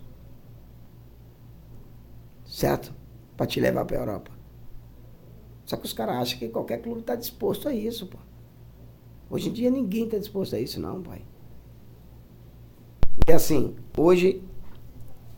Certo? 2.60 2.94
Pra 3.38 3.46
te 3.46 3.58
levar 3.62 3.86
pra 3.86 3.96
Europa. 3.96 4.32
Só 5.64 5.78
que 5.78 5.86
os 5.86 5.94
caras 5.94 6.18
acham 6.18 6.38
que 6.40 6.50
qualquer 6.50 6.82
clube 6.82 7.04
tá 7.04 7.16
disposto 7.16 7.70
a 7.70 7.74
isso, 7.74 8.06
pô. 8.08 8.18
Hoje 9.30 9.48
em 9.48 9.54
dia 9.54 9.72
ninguém 9.72 10.10
tá 10.10 10.18
disposto 10.18 10.58
a 10.58 10.60
isso, 10.60 10.78
não, 10.78 11.02
pai. 11.02 11.22
E 13.26 13.32
assim, 13.32 13.78
hoje 13.96 14.44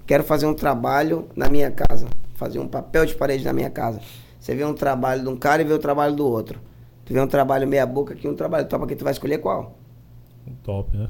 quero 0.08 0.24
fazer 0.24 0.48
um 0.48 0.54
trabalho 0.56 1.30
na 1.36 1.48
minha 1.48 1.70
casa, 1.70 2.08
fazer 2.34 2.58
um 2.58 2.68
papel 2.68 3.06
de 3.06 3.14
parede 3.14 3.46
na 3.46 3.54
minha 3.54 3.70
casa. 3.70 4.02
Você 4.40 4.56
vê 4.56 4.66
um 4.66 4.74
trabalho 4.74 5.22
de 5.22 5.30
um 5.30 5.38
cara 5.38 5.62
e 5.62 5.66
vê 5.66 5.74
o 5.74 5.80
trabalho 5.80 6.16
do 6.16 6.26
outro. 6.26 6.60
Tu 7.06 7.14
vê 7.14 7.22
um 7.22 7.28
trabalho 7.28 7.68
meia 7.68 7.86
boca 7.86 8.16
aqui, 8.16 8.28
um 8.28 8.36
trabalho 8.36 8.68
top 8.68 8.86
aqui, 8.86 8.96
tu 8.96 9.04
vai 9.04 9.14
escolher 9.14 9.38
qual? 9.38 9.78
Top, 10.64 10.98
né? 10.98 11.08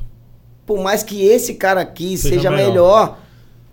Por 0.65 0.83
mais 0.83 1.03
que 1.03 1.25
esse 1.25 1.53
cara 1.53 1.79
aqui 1.79 2.17
Seja 2.17 2.35
seja, 2.35 2.51
melhor. 2.51 2.67
melhor. 2.67 3.30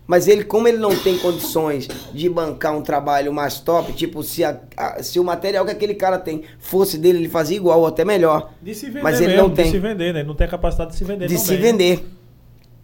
Mas 0.09 0.27
ele, 0.27 0.43
como 0.43 0.67
ele 0.67 0.79
não 0.79 0.89
tem 0.95 1.19
condições 1.19 1.87
de 2.11 2.27
bancar 2.27 2.75
um 2.75 2.81
trabalho 2.81 3.31
mais 3.31 3.59
top, 3.59 3.93
tipo, 3.93 4.23
se, 4.23 4.43
a- 4.43 4.59
a- 4.75 5.03
se 5.03 5.19
o 5.19 5.23
material 5.23 5.63
que 5.65 5.69
aquele 5.71 5.93
cara 5.93 6.17
tem 6.17 6.41
fosse 6.57 6.97
dele, 6.97 7.19
ele 7.19 7.29
fazia 7.29 7.55
igual 7.55 7.79
ou 7.81 7.85
até 7.85 8.03
melhor. 8.03 8.51
De 8.59 8.73
se 8.73 8.87
vender 8.87 9.03
Mas 9.03 9.21
ele 9.21 9.33
mesmo, 9.33 9.49
não 9.49 9.53
tem. 9.53 9.65
de 9.65 9.71
se 9.71 9.77
vender, 9.79 10.11
né? 10.11 10.21
Ele 10.21 10.27
não 10.27 10.33
tem 10.33 10.47
a 10.47 10.49
capacidade 10.49 10.93
de 10.93 10.97
se 10.97 11.03
vender 11.03 11.27
de 11.27 11.35
também. 11.35 11.45
se 11.47 11.55
vender. 11.57 12.05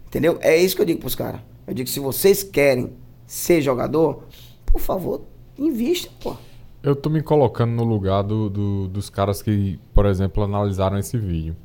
Entendeu? 0.06 0.38
É 0.40 0.56
isso 0.56 0.76
que 0.76 0.82
eu 0.82 0.86
digo 0.86 1.00
pros 1.00 1.16
caras. 1.16 1.40
Eu 1.66 1.74
digo, 1.74 1.88
se 1.88 1.98
vocês 1.98 2.44
querem 2.44 2.92
ser 3.26 3.60
jogador, 3.60 4.22
por 4.64 4.80
favor, 4.80 5.22
invista, 5.58 6.08
pô. 6.22 6.36
Eu 6.80 6.94
tô 6.94 7.10
me 7.10 7.20
colocando 7.22 7.72
no 7.72 7.82
lugar 7.82 8.22
do, 8.22 8.48
do- 8.48 8.86
dos 8.86 9.10
caras 9.10 9.42
que, 9.42 9.80
por 9.92 10.06
exemplo, 10.06 10.44
analisaram 10.44 10.96
esse 10.96 11.18
vídeo. 11.18 11.56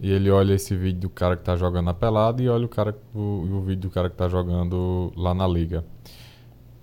E 0.00 0.10
ele 0.12 0.30
olha 0.30 0.54
esse 0.54 0.74
vídeo 0.76 1.00
do 1.00 1.08
cara 1.10 1.36
que 1.36 1.42
tá 1.42 1.56
jogando 1.56 1.86
na 1.86 1.94
pelada 1.94 2.42
e 2.42 2.48
olha 2.48 2.66
o, 2.66 2.68
cara, 2.68 2.94
o, 3.14 3.18
o 3.18 3.60
vídeo 3.62 3.82
do 3.88 3.90
cara 3.90 4.10
que 4.10 4.16
tá 4.16 4.28
jogando 4.28 5.12
lá 5.16 5.32
na 5.34 5.46
liga. 5.48 5.84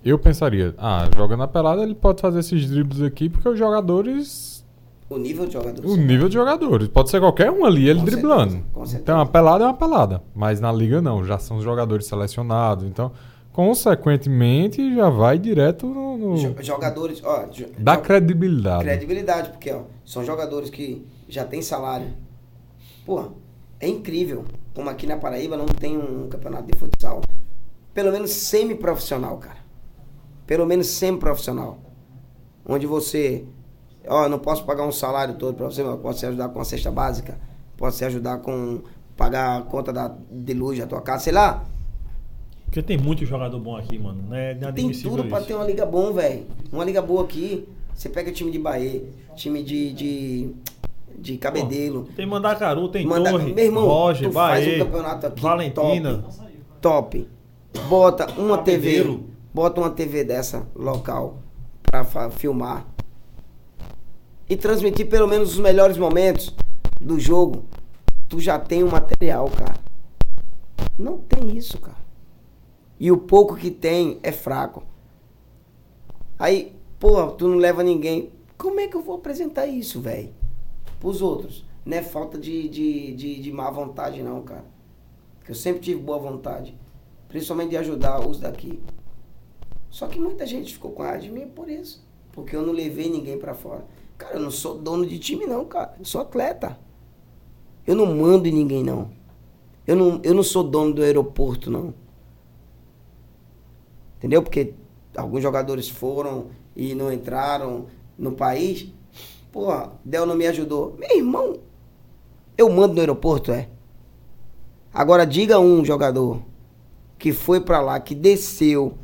Eu 0.04 0.18
pensaria, 0.20 0.74
ah, 0.78 1.08
joga 1.16 1.38
na 1.38 1.48
pelada, 1.48 1.84
ele 1.84 1.96
pode 1.96 2.20
fazer 2.22 2.40
esses 2.40 2.68
dribles 2.70 3.02
aqui 3.02 3.30
porque 3.30 3.48
os 3.48 3.58
jogadores. 3.58 4.66
O 5.10 5.18
nível 5.18 5.46
de 5.46 5.54
jogador. 5.54 5.86
O 5.86 5.96
nível 5.96 6.28
de 6.28 6.34
jogadores. 6.34 6.88
Pode 6.88 7.10
ser 7.12 7.20
qualquer 7.20 7.52
um 7.52 7.64
ali, 7.66 7.88
ele 7.88 8.00
Com 8.00 8.06
driblando. 8.06 8.52
certeza, 8.52 8.70
com 8.74 8.86
certeza. 8.86 9.02
Então, 9.04 9.16
uma 9.18 9.26
pelada 9.28 9.64
é 9.64 9.68
uma 9.68 9.74
pelada. 9.76 10.22
Mas 10.34 10.60
na 10.60 10.72
liga 10.72 11.02
não, 11.02 11.24
já 11.24 11.38
são 11.38 11.58
os 11.58 11.64
jogadores 11.64 12.08
selecionados. 12.08 12.84
Então, 12.86 13.12
consequentemente, 13.52 14.96
já 14.96 15.10
vai 15.10 15.38
direto 15.38 15.88
no. 15.88 16.18
no- 16.18 16.38
Jo- 16.38 16.56
Jogadores, 16.62 17.22
ó. 17.24 17.46
jo- 17.52 17.66
credibilidade. 18.04 18.84
credibilidade, 18.84 19.50
porque 19.52 19.72
ó, 19.72 19.82
são 20.04 20.24
jogadores 20.26 20.70
que 20.70 21.06
já 21.30 21.46
têm 21.46 21.62
salário. 21.62 22.08
Pô, 23.06 23.32
é 23.80 23.88
incrível 23.88 24.46
como 24.74 24.90
aqui 24.90 25.06
na 25.06 25.18
Paraíba 25.18 25.56
não 25.56 25.66
tem 25.66 25.98
um 25.98 26.28
campeonato 26.28 26.72
de 26.72 26.78
futsal. 26.78 27.22
Pelo 27.94 28.12
menos 28.12 28.32
semi-profissional, 28.32 29.38
cara. 29.38 29.60
Pelo 30.48 30.66
menos 30.66 30.88
semi-profissional. 30.88 31.78
Onde 32.66 32.88
você, 32.88 33.46
ó, 34.08 34.24
eu 34.24 34.30
não 34.30 34.40
posso 34.40 34.66
pagar 34.66 34.86
um 34.86 34.92
salário 34.92 35.36
todo 35.36 35.56
pra 35.56 35.66
você, 35.66 35.84
mas 35.84 35.92
eu 35.94 36.00
posso 36.00 36.20
te 36.20 36.26
ajudar 36.26 36.50
com 36.50 36.60
a 36.60 36.66
cesta 36.66 36.90
básica, 36.90 37.38
posso 37.78 37.98
te 37.98 38.06
ajudar 38.06 38.40
com 38.40 38.82
pagar 39.16 39.60
a 39.60 39.62
conta 39.62 39.94
da, 39.94 40.16
de 40.32 40.54
luz 40.54 40.80
da 40.80 40.88
tua 40.88 41.02
casa, 41.02 41.26
sei 41.26 41.34
lá. 41.34 41.64
Porque 42.66 42.82
tem 42.82 42.98
muito 42.98 43.24
jogador 43.26 43.60
bom 43.60 43.78
aqui, 43.78 44.00
mano. 44.00 44.24
Não 44.28 44.36
é 44.36 44.56
Tem 44.72 44.92
tudo 44.92 45.26
pra 45.26 45.38
isso. 45.38 45.48
ter 45.48 45.54
uma 45.54 45.66
liga 45.66 45.86
bom, 45.86 46.12
velho. 46.12 46.48
Uma 46.72 46.84
liga 46.84 47.02
boa 47.02 47.24
aqui. 47.24 47.68
Você 47.94 48.10
pega 48.10 48.32
time 48.32 48.50
de 48.50 48.58
Bahia, 48.58 49.04
time 49.36 49.62
de, 49.62 49.94
de, 49.94 50.56
de 51.18 51.38
Cabedelo. 51.38 52.08
Tem 52.16 52.26
Mandacaru, 52.26 52.90
tem 52.90 53.06
Manda- 53.06 53.32
Torre, 53.32 53.54
Meu 53.54 53.66
irmão, 53.66 53.86
Roger, 53.86 54.30
tu 54.30 54.34
faz 54.34 54.66
Bahia, 54.66 54.76
um 54.84 54.86
campeonato 54.86 55.28
aqui 55.28 55.42
Valentina. 55.42 56.26
Top. 56.82 57.28
Bota 57.90 58.32
uma 58.40 58.58
Cabedelo. 58.58 59.16
TV. 59.20 59.24
Bota 59.54 59.82
uma 59.82 59.90
TV 59.90 60.24
dessa 60.24 60.68
local 60.76 61.38
pra 61.84 62.04
fa- 62.04 62.30
filmar. 62.30 62.86
E 64.50 64.56
transmitir 64.58 65.08
pelo 65.08 65.28
menos 65.28 65.54
os 65.54 65.60
melhores 65.60 65.98
momentos 65.98 66.54
do 67.00 67.20
jogo. 67.20 67.66
Tu 68.28 68.40
já 68.40 68.58
tem 68.60 68.84
o 68.84 68.92
material, 68.92 69.50
cara. 69.50 69.76
Não 70.98 71.18
tem 71.18 71.56
isso, 71.56 71.80
cara. 71.80 71.98
E 73.00 73.12
o 73.12 73.18
pouco 73.18 73.56
que 73.56 73.70
tem 73.72 74.20
é 74.24 74.32
fraco. 74.32 74.84
Aí, 76.38 76.74
Pô, 77.00 77.28
tu 77.28 77.50
não 77.50 77.58
leva 77.58 77.84
ninguém. 77.84 78.32
Como 78.58 78.80
é 78.80 78.88
que 78.88 78.96
eu 78.96 79.02
vou 79.02 79.16
apresentar 79.16 79.68
isso, 79.68 80.00
velho? 80.00 80.30
Pros 81.04 81.22
outros. 81.22 81.66
Não 81.86 81.98
é 81.98 82.02
falta 82.02 82.38
de, 82.38 82.70
de, 82.70 83.14
de, 83.14 83.42
de 83.42 83.52
má 83.52 83.70
vontade, 83.70 84.24
não, 84.24 84.42
cara. 84.42 84.64
Porque 85.38 85.52
eu 85.52 85.56
sempre 85.56 85.82
tive 85.82 86.00
boa 86.00 86.18
vontade. 86.18 86.78
Principalmente 87.28 87.72
de 87.72 87.78
ajudar 87.78 88.26
os 88.26 88.40
daqui. 88.40 88.82
Só 89.90 90.08
que 90.08 90.18
muita 90.18 90.46
gente 90.46 90.74
ficou 90.74 90.92
com 90.92 91.04
raiva 91.04 91.20
de 91.20 91.30
mim 91.30 91.46
por 91.50 91.70
isso. 91.70 92.08
Porque 92.32 92.56
eu 92.56 92.66
não 92.66 92.72
levei 92.72 93.10
ninguém 93.10 93.38
pra 93.38 93.54
fora. 93.54 93.86
Cara, 94.18 94.36
eu 94.36 94.40
não 94.40 94.50
sou 94.50 94.78
dono 94.78 95.06
de 95.06 95.20
time, 95.20 95.46
não, 95.46 95.66
cara. 95.66 95.94
Eu 96.00 96.06
sou 96.06 96.22
atleta. 96.22 96.80
Eu 97.86 97.96
não 97.96 98.06
mando 98.06 98.48
em 98.48 98.54
ninguém, 98.54 98.82
não. 98.82 99.12
Eu 99.86 99.98
não, 99.98 100.22
eu 100.24 100.34
não 100.34 100.42
sou 100.42 100.64
dono 100.64 100.94
do 100.94 101.04
aeroporto, 101.04 101.70
não. 101.70 101.94
Entendeu? 104.20 104.42
Porque 104.42 104.74
alguns 105.18 105.44
jogadores 105.44 105.90
foram 105.90 106.48
e 106.74 106.96
não 106.96 107.12
entraram 107.12 107.88
no 108.18 108.32
país. 108.32 108.88
Porra, 109.54 109.92
Del 110.04 110.26
não 110.26 110.36
me 110.36 110.48
ajudou. 110.48 110.96
Meu 111.00 111.16
irmão, 111.16 111.60
eu 112.58 112.68
mando 112.72 112.96
no 112.96 113.00
aeroporto, 113.00 113.52
é. 113.52 113.70
Agora 114.92 115.28
diga 115.28 115.60
um 115.60 115.86
jogador 115.86 116.42
que 117.20 117.32
foi 117.32 117.62
pra 117.62 117.80
lá, 117.80 118.00
que 118.00 118.16
desceu 118.16 118.96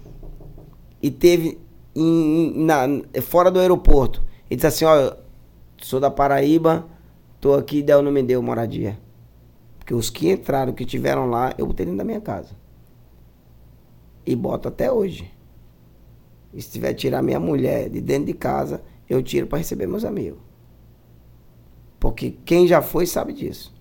e 1.00 1.12
teve 1.12 1.60
em, 1.96 2.66
na, 2.66 2.88
fora 3.22 3.52
do 3.52 3.60
aeroporto 3.60 4.24
e 4.50 4.56
disse 4.56 4.66
assim, 4.66 4.86
ó, 4.86 5.16
sou 5.78 6.00
da 6.00 6.10
Paraíba, 6.10 6.88
tô 7.40 7.54
aqui, 7.54 7.84
Del 7.84 8.02
não 8.02 8.12
me 8.12 8.24
deu 8.24 8.42
moradia. 8.42 9.00
Porque 9.78 9.94
os 9.94 10.10
que 10.10 10.32
entraram, 10.32 10.74
que 10.74 10.84
tiveram 10.84 11.30
lá, 11.30 11.54
eu 11.60 11.68
botei 11.68 11.86
dentro 11.86 12.00
da 12.00 12.04
minha 12.04 12.22
casa. 12.22 12.56
E 14.26 14.36
boto 14.36 14.68
até 14.68 14.92
hoje. 14.92 15.32
E 16.52 16.60
se 16.60 16.72
tiver 16.72 16.96
tirar 16.96 17.22
minha 17.22 17.40
mulher 17.40 17.88
de 17.88 18.02
dentro 18.02 18.26
de 18.26 18.34
casa, 18.34 18.82
eu 19.10 19.24
tiro 19.24 19.48
para 19.48 19.58
receber 19.58 19.88
meus 19.88 20.06
amigos. 20.06 20.40
Porque 22.00 22.32
quem 22.46 22.68
já 22.68 22.82
foi 22.82 23.06
sabe 23.06 23.34
disso. 23.34 23.74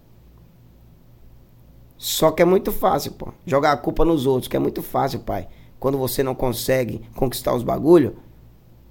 Só 1.97 2.31
que 2.31 2.43
é 2.43 2.45
muito 2.45 2.73
fácil, 2.73 3.13
pô. 3.13 3.33
Jogar 3.45 3.73
a 3.73 3.77
culpa 3.77 4.05
nos 4.05 4.27
outros, 4.27 4.49
que 4.49 4.57
é 4.57 4.61
muito 4.61 4.83
fácil, 4.83 5.21
pai. 5.21 5.49
Quando 5.79 5.99
você 5.99 6.23
não 6.23 6.35
consegue 6.35 7.03
conquistar 7.15 7.55
os 7.55 7.63
bagulho, 7.63 8.17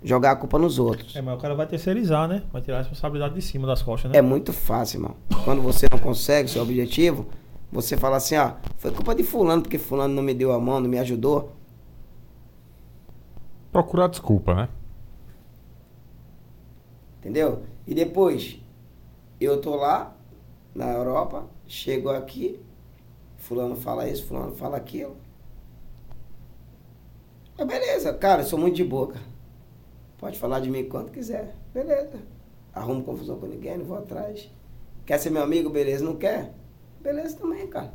jogar 0.04 0.32
a 0.32 0.36
culpa 0.36 0.60
nos 0.60 0.78
outros. 0.78 1.16
É, 1.16 1.22
mas 1.22 1.38
o 1.38 1.42
cara 1.42 1.56
vai 1.56 1.66
terceirizar, 1.66 2.28
né? 2.28 2.44
Vai 2.52 2.62
tirar 2.62 2.78
a 2.78 2.80
responsabilidade 2.80 3.34
de 3.34 3.42
cima 3.42 3.66
das 3.66 3.82
costas, 3.82 4.12
né? 4.12 4.18
É 4.18 4.22
muito 4.22 4.54
fácil, 4.54 4.98
irmão. 4.98 5.16
Quando 5.44 5.62
você 5.62 5.88
não 5.92 6.00
consegue 6.00 6.50
seu 6.50 6.62
objetivo, 6.62 7.28
você 7.72 7.98
fala 7.98 8.18
assim, 8.18 8.38
ó, 8.38 8.54
foi 8.78 8.92
culpa 8.92 9.16
de 9.16 9.24
fulano, 9.24 9.62
porque 9.62 9.78
fulano 9.78 10.14
não 10.14 10.24
me 10.24 10.34
deu 10.34 10.52
a 10.52 10.60
mão, 10.60 10.80
não 10.80 10.90
me 10.90 11.00
ajudou. 11.00 11.54
Procurar 13.72 14.08
desculpa, 14.08 14.54
né? 14.54 14.70
Entendeu? 17.28 17.64
E 17.86 17.94
depois, 17.94 18.58
eu 19.38 19.60
tô 19.60 19.76
lá, 19.76 20.16
na 20.74 20.94
Europa, 20.94 21.46
chego 21.68 22.10
aqui, 22.10 22.58
fulano 23.36 23.76
fala 23.76 24.08
isso, 24.08 24.26
fulano 24.26 24.56
fala 24.56 24.78
aquilo. 24.78 25.18
Mas 27.58 27.68
beleza, 27.68 28.14
cara, 28.14 28.44
eu 28.44 28.46
sou 28.46 28.58
muito 28.58 28.78
de 28.78 28.84
boca. 28.86 29.20
Pode 30.18 30.40
falar 30.40 30.62
de 30.62 30.72
mim 30.72 30.86
quanto 30.86 31.12
quiser. 31.12 31.54
Beleza. 31.74 32.18
Arrumo 32.74 33.04
confusão 33.04 33.38
com 33.38 33.46
ninguém, 33.46 33.78
não 33.78 33.86
vou 33.86 33.98
atrás. 33.98 34.50
Quer 35.06 35.18
ser 35.18 35.30
meu 35.30 35.44
amigo? 35.44 35.70
Beleza. 35.70 36.06
Não 36.06 36.16
quer? 36.16 36.54
Beleza 37.02 37.38
também, 37.38 37.68
cara. 37.68 37.94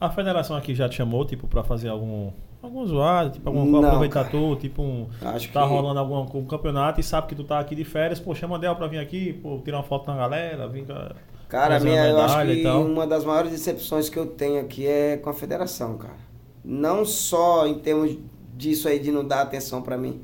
A 0.00 0.10
federação 0.10 0.56
aqui 0.56 0.74
já 0.74 0.88
te 0.88 0.96
chamou, 0.96 1.24
tipo, 1.24 1.46
pra 1.46 1.62
fazer 1.62 1.88
algum. 1.88 2.32
Algum 2.66 2.84
zoado, 2.86 3.30
tipo, 3.30 3.48
alguma 3.48 3.64
Não, 3.64 3.72
coisa, 3.72 3.86
aproveitar 3.88 4.24
cara. 4.24 4.30
tu, 4.30 4.56
tipo, 4.56 4.82
um, 4.82 5.06
Acho 5.22 5.52
tá 5.52 5.62
que- 5.62 5.68
rolando 5.68 6.00
algum, 6.00 6.14
algum 6.16 6.44
campeonato 6.44 7.00
e 7.00 7.02
sabe 7.02 7.28
que 7.28 7.34
tu 7.34 7.44
tá 7.44 7.58
aqui 7.60 7.74
de 7.76 7.84
férias, 7.84 8.18
pô, 8.18 8.34
chama 8.34 8.58
Del 8.58 8.74
pra 8.74 8.86
vir 8.88 8.98
aqui, 8.98 9.32
pô, 9.34 9.58
tirar 9.64 9.78
uma 9.78 9.84
foto 9.84 10.06
na 10.10 10.16
galera, 10.16 10.68
com 10.68 10.92
a- 10.92 11.12
Cara, 11.48 11.78
minha, 11.78 12.06
eu 12.08 12.20
acho 12.20 12.44
que 12.44 12.66
uma 12.66 13.06
das 13.06 13.24
maiores 13.24 13.52
decepções 13.52 14.08
que 14.08 14.18
eu 14.18 14.26
tenho 14.26 14.60
aqui 14.60 14.84
é 14.84 15.16
com 15.16 15.30
a 15.30 15.32
federação, 15.32 15.96
cara. 15.96 16.16
Não 16.64 17.04
só 17.04 17.66
em 17.68 17.78
termos 17.78 18.18
disso 18.56 18.88
aí 18.88 18.98
de 18.98 19.12
não 19.12 19.24
dar 19.24 19.42
atenção 19.42 19.80
pra 19.80 19.96
mim, 19.96 20.20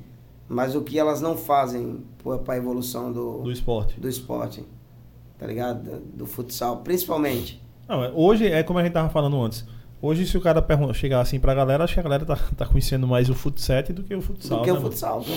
mas 0.48 0.74
o 0.74 0.82
que 0.82 0.98
elas 0.98 1.20
não 1.20 1.36
fazem 1.36 2.02
para 2.44 2.55
a 2.55 2.56
evolução 2.56 3.12
do, 3.12 3.39
do 3.43 3.52
esporte. 3.52 4.01
do 4.01 4.09
esporte, 4.09 4.64
tá 5.39 5.47
ligado? 5.47 5.82
Do, 5.85 6.01
do 6.19 6.27
futsal, 6.27 6.78
principalmente. 6.78 7.62
Não, 7.89 8.02
é- 8.02 8.10
hoje 8.12 8.47
é 8.48 8.62
como 8.64 8.81
a 8.81 8.82
gente 8.82 8.93
tava 8.93 9.09
falando 9.09 9.40
antes. 9.40 9.64
Hoje, 10.02 10.26
se 10.26 10.36
o 10.36 10.40
cara 10.40 10.66
chegar 10.92 11.20
assim 11.20 11.38
pra 11.38 11.54
galera, 11.54 11.84
acho 11.84 11.94
que 11.94 12.00
a 12.00 12.02
galera 12.02 12.26
tá, 12.26 12.36
tá 12.56 12.66
conhecendo 12.66 13.06
mais 13.06 13.30
o 13.30 13.34
futsal 13.36 13.84
do 13.84 14.02
que 14.02 14.12
o 14.12 14.20
futsal. 14.20 14.58
do 14.58 14.64
que 14.64 14.72
né, 14.72 14.72
o 14.72 14.82
mano? 14.82 14.90
futsal, 14.90 15.22
pô. 15.22 15.30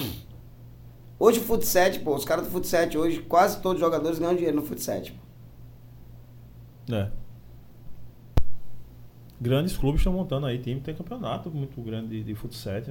Hoje 1.20 1.40
o 1.40 1.44
futsal, 1.44 1.92
pô, 2.04 2.16
os 2.16 2.26
caras 2.26 2.46
do 2.46 2.52
futsal, 2.52 2.88
hoje 2.98 3.22
quase 3.22 3.62
todos 3.62 3.76
os 3.80 3.86
jogadores 3.86 4.18
ganham 4.18 4.34
dinheiro 4.34 4.56
no 4.56 4.64
futsal. 4.64 5.00
pô. 6.88 6.96
É. 6.96 7.12
Grandes 9.40 9.78
clubes 9.78 10.02
estão 10.02 10.14
montando 10.14 10.48
aí, 10.48 10.58
time 10.58 10.82
tem 10.82 10.96
campeonato 10.96 11.52
muito 11.52 11.80
grande 11.82 12.08
de, 12.10 12.24
de 12.24 12.34
futsal. 12.36 12.82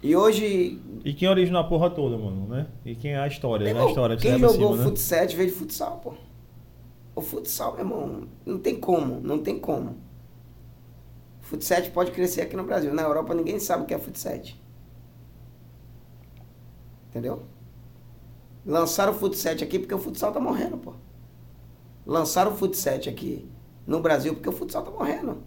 E 0.00 0.14
hoje, 0.14 0.80
E 1.04 1.12
quem 1.12 1.28
originou 1.28 1.60
a 1.60 1.64
porra 1.64 1.90
toda, 1.90 2.16
mano, 2.16 2.46
né? 2.46 2.68
E 2.84 2.94
quem 2.94 3.12
é 3.12 3.18
a 3.18 3.26
história, 3.26 3.66
né? 3.66 3.72
meu 3.72 3.82
A 3.82 3.86
irmão, 3.86 3.88
história 3.88 4.16
que 4.16 4.22
quem 4.22 4.38
jogou 4.38 4.74
acima, 4.74 4.76
né? 4.76 4.84
futsal 4.84 5.28
veio 5.28 5.48
de 5.48 5.54
futsal, 5.54 5.96
pô. 5.98 6.14
O 7.16 7.20
futsal, 7.20 7.72
meu 7.72 7.80
irmão, 7.80 8.28
não 8.46 8.58
tem 8.58 8.78
como, 8.78 9.20
não 9.20 9.38
tem 9.38 9.58
como. 9.58 9.96
Futsal 11.52 11.82
pode 11.92 12.12
crescer 12.12 12.40
aqui 12.40 12.56
no 12.56 12.64
Brasil. 12.64 12.94
Na 12.94 13.02
Europa 13.02 13.34
ninguém 13.34 13.60
sabe 13.60 13.82
o 13.82 13.86
que 13.86 13.92
é 13.92 13.98
futsal. 13.98 14.40
Entendeu? 17.10 17.42
Lançaram 18.64 19.12
o 19.12 19.14
futsal 19.14 19.52
aqui 19.52 19.78
porque 19.78 19.94
o 19.94 19.98
futsal 19.98 20.32
tá 20.32 20.40
morrendo, 20.40 20.78
pô. 20.78 20.94
Lançaram 22.06 22.52
o 22.52 22.56
futsal 22.56 22.94
aqui 22.94 23.46
no 23.86 24.00
Brasil 24.00 24.32
porque 24.32 24.48
o 24.48 24.52
futsal 24.52 24.82
tá 24.82 24.90
morrendo. 24.90 25.42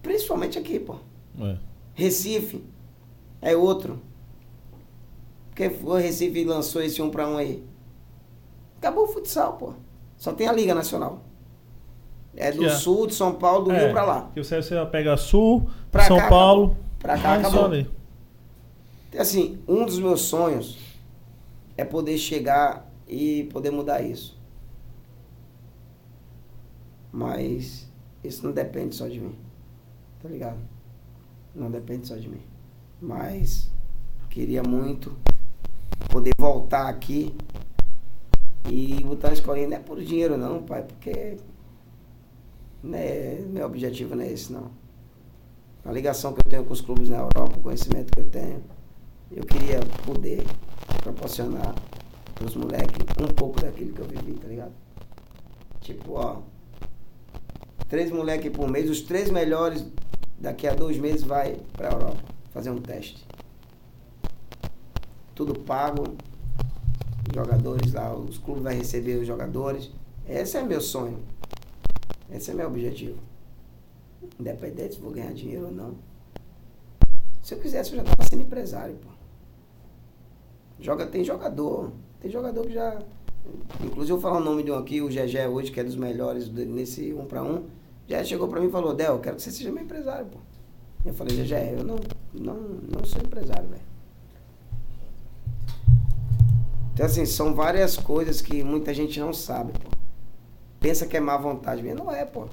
Principalmente 0.00 0.58
aqui, 0.58 0.80
pô. 0.80 0.96
É. 1.38 1.58
Recife 1.92 2.64
é 3.42 3.54
outro. 3.54 4.00
Porque 5.50 5.66
o 5.84 5.92
Recife 5.92 6.44
lançou 6.44 6.80
esse 6.80 7.02
um 7.02 7.10
pra 7.10 7.28
um 7.28 7.36
aí. 7.36 7.62
Acabou 8.78 9.04
o 9.04 9.08
futsal, 9.08 9.58
pô. 9.58 9.74
Só 10.16 10.32
tem 10.32 10.48
a 10.48 10.52
Liga 10.52 10.74
Nacional. 10.74 11.22
É 12.36 12.50
do 12.50 12.60
Que 12.60 12.64
é- 12.66 12.70
sul, 12.70 13.06
de 13.06 13.14
São 13.14 13.34
Paulo, 13.34 13.66
do 13.66 13.72
É, 13.72 13.84
Rio 13.84 13.92
pra 13.92 14.04
lá. 14.04 14.30
Que 14.32 14.42
você, 14.42 14.56
você 14.62 14.74
pega 14.86 15.16
Sul, 15.16 15.68
Pra 15.90 16.04
São 16.04 16.16
cá, 16.16 16.28
Paulo. 16.28 16.64
acabou. 16.64 16.82
Pra 16.98 17.18
cá, 17.18 17.34
acabou. 17.34 17.64
ali. 17.66 17.90
Assim, 19.18 19.58
um 19.68 19.84
dos 19.84 19.98
meus 19.98 20.22
sonhos 20.22 20.78
é 21.76 21.84
poder 21.84 22.16
chegar 22.16 22.90
e 23.06 23.44
poder 23.52 23.70
mudar 23.70 24.00
isso. 24.00 24.40
Mas 27.12 27.88
isso 28.24 28.44
não 28.46 28.52
depende 28.52 28.94
só 28.94 29.06
de 29.06 29.20
mim. 29.20 29.34
Tá 30.22 30.28
ligado? 30.28 30.58
Não 31.54 31.70
depende 31.70 32.06
só 32.08 32.16
de 32.16 32.28
mim. 32.28 32.40
Mas 33.00 33.70
queria 34.30 34.62
muito 34.62 35.14
poder 36.08 36.30
voltar 36.38 36.88
aqui 36.88 37.34
e 38.70 39.02
botar 39.04 39.28
uma 39.28 39.34
escolinha. 39.34 39.68
Não 39.68 39.76
é 39.76 39.80
por 39.80 40.00
dinheiro 40.00 40.38
não, 40.38 40.62
pai, 40.62 40.82
porque 40.82 41.36
né, 42.82 43.38
meu 43.48 43.66
objetivo 43.66 44.14
não 44.14 44.24
é 44.24 44.32
esse 44.32 44.52
não. 44.52 44.70
A 45.84 45.92
ligação 45.92 46.32
que 46.32 46.40
eu 46.46 46.50
tenho 46.50 46.64
com 46.64 46.72
os 46.72 46.80
clubes 46.80 47.08
na 47.08 47.18
Europa, 47.18 47.56
o 47.56 47.60
conhecimento 47.60 48.12
que 48.12 48.20
eu 48.20 48.28
tenho, 48.28 48.62
eu 49.30 49.44
queria 49.44 49.80
poder 50.04 50.44
proporcionar 51.02 51.74
pros 52.34 52.54
moleques 52.54 53.04
um 53.20 53.32
pouco 53.34 53.60
daquilo 53.60 53.92
que 53.92 54.00
eu 54.00 54.06
vivi, 54.06 54.34
tá 54.34 54.48
ligado? 54.48 54.72
Tipo, 55.80 56.14
ó, 56.14 56.42
três 57.88 58.10
moleques 58.10 58.50
por 58.52 58.68
mês, 58.68 58.88
os 58.88 59.02
três 59.02 59.30
melhores 59.30 59.84
daqui 60.38 60.66
a 60.66 60.74
dois 60.74 60.98
meses 60.98 61.22
vai 61.22 61.58
pra 61.72 61.90
Europa 61.90 62.22
fazer 62.52 62.70
um 62.70 62.80
teste. 62.80 63.24
Tudo 65.34 65.58
pago, 65.60 66.04
jogadores 67.34 67.92
lá, 67.92 68.14
os 68.14 68.38
clubes 68.38 68.62
vão 68.62 68.72
receber 68.72 69.16
os 69.16 69.26
jogadores. 69.26 69.90
Esse 70.28 70.58
é 70.58 70.62
meu 70.62 70.80
sonho. 70.80 71.18
Esse 72.32 72.50
é 72.50 72.54
meu 72.54 72.66
objetivo. 72.66 73.18
Independente 74.40 74.94
se 74.94 75.00
vou 75.00 75.12
ganhar 75.12 75.32
dinheiro 75.32 75.66
ou 75.66 75.72
não. 75.72 75.94
Se 77.42 77.54
eu 77.54 77.58
quisesse, 77.58 77.90
eu 77.90 77.96
já 77.96 78.04
tava 78.04 78.28
sendo 78.28 78.42
empresário, 78.42 78.94
pô. 78.96 79.08
Joga, 80.80 81.06
tem 81.06 81.22
jogador. 81.24 81.92
Tem 82.20 82.30
jogador 82.30 82.66
que 82.66 82.72
já. 82.72 83.02
Inclusive, 83.82 84.12
eu 84.12 84.18
vou 84.18 84.20
falar 84.20 84.40
o 84.40 84.44
nome 84.44 84.62
de 84.62 84.70
um 84.70 84.76
aqui, 84.76 85.00
o 85.02 85.08
GG 85.08 85.48
hoje, 85.50 85.70
que 85.70 85.80
é 85.80 85.84
dos 85.84 85.96
melhores 85.96 86.48
nesse 86.48 87.12
um 87.12 87.26
para 87.26 87.42
um. 87.42 87.64
Já 88.08 88.22
chegou 88.24 88.48
pra 88.48 88.60
mim 88.60 88.68
e 88.68 88.70
falou: 88.70 88.94
Del, 88.94 89.14
eu 89.14 89.20
quero 89.20 89.36
que 89.36 89.42
você 89.42 89.50
seja 89.50 89.70
meu 89.70 89.82
empresário, 89.82 90.26
pô. 90.26 90.38
Eu 91.04 91.12
falei: 91.12 91.36
GG, 91.36 91.78
eu 91.78 91.84
não, 91.84 91.96
não, 92.32 92.54
não 92.56 93.04
sou 93.04 93.20
empresário, 93.20 93.68
velho. 93.68 93.82
Então, 96.94 97.06
assim, 97.06 97.26
são 97.26 97.54
várias 97.54 97.96
coisas 97.96 98.40
que 98.40 98.62
muita 98.62 98.94
gente 98.94 99.18
não 99.18 99.32
sabe, 99.32 99.72
pô. 99.72 100.01
Pensa 100.82 101.06
que 101.06 101.16
é 101.16 101.20
má 101.20 101.36
vontade 101.36 101.80
mesmo. 101.80 102.04
Não 102.04 102.12
é, 102.12 102.24
pô. 102.24 102.48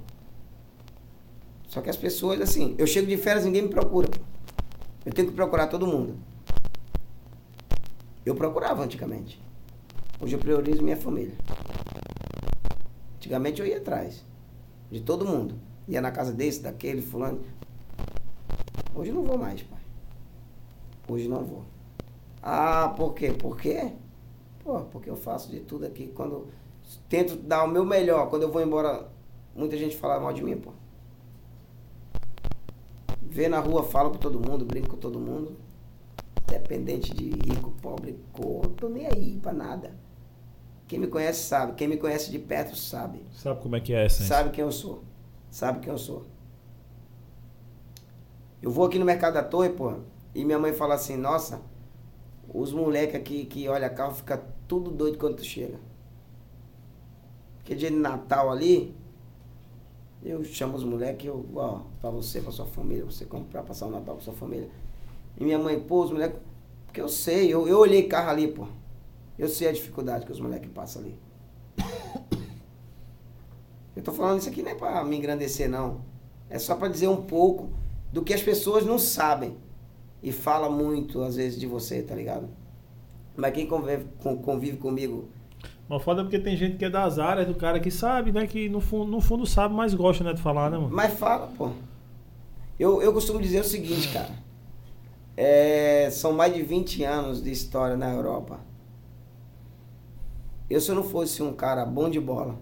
Só 1.67 1.81
que 1.81 1.89
as 1.89 1.97
pessoas, 1.97 2.39
assim, 2.39 2.75
eu 2.77 2.85
chego 2.85 3.07
de 3.07 3.17
férias 3.17 3.43
ninguém 3.43 3.63
me 3.63 3.69
procura. 3.69 4.07
Eu 5.03 5.11
tenho 5.11 5.27
que 5.27 5.33
procurar 5.33 5.67
todo 5.67 5.87
mundo. 5.87 6.15
Eu 8.23 8.35
procurava 8.35 8.83
antigamente. 8.83 9.41
Hoje 10.21 10.35
eu 10.35 10.39
priorizo 10.39 10.83
minha 10.83 10.95
família. 10.95 11.35
Antigamente 13.15 13.61
eu 13.61 13.67
ia 13.67 13.77
atrás 13.77 14.23
de 14.91 15.01
todo 15.01 15.25
mundo. 15.25 15.55
Ia 15.87 15.99
na 15.99 16.11
casa 16.11 16.31
desse, 16.31 16.61
daquele, 16.61 17.01
fulano. 17.01 17.41
Hoje 18.93 19.09
eu 19.09 19.15
não 19.15 19.23
vou 19.23 19.37
mais, 19.37 19.63
pai. 19.63 19.79
Hoje 21.07 21.27
não 21.27 21.43
vou. 21.43 21.63
Ah, 22.43 22.93
por 22.95 23.15
quê? 23.15 23.31
Por 23.31 23.57
quê? 23.57 23.91
Pô, 24.63 24.81
porque 24.81 25.09
eu 25.09 25.15
faço 25.15 25.49
de 25.49 25.61
tudo 25.61 25.85
aqui. 25.85 26.07
Quando 26.13 26.47
tento 27.07 27.35
dar 27.35 27.63
o 27.63 27.67
meu 27.67 27.85
melhor, 27.85 28.29
quando 28.29 28.43
eu 28.43 28.51
vou 28.51 28.61
embora, 28.61 29.09
muita 29.55 29.77
gente 29.77 29.95
fala 29.95 30.19
mal 30.19 30.33
de 30.33 30.43
mim, 30.43 30.57
pô. 30.57 30.71
Vê 33.21 33.47
na 33.47 33.59
rua, 33.59 33.83
falo 33.83 34.11
com 34.11 34.17
todo 34.17 34.39
mundo, 34.39 34.65
brinco 34.65 34.89
com 34.89 34.97
todo 34.97 35.19
mundo. 35.19 35.55
Dependente 36.47 37.13
de 37.13 37.29
rico, 37.29 37.71
pobre, 37.81 38.19
cor, 38.33 38.63
não 38.63 38.73
tô 38.73 38.89
nem 38.89 39.05
aí 39.05 39.37
pra 39.39 39.53
nada. 39.53 39.95
Quem 40.87 40.97
me 40.97 41.05
conhece 41.05 41.43
sabe, 41.43 41.73
quem 41.73 41.87
me 41.87 41.97
conhece 41.97 42.31
de 42.31 42.39
perto 42.39 42.75
sabe. 42.75 43.23
Sabe 43.31 43.61
como 43.61 43.75
é 43.75 43.79
que 43.79 43.93
é 43.93 44.05
essa? 44.05 44.23
Sabe 44.23 44.49
quem 44.49 44.63
eu 44.63 44.71
sou. 44.71 45.03
Sabe 45.51 45.79
quem 45.79 45.91
eu 45.91 45.99
sou. 45.99 46.25
Eu 48.61 48.71
vou 48.71 48.85
aqui 48.85 48.97
no 48.97 49.05
mercado 49.05 49.35
da 49.35 49.43
torre, 49.43 49.69
pô, 49.69 49.93
e 50.33 50.43
minha 50.43 50.57
mãe 50.57 50.73
fala 50.73 50.95
assim, 50.95 51.15
nossa, 51.15 51.61
os 52.51 52.73
moleques 52.73 53.15
aqui 53.15 53.45
que 53.45 53.67
olha 53.69 53.89
carro 53.89 54.15
fica 54.15 54.43
tudo 54.67 54.89
doido 54.89 55.19
quando 55.19 55.35
tu 55.35 55.43
chega. 55.43 55.79
Porque 57.69 57.81
dia 57.81 57.91
de 57.91 57.97
Natal 57.97 58.49
ali, 58.49 58.95
eu 60.23 60.43
chamo 60.43 60.75
os 60.75 60.83
moleques, 60.83 61.27
eu, 61.27 61.45
ó, 61.55 61.81
pra 62.01 62.09
você, 62.09 62.41
pra 62.41 62.51
sua 62.51 62.65
família, 62.65 63.05
você 63.05 63.25
comprar, 63.25 63.61
passar 63.61 63.85
o 63.85 63.91
Natal 63.91 64.15
com 64.15 64.21
sua 64.21 64.33
família. 64.33 64.67
E 65.37 65.43
minha 65.43 65.59
mãe, 65.59 65.79
pô, 65.79 66.03
os 66.03 66.09
moleques. 66.09 66.39
Porque 66.87 66.99
eu 66.99 67.07
sei, 67.07 67.53
eu, 67.53 67.67
eu 67.67 67.77
olhei 67.77 68.07
carro 68.07 68.31
ali, 68.31 68.47
pô. 68.47 68.65
Eu 69.37 69.47
sei 69.47 69.67
a 69.67 69.71
dificuldade 69.71 70.25
que 70.25 70.31
os 70.31 70.39
moleques 70.39 70.71
passam 70.71 71.03
ali. 71.03 71.19
Eu 73.95 74.01
tô 74.01 74.13
falando 74.13 74.39
isso 74.39 74.49
aqui 74.49 74.63
não 74.63 74.71
é 74.71 74.75
pra 74.75 75.03
me 75.03 75.15
engrandecer, 75.15 75.69
não. 75.69 76.01
É 76.49 76.57
só 76.57 76.75
pra 76.75 76.87
dizer 76.87 77.07
um 77.07 77.21
pouco 77.21 77.69
do 78.11 78.23
que 78.23 78.33
as 78.33 78.41
pessoas 78.41 78.83
não 78.83 78.97
sabem. 78.97 79.55
E 80.23 80.31
fala 80.31 80.71
muito, 80.71 81.21
às 81.21 81.35
vezes, 81.35 81.59
de 81.59 81.67
você, 81.67 82.01
tá 82.01 82.15
ligado? 82.15 82.49
Mas 83.37 83.53
quem 83.53 83.67
convive, 83.67 84.05
convive 84.43 84.77
comigo 84.77 85.29
mas 85.89 86.03
foda 86.03 86.21
é 86.21 86.23
porque 86.23 86.37
tem 86.37 86.55
gente 86.55 86.77
que 86.77 86.85
é 86.85 86.89
das 86.89 87.17
áreas 87.17 87.47
do 87.47 87.55
cara 87.55 87.79
que 87.79 87.89
sabe, 87.89 88.31
né? 88.31 88.45
Que 88.45 88.69
no 88.69 88.79
fundo, 88.79 89.09
no 89.09 89.19
fundo 89.19 89.47
sabe, 89.47 89.73
mas 89.73 89.95
gosta, 89.95 90.23
né, 90.23 90.33
de 90.33 90.41
falar, 90.41 90.69
né, 90.69 90.77
mano? 90.77 90.95
Mas 90.95 91.11
fala, 91.15 91.47
pô. 91.47 91.71
Eu, 92.77 93.01
eu 93.01 93.11
costumo 93.11 93.41
dizer 93.41 93.61
o 93.61 93.63
seguinte, 93.63 94.07
cara. 94.09 94.29
É, 95.35 96.07
são 96.11 96.31
mais 96.31 96.53
de 96.53 96.61
20 96.61 97.03
anos 97.03 97.41
de 97.41 97.51
história 97.51 97.97
na 97.97 98.13
Europa. 98.13 98.59
Eu, 100.69 100.79
se 100.79 100.91
eu 100.91 100.95
não 100.95 101.03
fosse 101.03 101.41
um 101.41 101.53
cara 101.53 101.83
bom 101.85 102.07
de 102.07 102.19
bola, 102.19 102.55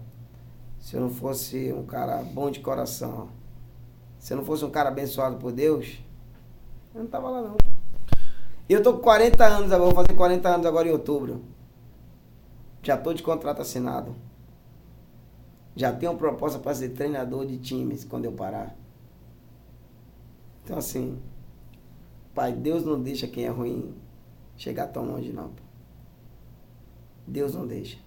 se 0.80 0.96
eu 0.96 1.00
não 1.02 1.10
fosse 1.10 1.70
um 1.70 1.84
cara 1.84 2.22
bom 2.22 2.50
de 2.50 2.60
coração, 2.60 3.28
se 4.18 4.32
eu 4.32 4.38
não 4.38 4.44
fosse 4.44 4.64
um 4.64 4.70
cara 4.70 4.88
abençoado 4.88 5.36
por 5.36 5.52
Deus, 5.52 5.98
eu 6.94 7.02
não 7.02 7.08
tava 7.10 7.28
lá, 7.28 7.42
não. 7.42 7.56
Eu 8.66 8.82
tô 8.82 8.94
com 8.94 9.00
40 9.00 9.44
anos 9.44 9.70
agora, 9.70 9.92
vou 9.92 10.02
fazer 10.02 10.16
40 10.16 10.48
anos 10.48 10.66
agora 10.66 10.88
em 10.88 10.92
outubro. 10.92 11.42
Já 12.82 12.94
estou 12.94 13.12
de 13.12 13.22
contrato 13.22 13.60
assinado. 13.60 14.14
Já 15.76 15.92
tenho 15.92 16.16
proposta 16.16 16.58
para 16.58 16.74
ser 16.74 16.90
treinador 16.90 17.46
de 17.46 17.58
times 17.58 18.04
quando 18.04 18.24
eu 18.24 18.32
parar. 18.32 18.76
Então, 20.64 20.78
assim, 20.78 21.18
pai, 22.34 22.52
Deus 22.52 22.84
não 22.84 23.00
deixa 23.00 23.26
quem 23.26 23.44
é 23.44 23.48
ruim 23.48 23.94
chegar 24.56 24.88
tão 24.88 25.04
longe, 25.04 25.32
não. 25.32 25.52
Deus 27.26 27.54
não 27.54 27.66
deixa. 27.66 27.98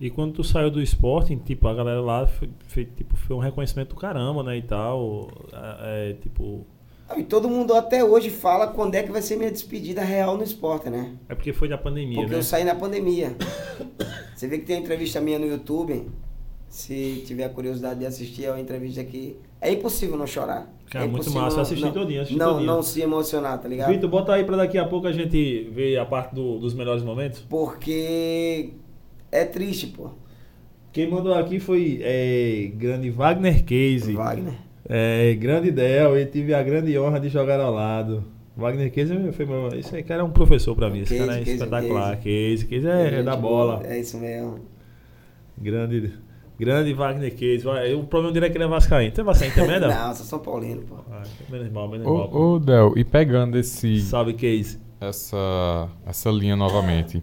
E 0.00 0.10
quando 0.10 0.34
tu 0.34 0.44
saiu 0.44 0.70
do 0.70 0.80
esporte, 0.80 1.34
tipo, 1.36 1.66
a 1.66 1.74
galera 1.74 2.00
lá 2.00 2.26
foi, 2.26 2.48
foi, 2.68 2.84
tipo, 2.84 3.16
foi 3.16 3.34
um 3.34 3.40
reconhecimento 3.40 3.94
do 3.94 4.00
caramba, 4.00 4.44
né, 4.44 4.56
e 4.56 4.62
tal. 4.62 5.28
É, 5.52 6.10
é, 6.10 6.12
tipo, 6.14 6.64
e 7.16 7.22
todo 7.22 7.48
mundo 7.48 7.74
até 7.74 8.04
hoje 8.04 8.28
fala 8.28 8.66
quando 8.66 8.94
é 8.94 9.02
que 9.02 9.10
vai 9.10 9.22
ser 9.22 9.36
minha 9.36 9.50
despedida 9.50 10.02
real 10.02 10.36
no 10.36 10.42
esporte, 10.42 10.90
né? 10.90 11.14
É 11.28 11.34
porque 11.34 11.52
foi 11.52 11.68
na 11.68 11.78
pandemia, 11.78 12.16
Porque 12.16 12.32
né? 12.32 12.38
eu 12.38 12.42
saí 12.42 12.64
na 12.64 12.74
pandemia. 12.74 13.34
Você 14.34 14.46
vê 14.46 14.58
que 14.58 14.66
tem 14.66 14.76
uma 14.76 14.82
entrevista 14.82 15.20
minha 15.20 15.38
no 15.38 15.46
YouTube. 15.46 16.06
Se 16.68 17.24
tiver 17.26 17.48
curiosidade 17.48 18.00
de 18.00 18.06
assistir, 18.06 18.44
é 18.44 18.50
uma 18.50 18.60
entrevista 18.60 19.02
que 19.02 19.38
é 19.58 19.72
impossível 19.72 20.18
não 20.18 20.26
chorar. 20.26 20.70
Cara, 20.90 21.06
é 21.06 21.08
muito 21.08 21.30
massa. 21.30 21.56
Eu 21.56 21.62
assisti 21.62 21.84
não, 21.84 21.92
todinho, 21.92 22.20
assisti 22.20 22.38
não, 22.38 22.52
todinho. 22.52 22.66
não 22.66 22.82
se 22.82 23.00
emocionar, 23.00 23.58
tá 23.58 23.68
ligado? 23.68 23.90
Vitor, 23.90 24.10
bota 24.10 24.34
aí 24.34 24.44
pra 24.44 24.56
daqui 24.56 24.76
a 24.76 24.84
pouco 24.84 25.06
a 25.06 25.12
gente 25.12 25.68
ver 25.72 25.98
a 25.98 26.04
parte 26.04 26.34
do, 26.34 26.58
dos 26.58 26.74
melhores 26.74 27.02
momentos. 27.02 27.40
Porque 27.48 28.74
é 29.32 29.44
triste, 29.46 29.86
pô. 29.88 30.10
Quem 30.92 31.10
mandou 31.10 31.34
aqui 31.34 31.58
foi 31.58 32.00
é, 32.02 32.70
grande 32.74 33.10
Wagner 33.10 33.64
Case. 33.64 34.12
Wagner. 34.12 34.67
É, 34.88 35.34
grande 35.34 35.70
Del, 35.70 36.18
e 36.18 36.24
tive 36.26 36.54
a 36.54 36.62
grande 36.62 36.98
honra 36.98 37.20
de 37.20 37.28
jogar 37.28 37.60
ao 37.60 37.72
lado. 37.72 38.24
Wagner 38.56 38.90
Case 38.90 39.32
foi 39.32 39.44
meu. 39.44 39.68
Esse 39.68 40.02
cara 40.02 40.22
é 40.22 40.24
um 40.24 40.30
professor 40.30 40.74
pra 40.74 40.90
mim. 40.90 41.00
Esse 41.00 41.14
Case, 41.14 41.26
cara 41.26 41.38
é 41.38 41.44
Case, 41.44 41.52
espetacular. 41.52 42.16
Case. 42.16 42.66
Case, 42.66 42.66
Case 42.66 42.88
é, 42.88 43.20
é 43.20 43.22
da 43.22 43.36
bola. 43.36 43.82
É 43.86 44.00
isso 44.00 44.18
mesmo. 44.18 44.60
Grande. 45.56 46.12
Grande 46.58 46.92
Wagner 46.92 47.30
Case. 47.36 47.64
O 47.94 48.02
problema 48.04 48.32
dele 48.32 48.46
é 48.46 48.50
que 48.50 48.56
ele 48.56 48.64
é 48.64 48.66
Vascaíno. 48.68 49.12
Tu 49.12 49.20
é 49.20 49.24
Vascaíno 49.24 49.54
também, 49.54 49.78
Del? 49.78 49.90
Não, 49.94 50.14
sou 50.14 50.26
São 50.26 50.38
Paulino, 50.40 50.82
pô. 50.82 50.96
Ah, 51.08 51.22
menos 51.48 51.70
mal, 51.70 51.88
menos 51.88 52.04
mal. 52.04 52.34
Ô, 52.34 52.54
ô 52.54 52.58
Del, 52.58 52.94
e 52.96 53.04
pegando 53.04 53.56
esse, 53.56 54.00
Salve, 54.00 54.34
Case. 54.34 54.80
essa, 55.00 55.88
essa 56.04 56.30
linha 56.30 56.56
novamente, 56.56 57.22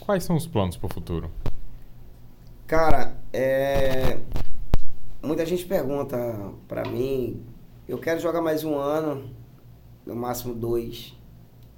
quais 0.00 0.22
são 0.22 0.36
os 0.36 0.46
planos 0.46 0.76
pro 0.76 0.88
futuro? 0.92 1.30
Cara, 2.66 3.14
é. 3.32 4.18
Muita 5.20 5.44
gente 5.44 5.64
pergunta 5.64 6.16
pra 6.68 6.84
mim, 6.88 7.42
eu 7.88 7.98
quero 7.98 8.20
jogar 8.20 8.40
mais 8.40 8.62
um 8.62 8.76
ano, 8.76 9.28
no 10.06 10.14
máximo 10.14 10.54
dois, 10.54 11.12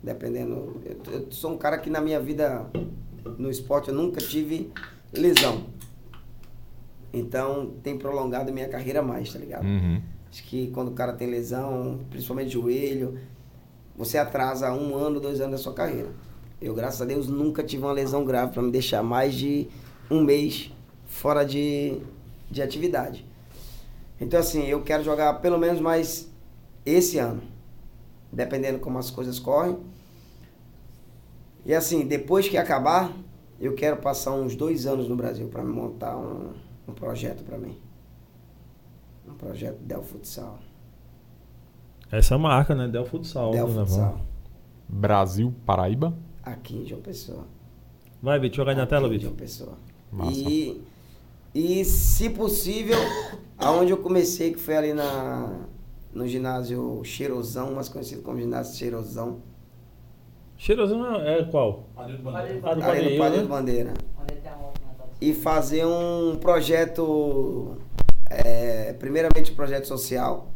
dependendo. 0.03 0.79
Eu, 0.85 1.13
eu 1.13 1.33
sou 1.33 1.53
um 1.53 1.57
cara 1.57 1.79
que 1.79 1.89
na 1.89 2.03
minha 2.03 2.21
vida, 2.21 2.67
no 3.39 3.51
esporte, 3.51 3.89
eu 3.89 3.95
nunca 3.95 4.21
tive 4.21 4.71
lesão. 5.11 5.65
Então 7.15 7.73
tem 7.83 7.97
prolongado 7.97 8.53
minha 8.53 8.69
carreira 8.69 9.01
mais, 9.01 9.33
tá 9.33 9.39
ligado? 9.39 9.65
Uhum. 9.65 10.03
Acho 10.31 10.45
que 10.45 10.71
quando 10.73 10.89
o 10.89 10.95
cara 10.95 11.15
tem 11.15 11.27
lesão, 11.27 12.01
principalmente 12.11 12.51
joelho, 12.51 13.19
você 13.97 14.19
atrasa 14.19 14.71
um 14.75 14.95
ano, 14.95 15.19
dois 15.19 15.41
anos 15.41 15.53
da 15.53 15.59
sua 15.59 15.73
carreira. 15.73 16.11
Eu, 16.61 16.75
graças 16.75 17.01
a 17.01 17.07
Deus, 17.07 17.27
nunca 17.27 17.65
tive 17.65 17.85
uma 17.85 17.93
lesão 17.93 18.23
grave 18.23 18.53
para 18.53 18.63
me 18.63 18.71
deixar 18.71 19.03
mais 19.03 19.35
de 19.35 19.67
um 20.11 20.23
mês 20.23 20.71
fora 21.07 21.43
de, 21.43 22.03
de 22.51 22.61
atividade. 22.61 23.30
Então, 24.21 24.39
assim, 24.39 24.67
eu 24.67 24.83
quero 24.83 25.03
jogar 25.03 25.35
pelo 25.41 25.59
menos 25.59 25.81
mais 25.81 26.31
esse 26.85 27.19
ano, 27.19 27.43
dependendo 28.31 28.79
como 28.79 28.99
as 28.99 29.11
coisas 29.11 29.39
correm. 29.39 29.79
E 31.65 31.75
assim, 31.75 32.07
depois 32.07 32.49
que 32.49 32.57
acabar, 32.57 33.13
eu 33.59 33.75
quero 33.75 33.97
passar 33.97 34.33
uns 34.33 34.55
dois 34.55 34.87
anos 34.87 35.09
no 35.09 35.17
Brasil 35.17 35.49
para 35.49 35.65
montar 35.65 36.17
um, 36.17 36.53
um 36.87 36.93
projeto 36.93 37.43
para 37.45 37.59
mim. 37.59 37.77
Um 39.27 39.35
projeto 39.35 39.79
Del 39.81 40.03
Futsal. 40.03 40.59
Essa 42.11 42.37
marca, 42.37 42.75
né? 42.75 42.89
Del 42.89 43.07
Futsal. 43.07 43.53
Del 43.53 43.69
né, 43.69 43.75
Futsal. 43.75 44.21
Brasil, 44.89 45.55
Paraíba? 45.65 46.17
Aqui 46.43 46.79
em 46.79 46.87
João 46.87 47.01
Pessoa. 47.01 47.47
Vai, 48.21 48.39
Vitor, 48.41 48.57
joga 48.57 48.73
aí 48.73 48.77
na 48.77 48.83
Aqui 48.83 48.91
tela, 48.91 49.07
em 49.07 49.11
Vitor. 49.11 49.29
João 49.29 49.37
Pessoa. 49.37 49.79
Massa. 50.11 50.33
E, 50.33 50.83
e, 51.55 51.85
se 51.85 52.31
possível, 52.31 52.99
aonde 53.59 53.93
eu 53.93 53.99
comecei, 53.99 54.53
que 54.53 54.59
foi 54.59 54.77
ali 54.77 54.93
na, 54.93 55.67
no 56.13 56.27
ginásio 56.27 57.03
Cheirosão, 57.05 57.75
mais 57.75 57.89
conhecido 57.89 58.23
como 58.23 58.39
ginásio 58.39 58.77
Cheirosão, 58.77 59.43
Cheirosão 60.61 61.23
é 61.23 61.39
é 61.39 61.45
qual? 61.45 61.85
Padre 61.97 62.19
do 62.19 62.23
Bandeira. 62.23 62.61
Padre 62.61 63.39
né? 63.39 63.45
Bandeira. 63.47 63.95
Onde 64.21 64.35
ele 64.35 64.41
tem 64.43 64.53
a 64.53 64.57
moto 64.57 64.79
na 64.87 64.93
tua 64.93 65.07
E 65.19 65.33
fazer 65.33 65.87
um 65.87 66.37
projeto, 66.37 67.79
é, 68.29 68.93
primeiramente 68.93 69.53
projeto 69.53 69.89
social. 69.89 70.51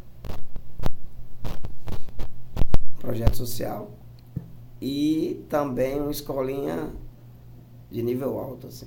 Projeto 2.99 3.35
social. 3.35 3.93
E 4.79 5.43
também 5.49 5.99
uma 5.99 6.11
escolinha 6.11 6.91
de 7.89 8.03
nível 8.03 8.37
alto, 8.37 8.67
assim. 8.67 8.85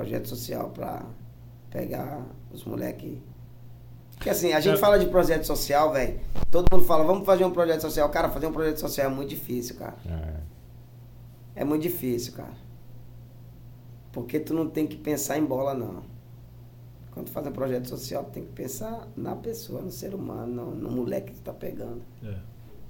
Projeto 0.00 0.28
social 0.28 0.70
para 0.70 1.04
pegar 1.68 2.24
os 2.50 2.64
moleques. 2.64 3.18
Porque 4.16 4.30
assim, 4.30 4.54
a 4.54 4.60
gente 4.60 4.76
É. 4.76 4.78
fala 4.78 4.98
de 4.98 5.04
projeto 5.04 5.44
social, 5.44 5.92
velho. 5.92 6.18
Todo 6.50 6.66
mundo 6.72 6.86
fala, 6.86 7.04
vamos 7.04 7.26
fazer 7.26 7.44
um 7.44 7.50
projeto 7.50 7.82
social. 7.82 8.08
Cara, 8.08 8.30
fazer 8.30 8.46
um 8.46 8.52
projeto 8.52 8.78
social 8.80 9.10
é 9.10 9.14
muito 9.14 9.28
difícil, 9.28 9.76
cara. 9.76 9.96
É. 10.06 11.60
É 11.60 11.64
muito 11.66 11.82
difícil, 11.82 12.32
cara. 12.32 12.54
Porque 14.10 14.40
tu 14.40 14.54
não 14.54 14.70
tem 14.70 14.86
que 14.86 14.96
pensar 14.96 15.36
em 15.36 15.44
bola, 15.44 15.74
não. 15.74 16.02
Quando 17.10 17.26
tu 17.26 17.32
faz 17.32 17.46
um 17.46 17.52
projeto 17.52 17.86
social, 17.86 18.24
tu 18.24 18.30
tem 18.30 18.42
que 18.44 18.52
pensar 18.52 19.06
na 19.14 19.36
pessoa, 19.36 19.82
no 19.82 19.90
ser 19.90 20.14
humano, 20.14 20.70
no, 20.70 20.76
no 20.76 20.90
moleque 20.90 21.32
que 21.32 21.40
tu 21.40 21.42
tá 21.42 21.52
pegando. 21.52 22.00
É. 22.24 22.36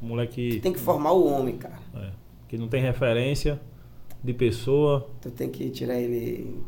Moleque 0.01 0.61
Tem 0.61 0.73
que 0.73 0.79
formar 0.79 1.11
o 1.11 1.27
homem, 1.27 1.57
cara. 1.59 1.81
é, 1.97 2.13
que 2.47 2.57
não 2.57 2.69
tem 2.69 2.81
referência 2.81 3.61
de 4.23 4.33
pessoa. 4.33 5.09
Tu 5.21 5.29
tem 5.33 5.51
que 5.51 5.71
tirar 5.71 5.97
ele 5.99 6.63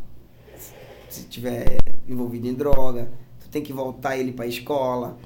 se 1.13 1.25
tiver 1.27 1.77
envolvido 2.09 2.47
em 2.47 2.55
droga. 2.55 3.11
Tu 3.41 3.49
tem 3.49 3.63
que 3.63 3.73
voltar 3.73 4.17
ele 4.17 4.33
pra 4.33 4.47
escola. 4.47 5.17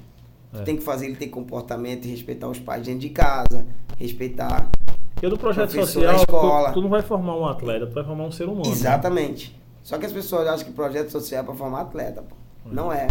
Tu 0.53 0.59
É. 0.59 0.63
tem 0.63 0.75
que 0.77 0.83
fazer 0.83 1.05
ele 1.07 1.15
ter 1.15 1.27
comportamento 1.27 2.05
e 2.05 2.09
respeitar 2.11 2.47
os 2.47 2.59
pais 2.59 2.83
dentro 2.85 3.01
de 3.01 3.09
casa. 3.09 3.65
Respeitar. 3.97 4.69
Porque 5.13 5.27
no 5.27 5.37
projeto 5.37 5.71
Professor 5.71 6.01
social, 6.03 6.15
escola. 6.15 6.67
tu, 6.69 6.73
tu 6.75 6.81
não 6.81 6.89
vai 6.89 7.01
formar 7.01 7.35
um 7.35 7.45
atleta, 7.45 7.87
tu 7.87 7.93
vai 7.95 8.03
formar 8.03 8.25
um 8.25 8.31
ser 8.31 8.45
humano. 8.45 8.65
né? 8.65 8.71
Exatamente. 8.71 9.59
Só 9.81 9.97
que 9.97 10.05
as 10.05 10.11
pessoas 10.11 10.47
acham 10.47 10.65
que 10.67 10.71
projeto 10.73 11.09
social 11.09 11.41
é 11.41 11.45
pra 11.45 11.55
formar 11.55 11.81
atleta, 11.81 12.21
pô. 12.21 12.35
Não 12.65 12.91
é. 12.93 13.07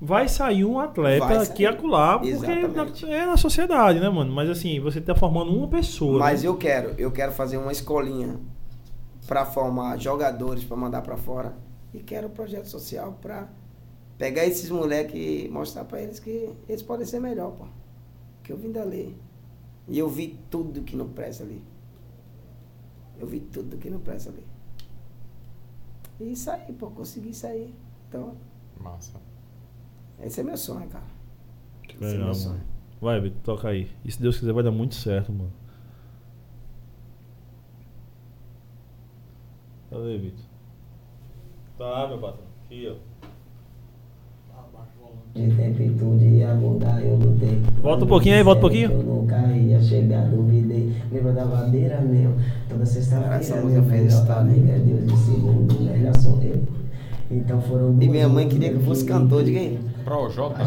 Vai 0.00 0.28
sair 0.28 0.64
um 0.64 0.80
atleta 0.80 1.24
Vai 1.26 1.44
sair. 1.44 1.54
que 1.54 1.66
acular, 1.66 2.18
porque 2.18 2.30
Exatamente. 2.32 3.04
é 3.10 3.26
na 3.26 3.36
sociedade, 3.36 4.00
né, 4.00 4.08
mano? 4.08 4.32
Mas 4.32 4.48
assim, 4.50 4.80
você 4.80 5.00
tá 5.00 5.14
formando 5.14 5.54
uma 5.54 5.68
pessoa. 5.68 6.18
Mas 6.18 6.42
né? 6.42 6.48
eu 6.48 6.56
quero, 6.56 6.94
eu 6.98 7.10
quero 7.12 7.30
fazer 7.32 7.56
uma 7.56 7.70
escolinha 7.70 8.36
pra 9.28 9.44
formar 9.44 9.96
jogadores 9.98 10.64
pra 10.64 10.76
mandar 10.76 11.02
pra 11.02 11.16
fora 11.16 11.54
e 11.94 12.00
quero 12.00 12.28
um 12.28 12.30
projeto 12.30 12.66
social 12.66 13.12
pra 13.20 13.48
pegar 14.18 14.44
esses 14.46 14.70
moleques 14.70 15.14
e 15.14 15.48
mostrar 15.48 15.84
pra 15.84 16.00
eles 16.00 16.18
que 16.18 16.50
eles 16.68 16.82
podem 16.82 17.06
ser 17.06 17.20
melhor, 17.20 17.52
pô. 17.52 17.66
Que 18.42 18.52
eu 18.52 18.56
vim 18.56 18.72
dali 18.72 19.16
e 19.88 19.98
eu 19.98 20.08
vi 20.08 20.38
tudo 20.50 20.82
que 20.82 20.96
não 20.96 21.08
presta 21.08 21.44
ali. 21.44 21.62
Eu 23.18 23.26
vi 23.26 23.40
tudo 23.40 23.76
que 23.76 23.90
não 23.90 24.00
presta 24.00 24.30
ali. 24.30 24.44
E 26.20 26.34
saí, 26.36 26.72
pô, 26.72 26.90
consegui 26.90 27.34
sair. 27.34 27.74
Então, 28.08 28.36
Massa. 28.80 29.20
esse 30.22 30.40
é 30.40 30.42
meu 30.42 30.56
sonho, 30.56 30.88
cara. 30.88 31.04
Que 31.82 31.96
Esse 31.96 32.04
é 32.04 32.08
legal, 32.08 32.24
meu 32.26 32.34
sonho. 32.34 32.54
mano. 32.56 32.66
Vai, 33.00 33.20
Vitor, 33.20 33.40
toca 33.42 33.68
aí. 33.68 33.90
E 34.04 34.12
se 34.12 34.20
Deus 34.22 34.38
quiser, 34.38 34.52
vai 34.52 34.62
dar 34.62 34.70
muito 34.70 34.94
certo, 34.94 35.32
mano. 35.32 35.52
Cadê, 39.90 40.18
Vitor? 40.18 40.44
Tá, 41.82 42.06
meu 42.06 42.18
patrão. 42.18 42.44
Aqui, 42.66 42.88
ó. 42.88 42.94
De 45.34 45.50
tempo 45.56 45.82
e 45.82 45.90
tudo 45.90 46.22
ia 46.22 46.54
mudar, 46.54 47.02
eu 47.02 47.16
lutei. 47.16 47.60
Volta 47.82 48.04
um 48.04 48.06
pouquinho 48.06 48.36
aí, 48.36 48.42
volta 48.44 48.58
um 48.58 48.60
pouquinho. 48.60 48.92
Eu 48.92 49.02
nunca 49.02 49.36
ia 49.48 49.82
chegar, 49.82 50.28
duvidei. 50.28 50.94
Lembra 51.10 51.32
da 51.32 51.44
madeira, 51.44 52.00
meu? 52.00 52.36
Toda 52.68 52.86
sexta-feira, 52.86 53.34
essa 53.34 53.56
meu 53.56 53.82
melhor 53.82 54.30
amigo 54.30 54.70
é 54.70 54.78
Deus 54.78 55.06
de 55.06 55.16
segundo, 55.16 55.76
o 55.76 55.82
melhor 55.82 56.16
sou 56.18 56.40
eu. 56.40 56.62
Então 57.28 57.60
foram 57.60 57.96
E 58.00 58.08
minha 58.08 58.28
mãe 58.28 58.48
queria 58.48 58.70
que 58.70 58.76
eu 58.76 58.82
fosse 58.82 59.04
cantor, 59.04 59.42
diga 59.42 59.58
aí. 59.58 59.80
Projota. 60.04 60.64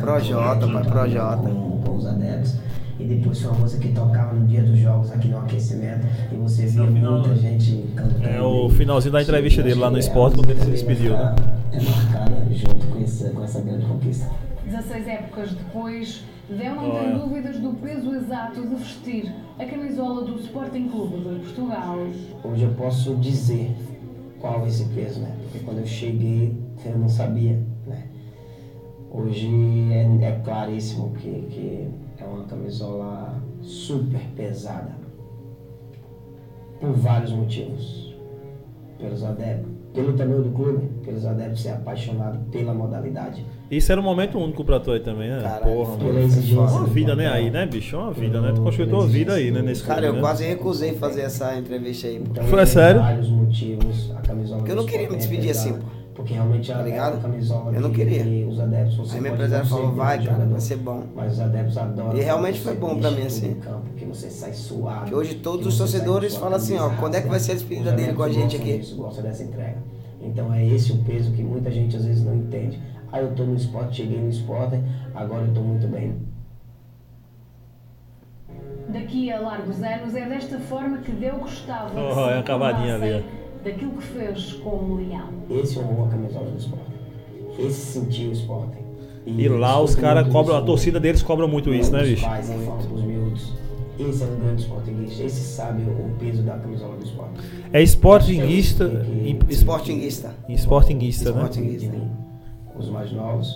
Projota, 0.00 0.66
pai, 0.66 0.84
Projota. 0.84 1.50
Com, 1.50 1.82
com 1.82 1.96
os 1.96 2.06
adeptos. 2.06 2.56
E 2.98 3.04
depois 3.04 3.40
foi 3.40 3.50
uma 3.50 3.60
música 3.60 3.82
que 3.88 3.92
tocava 3.92 4.34
no 4.34 4.46
dia 4.46 4.62
dos 4.62 4.78
jogos 4.78 5.10
aqui 5.10 5.28
no 5.28 5.38
aquecimento. 5.38 6.06
E 6.32 6.36
você 6.36 6.66
via 6.66 6.82
é 6.82 6.84
o 6.84 6.92
final- 6.92 7.12
muita 7.20 7.36
gente 7.36 7.84
cantando. 7.96 8.24
É 8.26 8.42
o 8.42 8.68
finalzinho 8.70 9.12
da 9.12 9.22
entrevista 9.22 9.62
dele 9.62 9.80
lá 9.80 9.90
no 9.90 9.98
Esporte, 9.98 10.36
quando 10.36 10.50
ele 10.50 10.60
se 10.60 10.70
despediu, 10.70 11.12
né? 11.12 11.34
É 11.72 11.80
marcada 11.80 12.46
junto 12.54 12.86
com 12.86 13.02
essa, 13.02 13.30
com 13.30 13.42
essa 13.42 13.60
grande 13.60 13.84
conquista. 13.86 14.30
16 14.64 15.08
épocas 15.08 15.50
depois, 15.52 16.22
Del 16.48 16.74
não 16.76 16.90
tem 16.90 17.18
dúvidas 17.18 17.58
do 17.58 17.70
peso 17.74 18.14
exato 18.14 18.60
de 18.60 18.68
vestir 18.76 19.32
a 19.58 19.64
camisola 19.64 20.24
do 20.24 20.38
Sporting 20.38 20.88
Clube 20.88 21.16
de 21.16 21.40
Portugal. 21.46 21.96
Hoje 22.44 22.62
eu 22.62 22.70
posso 22.74 23.16
dizer 23.16 23.74
qual 24.40 24.64
é 24.64 24.68
esse 24.68 24.84
peso, 24.86 25.20
né? 25.20 25.34
Porque 25.42 25.64
quando 25.64 25.78
eu 25.78 25.86
cheguei, 25.86 26.56
eu 26.84 26.98
não 26.98 27.08
sabia, 27.08 27.60
né? 27.86 28.04
Hoje 29.10 29.48
é, 29.92 30.26
é 30.26 30.40
claríssimo 30.44 31.12
que, 31.14 31.30
que 31.50 31.88
é 32.24 32.28
uma 32.28 32.44
camisola 32.44 33.34
super 33.60 34.20
pesada. 34.36 34.94
Por 36.80 36.92
vários 36.92 37.32
motivos. 37.32 38.14
Pelos 38.98 39.22
adeptos, 39.24 39.70
pelo 39.92 40.12
tamanho 40.14 40.42
do 40.42 40.50
clube, 40.50 40.88
pelos 41.04 41.26
adeptos 41.26 41.62
ser 41.62 41.70
apaixonados 41.70 42.40
pela 42.50 42.72
modalidade. 42.72 43.44
Isso 43.70 43.90
era 43.90 44.00
um 44.00 44.04
momento 44.04 44.38
único 44.38 44.64
pra 44.64 44.78
tu 44.80 44.92
aí 44.92 45.00
também, 45.00 45.28
né? 45.28 45.40
Porra, 45.62 45.96
Pela 45.96 46.12
mano. 46.12 46.24
exigência 46.24 46.76
Uma 46.78 46.86
vida, 46.86 47.16
né? 47.16 47.28
Aí, 47.28 47.50
né, 47.50 47.66
bicho? 47.66 47.96
Uma 47.96 48.12
vida, 48.12 48.40
né? 48.40 48.52
Tu 48.54 48.60
construiu 48.62 48.88
tua 48.88 49.06
vida 49.06 49.34
aí, 49.34 49.50
né? 49.50 49.62
Nesse 49.62 49.82
Cara, 49.82 50.02
clube, 50.02 50.08
eu 50.08 50.14
né? 50.14 50.20
quase 50.20 50.44
recusei 50.44 50.94
fazer 50.94 51.22
essa 51.22 51.56
entrevista 51.58 52.06
aí. 52.06 52.16
Então, 52.16 52.44
Foi 52.44 52.58
tem 52.58 52.66
sério? 52.66 53.00
vários 53.00 53.28
motivos. 53.28 54.12
A 54.16 54.20
camisola 54.20 54.58
Porque 54.58 54.72
eu 54.72 54.76
não 54.76 54.86
queria 54.86 55.08
me 55.08 55.14
é 55.14 55.18
despedir 55.18 55.50
assim, 55.50 55.74
pô. 55.74 55.86
Porque 56.14 56.32
realmente 56.34 56.70
a, 56.70 56.76
Tá 56.76 56.82
ligado? 56.82 57.14
a 57.16 57.20
camisola 57.20 57.72
Eu 57.74 57.80
não 57.80 57.90
que- 57.90 57.96
queria. 58.04 58.22
que 58.22 58.44
os 58.48 58.60
adeptos 58.60 58.96
você 58.96 59.16
Aí 59.16 59.20
meu 59.20 59.32
empresário 59.34 59.66
falou, 59.66 59.92
vai, 59.92 60.18
cara, 60.18 60.30
jogador, 60.30 60.50
vai 60.52 60.60
ser 60.60 60.76
bom. 60.76 61.02
Mas 61.14 61.32
os 61.32 61.40
adeptos 61.40 61.76
adoram. 61.78 62.16
E 62.16 62.20
realmente 62.22 62.60
foi 62.60 62.76
bom 62.76 62.98
pra 63.00 63.10
mim, 63.10 63.26
assim. 63.26 63.54
campo, 63.54 63.86
que 63.96 64.04
você 64.04 64.30
sai 64.30 64.52
suado. 64.52 65.06
Que 65.06 65.14
hoje 65.14 65.34
todos 65.36 65.66
os 65.66 65.76
torcedores 65.76 66.36
falam 66.36 66.54
assim, 66.56 66.78
ó, 66.78 66.90
quando 67.00 67.16
é 67.16 67.20
que 67.20 67.28
vai 67.28 67.40
ser 67.40 67.52
a 67.52 67.54
despedida 67.56 67.90
dele 67.92 68.12
com 68.12 68.22
a 68.22 68.28
gente 68.30 68.54
aqui? 68.56 68.78
gostam 68.96 69.24
dessa 69.24 69.42
entrega. 69.42 69.78
Então 70.22 70.54
é 70.54 70.64
esse 70.64 70.92
o 70.92 70.98
peso 70.98 71.32
que 71.32 71.42
muita 71.42 71.70
gente 71.70 71.96
às 71.96 72.04
vezes 72.04 72.24
não 72.24 72.34
entende. 72.36 72.80
Ah, 73.12 73.20
eu 73.20 73.34
tô 73.34 73.42
no 73.44 73.54
esporte, 73.56 73.96
cheguei 73.96 74.18
no 74.20 74.28
esporte, 74.30 74.80
agora 75.14 75.44
eu 75.46 75.52
tô 75.52 75.60
muito 75.60 75.86
bem. 75.88 76.14
Daqui 78.88 79.32
a 79.32 79.40
largos 79.40 79.82
anos 79.82 80.14
é 80.14 80.28
desta 80.28 80.58
forma 80.60 80.98
que 80.98 81.10
Deu 81.12 81.36
gostava 81.38 81.90
que 81.90 81.96
Oh, 81.98 82.28
é 82.30 82.38
a 82.38 82.42
cavadinha 82.42 82.94
ali, 82.94 83.24
daquilo 83.64 83.92
que 83.92 84.02
fez 84.02 84.52
com 84.54 84.70
o 84.70 84.96
Leão. 84.96 85.28
Esse 85.50 85.78
honrou 85.78 86.06
a 86.06 86.08
camisola 86.08 86.50
do 86.50 86.58
esporte. 86.58 86.84
Esse 87.58 87.80
sentiu 87.92 88.30
o 88.30 88.32
esporte. 88.32 88.78
E 89.26 89.48
lá 89.48 89.80
os 89.80 89.94
caras 89.94 90.28
cobram, 90.28 90.56
a 90.56 90.62
torcida 90.62 91.00
deles 91.00 91.22
cobra 91.22 91.46
muito 91.46 91.72
isso, 91.72 91.90
né, 91.90 92.02
bicho? 92.02 92.24
pais 92.26 92.48
miúdos. 92.50 93.52
Esse 93.98 94.22
é 94.24 94.26
um 94.26 94.36
grande 94.40 94.62
esportinguista. 94.62 95.22
Esse 95.22 95.40
sabe 95.40 95.82
o 95.84 96.10
peso 96.18 96.42
da 96.42 96.58
camisola 96.58 96.96
do 96.96 97.04
esporte. 97.04 97.40
É 97.72 97.80
esportinguista. 97.80 98.84
em- 98.84 99.38
Esportinguista. 99.48 100.34
Esportinguista, 100.48 101.30
né? 101.32 101.36
Esportinguista. 101.42 101.90
mim, 101.92 102.10
os 102.76 102.90
mais 102.90 103.12
novos, 103.12 103.54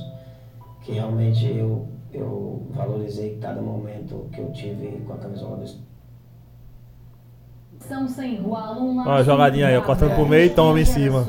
que 0.85 0.93
realmente 0.93 1.44
eu, 1.44 1.89
eu 2.14 2.62
valorizei 2.70 3.36
cada 3.40 3.60
momento 3.60 4.26
que 4.32 4.40
eu 4.40 4.51
tive 4.52 5.02
com 5.06 5.12
a 5.12 5.16
camisola 5.16 5.56
do 5.56 5.64
esporte. 5.64 5.88
São 7.80 8.09
sem 8.09 8.40
Ó, 8.44 9.22
jogadinha 9.22 9.68
aí, 9.68 9.76
ó, 9.76 9.80
cortando 9.82 10.14
pro 10.14 10.26
meio 10.26 10.46
e 10.46 10.50
toma 10.50 10.80
em 10.80 10.84
cima. 10.84 11.26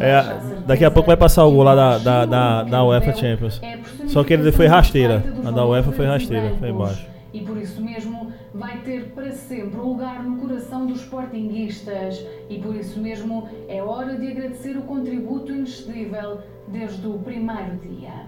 É, 0.00 0.10
É, 0.10 0.40
daqui 0.66 0.84
a 0.84 0.90
pouco 0.90 1.08
vai 1.08 1.16
passar 1.16 1.44
o 1.44 1.50
gol 1.50 1.64
lá 1.64 1.74
da, 1.74 1.98
da, 1.98 2.26
da, 2.26 2.62
da 2.62 2.84
UEFA 2.84 3.12
Champions. 3.12 3.60
Só 4.06 4.22
que 4.22 4.32
ele 4.32 4.52
foi 4.52 4.66
rasteira. 4.66 5.22
A 5.44 5.50
da 5.50 5.66
UEFA 5.66 5.92
foi 5.92 6.06
rasteira, 6.06 6.54
foi 6.58 6.70
embaixo. 6.70 7.06
E 7.32 7.40
por 7.40 7.56
isso 7.58 7.82
mesmo 7.82 8.32
vai 8.54 8.78
ter 8.78 9.12
para 9.14 9.30
sempre 9.32 9.78
um 9.78 9.82
lugar 9.82 10.22
no 10.22 10.38
coração 10.38 10.86
dos 10.86 11.00
sportinguistas. 11.00 12.24
E 12.48 12.58
por 12.58 12.74
isso 12.74 12.98
mesmo 13.00 13.48
é 13.68 13.82
hora 13.82 14.16
de 14.16 14.28
agradecer 14.28 14.76
o 14.76 14.82
contributo 14.82 15.52
inexcedível 15.52 16.38
desde 16.68 17.06
o 17.06 17.18
primeiro 17.18 17.76
dia. 17.82 18.26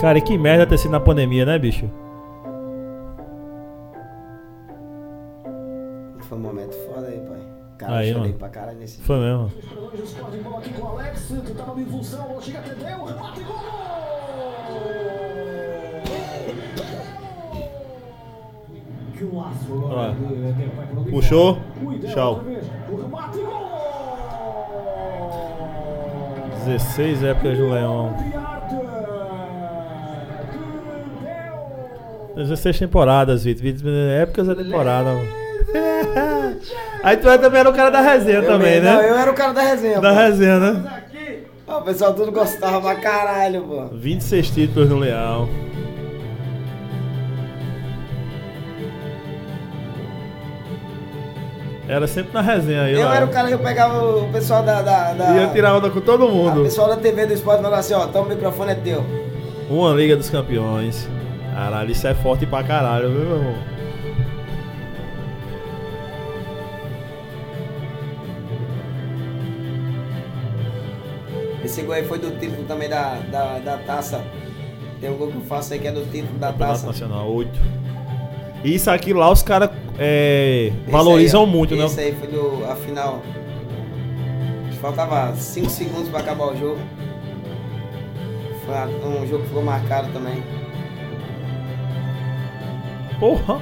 Cara, 0.00 0.18
e 0.18 0.22
que 0.22 0.36
merda 0.36 0.66
ter 0.66 0.78
sido 0.78 0.90
na 0.90 1.00
pandemia, 1.00 1.44
né, 1.44 1.58
bicho? 1.58 1.88
Foi 6.34 6.40
um 6.40 6.46
momento 6.46 6.74
foda 6.92 7.06
aí, 7.06 7.20
pai. 7.20 7.38
Cara, 7.78 7.96
Aí, 7.98 8.08
eu 8.08 8.14
chorei 8.14 8.28
mano. 8.30 8.38
pra 8.40 8.48
caralho 8.48 8.78
nesse 8.78 9.00
Foi 9.02 9.20
mesmo. 9.20 9.52
Ó. 19.92 20.12
Puxou, 21.10 21.58
tchau. 22.12 22.34
outra 22.34 22.50
vez. 22.50 22.64
O 22.90 22.96
remate 22.96 23.38
gol! 23.38 23.64
16 26.64 27.22
épocas 27.22 27.56
do 27.56 27.70
Leão. 27.70 28.12
Piata! 28.28 28.74
Que 32.34 32.42
16 32.42 32.78
temporadas. 32.80 33.44
Vitor, 33.44 33.88
Épocas 34.18 34.48
é 34.48 34.54
temporada, 34.56 35.14
mano. 35.14 35.43
Aí 37.02 37.16
tu 37.16 37.22
também 37.38 37.60
era 37.60 37.68
o 37.70 37.72
cara 37.74 37.90
da 37.90 38.00
resenha 38.00 38.38
Eu 38.38 38.46
também, 38.46 38.80
Não, 38.80 38.96
né? 38.96 39.10
eu 39.10 39.14
era 39.18 39.30
o 39.30 39.34
cara 39.34 39.52
da 39.52 39.62
resenha, 39.62 40.00
Da 40.00 40.10
pô. 40.10 40.16
resenha, 40.16 40.58
né? 40.58 41.02
O 41.66 41.80
pessoal 41.82 42.12
tudo 42.14 42.30
gostava 42.30 42.80
pra 42.80 42.94
caralho, 42.96 43.62
pô. 43.62 43.86
26 43.92 44.50
títulos 44.50 44.88
no 44.88 44.98
Leão. 44.98 45.48
Era 51.86 52.06
sempre 52.06 52.32
na 52.32 52.40
resenha 52.40 52.82
aí, 52.82 52.94
Eu 52.94 53.04
lá. 53.04 53.16
era 53.16 53.26
o 53.26 53.28
cara 53.28 53.48
que 53.48 53.54
eu 53.54 53.58
pegava 53.58 54.02
o 54.02 54.28
pessoal 54.32 54.62
da. 54.62 54.80
da, 54.80 55.12
da 55.12 55.36
Ia 55.36 55.48
tirar 55.48 55.74
onda 55.76 55.90
com 55.90 56.00
todo 56.00 56.26
O 56.26 56.30
mundo. 56.30 56.62
pessoal 56.62 56.88
da 56.88 56.96
TV 56.96 57.26
do 57.26 57.34
esporte 57.34 57.58
falava 57.62 57.76
assim, 57.80 57.92
ó, 57.92 58.06
toma 58.06 58.26
o 58.26 58.28
microfone 58.30 58.72
é 58.72 58.74
teu. 58.74 59.04
Uma 59.68 59.92
Liga 59.92 60.16
dos 60.16 60.30
Campeões. 60.30 61.06
Caralho, 61.54 61.90
isso 61.90 62.06
é 62.06 62.14
forte 62.14 62.46
pra 62.46 62.62
caralho, 62.64 63.10
viu, 63.10 63.20
meu 63.20 63.36
irmão? 63.36 63.54
Esse 71.64 71.82
gol 71.82 71.94
aí 71.94 72.04
foi 72.04 72.18
do 72.18 72.30
título 72.38 72.64
também 72.68 72.88
da, 72.88 73.14
da, 73.30 73.58
da 73.58 73.76
taça. 73.78 74.22
Tem 75.00 75.10
um 75.10 75.16
gol 75.16 75.28
que 75.28 75.36
eu 75.36 75.42
faço 75.42 75.72
aí 75.72 75.78
que 75.80 75.88
é 75.88 75.92
do 75.92 76.02
título 76.10 76.38
da 76.38 76.48
Campeonato 76.48 76.74
taça. 76.80 76.86
Nacional 76.86 77.30
8. 77.32 77.50
Isso 78.64 78.90
aqui 78.90 79.12
lá 79.12 79.30
os 79.30 79.42
caras 79.42 79.70
é, 79.98 80.72
valorizam 80.88 81.44
aí, 81.44 81.50
muito, 81.50 81.74
né? 81.76 81.84
Esse 81.86 82.00
aí 82.00 82.14
foi 82.14 82.28
do, 82.28 82.64
a 82.70 82.74
final. 82.76 83.20
Faltava 84.80 85.34
5 85.34 85.70
segundos 85.70 86.08
pra 86.10 86.20
acabar 86.20 86.52
o 86.52 86.56
jogo. 86.56 86.78
Foi 88.66 88.74
um 89.08 89.26
jogo 89.26 89.42
que 89.42 89.48
ficou 89.48 89.62
marcado 89.62 90.12
também. 90.12 90.42
Porra! 93.18 93.60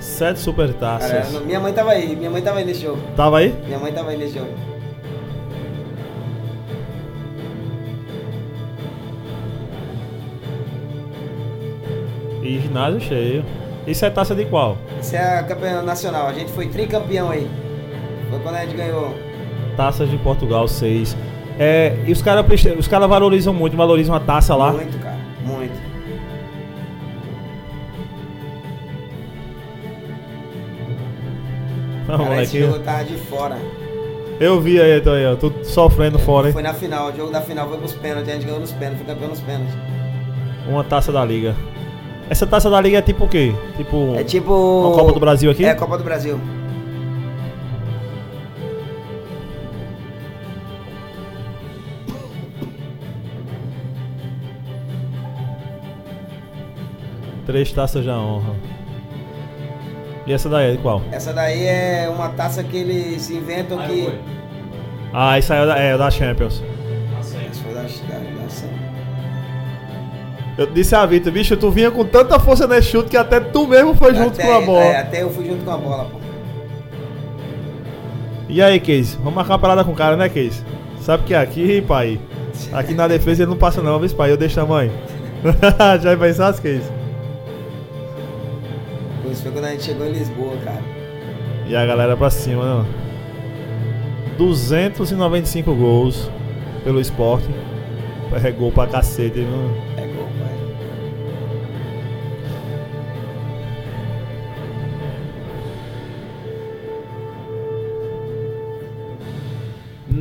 Sete 0.00 0.38
super 0.38 0.72
Cara, 0.74 0.98
taças. 0.98 1.32
não- 1.32 1.40
minha 1.42 1.58
mãe 1.58 1.72
tava 1.72 1.90
aí, 1.92 2.14
minha 2.14 2.30
mãe 2.30 2.42
tava 2.42 2.58
aí 2.58 2.64
nesse 2.64 2.82
jogo. 2.82 3.00
Tava 3.16 3.38
aí? 3.38 3.54
Minha 3.66 3.78
mãe 3.78 3.92
tava 3.92 4.10
aí 4.10 4.18
nesse 4.18 4.34
jogo. 4.38 4.52
E 12.44 12.60
ginásio 12.60 13.00
cheio. 13.00 13.44
Isso 13.86 14.04
é 14.04 14.10
taça 14.10 14.34
de 14.34 14.44
qual? 14.44 14.76
Isso 15.00 15.16
é 15.16 15.42
campeã 15.42 15.82
nacional. 15.82 16.26
A 16.26 16.32
gente 16.32 16.52
foi 16.52 16.68
tricampeão 16.68 17.30
aí. 17.30 17.50
Foi 18.30 18.38
quando 18.40 18.56
a 18.56 18.60
gente 18.64 18.76
ganhou. 18.76 19.14
Taças 19.76 20.10
de 20.10 20.16
Portugal, 20.18 20.68
seis. 20.68 21.16
É, 21.58 21.96
e 22.06 22.12
os 22.12 22.20
caras 22.20 22.44
os 22.78 22.86
cara 22.88 23.06
valorizam 23.06 23.52
muito, 23.54 23.76
valorizam 23.76 24.14
a 24.14 24.20
taça 24.20 24.54
lá. 24.54 24.72
Muito, 24.72 24.98
cara. 24.98 25.16
Muito. 25.44 25.72
Ah, 32.08 32.18
Cara, 32.18 32.42
esse 32.42 32.60
jogo 32.60 32.78
tava 32.80 33.04
de 33.04 33.16
fora. 33.16 33.56
eu 34.38 34.60
vi 34.60 34.78
aí, 34.80 35.00
tô 35.00 35.10
aí, 35.10 35.24
ó, 35.26 35.34
tu 35.36 35.52
sofrendo 35.64 36.18
fora, 36.18 36.48
hein? 36.48 36.52
Foi 36.52 36.62
na 36.62 36.74
final. 36.74 37.08
O 37.10 37.16
jogo 37.16 37.32
da 37.32 37.40
final 37.40 37.68
foi 37.68 37.78
pros 37.78 37.92
pênaltis. 37.94 38.28
A 38.28 38.32
gente 38.34 38.44
ganhou 38.44 38.60
nos 38.60 38.72
pênaltis. 38.72 38.98
Foi 39.04 39.14
campeão 39.14 39.30
nos 39.30 39.40
pênaltis. 39.40 39.74
Uma 40.68 40.84
taça 40.84 41.10
da 41.10 41.24
liga. 41.24 41.54
Essa 42.28 42.46
taça 42.46 42.70
da 42.70 42.80
liga 42.80 42.98
é 42.98 43.02
tipo 43.02 43.24
o 43.24 43.28
quê? 43.28 43.54
Tipo. 43.76 44.14
É 44.16 44.24
tipo. 44.24 44.52
Uma 44.52 44.96
Copa 44.96 45.12
do 45.12 45.20
Brasil 45.20 45.50
aqui? 45.50 45.64
É, 45.64 45.74
Copa 45.74 45.98
do 45.98 46.04
Brasil. 46.04 46.40
Três 57.46 57.70
taças 57.72 58.06
da 58.06 58.18
honra. 58.18 58.54
E 60.26 60.32
essa 60.32 60.48
daí 60.48 60.70
é 60.70 60.72
de 60.72 60.78
qual? 60.78 61.02
Essa 61.12 61.34
daí 61.34 61.66
é 61.66 62.08
uma 62.08 62.30
taça 62.30 62.64
que 62.64 62.76
eles 62.78 63.28
inventam 63.28 63.78
que. 63.86 64.08
Ah, 65.12 65.38
isso 65.38 65.52
aí 65.52 65.60
é 65.62 65.66
da, 65.66 65.78
é 65.78 65.98
da 65.98 66.10
Champions. 66.10 66.62
Eu 70.56 70.66
disse 70.66 70.94
a 70.94 71.04
Vitor, 71.04 71.32
bicho, 71.32 71.56
tu 71.56 71.70
vinha 71.70 71.90
com 71.90 72.04
tanta 72.04 72.38
força 72.38 72.66
nesse 72.66 72.88
chute 72.88 73.10
que 73.10 73.16
até 73.16 73.40
tu 73.40 73.66
mesmo 73.66 73.94
foi 73.94 74.14
junto 74.14 74.34
Até- 74.40 74.44
com 74.46 74.52
a 74.52 74.60
bola. 74.60 74.84
É, 74.84 75.00
até 75.00 75.22
eu 75.22 75.30
fui 75.30 75.46
junto 75.46 75.64
com 75.64 75.70
a 75.72 75.76
bola, 75.76 76.04
pô. 76.04 76.18
E 78.48 78.62
aí, 78.62 78.78
Case? 78.78 79.16
Vamos 79.16 79.34
marcar 79.34 79.54
uma 79.54 79.58
parada 79.58 79.84
com 79.84 79.90
o 79.90 79.96
cara, 79.96 80.16
né, 80.16 80.28
Case? 80.28 80.62
Sabe 81.00 81.24
que 81.24 81.34
aqui, 81.34 81.82
pai, 81.82 82.20
aqui 82.72 82.94
na 82.94 83.08
defesa 83.08 83.42
ele 83.42 83.50
não 83.50 83.56
passa 83.58 83.82
não, 83.82 83.98
viu, 83.98 84.08
pai? 84.10 84.30
Eu 84.30 84.36
deixo 84.36 84.54
tamanho. 84.54 84.92
Já 86.00 86.16
pensasse, 86.16 86.62
Case? 86.62 86.88
Isso 89.30 89.42
foi 89.42 89.50
quando 89.50 89.64
a 89.64 89.70
gente 89.70 89.82
chegou 89.82 90.06
em 90.06 90.12
Lisboa, 90.12 90.56
cara. 90.64 90.80
E 91.66 91.74
a 91.74 91.84
galera 91.84 92.16
pra 92.16 92.30
cima, 92.30 92.82
né? 92.82 92.86
295 94.38 95.74
gols 95.74 96.30
pelo 96.84 97.00
esporte. 97.00 97.48
É 98.42 98.50
gol 98.50 98.72
pra 98.72 98.86
cacete, 98.86 99.40
viu? 99.40 99.70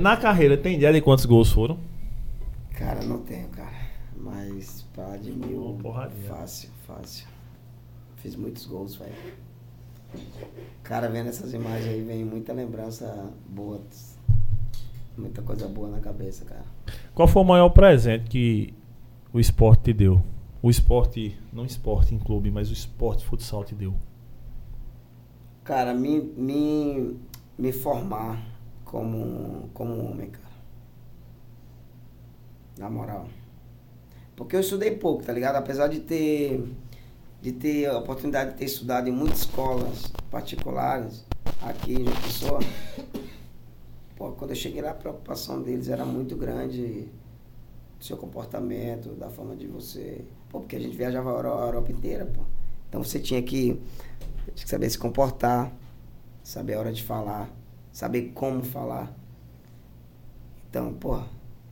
Na 0.04 0.18
carreira, 0.18 0.58
tem 0.58 0.76
ideia 0.76 0.92
de 0.92 1.00
quantos 1.00 1.24
gols 1.26 1.50
foram? 1.50 1.80
Cara, 2.72 3.06
não 3.06 3.20
tenho, 3.20 3.48
cara. 3.48 3.72
Mas 4.18 4.86
pra 4.94 5.16
de 5.16 5.32
mil. 5.32 5.78
Porradinha. 5.82 6.28
Fácil, 6.28 6.70
fácil. 6.86 7.26
Fiz 8.18 8.36
muitos 8.36 8.66
gols, 8.66 8.98
velho. 8.98 9.14
Cara, 10.84 11.08
vendo 11.08 11.30
essas 11.30 11.54
imagens 11.54 11.88
aí, 11.88 12.02
vem 12.02 12.26
muita 12.26 12.52
lembrança 12.52 13.32
boa. 13.48 13.80
Muita 15.18 15.42
coisa 15.42 15.70
boa 15.70 15.88
na 15.88 16.02
cabeça, 16.02 16.44
cara. 16.44 16.66
Qual 17.16 17.26
foi 17.26 17.42
o 17.42 17.46
maior 17.46 17.70
presente 17.70 18.30
que 18.30 18.74
o 19.32 19.40
esporte 19.40 19.84
te 19.84 19.94
deu? 19.94 20.22
O 20.62 20.70
esporte, 20.70 21.40
não 21.54 21.66
esporte 21.66 22.14
em 22.14 22.20
clube, 22.20 22.52
mas 22.52 22.70
o 22.70 22.74
esporte 22.74 23.24
futsal 23.24 23.64
te 23.64 23.74
deu. 23.74 23.94
Cara, 25.64 25.94
me, 25.94 26.20
me, 26.20 27.16
me 27.58 27.72
formar 27.72 28.53
como, 28.94 29.72
como 29.74 30.06
homem, 30.06 30.30
cara. 30.30 30.54
Na 32.78 32.92
moral. 32.92 33.28
Porque 34.36 34.56
eu 34.56 34.60
estudei 34.60 34.92
pouco, 34.92 35.24
tá 35.24 35.34
ligado? 35.34 35.56
Apesar 35.56 35.88
de 35.88 36.00
ter, 36.02 36.64
de 37.42 37.54
ter 37.54 37.88
a 37.88 37.98
oportunidade 37.98 38.52
de 38.52 38.58
ter 38.58 38.66
estudado 38.66 39.10
em 39.10 39.12
muitas 39.12 39.40
escolas 39.40 40.14
particulares 40.30 41.26
aqui 41.60 41.94
em 41.94 42.04
João 42.06 42.22
Pessoa, 42.22 42.60
pô, 44.16 44.32
quando 44.34 44.52
eu 44.52 44.56
cheguei 44.56 44.84
lá, 44.84 44.92
a 44.92 44.94
preocupação 44.94 45.60
deles 45.64 45.90
era 45.90 46.06
muito 46.06 46.36
grande 46.36 47.10
do 47.98 48.06
seu 48.06 48.16
comportamento, 48.16 49.10
da 49.16 49.32
forma 49.32 49.56
de 49.56 49.66
você. 49.66 50.24
Pô, 50.50 50.60
porque 50.60 50.76
a 50.76 50.80
gente 50.80 50.96
viajava 50.96 51.32
a 51.32 51.34
Euro- 51.34 51.58
a 51.58 51.66
Europa 51.66 51.92
inteira, 51.92 52.28
pô. 52.28 52.42
Então 52.90 53.04
você 53.04 53.20
tinha 53.20 53.42
que 53.42 53.74
tinha 54.54 54.66
que 54.66 54.70
saber 54.70 54.88
se 54.88 55.00
comportar, 55.00 55.72
saber 56.44 56.76
a 56.76 56.80
hora 56.80 56.94
de 56.94 57.02
falar, 57.02 57.50
saber 57.94 58.32
como 58.34 58.62
falar. 58.64 59.16
Então, 60.70 60.94
porra, 60.96 61.28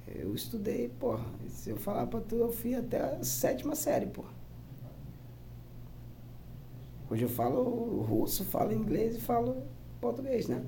eu 0.08 0.34
estudei, 0.34 0.88
porra. 0.88 1.26
Se 1.50 1.72
eu 1.72 1.76
falar 1.76 2.08
pra 2.08 2.22
tu, 2.22 2.36
eu 2.36 2.52
fui 2.52 2.76
até 2.76 3.00
a 3.16 3.24
sétima 3.24 3.76
série, 3.76 4.06
porra. 4.06 4.30
Hoje 7.10 7.24
eu 7.24 7.30
falo 7.30 8.02
russo, 8.04 8.46
falo 8.46 8.72
inglês 8.72 9.18
e 9.18 9.20
falo 9.20 9.58
português, 10.00 10.48
né? 10.48 10.64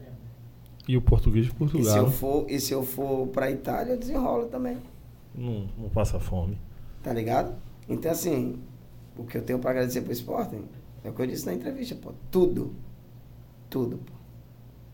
E 0.85 0.97
o 0.97 1.01
português 1.01 1.45
de 1.45 1.51
E 1.51 1.53
se 1.53 1.57
Portugal 1.57 1.97
eu 1.97 2.11
for, 2.11 2.45
e 2.51 2.59
se 2.59 2.73
eu 2.73 2.83
for 2.83 3.27
pra 3.27 3.49
Itália, 3.49 3.93
eu 3.93 3.97
desenrolo 3.97 4.47
também. 4.47 4.77
não, 5.33 5.67
não 5.77 5.89
passa 5.89 6.19
fome. 6.19 6.57
Tá 7.01 7.13
ligado? 7.13 7.55
Então, 7.87 8.11
assim, 8.11 8.61
o 9.17 9.23
que 9.23 9.37
eu 9.37 9.41
tenho 9.41 9.59
pra 9.59 9.71
agradecer 9.71 10.01
pro 10.01 10.11
esporte 10.11 10.57
é 11.03 11.09
o 11.09 11.13
que 11.13 11.21
eu 11.21 11.27
disse 11.27 11.45
na 11.45 11.53
entrevista, 11.53 11.95
pô. 11.95 12.11
Tudo. 12.29 12.75
Tudo, 13.69 13.97
pô. 13.99 14.13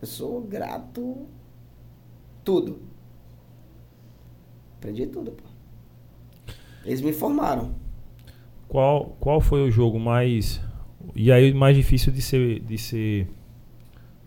Eu 0.02 0.08
sou 0.08 0.42
grato. 0.42 1.28
Tudo. 2.44 2.80
Aprendi 4.78 5.08
tudo, 5.08 5.32
pô. 5.32 5.44
Eles 6.86 7.02
me 7.02 7.12
formaram. 7.12 7.76
Qual, 8.68 9.18
qual 9.20 9.42
foi 9.42 9.62
o 9.62 9.72
jogo 9.72 10.00
mais. 10.00 10.62
E 11.16 11.32
aí, 11.32 11.54
mais 11.54 11.76
difícil 11.76 12.14
de 12.14 12.22
ser. 12.22 12.60
De 12.62 12.78
ser 12.78 13.28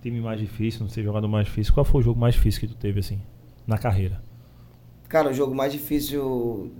time 0.02 0.20
mais 0.20 0.40
difícil, 0.40 0.80
não 0.80 0.88
ser 0.88 1.02
jogador 1.04 1.28
mais 1.28 1.46
difícil. 1.46 1.72
Qual 1.72 1.84
foi 1.84 2.00
o 2.00 2.04
jogo 2.04 2.20
mais 2.20 2.34
difícil 2.34 2.60
que 2.60 2.66
tu 2.66 2.74
teve, 2.74 3.00
assim, 3.00 3.20
na 3.66 3.78
carreira? 3.78 4.22
Cara, 5.08 5.30
o 5.30 5.32
jogo 5.32 5.54
mais 5.54 5.72
difícil 5.72 6.72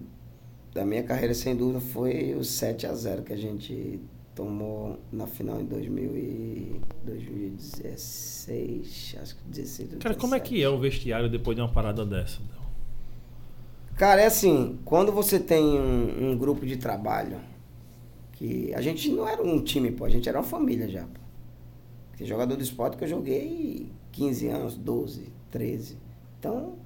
da 0.75 0.85
minha 0.85 1.03
carreira, 1.03 1.33
sem 1.33 1.55
dúvida, 1.55 1.81
foi 1.81 2.35
o 2.35 2.43
7 2.43 2.87
a 2.87 2.95
0 2.95 3.23
que 3.23 3.33
a 3.33 3.37
gente 3.37 4.01
tomou 4.35 4.99
na 5.11 5.27
final 5.27 5.61
em 5.61 5.67
2000 5.67 6.17
e 6.17 6.81
2016, 7.05 9.17
acho 9.21 9.37
que 9.37 9.43
16, 9.45 9.97
Cara, 10.01 10.15
como 10.15 10.35
é 10.35 10.41
que 10.41 10.63
é 10.63 10.69
o 10.69 10.79
vestiário 10.79 11.31
depois 11.31 11.57
de 11.57 11.63
uma 11.63 11.71
parada 11.71 12.07
dessa? 12.07 12.41
Cara, 13.97 14.23
é 14.23 14.27
assim, 14.27 14.79
quando 14.85 15.13
você 15.13 15.39
tem 15.39 15.63
um, 15.63 16.31
um 16.31 16.39
grupo 16.39 16.67
de 16.67 16.77
trabalho, 16.77 17.41
que 18.33 18.75
a 18.75 18.81
gente 18.81 19.09
não 19.11 19.29
era 19.29 19.43
um 19.43 19.63
time, 19.63 19.93
pô, 19.93 20.05
a 20.05 20.09
gente 20.09 20.29
era 20.29 20.39
uma 20.39 20.45
família 20.45 20.89
já, 20.89 21.03
pô. 21.03 21.21
Porque 22.11 22.25
jogador 22.25 22.57
do 22.57 22.63
esporte 22.63 22.97
que 22.97 23.05
eu 23.05 23.09
joguei 23.09 23.93
15 24.13 24.49
anos, 24.49 24.77
12, 24.77 25.33
13. 25.51 25.99
Então, 26.39 26.77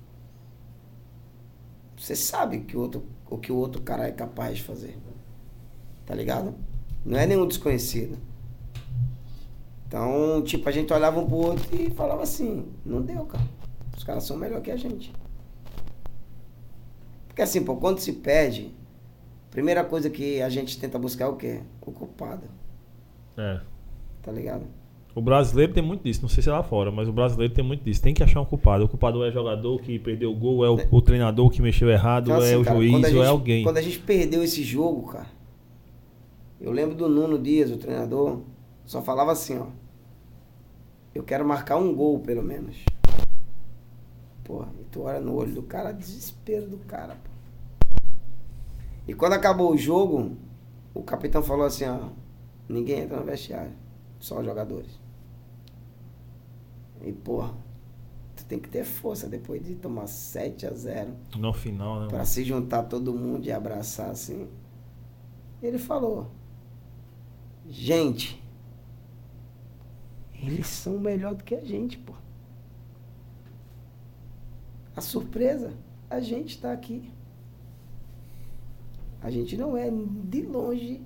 você 1.96 2.14
sabe 2.14 2.60
que 2.60 2.76
o, 2.76 2.80
outro, 2.80 3.06
o 3.30 3.38
que 3.38 3.50
o 3.50 3.56
outro 3.56 3.80
cara 3.82 4.06
é 4.06 4.12
capaz 4.12 4.58
de 4.58 4.64
fazer. 4.64 4.98
Tá 6.04 6.14
ligado? 6.14 6.54
Não 7.06 7.16
é 7.18 7.24
nenhum 7.26 7.46
desconhecido. 7.46 8.18
Então, 9.86 10.42
tipo, 10.42 10.68
a 10.68 10.72
gente 10.72 10.92
olhava 10.92 11.20
um 11.20 11.26
pro 11.26 11.36
outro 11.36 11.64
e 11.80 11.88
falava 11.90 12.22
assim, 12.24 12.66
não 12.84 13.00
deu, 13.00 13.24
cara. 13.24 13.44
Os 13.96 14.02
caras 14.02 14.24
são 14.24 14.36
melhor 14.36 14.60
que 14.60 14.70
a 14.70 14.76
gente. 14.76 15.12
Porque 17.28 17.42
assim, 17.42 17.62
pô, 17.62 17.76
quando 17.76 17.98
se 18.00 18.12
perde, 18.14 18.74
primeira 19.50 19.84
coisa 19.84 20.10
que 20.10 20.42
a 20.42 20.48
gente 20.48 20.78
tenta 20.78 20.98
buscar 20.98 21.26
é 21.26 21.28
o 21.28 21.36
quê? 21.36 21.60
O 21.80 21.92
culpado, 21.92 22.42
É. 23.38 23.60
tá 24.22 24.32
ligado? 24.32 24.64
O 25.14 25.20
brasileiro 25.22 25.72
tem 25.72 25.82
muito 25.82 26.02
disso, 26.02 26.20
não 26.20 26.28
sei 26.28 26.42
se 26.42 26.48
é 26.50 26.52
lá 26.52 26.62
fora, 26.62 26.90
mas 26.90 27.08
o 27.08 27.12
brasileiro 27.12 27.54
tem 27.54 27.64
muito 27.64 27.82
disso. 27.82 28.02
Tem 28.02 28.12
que 28.12 28.22
achar 28.22 28.38
um 28.40 28.44
culpado. 28.44 28.84
O 28.84 28.88
culpado 28.88 29.24
é 29.24 29.30
jogador 29.30 29.80
que 29.80 29.98
perdeu 29.98 30.30
o 30.30 30.34
gol, 30.34 30.62
é 30.62 30.68
o, 30.68 30.78
o 30.90 31.00
treinador 31.00 31.48
que 31.48 31.62
mexeu 31.62 31.88
errado, 31.88 32.24
Então, 32.30 32.42
é 32.42 32.46
assim, 32.52 32.56
o 32.60 32.64
cara, 32.64 32.76
juiz, 32.76 32.92
a 32.92 32.96
ou 32.98 33.04
é 33.04 33.10
gente- 33.10 33.26
alguém. 33.26 33.62
Quando 33.62 33.78
a 33.78 33.82
gente 33.82 33.98
perdeu 34.00 34.42
esse 34.42 34.62
jogo, 34.62 35.10
cara, 35.10 35.26
Eu 36.60 36.72
lembro 36.72 36.94
do 36.94 37.08
Nuno 37.08 37.38
Dias, 37.38 37.70
o 37.70 37.76
treinador, 37.76 38.40
só 38.86 39.02
falava 39.02 39.32
assim, 39.32 39.58
ó. 39.58 39.66
Eu 41.14 41.22
quero 41.22 41.46
marcar 41.46 41.76
um 41.76 41.94
gol, 41.94 42.20
pelo 42.20 42.42
menos. 42.42 42.84
Porra, 44.44 44.68
e 44.80 44.84
tu 44.84 45.02
olha 45.02 45.20
no 45.20 45.34
olho 45.34 45.54
do 45.54 45.62
cara, 45.62 45.92
desespero 45.92 46.68
do 46.68 46.78
cara, 46.78 47.16
pô. 47.16 47.30
E 49.08 49.14
quando 49.14 49.34
acabou 49.34 49.72
o 49.72 49.76
jogo, 49.76 50.36
o 50.94 51.02
capitão 51.02 51.42
falou 51.42 51.66
assim, 51.66 51.84
ó. 51.84 52.08
Ninguém 52.68 53.00
entra 53.00 53.18
no 53.18 53.24
vestiário, 53.24 53.72
só 54.18 54.40
os 54.40 54.44
jogadores. 54.44 54.98
E, 57.02 57.12
porra, 57.12 57.54
tu 58.34 58.44
tem 58.46 58.58
que 58.58 58.68
ter 58.68 58.84
força 58.84 59.28
depois 59.28 59.64
de 59.64 59.74
tomar 59.74 60.06
7 60.06 60.66
a 60.66 60.72
0 60.72 61.12
No 61.38 61.52
final, 61.52 62.00
né? 62.00 62.08
Pra 62.08 62.24
se 62.24 62.42
juntar 62.42 62.84
todo 62.84 63.14
mundo 63.14 63.46
e 63.46 63.52
abraçar 63.52 64.10
assim. 64.10 64.48
Ele 65.62 65.78
falou: 65.78 66.28
Gente, 67.68 68.42
eles 70.34 70.66
são 70.66 70.98
melhor 70.98 71.34
do 71.34 71.44
que 71.44 71.54
a 71.54 71.64
gente, 71.64 71.98
pô. 71.98 72.12
A 74.94 75.00
surpresa, 75.00 75.72
a 76.08 76.20
gente 76.20 76.58
tá 76.60 76.72
aqui. 76.72 77.12
A 79.20 79.30
gente 79.30 79.56
não 79.56 79.76
é 79.76 79.90
de 79.90 80.42
longe, 80.42 81.02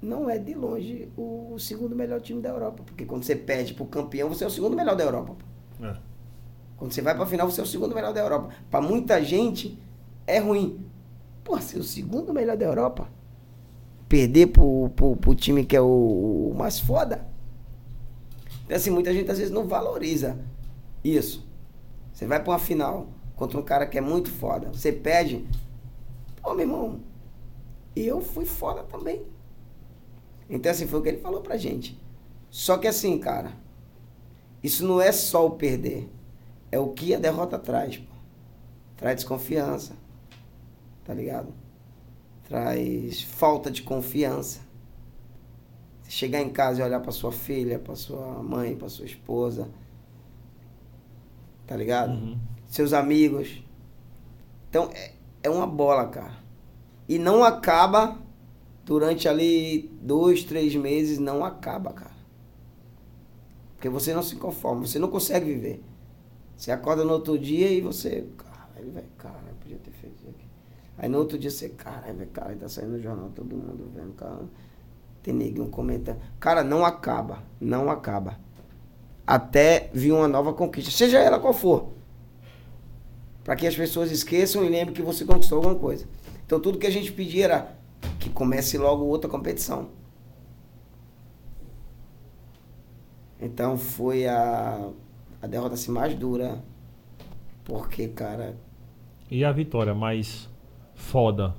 não 0.00 0.30
é 0.30 0.38
de 0.38 0.54
longe 0.54 1.08
o 1.16 1.58
segundo 1.58 1.96
melhor 1.96 2.20
time 2.20 2.40
da 2.40 2.50
Europa. 2.50 2.82
Porque 2.84 3.04
quando 3.04 3.24
você 3.24 3.34
perde 3.34 3.74
pro 3.74 3.86
campeão, 3.86 4.28
você 4.28 4.44
é 4.44 4.46
o 4.46 4.50
segundo 4.50 4.76
melhor 4.76 4.94
da 4.94 5.04
Europa. 5.04 5.34
pô. 5.34 5.84
É. 5.84 5.96
Quando 6.76 6.92
você 6.92 7.02
vai 7.02 7.14
pra 7.14 7.26
final, 7.26 7.50
você 7.50 7.60
é 7.60 7.64
o 7.64 7.66
segundo 7.66 7.94
melhor 7.94 8.12
da 8.12 8.20
Europa. 8.20 8.54
Pra 8.70 8.80
muita 8.80 9.22
gente, 9.22 9.78
é 10.26 10.38
ruim. 10.38 10.84
Pô, 11.42 11.58
ser 11.60 11.78
o 11.78 11.84
segundo 11.84 12.32
melhor 12.32 12.56
da 12.56 12.64
Europa, 12.64 13.08
perder 14.14 14.46
pro, 14.46 14.90
pro, 14.94 15.16
pro 15.16 15.34
time 15.34 15.64
que 15.64 15.74
é 15.74 15.80
o, 15.80 16.52
o 16.52 16.54
mais 16.56 16.78
foda. 16.78 17.26
Então, 18.64 18.76
assim, 18.76 18.88
muita 18.88 19.12
gente 19.12 19.28
às 19.28 19.38
vezes 19.38 19.52
não 19.52 19.66
valoriza 19.66 20.38
isso. 21.02 21.44
Você 22.12 22.24
vai 22.24 22.40
pra 22.40 22.52
uma 22.52 22.58
final 22.60 23.08
contra 23.34 23.58
um 23.58 23.62
cara 23.62 23.88
que 23.88 23.98
é 23.98 24.00
muito 24.00 24.30
foda. 24.30 24.68
Você 24.68 24.92
perde. 24.92 25.44
Pô, 26.40 26.54
meu 26.54 26.60
irmão, 26.60 27.00
eu 27.96 28.20
fui 28.20 28.44
foda 28.44 28.84
também. 28.84 29.20
Então, 30.48 30.70
assim, 30.70 30.86
foi 30.86 31.00
o 31.00 31.02
que 31.02 31.08
ele 31.08 31.18
falou 31.18 31.40
pra 31.40 31.56
gente. 31.56 32.00
Só 32.48 32.78
que 32.78 32.86
assim, 32.86 33.18
cara, 33.18 33.50
isso 34.62 34.86
não 34.86 35.00
é 35.00 35.10
só 35.10 35.44
o 35.44 35.50
perder. 35.50 36.08
É 36.70 36.78
o 36.78 36.90
que 36.90 37.12
a 37.16 37.18
derrota 37.18 37.58
traz, 37.58 37.96
pô. 37.96 38.14
Traz 38.96 39.16
desconfiança. 39.16 39.96
Tá 41.04 41.12
ligado? 41.12 41.63
Traz 42.44 43.22
falta 43.22 43.70
de 43.70 43.82
confiança. 43.82 44.60
Você 46.02 46.10
chegar 46.10 46.40
em 46.40 46.50
casa 46.50 46.80
e 46.80 46.84
olhar 46.84 47.00
pra 47.00 47.12
sua 47.12 47.32
filha, 47.32 47.78
pra 47.78 47.94
sua 47.94 48.42
mãe, 48.42 48.76
pra 48.76 48.88
sua 48.88 49.06
esposa. 49.06 49.68
Tá 51.66 51.76
ligado? 51.76 52.12
Uhum. 52.12 52.38
Seus 52.66 52.92
amigos. 52.92 53.62
Então, 54.68 54.90
é, 54.92 55.12
é 55.42 55.50
uma 55.50 55.66
bola, 55.66 56.08
cara. 56.08 56.36
E 57.08 57.18
não 57.18 57.42
acaba 57.42 58.18
durante 58.84 59.28
ali 59.28 59.90
dois, 60.00 60.44
três 60.44 60.74
meses, 60.74 61.18
não 61.18 61.44
acaba, 61.44 61.92
cara. 61.92 62.14
Porque 63.74 63.88
você 63.88 64.14
não 64.14 64.22
se 64.22 64.36
conforma, 64.36 64.86
você 64.86 64.98
não 64.98 65.08
consegue 65.08 65.46
viver. 65.46 65.82
Você 66.56 66.70
acorda 66.70 67.04
no 67.04 67.12
outro 67.12 67.38
dia 67.38 67.70
e 67.70 67.80
você, 67.80 68.26
caralho, 68.36 68.90
velho, 68.92 69.06
caralho, 69.18 69.54
podia 69.60 69.78
ter 69.78 69.90
feito 69.90 70.16
isso 70.16 70.28
aqui. 70.28 70.46
Aí 71.04 71.10
no 71.10 71.18
outro 71.18 71.38
dia 71.38 71.50
você, 71.50 71.68
caralho, 71.68 72.26
caralho, 72.28 72.56
tá 72.56 72.66
saindo 72.66 72.92
no 72.92 72.98
jornal, 72.98 73.28
todo 73.34 73.54
mundo 73.54 73.90
vendo, 73.94 74.14
cara. 74.14 74.40
Tem 75.22 75.34
neguinho 75.34 75.68
comentando. 75.68 76.18
Cara, 76.40 76.64
não 76.64 76.82
acaba, 76.82 77.42
não 77.60 77.90
acaba. 77.90 78.38
Até 79.26 79.90
vir 79.92 80.12
uma 80.12 80.26
nova 80.26 80.54
conquista, 80.54 80.90
seja 80.90 81.18
ela 81.18 81.38
qual 81.38 81.52
for. 81.52 81.92
Para 83.44 83.54
que 83.54 83.66
as 83.66 83.76
pessoas 83.76 84.10
esqueçam 84.10 84.64
e 84.64 84.70
lembrem 84.70 84.94
que 84.94 85.02
você 85.02 85.26
conquistou 85.26 85.56
alguma 85.56 85.74
coisa. 85.74 86.06
Então 86.46 86.58
tudo 86.58 86.78
que 86.78 86.86
a 86.86 86.90
gente 86.90 87.12
pedia 87.12 87.44
era 87.44 87.76
que 88.18 88.30
comece 88.30 88.78
logo 88.78 89.04
outra 89.04 89.28
competição. 89.28 89.90
Então 93.38 93.76
foi 93.76 94.26
a, 94.26 94.88
a 95.42 95.46
derrota 95.46 95.74
assim, 95.74 95.92
mais 95.92 96.14
dura. 96.14 96.64
Porque, 97.62 98.08
cara, 98.08 98.56
E 99.30 99.44
a 99.44 99.52
vitória 99.52 99.94
mais 99.94 100.48
foda 100.94 101.54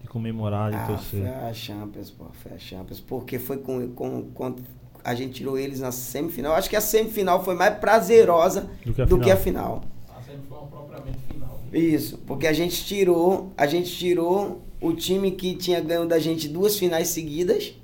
de 0.00 0.06
comemorar, 0.06 0.70
de 0.70 0.76
ah, 0.76 0.86
foi 0.86 0.94
torcer? 0.94 1.44
a 1.44 1.52
Champions, 1.52 2.10
pô, 2.10 2.26
foi 2.32 2.52
a 2.52 2.58
Champions. 2.58 3.00
Porque 3.00 3.38
foi 3.38 3.58
com, 3.58 3.88
com, 3.92 4.22
com 4.32 4.56
a 5.04 5.14
gente 5.14 5.34
tirou 5.34 5.58
eles 5.58 5.80
na 5.80 5.92
semifinal. 5.92 6.54
Acho 6.54 6.68
que 6.68 6.76
a 6.76 6.80
semifinal 6.80 7.42
foi 7.44 7.54
mais 7.54 7.78
prazerosa 7.78 8.70
Do 8.84 8.92
que 8.92 9.02
a 9.02 9.04
do 9.04 9.10
final. 9.16 9.24
que 9.24 9.30
a 9.30 9.36
final. 9.36 9.84
A 10.08 10.22
semifinal 10.22 10.66
propriamente 10.70 11.18
final. 11.30 11.60
Isso, 11.72 12.18
porque 12.26 12.46
a 12.46 12.52
gente 12.52 12.84
tirou, 12.84 13.52
a 13.56 13.66
gente 13.66 13.90
tirou 13.96 14.62
o 14.80 14.92
time 14.92 15.30
que 15.30 15.54
tinha 15.54 15.80
ganho 15.80 16.06
da 16.06 16.18
gente 16.18 16.48
duas 16.48 16.76
finais 16.78 17.08
seguidas. 17.08 17.74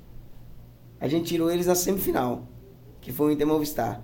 A 0.99 1.07
gente 1.07 1.25
tirou 1.25 1.51
eles 1.51 1.67
na 1.67 1.75
semifinal, 1.75 2.47
que 2.99 3.11
foi 3.11 3.27
o 3.27 3.31
Inter 3.31 3.45
Movistar. 3.45 4.01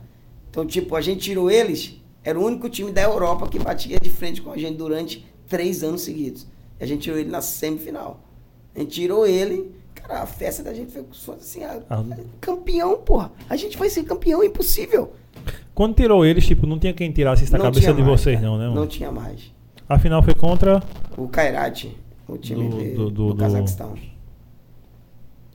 Então, 0.50 0.66
tipo, 0.66 0.96
a 0.96 1.02
gente 1.02 1.22
tirou 1.22 1.50
eles, 1.50 2.00
era 2.24 2.40
o 2.40 2.46
único 2.46 2.70
time 2.70 2.92
da 2.92 3.02
Europa 3.02 3.50
que 3.50 3.58
batia 3.58 3.98
de 4.00 4.12
frente 4.12 4.42
com 4.42 4.52
a 4.52 4.58
gente 4.58 4.78
durante 4.78 5.26
três 5.48 5.84
anos 5.84 6.02
seguidos. 6.02 6.46
A 6.84 6.86
gente 6.86 7.04
tirou 7.04 7.18
ele 7.18 7.30
na 7.30 7.42
semifinal. 7.42 8.20
A 8.76 8.80
gente 8.80 8.92
tirou 8.92 9.26
ele, 9.26 9.72
cara, 9.96 10.24
a 10.24 10.26
festa 10.26 10.62
da 10.62 10.74
gente 10.74 10.92
foi 10.92 11.06
assim, 11.36 11.64
ah, 11.64 11.80
Ah. 11.90 12.04
campeão, 12.42 12.98
porra. 12.98 13.32
A 13.50 13.56
gente 13.56 13.78
vai 13.78 13.90
ser 13.90 14.04
campeão, 14.04 14.44
é 14.44 14.48
impossível. 14.48 15.14
Quando 15.74 15.96
tirou 15.96 16.26
eles, 16.26 16.46
tipo, 16.46 16.68
não 16.68 16.78
tinha 16.78 16.94
quem 16.94 17.10
tirasse 17.10 17.44
isso 17.44 17.54
da 17.54 17.58
Não 17.58 17.66
cabeça 17.66 17.94
de 17.94 18.02
mais, 18.04 18.20
vocês, 18.22 18.36
cara. 18.36 18.48
não, 18.48 18.58
né, 18.58 18.66
mano? 18.68 18.82
Não 18.82 18.88
tinha 18.88 19.10
mais. 19.12 19.54
A 19.88 19.98
final 19.98 20.22
foi 20.22 20.34
contra. 20.36 20.84
O 21.18 21.28
Kairat, 21.30 21.88
o 22.28 22.38
time 22.38 22.68
Do- 22.68 22.78
de- 22.78 22.90
do- 22.92 22.96
do, 23.06 23.10
do- 23.12 23.34
do- 23.34 23.36
Cazaquistão. 23.40 23.94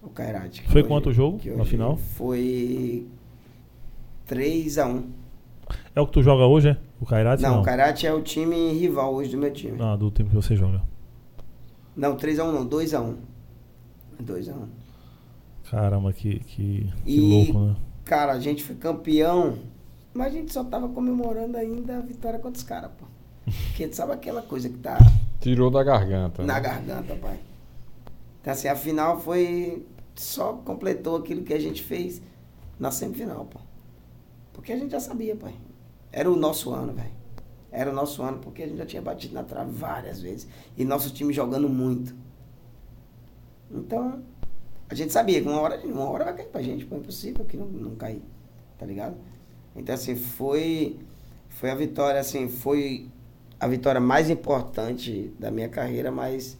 O 0.02 0.08
Kairat. 0.08 0.62
Foi 0.68 0.80
hoje- 0.80 0.88
quanto 0.88 1.10
o 1.10 1.12
jogo, 1.12 1.38
na 1.56 1.64
final? 1.66 1.96
Foi 1.98 3.06
3x1. 4.26 5.02
É 5.94 6.00
o 6.00 6.06
que 6.06 6.12
tu 6.12 6.22
joga 6.22 6.46
hoje, 6.46 6.68
é? 6.70 6.76
O 7.00 7.04
Kairat? 7.04 7.40
Não, 7.42 7.60
o 7.60 7.62
Kairat 7.64 8.04
é 8.06 8.12
o 8.14 8.22
time 8.22 8.72
rival 8.72 9.14
hoje 9.14 9.30
do 9.30 9.36
meu 9.38 9.52
time. 9.52 9.76
Ah, 9.80 9.94
do 9.96 10.10
time 10.10 10.28
que 10.30 10.34
você 10.34 10.56
joga. 10.56 10.82
Não, 11.98 12.16
3x1 12.16 12.52
não, 12.52 12.64
2x1. 12.66 13.16
2x1. 14.22 14.68
Caramba, 15.68 16.12
que, 16.12 16.38
que, 16.38 16.92
que 17.04 17.10
E- 17.10 17.20
louco, 17.52 17.58
né? 17.58 17.76
Cara, 18.04 18.32
a 18.32 18.40
gente 18.40 18.62
foi 18.62 18.76
campeão, 18.76 19.58
mas 20.14 20.28
a 20.28 20.30
gente 20.30 20.52
só 20.52 20.62
tava 20.64 20.88
comemorando 20.88 21.58
ainda 21.58 21.98
a 21.98 22.00
vitória 22.00 22.38
contra 22.38 22.56
os 22.56 22.62
caras, 22.62 22.90
pô. 22.96 23.04
Porque 23.66 23.92
sabe 23.92 24.12
aquela 24.12 24.40
coisa 24.42 24.68
que 24.68 24.78
tá 24.78 24.96
Tirou 25.40 25.70
da 25.70 25.82
garganta. 25.82 26.42
na 26.44 26.54
né? 26.54 26.60
garganta, 26.60 27.14
pai. 27.16 27.38
Então, 28.40 28.52
assim, 28.52 28.68
a 28.68 28.76
final 28.76 29.20
foi. 29.20 29.84
Só 30.14 30.52
completou 30.54 31.16
aquilo 31.16 31.42
que 31.42 31.52
a 31.52 31.60
gente 31.60 31.82
fez 31.82 32.22
na 32.78 32.90
semifinal, 32.90 33.44
pô. 33.44 33.58
Porque 34.52 34.72
a 34.72 34.76
gente 34.76 34.90
já 34.92 35.00
sabia, 35.00 35.34
pai. 35.36 35.54
Era 36.12 36.30
o 36.30 36.36
nosso 36.36 36.72
ano, 36.72 36.92
velho. 36.92 37.10
Era 37.70 37.90
o 37.90 37.94
nosso 37.94 38.22
ano, 38.22 38.38
porque 38.38 38.62
a 38.62 38.66
gente 38.66 38.78
já 38.78 38.86
tinha 38.86 39.02
batido 39.02 39.34
na 39.34 39.42
trave 39.42 39.70
várias 39.70 40.20
vezes. 40.20 40.48
E 40.76 40.84
nosso 40.84 41.12
time 41.12 41.32
jogando 41.32 41.68
muito. 41.68 42.14
Então, 43.70 44.22
a 44.88 44.94
gente 44.94 45.12
sabia 45.12 45.40
que 45.40 45.48
uma 45.48 45.60
hora, 45.60 45.78
uma 45.84 46.08
hora 46.08 46.24
vai 46.24 46.34
cair 46.34 46.48
pra 46.48 46.62
gente, 46.62 46.86
pô. 46.86 46.96
É 46.96 46.98
impossível 46.98 47.44
que 47.44 47.56
não, 47.56 47.66
não 47.66 47.94
cair. 47.96 48.22
Tá 48.78 48.86
ligado? 48.86 49.16
Então, 49.76 49.94
assim, 49.94 50.16
foi. 50.16 50.98
Foi 51.50 51.70
a 51.70 51.74
vitória, 51.74 52.20
assim, 52.20 52.48
foi 52.48 53.10
a 53.60 53.66
vitória 53.66 54.00
mais 54.00 54.30
importante 54.30 55.34
da 55.38 55.50
minha 55.50 55.68
carreira, 55.68 56.10
mas 56.10 56.56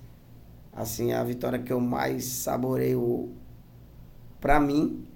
assim, 0.73 1.13
a 1.13 1.23
vitória 1.23 1.59
que 1.59 1.73
eu 1.73 1.81
mais 1.81 2.25
saboreio 2.25 3.33
pra 4.41 4.59
mim 4.59 5.07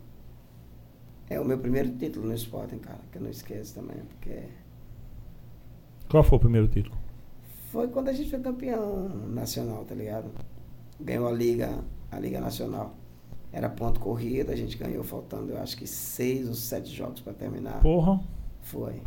é 1.28 1.40
o 1.40 1.44
meu 1.44 1.58
primeiro 1.58 1.90
título 1.90 2.26
no 2.26 2.34
Sporting, 2.34 2.78
cara, 2.78 3.00
que 3.10 3.18
eu 3.18 3.22
não 3.22 3.30
esqueço 3.30 3.74
também, 3.74 3.96
porque 4.08 4.44
Qual 6.12 6.22
foi 6.22 6.36
o 6.36 6.40
primeiro 6.40 6.68
título? 6.68 6.94
foi 7.72 7.88
quando 7.88 8.08
a 8.10 8.12
gente 8.12 8.28
foi 8.28 8.38
campeão 8.38 9.08
nacional, 9.30 9.82
tá 9.88 9.94
ligado? 9.94 10.30
Ganhou 11.00 11.26
a 11.26 11.32
Liga, 11.32 11.70
a 12.10 12.20
Liga 12.20 12.38
Nacional. 12.38 12.94
Era 13.50 13.70
ponto 13.70 13.98
corrida, 13.98 14.52
a 14.52 14.56
gente 14.56 14.76
ganhou 14.76 15.02
faltando, 15.02 15.52
eu 15.52 15.58
acho 15.58 15.74
que 15.74 15.86
seis 15.86 16.46
ou 16.46 16.54
sete 16.54 16.94
jogos 16.94 17.22
pra 17.22 17.32
terminar. 17.32 17.80
Porra. 17.80 18.20
Foi. 18.60 19.00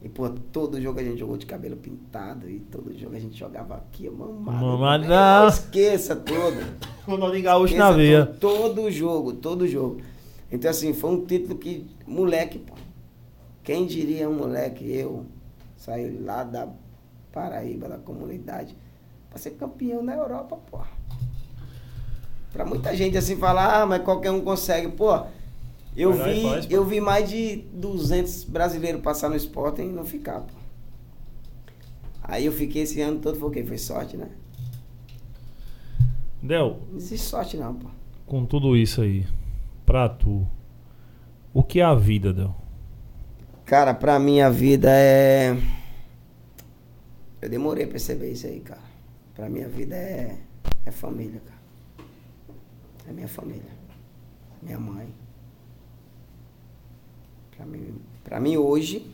E, 0.00 0.08
pô, 0.08 0.26
todo 0.30 0.80
jogo 0.80 0.98
a 1.00 1.04
gente 1.04 1.18
jogou 1.18 1.36
de 1.36 1.44
cabelo 1.44 1.76
pintado 1.76 2.48
e 2.48 2.60
todo 2.60 2.96
jogo 2.96 3.14
a 3.14 3.18
gente 3.18 3.38
jogava 3.38 3.74
aqui, 3.74 4.08
mamado. 4.08 4.64
Mamadão. 4.64 5.42
Não 5.42 5.48
esqueça 5.48 6.16
tudo. 6.16 6.64
Ronaldinho 7.04 7.44
Gaúcho 7.44 7.74
Esqueça 7.74 7.90
na 7.90 7.96
veia. 7.96 8.24
tudo. 8.24 8.38
Todo 8.38 8.90
jogo, 8.90 9.32
todo 9.34 9.68
jogo. 9.68 10.00
Então, 10.50 10.70
assim, 10.70 10.94
foi 10.94 11.10
um 11.10 11.26
título 11.26 11.58
que, 11.58 11.86
moleque, 12.06 12.58
pô. 12.58 12.72
Quem 13.62 13.86
diria 13.86 14.30
um 14.30 14.34
moleque, 14.34 14.90
eu, 14.90 15.26
sair 15.88 16.20
lá 16.20 16.44
da 16.44 16.68
Paraíba, 17.32 17.88
da 17.88 17.98
comunidade, 17.98 18.76
pra 19.30 19.38
ser 19.38 19.52
campeão 19.52 20.02
na 20.02 20.14
Europa, 20.14 20.56
pô. 20.70 20.80
Pra 22.52 22.64
muita 22.64 22.94
gente 22.94 23.16
assim 23.16 23.36
falar, 23.36 23.82
ah, 23.82 23.86
mas 23.86 24.02
qualquer 24.02 24.30
um 24.30 24.40
consegue. 24.40 24.88
Pô, 24.88 25.24
eu 25.96 26.12
vi, 26.12 26.42
faz, 26.42 26.70
eu 26.70 26.84
vi 26.84 27.00
mais 27.00 27.28
de 27.28 27.56
200 27.72 28.44
brasileiros 28.44 29.00
passar 29.00 29.28
no 29.30 29.36
esporte 29.36 29.80
e 29.82 29.86
não 29.86 30.04
ficar, 30.04 30.40
pô. 30.40 30.54
Aí 32.22 32.44
eu 32.44 32.52
fiquei 32.52 32.82
esse 32.82 33.00
ano 33.00 33.20
todo, 33.20 33.38
foi 33.38 33.48
o 33.48 33.52
quê? 33.52 33.64
Foi 33.64 33.78
sorte, 33.78 34.16
né? 34.16 34.28
Del, 36.42 36.80
Não 36.90 36.98
existe 36.98 37.26
sorte 37.26 37.56
não, 37.56 37.74
pô. 37.74 37.88
com 38.26 38.44
tudo 38.44 38.76
isso 38.76 39.00
aí, 39.00 39.26
pra 39.84 40.08
tu, 40.08 40.46
o 41.52 41.62
que 41.62 41.80
é 41.80 41.84
a 41.84 41.94
vida, 41.94 42.32
Del? 42.32 42.54
Cara, 43.64 43.92
pra 43.92 44.18
mim 44.18 44.40
a 44.40 44.48
vida 44.50 44.88
é. 44.90 45.56
Eu 47.40 47.48
demorei 47.48 47.84
a 47.84 47.88
perceber 47.88 48.32
isso 48.32 48.46
aí, 48.46 48.60
cara. 48.60 48.82
Pra 49.34 49.48
mim 49.48 49.62
a 49.62 49.68
vida 49.68 49.94
é, 49.94 50.38
é 50.84 50.90
família, 50.90 51.40
cara. 51.40 52.08
É 53.08 53.12
minha 53.12 53.28
família. 53.28 53.70
Minha 54.62 54.78
mãe. 54.78 55.14
Pra 57.56 57.66
mim, 57.66 58.00
pra 58.24 58.40
mim 58.40 58.56
hoje, 58.56 59.10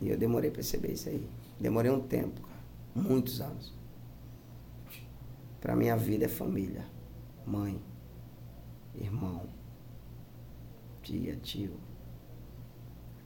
e 0.00 0.08
eu 0.08 0.16
demorei 0.16 0.50
a 0.50 0.52
perceber 0.52 0.92
isso 0.92 1.08
aí. 1.08 1.26
Demorei 1.60 1.90
um 1.90 2.00
tempo, 2.00 2.40
cara. 2.40 2.60
Muitos 2.94 3.40
anos. 3.40 3.72
Pra 5.60 5.74
mim 5.74 5.88
a 5.88 5.96
vida 5.96 6.24
é 6.24 6.28
família. 6.28 6.84
Mãe. 7.46 7.80
Irmão. 8.94 9.46
Tia, 11.02 11.36
tio 11.36 11.83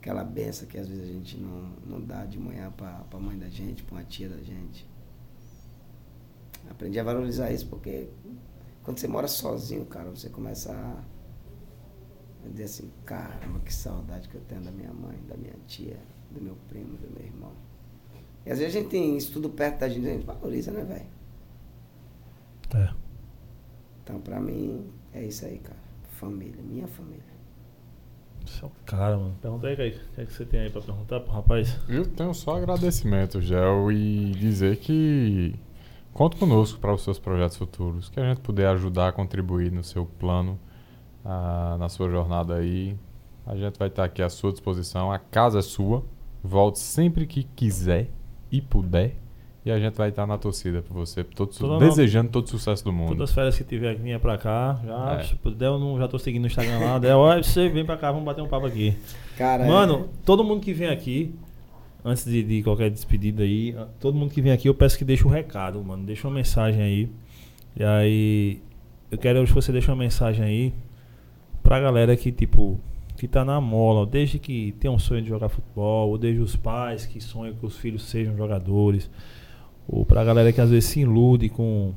aquela 0.01 0.25
benção 0.25 0.67
que 0.69 0.79
às 0.79 0.89
vezes 0.89 1.05
a 1.05 1.13
gente 1.13 1.37
não, 1.37 1.71
não 1.87 2.01
dá 2.01 2.25
de 2.25 2.39
manhã 2.39 2.71
pra, 2.71 3.01
pra 3.11 3.19
mãe 3.19 3.39
da 3.39 3.49
gente, 3.49 3.83
pra 3.83 3.97
uma 3.97 4.05
tia 4.05 4.29
da 4.29 4.39
gente. 4.39 4.89
Aprendi 6.71 6.99
a 6.99 7.05
valorizar 7.05 7.51
isso 7.51 7.67
porque 7.67 8.09
quando 8.83 8.99
você 8.99 9.09
mora 9.09 9.29
sozinho, 9.29 9.85
cara, 9.87 10.11
você 10.11 10.29
começa 10.29 10.73
a 10.73 11.05
a 12.45 12.49
dizer 12.49 12.65
assim, 12.65 12.91
caramba, 13.05 13.59
que 13.61 13.73
saudade 13.73 14.29
que 14.29 14.35
eu 14.37 14.41
tenho 14.43 14.63
da 14.63 14.71
minha 14.71 14.93
mãe, 14.93 15.19
da 15.29 15.37
minha 15.37 15.55
tia, 15.67 15.99
do 16.31 16.41
meu 16.41 16.57
primo, 16.69 16.97
do 16.97 17.11
meu 17.11 17.27
irmão. 17.27 17.53
E 18.47 18.51
às 18.51 18.59
vezes 18.59 18.77
a 18.77 18.79
gente 18.79 18.91
tem 18.91 19.17
isso 19.17 19.33
tudo 19.33 19.51
perto 19.51 19.81
da 19.81 19.89
gente, 19.89 20.07
a 20.07 20.13
gente 20.13 20.25
valoriza, 20.25 20.71
né, 20.71 20.85
velho? 20.85 21.07
É. 22.75 22.95
Então 24.03 24.21
pra 24.21 24.41
mim 24.41 24.91
é 25.13 25.25
isso 25.25 25.45
aí, 25.45 25.59
cara. 25.59 25.79
Família, 26.13 26.63
minha 26.63 26.87
família. 26.87 27.38
Você 28.49 28.65
é 28.65 28.67
o 28.69 28.73
cara, 28.85 29.17
mano. 29.17 29.37
Pergunta 29.41 29.67
aí, 29.67 29.77
Kaique. 29.77 29.99
O 29.99 30.15
que 30.15 30.21
é 30.21 30.25
que 30.25 30.33
você 30.33 30.45
tem 30.45 30.61
aí 30.61 30.71
pra 30.71 30.81
perguntar 30.81 31.21
pro 31.21 31.33
rapaz? 31.33 31.79
Eu 31.89 32.07
tenho 32.07 32.33
só 32.35 32.57
agradecimento, 32.57 33.41
Gel, 33.41 33.93
e 33.93 34.33
dizer 34.33 34.77
que 34.79 35.55
conta 36.13 36.37
conosco 36.37 36.81
para 36.81 36.93
os 36.93 37.03
seus 37.03 37.19
projetos 37.19 37.57
futuros, 37.57 38.09
que 38.09 38.19
a 38.19 38.29
gente 38.29 38.41
puder 38.41 38.69
ajudar, 38.69 39.13
contribuir 39.13 39.71
no 39.71 39.85
seu 39.85 40.05
plano, 40.05 40.59
ah, 41.25 41.77
na 41.79 41.89
sua 41.89 42.09
jornada 42.09 42.55
aí. 42.55 42.97
A 43.47 43.57
gente 43.57 43.79
vai 43.79 43.89
estar 43.89 44.05
aqui 44.05 44.23
à 44.23 44.29
sua 44.29 44.51
disposição. 44.51 45.13
A 45.13 45.19
casa 45.19 45.59
é 45.61 45.63
sua. 45.63 46.05
Volte 46.43 46.79
sempre 46.79 47.27
que 47.27 47.45
quiser 47.45 48.11
e 48.51 48.61
puder. 48.61 49.17
E 49.69 49.71
a 49.71 49.79
gente 49.79 49.95
vai 49.97 50.09
estar 50.09 50.27
na 50.27 50.39
torcida 50.39 50.81
por 50.81 50.95
você, 50.95 51.23
todo 51.23 51.53
Toda 51.53 51.85
desejando 51.85 52.31
todo 52.31 52.47
o 52.47 52.49
sucesso 52.49 52.83
do 52.83 52.91
mundo. 52.91 53.09
Todas 53.11 53.29
as 53.29 53.35
férias 53.35 53.59
que 53.59 53.65
tiver 53.65 53.95
que 53.97 54.01
vinha 54.01 54.19
pra 54.19 54.39
cá, 54.39 54.81
já, 54.83 55.13
É. 55.21 55.25
tipo, 55.25 55.51
Del, 55.51 55.79
não, 55.79 55.99
já 55.99 56.09
tô 56.09 56.19
seguindo 56.19 56.41
no 56.41 56.47
Instagram 56.47 56.79
lá. 56.79 56.99
Del, 56.99 57.19
olha, 57.19 57.43
você 57.43 57.69
vem 57.69 57.85
pra 57.85 57.99
cá, 57.99 58.11
vamos 58.11 58.25
bater 58.25 58.41
um 58.41 58.49
papo 58.49 58.65
aqui. 58.65 58.97
Cara, 59.37 59.65
é- 59.65 59.69
Mano, 59.69 60.09
todo 60.25 60.43
mundo 60.43 60.63
que 60.63 60.73
vem 60.73 60.89
aqui, 60.89 61.35
antes 62.03 62.25
de, 62.25 62.43
de 62.43 62.63
qualquer 62.63 62.89
despedida 62.91 63.43
aí, 63.43 63.77
todo 64.01 64.15
mundo 64.17 64.31
que 64.33 64.41
vem 64.41 64.53
aqui, 64.53 64.71
eu 64.71 64.75
peço 64.75 64.97
que 64.97 65.05
deixe 65.05 65.27
um 65.27 65.31
recado, 65.31 65.85
mano. 65.85 66.03
Deixa 66.07 66.27
uma 66.27 66.35
mensagem 66.35 66.81
aí. 66.81 67.11
E 67.77 67.85
aí, 67.85 68.63
eu 69.11 69.19
quero 69.19 69.45
que 69.45 69.53
você 69.53 69.71
deixe 69.71 69.91
uma 69.91 69.97
mensagem 69.99 70.43
aí 70.43 70.73
pra 71.63 71.79
galera 71.79 72.17
que, 72.17 72.33
tipo, 72.33 72.81
que 73.19 73.29
tá 73.29 73.45
na 73.45 73.61
mola, 73.61 74.07
desde 74.07 74.39
que 74.39 74.73
tem 74.81 74.91
um 74.91 74.99
sonho 74.99 75.21
de 75.21 75.29
jogar 75.29 75.51
futebol, 75.51 76.09
ou 76.09 76.17
desde 76.17 76.41
os 76.41 76.57
pais 76.57 77.05
que 77.05 77.21
sonham 77.21 77.55
que 77.55 77.67
os 77.67 77.77
filhos 77.77 78.05
sejam 78.05 78.35
jogadores, 78.35 79.11
ou 79.89 80.05
pra 80.05 80.23
galera 80.23 80.53
que 80.53 80.61
às 80.61 80.71
vezes 80.71 80.91
se 80.91 81.01
ilude 81.01 81.49
com, 81.49 81.95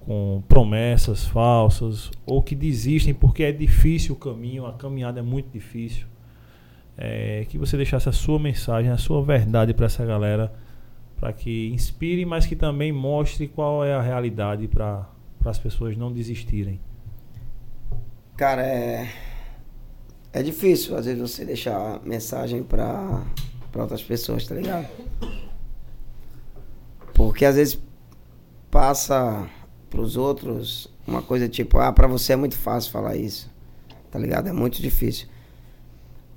com 0.00 0.42
promessas 0.48 1.26
falsas, 1.26 2.10
ou 2.24 2.40
que 2.42 2.54
desistem 2.54 3.12
porque 3.12 3.42
é 3.42 3.52
difícil 3.52 4.14
o 4.14 4.18
caminho, 4.18 4.64
a 4.64 4.72
caminhada 4.72 5.20
é 5.20 5.22
muito 5.22 5.50
difícil 5.52 6.06
é, 6.96 7.46
que 7.48 7.58
você 7.58 7.76
deixasse 7.76 8.08
a 8.08 8.12
sua 8.12 8.38
mensagem, 8.38 8.90
a 8.90 8.96
sua 8.96 9.22
verdade 9.22 9.74
para 9.74 9.86
essa 9.86 10.04
galera, 10.04 10.52
para 11.16 11.32
que 11.32 11.68
inspire, 11.70 12.24
mas 12.24 12.46
que 12.46 12.56
também 12.56 12.92
mostre 12.92 13.48
qual 13.48 13.84
é 13.84 13.94
a 13.94 14.00
realidade 14.00 14.68
para 14.68 15.08
as 15.44 15.58
pessoas 15.58 15.96
não 15.96 16.12
desistirem. 16.12 16.80
Cara, 18.36 18.62
é. 18.66 19.08
É 20.32 20.42
difícil, 20.42 20.96
às 20.96 21.04
vezes, 21.04 21.20
você 21.20 21.44
deixar 21.44 22.00
mensagem 22.04 22.62
pra 22.62 23.22
outras 23.74 24.02
pessoas, 24.02 24.46
tá 24.46 24.54
ligado? 24.54 24.88
Porque 27.26 27.44
às 27.44 27.56
vezes 27.56 27.78
passa 28.70 29.48
pros 29.88 30.16
outros 30.16 30.88
uma 31.06 31.22
coisa 31.22 31.48
tipo, 31.48 31.78
ah, 31.78 31.92
pra 31.92 32.06
você 32.06 32.32
é 32.32 32.36
muito 32.36 32.56
fácil 32.56 32.90
falar 32.90 33.16
isso. 33.16 33.50
Tá 34.10 34.18
ligado? 34.18 34.48
É 34.48 34.52
muito 34.52 34.80
difícil. 34.80 35.28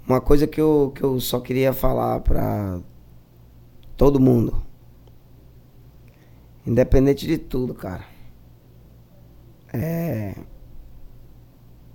Uma 0.07 0.21
coisa 0.21 0.45
que 0.45 0.61
eu, 0.61 0.91
que 0.95 1.03
eu 1.03 1.19
só 1.19 1.39
queria 1.39 1.73
falar 1.73 2.19
pra 2.21 2.79
todo 3.97 4.19
mundo. 4.19 4.61
Independente 6.65 7.25
de 7.25 7.37
tudo, 7.37 7.73
cara. 7.73 8.05
É 9.73 10.35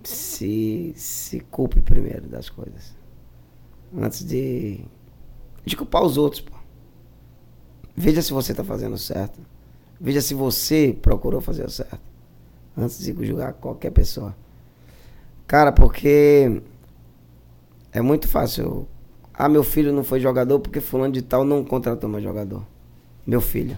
se, 0.03 0.93
se 0.97 1.41
culpe 1.41 1.81
primeiro 1.81 2.29
das 2.29 2.49
coisas. 2.49 2.95
Antes 3.97 4.25
de, 4.25 4.85
de 5.65 5.77
culpar 5.77 6.03
os 6.03 6.17
outros, 6.17 6.41
pô. 6.41 6.60
Veja 7.97 8.23
se 8.23 8.33
você 8.33 8.55
tá 8.55 8.65
fazendo 8.65 8.97
certo. 8.97 9.41
Veja 10.01 10.21
se 10.21 10.33
você 10.33 10.97
procurou 11.01 11.41
fazer 11.41 11.65
o 11.67 11.71
certo. 11.71 12.01
Antes 12.77 12.99
de 12.99 13.15
julgar 13.27 13.53
qualquer 13.55 13.91
pessoa. 13.91 14.35
Cara, 15.47 15.73
porque 15.73 16.63
é 17.93 18.01
muito 18.01 18.29
fácil. 18.29 18.87
Ah, 19.35 19.49
meu 19.49 19.63
filho 19.65 19.93
não 19.93 20.05
foi 20.05 20.21
jogador 20.21 20.61
porque 20.61 20.81
fulano 20.81 21.13
de 21.13 21.23
tal 21.23 21.45
não 21.45 21.65
contratou 21.65 22.09
meu 22.09 22.21
jogador. 22.21 22.65
Meu 23.27 23.41
filho. 23.41 23.77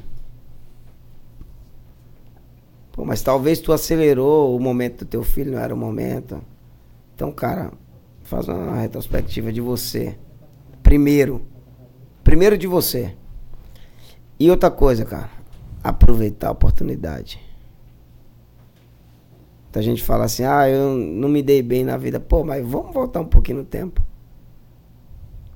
Pô, 2.93 3.05
mas 3.05 3.23
talvez 3.23 3.59
tu 3.59 3.73
acelerou 3.73 4.55
o 4.55 4.61
momento 4.61 5.05
do 5.05 5.09
teu 5.09 5.25
filho, 5.25 5.53
não 5.53 5.59
era 5.59 5.75
o 5.75 5.77
momento. 5.77 6.43
Então, 7.15 7.33
cara, 7.33 7.73
faz 8.23 8.47
uma 8.49 8.77
retrospectiva 8.77 9.53
de 9.53 9.61
você. 9.61 10.17
Primeiro. 10.83 11.43
Primeiro 12.23 12.59
de 12.59 12.67
você. 12.67 13.17
E 14.43 14.51
outra 14.51 14.73
coisa, 14.73 15.05
cara. 15.05 15.31
Aproveitar 15.85 16.49
a 16.49 16.51
oportunidade. 16.51 17.41
Muita 19.63 19.81
gente 19.81 20.03
fala 20.03 20.25
assim, 20.25 20.43
ah, 20.43 20.69
eu 20.69 20.97
não 20.97 21.29
me 21.29 21.45
dei 21.45 21.63
bem 21.63 21.85
na 21.85 21.97
vida. 21.97 22.19
Pô, 22.19 22.43
mas 22.43 22.67
vamos 22.67 22.93
voltar 22.93 23.21
um 23.21 23.25
pouquinho 23.25 23.59
no 23.59 23.65
tempo. 23.65 24.03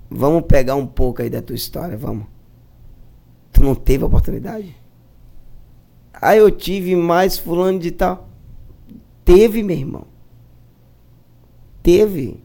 Vamos 0.09 0.45
pegar 0.45 0.77
um 0.77 0.87
pouco 0.87 1.21
aí 1.21 1.29
da 1.29 1.43
tua 1.43 1.57
história, 1.57 1.97
vamos. 1.97 2.29
Tu 3.53 3.61
não 3.61 3.75
teve 3.75 4.05
oportunidade? 4.05 4.77
Ah, 6.15 6.37
eu 6.37 6.49
tive 6.49 6.95
mais 6.95 7.37
fulano 7.37 7.81
de 7.81 7.91
tal. 7.91 8.29
Teve, 9.25 9.65
meu 9.65 9.77
irmão. 9.77 10.07
Teve. 11.83 12.41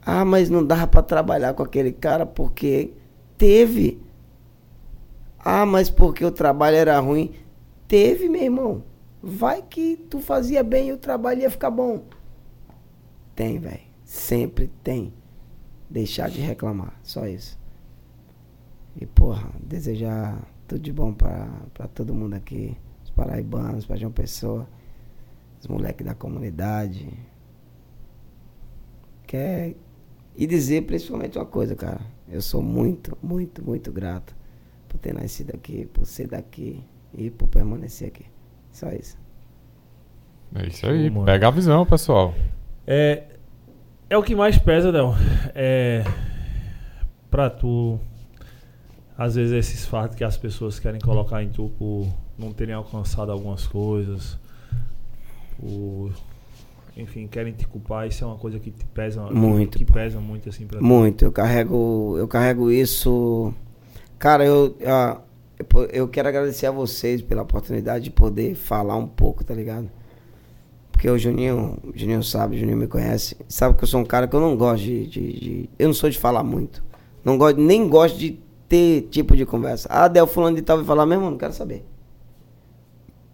Ah, 0.00 0.24
mas 0.24 0.48
não 0.48 0.64
dava 0.64 0.86
pra 0.86 1.02
trabalhar 1.02 1.52
com 1.52 1.62
aquele 1.62 1.92
cara 1.92 2.24
porque 2.24 2.94
teve. 3.36 4.07
Ah, 5.38 5.64
mas 5.64 5.88
porque 5.88 6.24
o 6.24 6.32
trabalho 6.32 6.76
era 6.76 6.98
ruim. 6.98 7.32
Teve, 7.86 8.28
meu 8.28 8.42
irmão. 8.42 8.84
Vai 9.22 9.62
que 9.62 9.96
tu 9.96 10.20
fazia 10.20 10.62
bem 10.62 10.88
e 10.88 10.92
o 10.92 10.98
trabalho 10.98 11.42
ia 11.42 11.50
ficar 11.50 11.70
bom. 11.70 12.04
Tem, 13.34 13.58
velho. 13.58 13.80
Sempre 14.04 14.68
tem. 14.82 15.12
Deixar 15.88 16.28
de 16.28 16.40
reclamar. 16.40 16.98
Só 17.02 17.26
isso. 17.26 17.58
E, 19.00 19.06
porra, 19.06 19.50
desejar 19.62 20.42
tudo 20.66 20.80
de 20.80 20.92
bom 20.92 21.12
pra 21.12 21.48
todo 21.94 22.14
mundo 22.14 22.34
aqui. 22.34 22.76
Os 23.02 23.10
paraibanos, 23.10 23.86
pra 23.86 23.96
João 23.96 24.12
Pessoa. 24.12 24.68
Os 25.60 25.66
moleques 25.66 26.06
da 26.06 26.14
comunidade. 26.14 27.08
Quer... 29.26 29.76
E 30.36 30.46
dizer 30.46 30.82
principalmente 30.82 31.36
uma 31.36 31.46
coisa, 31.46 31.74
cara. 31.74 32.00
Eu 32.28 32.40
sou 32.40 32.62
muito, 32.62 33.16
muito, 33.22 33.64
muito 33.64 33.90
grato 33.90 34.37
por 34.98 35.00
ter 35.00 35.14
nascido 35.14 35.54
aqui, 35.54 35.86
por 35.86 36.04
ser 36.04 36.26
daqui 36.26 36.82
e 37.14 37.30
por 37.30 37.48
permanecer 37.48 38.08
aqui. 38.08 38.26
Só 38.72 38.90
isso. 38.90 39.16
É 40.54 40.66
isso 40.66 40.86
aí. 40.86 41.08
Mano. 41.08 41.24
Pega 41.24 41.48
a 41.48 41.50
visão, 41.50 41.86
pessoal. 41.86 42.34
É, 42.86 43.24
é 44.10 44.18
o 44.18 44.22
que 44.22 44.34
mais 44.34 44.58
pesa, 44.58 44.90
Del. 44.90 45.14
É, 45.54 46.02
pra 47.30 47.48
tu, 47.48 47.98
às 49.16 49.36
vezes, 49.36 49.52
esses 49.52 49.86
fatos 49.86 50.16
que 50.16 50.24
as 50.24 50.36
pessoas 50.36 50.78
querem 50.80 51.00
colocar 51.00 51.42
em 51.42 51.48
tu 51.48 51.70
por 51.78 52.06
não 52.36 52.52
terem 52.52 52.74
alcançado 52.74 53.30
algumas 53.30 53.66
coisas, 53.66 54.38
por 55.58 56.12
enfim, 56.96 57.28
querem 57.28 57.52
te 57.52 57.66
culpar, 57.66 58.08
isso 58.08 58.24
é 58.24 58.26
uma 58.26 58.36
coisa 58.36 58.58
que 58.58 58.72
te 58.72 58.84
pesa 58.86 59.22
Muito, 59.30 59.78
que, 59.78 59.84
pesa 59.84 60.18
muito 60.18 60.48
assim 60.48 60.66
pra. 60.66 60.80
Muito, 60.80 61.24
eu 61.24 61.30
carrego, 61.30 62.16
eu 62.18 62.26
carrego 62.26 62.72
isso. 62.72 63.54
Cara, 64.18 64.44
eu, 64.44 64.74
eu, 64.80 65.82
eu 65.92 66.08
quero 66.08 66.28
agradecer 66.28 66.66
a 66.66 66.70
vocês 66.70 67.22
pela 67.22 67.42
oportunidade 67.42 68.04
de 68.04 68.10
poder 68.10 68.54
falar 68.54 68.96
um 68.96 69.06
pouco, 69.06 69.44
tá 69.44 69.54
ligado? 69.54 69.88
Porque 70.90 71.08
o 71.08 71.16
Juninho, 71.16 71.78
o 71.84 71.96
Juninho 71.96 72.22
sabe, 72.24 72.56
o 72.56 72.58
Juninho 72.58 72.76
me 72.76 72.88
conhece, 72.88 73.36
sabe 73.48 73.76
que 73.78 73.84
eu 73.84 73.88
sou 73.88 74.00
um 74.00 74.04
cara 74.04 74.26
que 74.26 74.34
eu 74.34 74.40
não 74.40 74.56
gosto 74.56 74.82
de, 74.82 75.06
de- 75.06 75.32
de- 75.40 75.70
eu 75.78 75.86
não 75.86 75.94
sou 75.94 76.10
de 76.10 76.18
falar 76.18 76.42
muito. 76.42 76.82
Não 77.24 77.38
gosto, 77.38 77.60
nem 77.60 77.88
gosto 77.88 78.18
de 78.18 78.40
ter 78.68 79.02
tipo 79.02 79.36
de 79.36 79.46
conversa. 79.46 79.88
Ah, 79.90 80.08
Del 80.08 80.26
fulano 80.26 80.56
de 80.56 80.62
tal 80.62 80.78
vai 80.78 80.86
falar 80.86 81.06
mesmo, 81.06 81.30
não 81.30 81.38
quero 81.38 81.52
saber. 81.52 81.84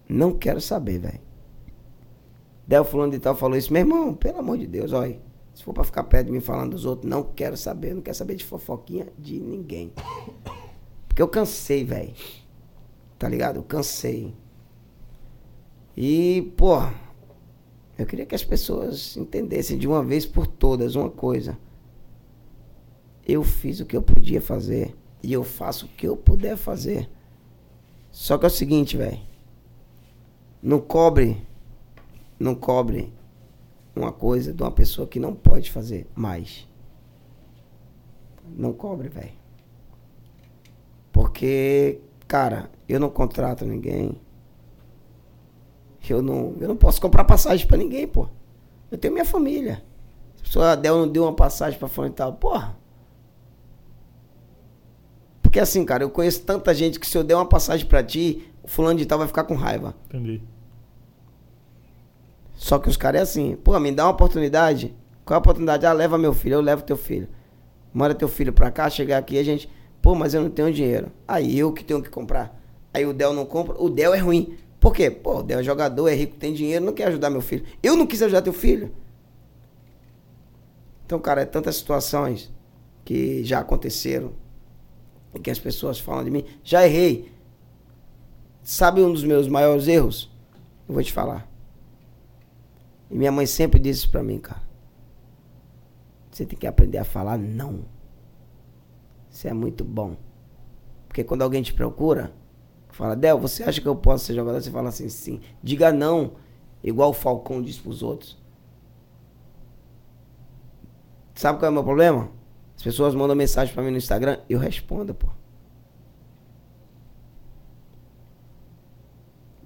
Não 0.06 0.32
quero 0.32 0.60
saber, 0.60 0.98
velho. 0.98 1.20
Del 2.66 2.84
fulano 2.84 3.12
de 3.12 3.18
tal 3.18 3.34
falou 3.34 3.56
isso, 3.56 3.72
meu 3.72 3.80
irmão, 3.80 4.12
pelo 4.14 4.38
amor 4.40 4.58
de 4.58 4.66
Deus, 4.66 4.92
olha. 4.92 5.18
Se 5.54 5.62
for 5.62 5.72
pra 5.72 5.84
ficar 5.84 6.02
perto 6.04 6.26
de 6.26 6.32
mim 6.32 6.40
falando 6.40 6.72
dos 6.72 6.84
outros, 6.84 7.08
não 7.08 7.22
quero 7.22 7.56
saber, 7.56 7.94
não 7.94 8.02
quero 8.02 8.16
saber 8.16 8.34
de 8.34 8.44
fofoquinha 8.44 9.06
de 9.16 9.38
ninguém. 9.40 9.92
Porque 11.14 11.22
eu 11.22 11.28
cansei, 11.28 11.84
velho. 11.84 12.12
Tá 13.16 13.28
ligado? 13.28 13.54
Eu 13.54 13.62
cansei. 13.62 14.34
E, 15.96 16.52
pô, 16.56 16.74
eu 17.96 18.04
queria 18.04 18.26
que 18.26 18.34
as 18.34 18.42
pessoas 18.42 19.16
entendessem 19.16 19.78
de 19.78 19.86
uma 19.86 20.02
vez 20.02 20.26
por 20.26 20.44
todas 20.44 20.96
uma 20.96 21.08
coisa. 21.08 21.56
Eu 23.24 23.44
fiz 23.44 23.78
o 23.78 23.86
que 23.86 23.96
eu 23.96 24.02
podia 24.02 24.42
fazer 24.42 24.96
e 25.22 25.32
eu 25.32 25.44
faço 25.44 25.86
o 25.86 25.88
que 25.90 26.04
eu 26.04 26.16
puder 26.16 26.56
fazer. 26.56 27.08
Só 28.10 28.36
que 28.36 28.46
é 28.46 28.48
o 28.48 28.50
seguinte, 28.50 28.96
velho. 28.96 29.20
Não 30.60 30.80
cobre, 30.80 31.46
não 32.40 32.56
cobre 32.56 33.12
uma 33.94 34.10
coisa 34.10 34.52
de 34.52 34.60
uma 34.60 34.72
pessoa 34.72 35.06
que 35.06 35.20
não 35.20 35.32
pode 35.32 35.70
fazer 35.70 36.08
mais. 36.12 36.68
Não 38.56 38.72
cobre, 38.72 39.08
velho. 39.08 39.43
Porque, 41.34 41.98
cara, 42.28 42.70
eu 42.88 43.00
não 43.00 43.10
contrato 43.10 43.66
ninguém. 43.66 44.16
Eu 46.08 46.22
não, 46.22 46.54
eu 46.60 46.68
não 46.68 46.76
posso 46.76 47.00
comprar 47.00 47.24
passagem 47.24 47.66
pra 47.66 47.76
ninguém, 47.76 48.06
pô. 48.06 48.28
Eu 48.88 48.96
tenho 48.96 49.12
minha 49.12 49.24
família. 49.24 49.82
Se 50.36 50.42
a 50.42 50.44
pessoa 50.44 50.76
Del 50.76 50.96
não 50.96 51.08
deu 51.08 51.24
uma 51.24 51.34
passagem 51.34 51.76
pra 51.76 51.88
fulano 51.88 52.12
e 52.12 52.16
tal, 52.16 52.34
porra. 52.34 52.78
Porque 55.42 55.58
assim, 55.58 55.84
cara, 55.84 56.04
eu 56.04 56.10
conheço 56.10 56.42
tanta 56.42 56.72
gente 56.72 57.00
que 57.00 57.06
se 57.06 57.18
eu 57.18 57.24
der 57.24 57.34
uma 57.34 57.48
passagem 57.48 57.84
pra 57.84 58.04
ti, 58.04 58.48
o 58.62 58.68
fulano 58.68 58.96
de 58.96 59.04
tal 59.04 59.18
vai 59.18 59.26
ficar 59.26 59.42
com 59.42 59.56
raiva. 59.56 59.92
Entendi. 60.06 60.40
Só 62.54 62.78
que 62.78 62.88
os 62.88 62.96
caras 62.96 63.18
é 63.18 63.22
assim, 63.24 63.56
pô, 63.56 63.76
me 63.80 63.90
dá 63.90 64.04
uma 64.04 64.12
oportunidade. 64.12 64.94
Qual 65.24 65.34
é 65.34 65.38
a 65.38 65.40
oportunidade? 65.40 65.84
Ah, 65.84 65.92
leva 65.92 66.16
meu 66.16 66.32
filho, 66.32 66.54
eu 66.54 66.60
levo 66.60 66.84
teu 66.84 66.96
filho. 66.96 67.28
Manda 67.92 68.14
teu 68.14 68.28
filho 68.28 68.52
pra 68.52 68.70
cá, 68.70 68.88
chegar 68.88 69.18
aqui, 69.18 69.36
a 69.36 69.42
gente, 69.42 69.68
pô, 70.04 70.14
mas 70.14 70.34
eu 70.34 70.42
não 70.42 70.50
tenho 70.50 70.70
dinheiro. 70.70 71.10
Aí 71.26 71.58
eu 71.58 71.72
que 71.72 71.82
tenho 71.82 72.02
que 72.02 72.10
comprar. 72.10 72.60
Aí 72.92 73.06
o 73.06 73.14
Del 73.14 73.32
não 73.32 73.46
compra, 73.46 73.82
o 73.82 73.88
Del 73.88 74.12
é 74.12 74.18
ruim. 74.18 74.54
Por 74.78 74.92
quê? 74.92 75.10
Pô, 75.10 75.38
o 75.38 75.42
Del 75.42 75.60
é 75.60 75.62
jogador, 75.62 76.06
é 76.10 76.14
rico, 76.14 76.36
tem 76.36 76.52
dinheiro, 76.52 76.84
não 76.84 76.92
quer 76.92 77.08
ajudar 77.08 77.30
meu 77.30 77.40
filho. 77.40 77.64
Eu 77.82 77.96
não 77.96 78.06
quis 78.06 78.20
ajudar 78.20 78.42
teu 78.42 78.52
filho. 78.52 78.92
Então, 81.06 81.18
cara, 81.18 81.40
é 81.40 81.46
tantas 81.46 81.76
situações 81.76 82.52
que 83.02 83.42
já 83.44 83.60
aconteceram 83.60 84.32
e 85.34 85.38
que 85.40 85.50
as 85.50 85.58
pessoas 85.58 85.98
falam 85.98 86.22
de 86.22 86.30
mim. 86.30 86.44
Já 86.62 86.84
errei. 86.84 87.32
Sabe 88.62 89.00
um 89.00 89.10
dos 89.10 89.24
meus 89.24 89.48
maiores 89.48 89.88
erros? 89.88 90.30
Eu 90.86 90.92
vou 90.92 91.02
te 91.02 91.14
falar. 91.14 91.48
E 93.10 93.16
minha 93.16 93.32
mãe 93.32 93.46
sempre 93.46 93.80
disse 93.80 94.00
isso 94.00 94.10
pra 94.10 94.22
mim, 94.22 94.38
cara. 94.38 94.62
Você 96.30 96.44
tem 96.44 96.58
que 96.58 96.66
aprender 96.66 96.98
a 96.98 97.04
falar 97.04 97.38
não. 97.38 97.93
Isso 99.34 99.48
é 99.48 99.52
muito 99.52 99.84
bom. 99.84 100.16
Porque 101.08 101.24
quando 101.24 101.42
alguém 101.42 101.60
te 101.60 101.74
procura, 101.74 102.32
fala, 102.92 103.16
Del, 103.16 103.36
você 103.36 103.64
acha 103.64 103.80
que 103.80 103.88
eu 103.88 103.96
posso 103.96 104.26
ser 104.26 104.34
jogador? 104.34 104.62
Você 104.62 104.70
fala 104.70 104.90
assim, 104.90 105.08
sim. 105.08 105.40
Diga 105.60 105.92
não, 105.92 106.34
igual 106.84 107.10
o 107.10 107.12
Falcão 107.12 107.60
diz 107.60 107.76
pros 107.76 108.00
outros. 108.00 108.40
Sabe 111.34 111.58
qual 111.58 111.66
é 111.66 111.70
o 111.70 111.74
meu 111.74 111.82
problema? 111.82 112.30
As 112.76 112.82
pessoas 112.84 113.12
mandam 113.12 113.34
mensagem 113.34 113.74
pra 113.74 113.82
mim 113.82 113.90
no 113.90 113.96
Instagram, 113.96 114.38
eu 114.48 114.60
respondo, 114.60 115.12
pô. 115.12 115.26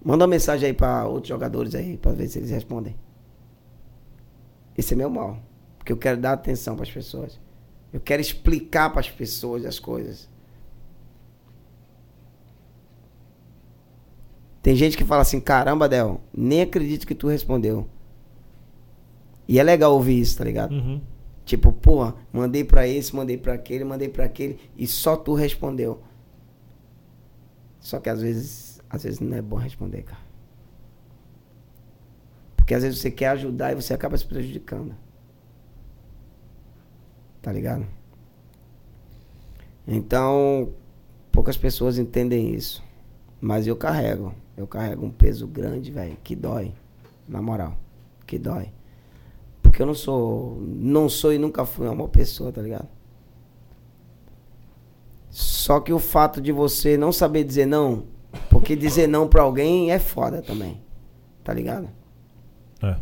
Manda 0.03 0.25
uma 0.25 0.31
mensagem 0.31 0.69
aí 0.69 0.73
pra 0.73 1.07
outros 1.07 1.29
jogadores 1.29 1.75
aí, 1.75 1.99
pra 1.99 2.13
ver 2.13 2.29
se 2.29 2.39
eles 2.39 2.49
respondem. 2.51 2.97
Esse 4.79 4.95
é 4.95 4.97
meu 4.97 5.11
mal. 5.11 5.39
Porque 5.77 5.93
eu 5.93 5.99
quero 5.99 6.19
dar 6.19 6.33
atenção 6.33 6.75
para 6.75 6.85
as 6.85 6.91
pessoas. 6.91 7.39
Eu 7.93 8.01
quero 8.01 8.21
explicar 8.21 8.91
para 8.91 9.01
as 9.01 9.11
pessoas 9.11 9.65
as 9.65 9.79
coisas. 9.79 10.29
Tem 14.63 14.77
gente 14.77 14.97
que 14.97 15.05
fala 15.05 15.23
assim: 15.23 15.41
caramba, 15.41 15.89
Del, 15.89 16.21
nem 16.33 16.63
acredito 16.63 17.07
que 17.07 17.15
tu 17.15 17.29
respondeu. 17.29 17.89
E 19.47 19.59
é 19.59 19.63
legal 19.63 19.95
ouvir 19.95 20.21
isso, 20.21 20.37
tá 20.37 20.45
ligado? 20.45 20.73
Uhum. 20.73 21.01
Tipo, 21.45 21.73
porra, 21.73 22.15
mandei 22.31 22.63
pra 22.63 22.87
esse, 22.87 23.17
mandei 23.17 23.39
pra 23.39 23.55
aquele, 23.55 23.83
mandei 23.83 24.11
pra 24.11 24.27
aquele 24.27 24.59
e 24.77 24.87
só 24.87 25.17
tu 25.17 25.33
respondeu. 25.33 26.03
Só 27.81 27.99
que 27.99 28.11
às 28.11 28.21
vezes, 28.21 28.83
às 28.91 29.05
vezes 29.05 29.21
não 29.21 29.35
é 29.35 29.41
bom 29.41 29.57
responder, 29.57 30.03
cara. 30.03 30.21
Porque 32.55 32.75
às 32.75 32.83
vezes 32.83 32.99
você 32.99 33.11
quer 33.11 33.29
ajudar 33.29 33.73
e 33.73 33.77
você 33.77 33.95
acaba 33.95 34.19
se 34.19 34.27
prejudicando. 34.27 34.95
Tá 37.41 37.53
ligado? 37.53 37.87
Então, 39.87 40.71
poucas 41.33 41.57
pessoas 41.57 41.99
entendem 41.99 42.55
isso. 42.55 42.83
Mas 43.41 43.67
eu 43.67 43.77
carrego. 43.77 44.35
Eu 44.57 44.67
carrego 44.67 45.07
um 45.07 45.11
peso 45.11 45.47
grande, 45.47 45.91
velho, 45.91 46.17
que 46.23 46.35
dói. 46.35 46.73
Na 47.29 47.41
moral, 47.41 47.77
que 48.27 48.39
dói. 48.39 48.71
Porque 49.63 49.83
eu 49.83 49.87
não 49.87 49.95
sou, 49.95 50.61
não 50.63 51.09
sou 51.09 51.33
e 51.33 51.39
nunca 51.39 51.65
fui 51.65 51.87
uma 51.87 51.95
boa 51.95 52.09
pessoa, 52.09 52.51
tá 52.51 52.61
ligado? 52.61 52.89
Só 55.31 55.79
que 55.79 55.93
o 55.93 55.99
fato 55.99 56.41
de 56.41 56.51
você 56.51 56.97
não 56.97 57.13
saber 57.13 57.45
dizer 57.45 57.67
não, 57.67 58.05
porque 58.49 58.75
dizer 58.75 59.07
não 59.07 59.29
pra 59.29 59.43
alguém 59.43 59.93
é 59.93 59.99
foda 59.99 60.43
também. 60.43 60.81
Tá 61.45 61.53
ligado? 61.53 61.89
É. 62.83 62.97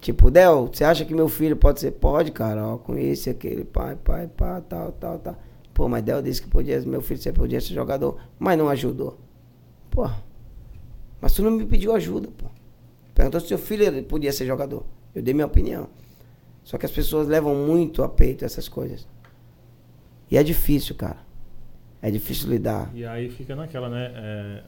Tipo, 0.00 0.30
Del, 0.30 0.66
você 0.72 0.84
acha 0.84 1.04
que 1.04 1.12
meu 1.14 1.28
filho 1.28 1.56
pode 1.56 1.80
ser? 1.80 1.92
Pode, 1.92 2.30
cara, 2.30 2.64
ó, 2.66 2.78
com 2.78 2.96
esse, 2.96 3.30
aquele, 3.30 3.64
pai, 3.64 3.96
pai, 3.96 4.28
pá, 4.28 4.60
tal, 4.60 4.92
tal, 4.92 5.18
tal. 5.18 5.36
Pô, 5.74 5.88
mas 5.88 6.02
Del 6.02 6.22
disse 6.22 6.42
que 6.42 6.48
podia, 6.48 6.80
meu 6.82 7.00
filho 7.00 7.20
você 7.20 7.32
podia 7.32 7.60
ser 7.60 7.74
jogador, 7.74 8.18
mas 8.38 8.56
não 8.56 8.68
ajudou. 8.68 9.18
Pô, 9.90 10.08
mas 11.20 11.32
tu 11.32 11.42
não 11.42 11.50
me 11.50 11.66
pediu 11.66 11.92
ajuda, 11.92 12.28
pô. 12.36 12.46
Perguntou 13.14 13.40
se 13.40 13.48
seu 13.48 13.58
filho 13.58 14.02
podia 14.04 14.32
ser 14.32 14.46
jogador. 14.46 14.84
Eu 15.14 15.22
dei 15.22 15.34
minha 15.34 15.46
opinião. 15.46 15.88
Só 16.62 16.78
que 16.78 16.86
as 16.86 16.92
pessoas 16.92 17.26
levam 17.26 17.54
muito 17.54 18.02
a 18.04 18.08
peito 18.08 18.44
essas 18.44 18.68
coisas. 18.68 19.06
E 20.30 20.36
é 20.36 20.42
difícil, 20.42 20.94
cara. 20.94 21.18
É 22.00 22.10
difícil 22.10 22.48
lidar. 22.48 22.90
E 22.94 23.04
aí 23.04 23.28
fica 23.30 23.56
naquela, 23.56 23.88
né? 23.88 24.12
é, 24.14 24.62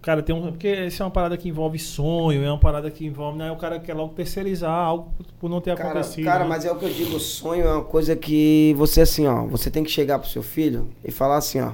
Cara, 0.00 0.22
tem 0.22 0.34
um. 0.34 0.42
Porque 0.52 0.86
isso 0.86 1.02
é 1.02 1.04
uma 1.06 1.10
parada 1.10 1.36
que 1.36 1.48
envolve 1.48 1.78
sonho, 1.78 2.42
é 2.44 2.48
uma 2.48 2.58
parada 2.58 2.90
que 2.90 3.04
envolve. 3.04 3.36
Né? 3.38 3.50
O 3.50 3.56
cara 3.56 3.80
quer 3.80 3.94
logo 3.94 4.14
terceirizar 4.14 4.70
algo 4.70 5.12
por- 5.40 5.50
não 5.50 5.60
ter 5.60 5.76
Cara, 5.76 5.90
acontecido. 5.90 6.24
cara, 6.24 6.44
né? 6.44 6.48
mas 6.50 6.64
é 6.64 6.70
o 6.72 6.76
que 6.78 6.84
eu 6.84 6.92
digo, 6.92 7.18
sonho 7.18 7.64
é 7.66 7.72
uma 7.74 7.84
coisa 7.84 8.14
que 8.14 8.74
você 8.76 9.00
assim, 9.00 9.26
ó, 9.26 9.44
você 9.46 9.70
tem 9.70 9.82
que 9.82 9.90
chegar 9.90 10.18
pro 10.20 10.28
seu 10.28 10.42
filho 10.42 10.88
e 11.04 11.10
falar 11.10 11.36
assim, 11.38 11.60
ó. 11.60 11.72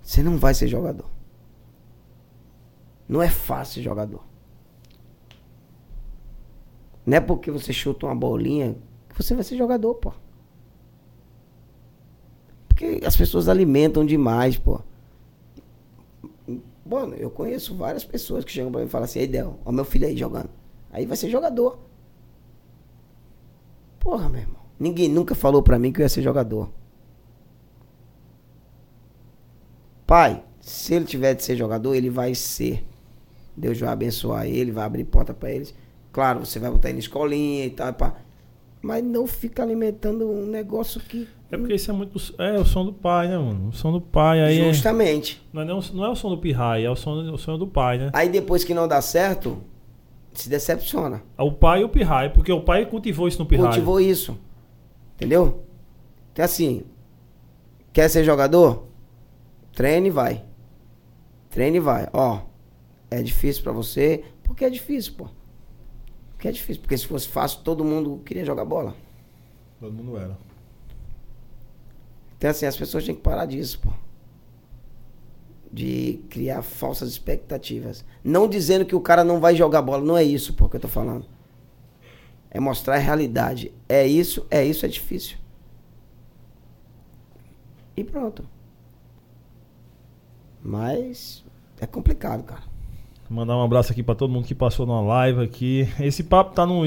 Você 0.00 0.22
não 0.22 0.36
vai 0.36 0.54
ser 0.54 0.68
jogador. 0.68 1.06
Não 3.08 3.20
é 3.20 3.28
fácil 3.28 3.82
jogador. 3.82 4.22
Não 7.04 7.16
é 7.16 7.20
porque 7.20 7.50
você 7.50 7.72
chuta 7.72 8.06
uma 8.06 8.14
bolinha 8.14 8.76
que 9.08 9.20
você 9.22 9.34
vai 9.34 9.42
ser 9.44 9.56
jogador, 9.56 9.94
pô. 9.96 10.12
Porque 12.68 13.00
as 13.04 13.16
pessoas 13.16 13.48
alimentam 13.48 14.04
demais, 14.04 14.56
pô. 14.56 14.80
Mano, 16.84 17.14
eu 17.14 17.30
conheço 17.30 17.74
várias 17.76 18.04
pessoas 18.04 18.44
que 18.44 18.52
chegam 18.52 18.70
pra 18.70 18.80
mim 18.80 18.86
e 18.86 18.90
falam 18.90 19.04
assim, 19.04 19.18
ei 19.18 19.26
Del, 19.26 19.58
ó 19.64 19.72
meu 19.72 19.84
filho 19.84 20.06
aí 20.06 20.16
jogando. 20.16 20.50
Aí 20.90 21.04
vai 21.04 21.16
ser 21.16 21.28
jogador. 21.28 21.78
Porra, 23.98 24.28
meu 24.28 24.40
irmão. 24.40 24.60
Ninguém 24.78 25.08
nunca 25.08 25.34
falou 25.34 25.62
pra 25.62 25.78
mim 25.78 25.92
que 25.92 26.00
eu 26.00 26.04
ia 26.04 26.08
ser 26.08 26.22
jogador. 26.22 26.70
Pai, 30.06 30.44
se 30.60 30.94
ele 30.94 31.04
tiver 31.04 31.34
de 31.34 31.42
ser 31.42 31.56
jogador, 31.56 31.94
ele 31.94 32.08
vai 32.08 32.34
ser. 32.34 32.86
Deus 33.56 33.78
vai 33.80 33.88
abençoar 33.88 34.46
ele, 34.46 34.70
vai 34.70 34.84
abrir 34.84 35.04
porta 35.04 35.34
pra 35.34 35.50
eles. 35.50 35.74
Claro, 36.12 36.46
você 36.46 36.58
vai 36.58 36.70
botar 36.70 36.88
ele 36.88 36.98
na 36.98 37.00
escolinha 37.00 37.66
e 37.66 37.70
tal, 37.70 37.92
pá. 37.92 38.16
Mas 38.80 39.02
não 39.02 39.26
fica 39.26 39.62
alimentando 39.62 40.30
um 40.30 40.46
negócio 40.46 41.00
que 41.00 41.28
É 41.50 41.56
porque 41.56 41.74
isso 41.74 41.90
é 41.90 41.94
muito. 41.94 42.18
É 42.38 42.58
o 42.58 42.64
som 42.64 42.84
do 42.84 42.92
pai, 42.92 43.28
né, 43.28 43.38
mano? 43.38 43.68
O 43.68 43.72
som 43.72 43.92
do 43.92 44.00
pai 44.00 44.40
aí. 44.42 44.58
é- 44.60 44.72
Justamente. 44.72 45.40
não, 45.52 45.62
é, 45.62 45.64
nem 45.64 45.76
o- 45.78 45.94
não 45.94 46.04
é 46.04 46.08
o 46.10 46.16
som 46.16 46.28
do 46.30 46.38
pirraia, 46.38 46.86
é 46.86 46.90
o 46.90 46.96
som, 46.96 47.12
o 47.32 47.38
som 47.38 47.56
do 47.56 47.66
pai, 47.68 47.98
né? 47.98 48.10
Aí 48.12 48.28
depois 48.28 48.64
que 48.64 48.74
não 48.74 48.88
dá 48.88 49.00
certo, 49.00 49.58
se 50.32 50.48
decepciona. 50.48 51.22
O 51.38 51.52
pai 51.52 51.82
e 51.82 51.84
o 51.84 51.88
pirraia, 51.88 52.30
porque 52.30 52.50
o 52.52 52.60
pai 52.62 52.84
cultivou 52.86 53.28
isso 53.28 53.38
no 53.38 53.46
pirraia. 53.46 53.68
Cultivou 53.68 54.00
isso. 54.00 54.36
Entendeu? 55.14 55.62
Então 56.32 56.44
assim, 56.44 56.82
quer 57.92 58.08
ser 58.10 58.24
jogador? 58.24 58.86
Treine 59.72 60.08
e 60.08 60.10
vai. 60.10 60.42
Treine 61.50 61.76
e 61.76 61.80
vai. 61.80 62.08
Ó, 62.12 62.40
é 63.10 63.22
difícil 63.22 63.62
pra 63.62 63.72
você. 63.72 64.24
Porque 64.42 64.64
é 64.64 64.70
difícil, 64.70 65.14
pô. 65.16 65.28
Porque 66.32 66.48
é 66.48 66.52
difícil. 66.52 66.82
Porque 66.82 66.98
se 66.98 67.06
fosse 67.06 67.28
fácil, 67.28 67.60
todo 67.62 67.84
mundo 67.84 68.20
queria 68.24 68.44
jogar 68.44 68.64
bola. 68.64 68.94
Todo 69.80 69.92
mundo 69.92 70.16
era. 70.18 70.36
Então 72.46 72.52
assim, 72.52 72.66
as 72.66 72.76
pessoas 72.76 73.04
têm 73.04 73.12
que 73.12 73.22
parar 73.22 73.44
disso, 73.44 73.80
pô. 73.80 73.90
De 75.72 76.20
criar 76.30 76.62
falsas 76.62 77.10
expectativas. 77.10 78.04
Não 78.22 78.46
dizendo 78.46 78.84
que 78.84 78.94
o 78.94 79.00
cara 79.00 79.24
não 79.24 79.40
vai 79.40 79.56
jogar 79.56 79.82
bola. 79.82 80.04
Não 80.04 80.16
é 80.16 80.22
isso, 80.22 80.54
pô, 80.54 80.68
que 80.68 80.76
eu 80.76 80.80
tô 80.80 80.86
falando. 80.86 81.26
É 82.48 82.60
mostrar 82.60 82.94
a 82.94 82.98
realidade. 82.98 83.72
É 83.88 84.06
isso, 84.06 84.46
é 84.48 84.64
isso, 84.64 84.86
é 84.86 84.88
difícil. 84.88 85.36
E 87.96 88.04
pronto. 88.04 88.48
Mas 90.62 91.44
é 91.80 91.86
complicado, 91.86 92.44
cara. 92.44 92.62
Mandar 93.28 93.56
um 93.56 93.64
abraço 93.64 93.90
aqui 93.90 94.04
pra 94.04 94.14
todo 94.14 94.32
mundo 94.32 94.46
que 94.46 94.54
passou 94.54 94.86
na 94.86 95.00
live 95.00 95.42
aqui. 95.42 95.88
Esse 95.98 96.22
papo 96.22 96.54
tá, 96.54 96.64
no, 96.64 96.82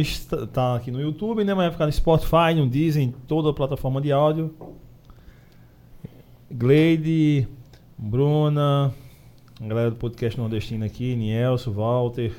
tá 0.54 0.78
aqui 0.78 0.90
no 0.90 1.02
YouTube, 1.02 1.44
né? 1.44 1.54
Mas 1.54 1.66
vai 1.66 1.72
ficar 1.74 1.86
no 1.86 1.92
Spotify, 1.92 2.56
no 2.56 2.70
Disney, 2.70 3.14
toda 3.28 3.50
a 3.50 3.54
plataforma 3.54 4.00
de 4.00 4.10
áudio. 4.14 4.56
Gleide, 6.52 7.48
Bruna, 7.98 8.94
a 9.62 9.68
galera 9.68 9.90
do 9.92 9.96
podcast 9.98 10.38
nordestino 10.40 10.84
aqui, 10.86 11.16
Nielso, 11.16 11.72
Walter, 11.72 12.32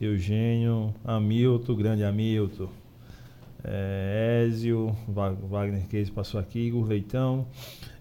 Eugênio, 0.00 0.94
Hamilton, 1.04 1.74
grande 1.74 2.02
Hamilton, 2.04 2.68
é, 3.62 4.46
Ézio, 4.48 4.96
Wagner 5.06 5.86
Case 5.88 6.10
passou 6.10 6.40
aqui, 6.40 6.68
Igor 6.68 6.86
Leitão 6.88 7.46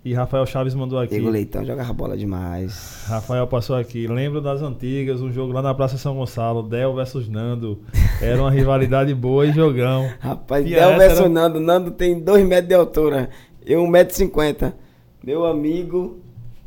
e 0.05 0.13
Rafael 0.13 0.45
Chaves 0.45 0.73
mandou 0.73 0.97
aqui. 0.97 1.15
Diego 1.15 1.29
Leitão 1.29 1.65
jogava 1.65 1.91
bola 1.91 2.15
demais. 2.15 3.03
Rafael 3.09 3.45
passou 3.45 3.75
aqui. 3.75 4.07
Lembro 4.07 4.39
das 4.39 4.61
antigas, 4.61 5.19
um 5.19 5.29
jogo 5.29 5.51
lá 5.51 5.61
na 5.61 5.73
Praça 5.73 5.97
São 5.97 6.15
Gonçalo, 6.15 6.63
Del 6.63 6.95
versus 6.95 7.27
Nando. 7.27 7.81
Era 8.21 8.39
uma 8.41 8.49
rivalidade 8.49 9.13
boa 9.13 9.45
e 9.45 9.51
jogão. 9.51 10.09
Rapaz, 10.21 10.65
E 10.65 10.69
Del 10.69 10.97
versus 10.97 11.19
era- 11.19 11.27
Nando. 11.27 11.59
Nando 11.59 11.91
tem 11.91 12.17
2 12.17 12.47
metros 12.47 12.69
de 12.69 12.75
altura. 12.75 13.29
Eu 13.65 13.83
1,50m. 13.83 14.71
Meu 15.23 15.45
amigo. 15.45 16.19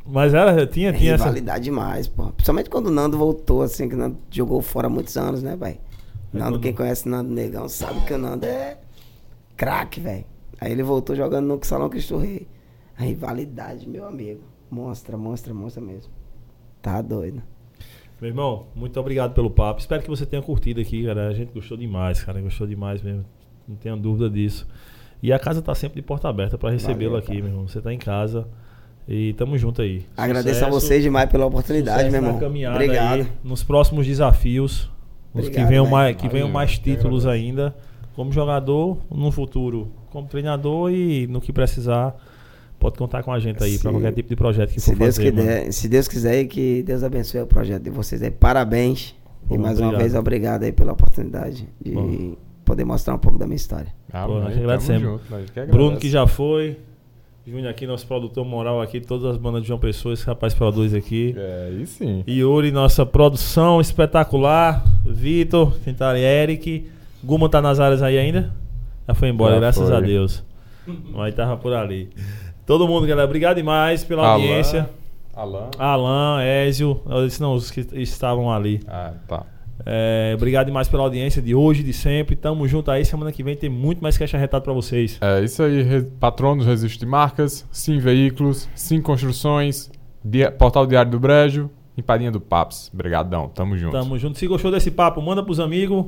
Mas 0.05 0.33
era, 0.33 0.65
tinha, 0.67 0.89
É 0.89 0.93
tinha 0.93 1.13
essa. 1.13 1.23
rivalidade 1.23 1.63
demais, 1.63 2.07
pô. 2.07 2.27
Principalmente 2.27 2.69
quando 2.69 2.87
o 2.87 2.91
Nando 2.91 3.17
voltou, 3.17 3.61
assim, 3.61 3.87
que 3.87 3.95
o 3.95 3.97
Nando 3.97 4.17
jogou 4.29 4.61
fora 4.61 4.87
há 4.87 4.89
muitos 4.89 5.15
anos, 5.17 5.41
né, 5.41 5.55
velho? 5.55 5.77
Nando, 6.31 6.51
quando- 6.53 6.61
quem 6.61 6.73
conhece 6.73 7.07
Nando 7.07 7.31
Negão 7.33 7.69
sabe 7.69 8.01
que 8.05 8.13
o 8.13 8.17
Nando 8.17 8.45
é 8.45 8.77
craque, 9.55 9.99
velho. 9.99 10.25
Aí 10.59 10.71
ele 10.71 10.83
voltou 10.83 11.15
jogando 11.15 11.47
no 11.47 11.59
Salão 11.63 11.89
Cristo 11.89 12.17
Rei. 12.17 12.47
A 12.97 13.03
rivalidade, 13.03 13.87
meu 13.87 14.05
amigo. 14.05 14.41
Mostra, 14.69 15.17
mostra, 15.17 15.53
mostra 15.53 15.81
mesmo. 15.81 16.11
Tá 16.81 17.01
doido. 17.01 17.41
Meu 18.21 18.29
irmão, 18.29 18.67
muito 18.75 18.99
obrigado 18.99 19.33
pelo 19.33 19.49
papo. 19.49 19.79
Espero 19.79 20.01
que 20.01 20.09
você 20.09 20.25
tenha 20.25 20.41
curtido 20.41 20.79
aqui, 20.79 21.05
cara. 21.05 21.27
A 21.27 21.33
gente 21.33 21.51
gostou 21.53 21.77
demais, 21.77 22.23
cara. 22.23 22.39
Gostou 22.41 22.65
demais 22.67 23.01
mesmo. 23.01 23.25
Não 23.67 23.75
tenha 23.75 23.95
dúvida 23.95 24.29
disso. 24.29 24.67
E 25.23 25.31
a 25.31 25.39
casa 25.39 25.61
tá 25.61 25.73
sempre 25.73 26.01
de 26.01 26.05
porta 26.05 26.27
aberta 26.27 26.57
pra 26.57 26.69
recebê-lo 26.69 27.15
aqui, 27.15 27.27
cara. 27.27 27.39
meu 27.39 27.47
irmão. 27.47 27.65
Você 27.67 27.79
tá 27.81 27.93
em 27.93 27.97
casa. 27.97 28.45
E 29.07 29.31
tamo 29.33 29.57
junto 29.57 29.81
aí. 29.81 30.05
Agradeço 30.17 30.65
a 30.65 30.67
Sucesso, 30.67 30.87
vocês 30.87 31.01
demais 31.03 31.29
pela 31.29 31.45
oportunidade, 31.45 32.09
meu 32.11 32.21
irmão. 32.21 32.37
caminhada 32.39 32.75
Obrigado. 32.75 33.21
aí, 33.21 33.27
nos 33.41 33.63
próximos 33.63 34.05
desafios. 34.05 34.89
Os 35.33 35.43
que 35.43 35.47
Obrigado, 35.47 35.67
venham 35.69 35.87
mais, 35.87 36.15
que 36.17 36.27
venham 36.27 36.47
Valeu, 36.47 36.53
mais 36.53 36.77
títulos 36.77 37.25
ainda. 37.25 37.73
Como 38.15 38.31
jogador, 38.33 38.97
no 39.09 39.31
futuro, 39.31 39.91
como 40.11 40.27
treinador 40.27 40.91
e 40.91 41.25
no 41.25 41.41
que 41.41 41.51
precisar, 41.51 42.15
pode 42.77 42.97
contar 42.97 43.23
com 43.23 43.31
a 43.31 43.39
gente 43.39 43.63
aí 43.63 43.79
pra 43.79 43.91
qualquer 43.91 44.13
tipo 44.13 44.29
de 44.29 44.35
projeto 44.35 44.71
que 44.73 44.79
Se 44.79 44.91
for 44.91 44.99
Deus, 44.99 45.15
fazer. 45.15 45.31
quiser, 45.31 45.71
se 45.71 45.87
Deus 45.87 46.07
quiser 46.07 46.41
e 46.41 46.47
que 46.47 46.83
Deus 46.83 47.01
abençoe 47.01 47.41
o 47.41 47.47
projeto 47.47 47.81
de 47.81 47.89
vocês 47.89 48.21
aí. 48.21 48.29
Parabéns. 48.29 49.15
Pô, 49.47 49.55
e 49.55 49.57
mais 49.57 49.79
uma 49.79 49.87
obrigado. 49.87 50.01
vez, 50.01 50.15
obrigado 50.15 50.63
aí 50.63 50.71
pela 50.71 50.91
oportunidade 50.93 51.67
de 51.81 51.91
Bom. 51.91 52.35
poder 52.63 52.85
mostrar 52.85 53.15
um 53.15 53.19
pouco 53.19 53.37
da 53.39 53.45
minha 53.47 53.55
história. 53.55 53.87
Ah, 54.13 54.27
Pô, 54.27 54.39
nós 54.39 54.55
agradecemos. 54.55 55.01
junto, 55.01 55.23
nós 55.31 55.49
que 55.49 55.65
Bruno 55.65 55.97
que 55.97 56.09
já 56.09 56.27
foi. 56.27 56.77
Júnior 57.45 57.69
aqui, 57.71 57.85
nosso 57.85 58.07
produtor 58.07 58.45
moral 58.45 58.79
aqui, 58.81 59.01
todas 59.01 59.25
as 59.25 59.37
bandas 59.37 59.63
de 59.63 59.67
João 59.67 59.79
Pessoa, 59.79 60.13
esse 60.13 60.25
rapaz 60.25 60.53
produz 60.53 60.93
aqui. 60.93 61.35
É, 61.37 61.67
aí 61.71 61.85
sim. 61.85 62.23
Yuri, 62.25 62.71
nossa 62.71 63.05
produção 63.05 63.81
espetacular. 63.81 64.81
Vitor, 65.05 65.73
quem 65.83 65.93
tá 65.93 66.09
ali, 66.11 66.21
Eric. 66.21 66.89
Guma 67.21 67.49
tá 67.49 67.61
nas 67.61 67.79
áreas 67.81 68.01
aí 68.01 68.17
ainda? 68.17 68.53
Já 69.07 69.13
foi 69.13 69.27
embora, 69.29 69.55
Já 69.55 69.59
graças 69.59 69.87
foi. 69.89 69.97
a 69.97 69.99
Deus. 69.99 70.41
Mas 71.13 71.35
tava 71.35 71.57
por 71.57 71.73
ali. 71.73 72.09
Todo 72.65 72.87
mundo, 72.87 73.05
galera, 73.05 73.25
obrigado 73.27 73.57
demais 73.57 74.05
pela 74.05 74.23
Alan. 74.23 74.33
audiência. 74.35 74.89
Alan. 75.35 75.69
Alan, 75.77 76.41
Ézio, 76.41 77.01
eu 77.09 77.25
disse 77.27 77.41
não, 77.41 77.55
os 77.55 77.69
que 77.71 77.81
estavam 78.01 78.49
ali. 78.51 78.79
Ah, 78.87 79.13
tá. 79.27 79.45
É, 79.85 80.33
obrigado 80.35 80.67
demais 80.67 80.87
pela 80.87 81.03
audiência 81.03 81.41
de 81.41 81.55
hoje, 81.55 81.83
de 81.83 81.93
sempre. 81.93 82.35
Tamo 82.35 82.67
junto 82.67 82.91
aí. 82.91 83.03
Semana 83.03 83.31
que 83.31 83.43
vem 83.43 83.55
tem 83.55 83.69
muito 83.69 84.01
mais 84.01 84.17
caixa 84.17 84.37
retado 84.37 84.63
pra 84.63 84.73
vocês. 84.73 85.17
É 85.21 85.43
isso 85.43 85.61
aí, 85.63 85.81
Re- 85.81 86.03
Patronos 86.19 86.65
Resiste 86.65 86.99
de 86.99 87.05
Marcas, 87.05 87.65
Sim 87.71 87.97
Veículos, 87.99 88.69
Sim 88.75 89.01
Construções, 89.01 89.89
Dia- 90.23 90.51
Portal 90.51 90.85
Diário 90.85 91.11
do 91.11 91.19
Brejo, 91.19 91.69
Empadinha 91.97 92.31
do 92.31 92.39
Paps. 92.39 92.89
Obrigadão, 92.93 93.49
tamo 93.49 93.77
junto. 93.77 93.91
Tamo 93.93 94.17
junto. 94.17 94.37
Se 94.37 94.47
gostou 94.47 94.71
desse 94.71 94.91
papo, 94.91 95.21
manda 95.21 95.43
pros 95.43 95.59
amigos. 95.59 96.05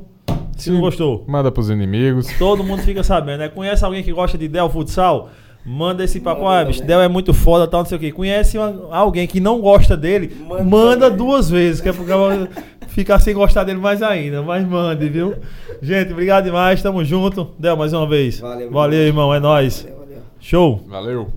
Se 0.56 0.66
Sim. 0.66 0.74
não 0.74 0.80
gostou, 0.82 1.26
Manda 1.28 1.52
pros 1.52 1.70
inimigos. 1.70 2.28
todo 2.40 2.64
mundo 2.64 2.82
fica 2.82 3.04
sabendo, 3.04 3.40
né? 3.40 3.50
Conhece 3.50 3.84
alguém 3.84 4.02
que 4.04 4.14
gosta 4.14 4.38
de 4.38 4.48
Del 4.48 4.70
Futsal? 4.70 5.30
Manda 5.68 6.04
esse 6.04 6.20
papo. 6.22 6.44
Manda 6.44 6.62
Ah, 6.62 6.66
bicho. 6.66 6.84
Del 6.84 7.02
é 7.02 7.08
muito 7.10 7.34
foda, 7.34 7.68
tal, 7.68 7.82
não 7.82 7.86
sei 7.90 7.98
o 7.98 8.00
quê. 8.00 8.12
Conhece 8.12 8.58
uma- 8.58 8.96
alguém 8.96 9.26
que 9.28 9.40
não 9.42 9.60
gosta 9.60 9.98
dele? 9.98 10.34
Manda 10.48 10.64
Manda, 10.64 11.10
duas 11.12 11.50
vezes, 11.50 11.82
que 11.82 11.90
é 11.90 11.92
porque 11.94 12.12
vai 12.14 12.48
ficar 12.96 13.20
sem 13.20 13.34
gostar 13.34 13.66
dele 13.66 13.80
mais 13.80 14.02
ainda. 14.02 14.42
Mas 14.42 14.66
mande, 14.66 15.10
viu? 15.10 15.36
Gente, 15.82 16.14
obrigado 16.14 16.46
demais. 16.46 16.82
Tamo 16.82 17.04
junto. 17.04 17.54
Del, 17.60 17.76
mais 17.76 17.92
uma 17.92 18.08
vez. 18.08 18.40
Valeu, 18.40 18.72
Valeu 18.72 19.02
irmão. 19.02 19.34
É 19.34 19.40
nóis. 19.40 19.82
Valeu, 19.82 20.00
valeu. 20.00 20.24
Show. 20.40 20.84
Valeu. 20.88 21.28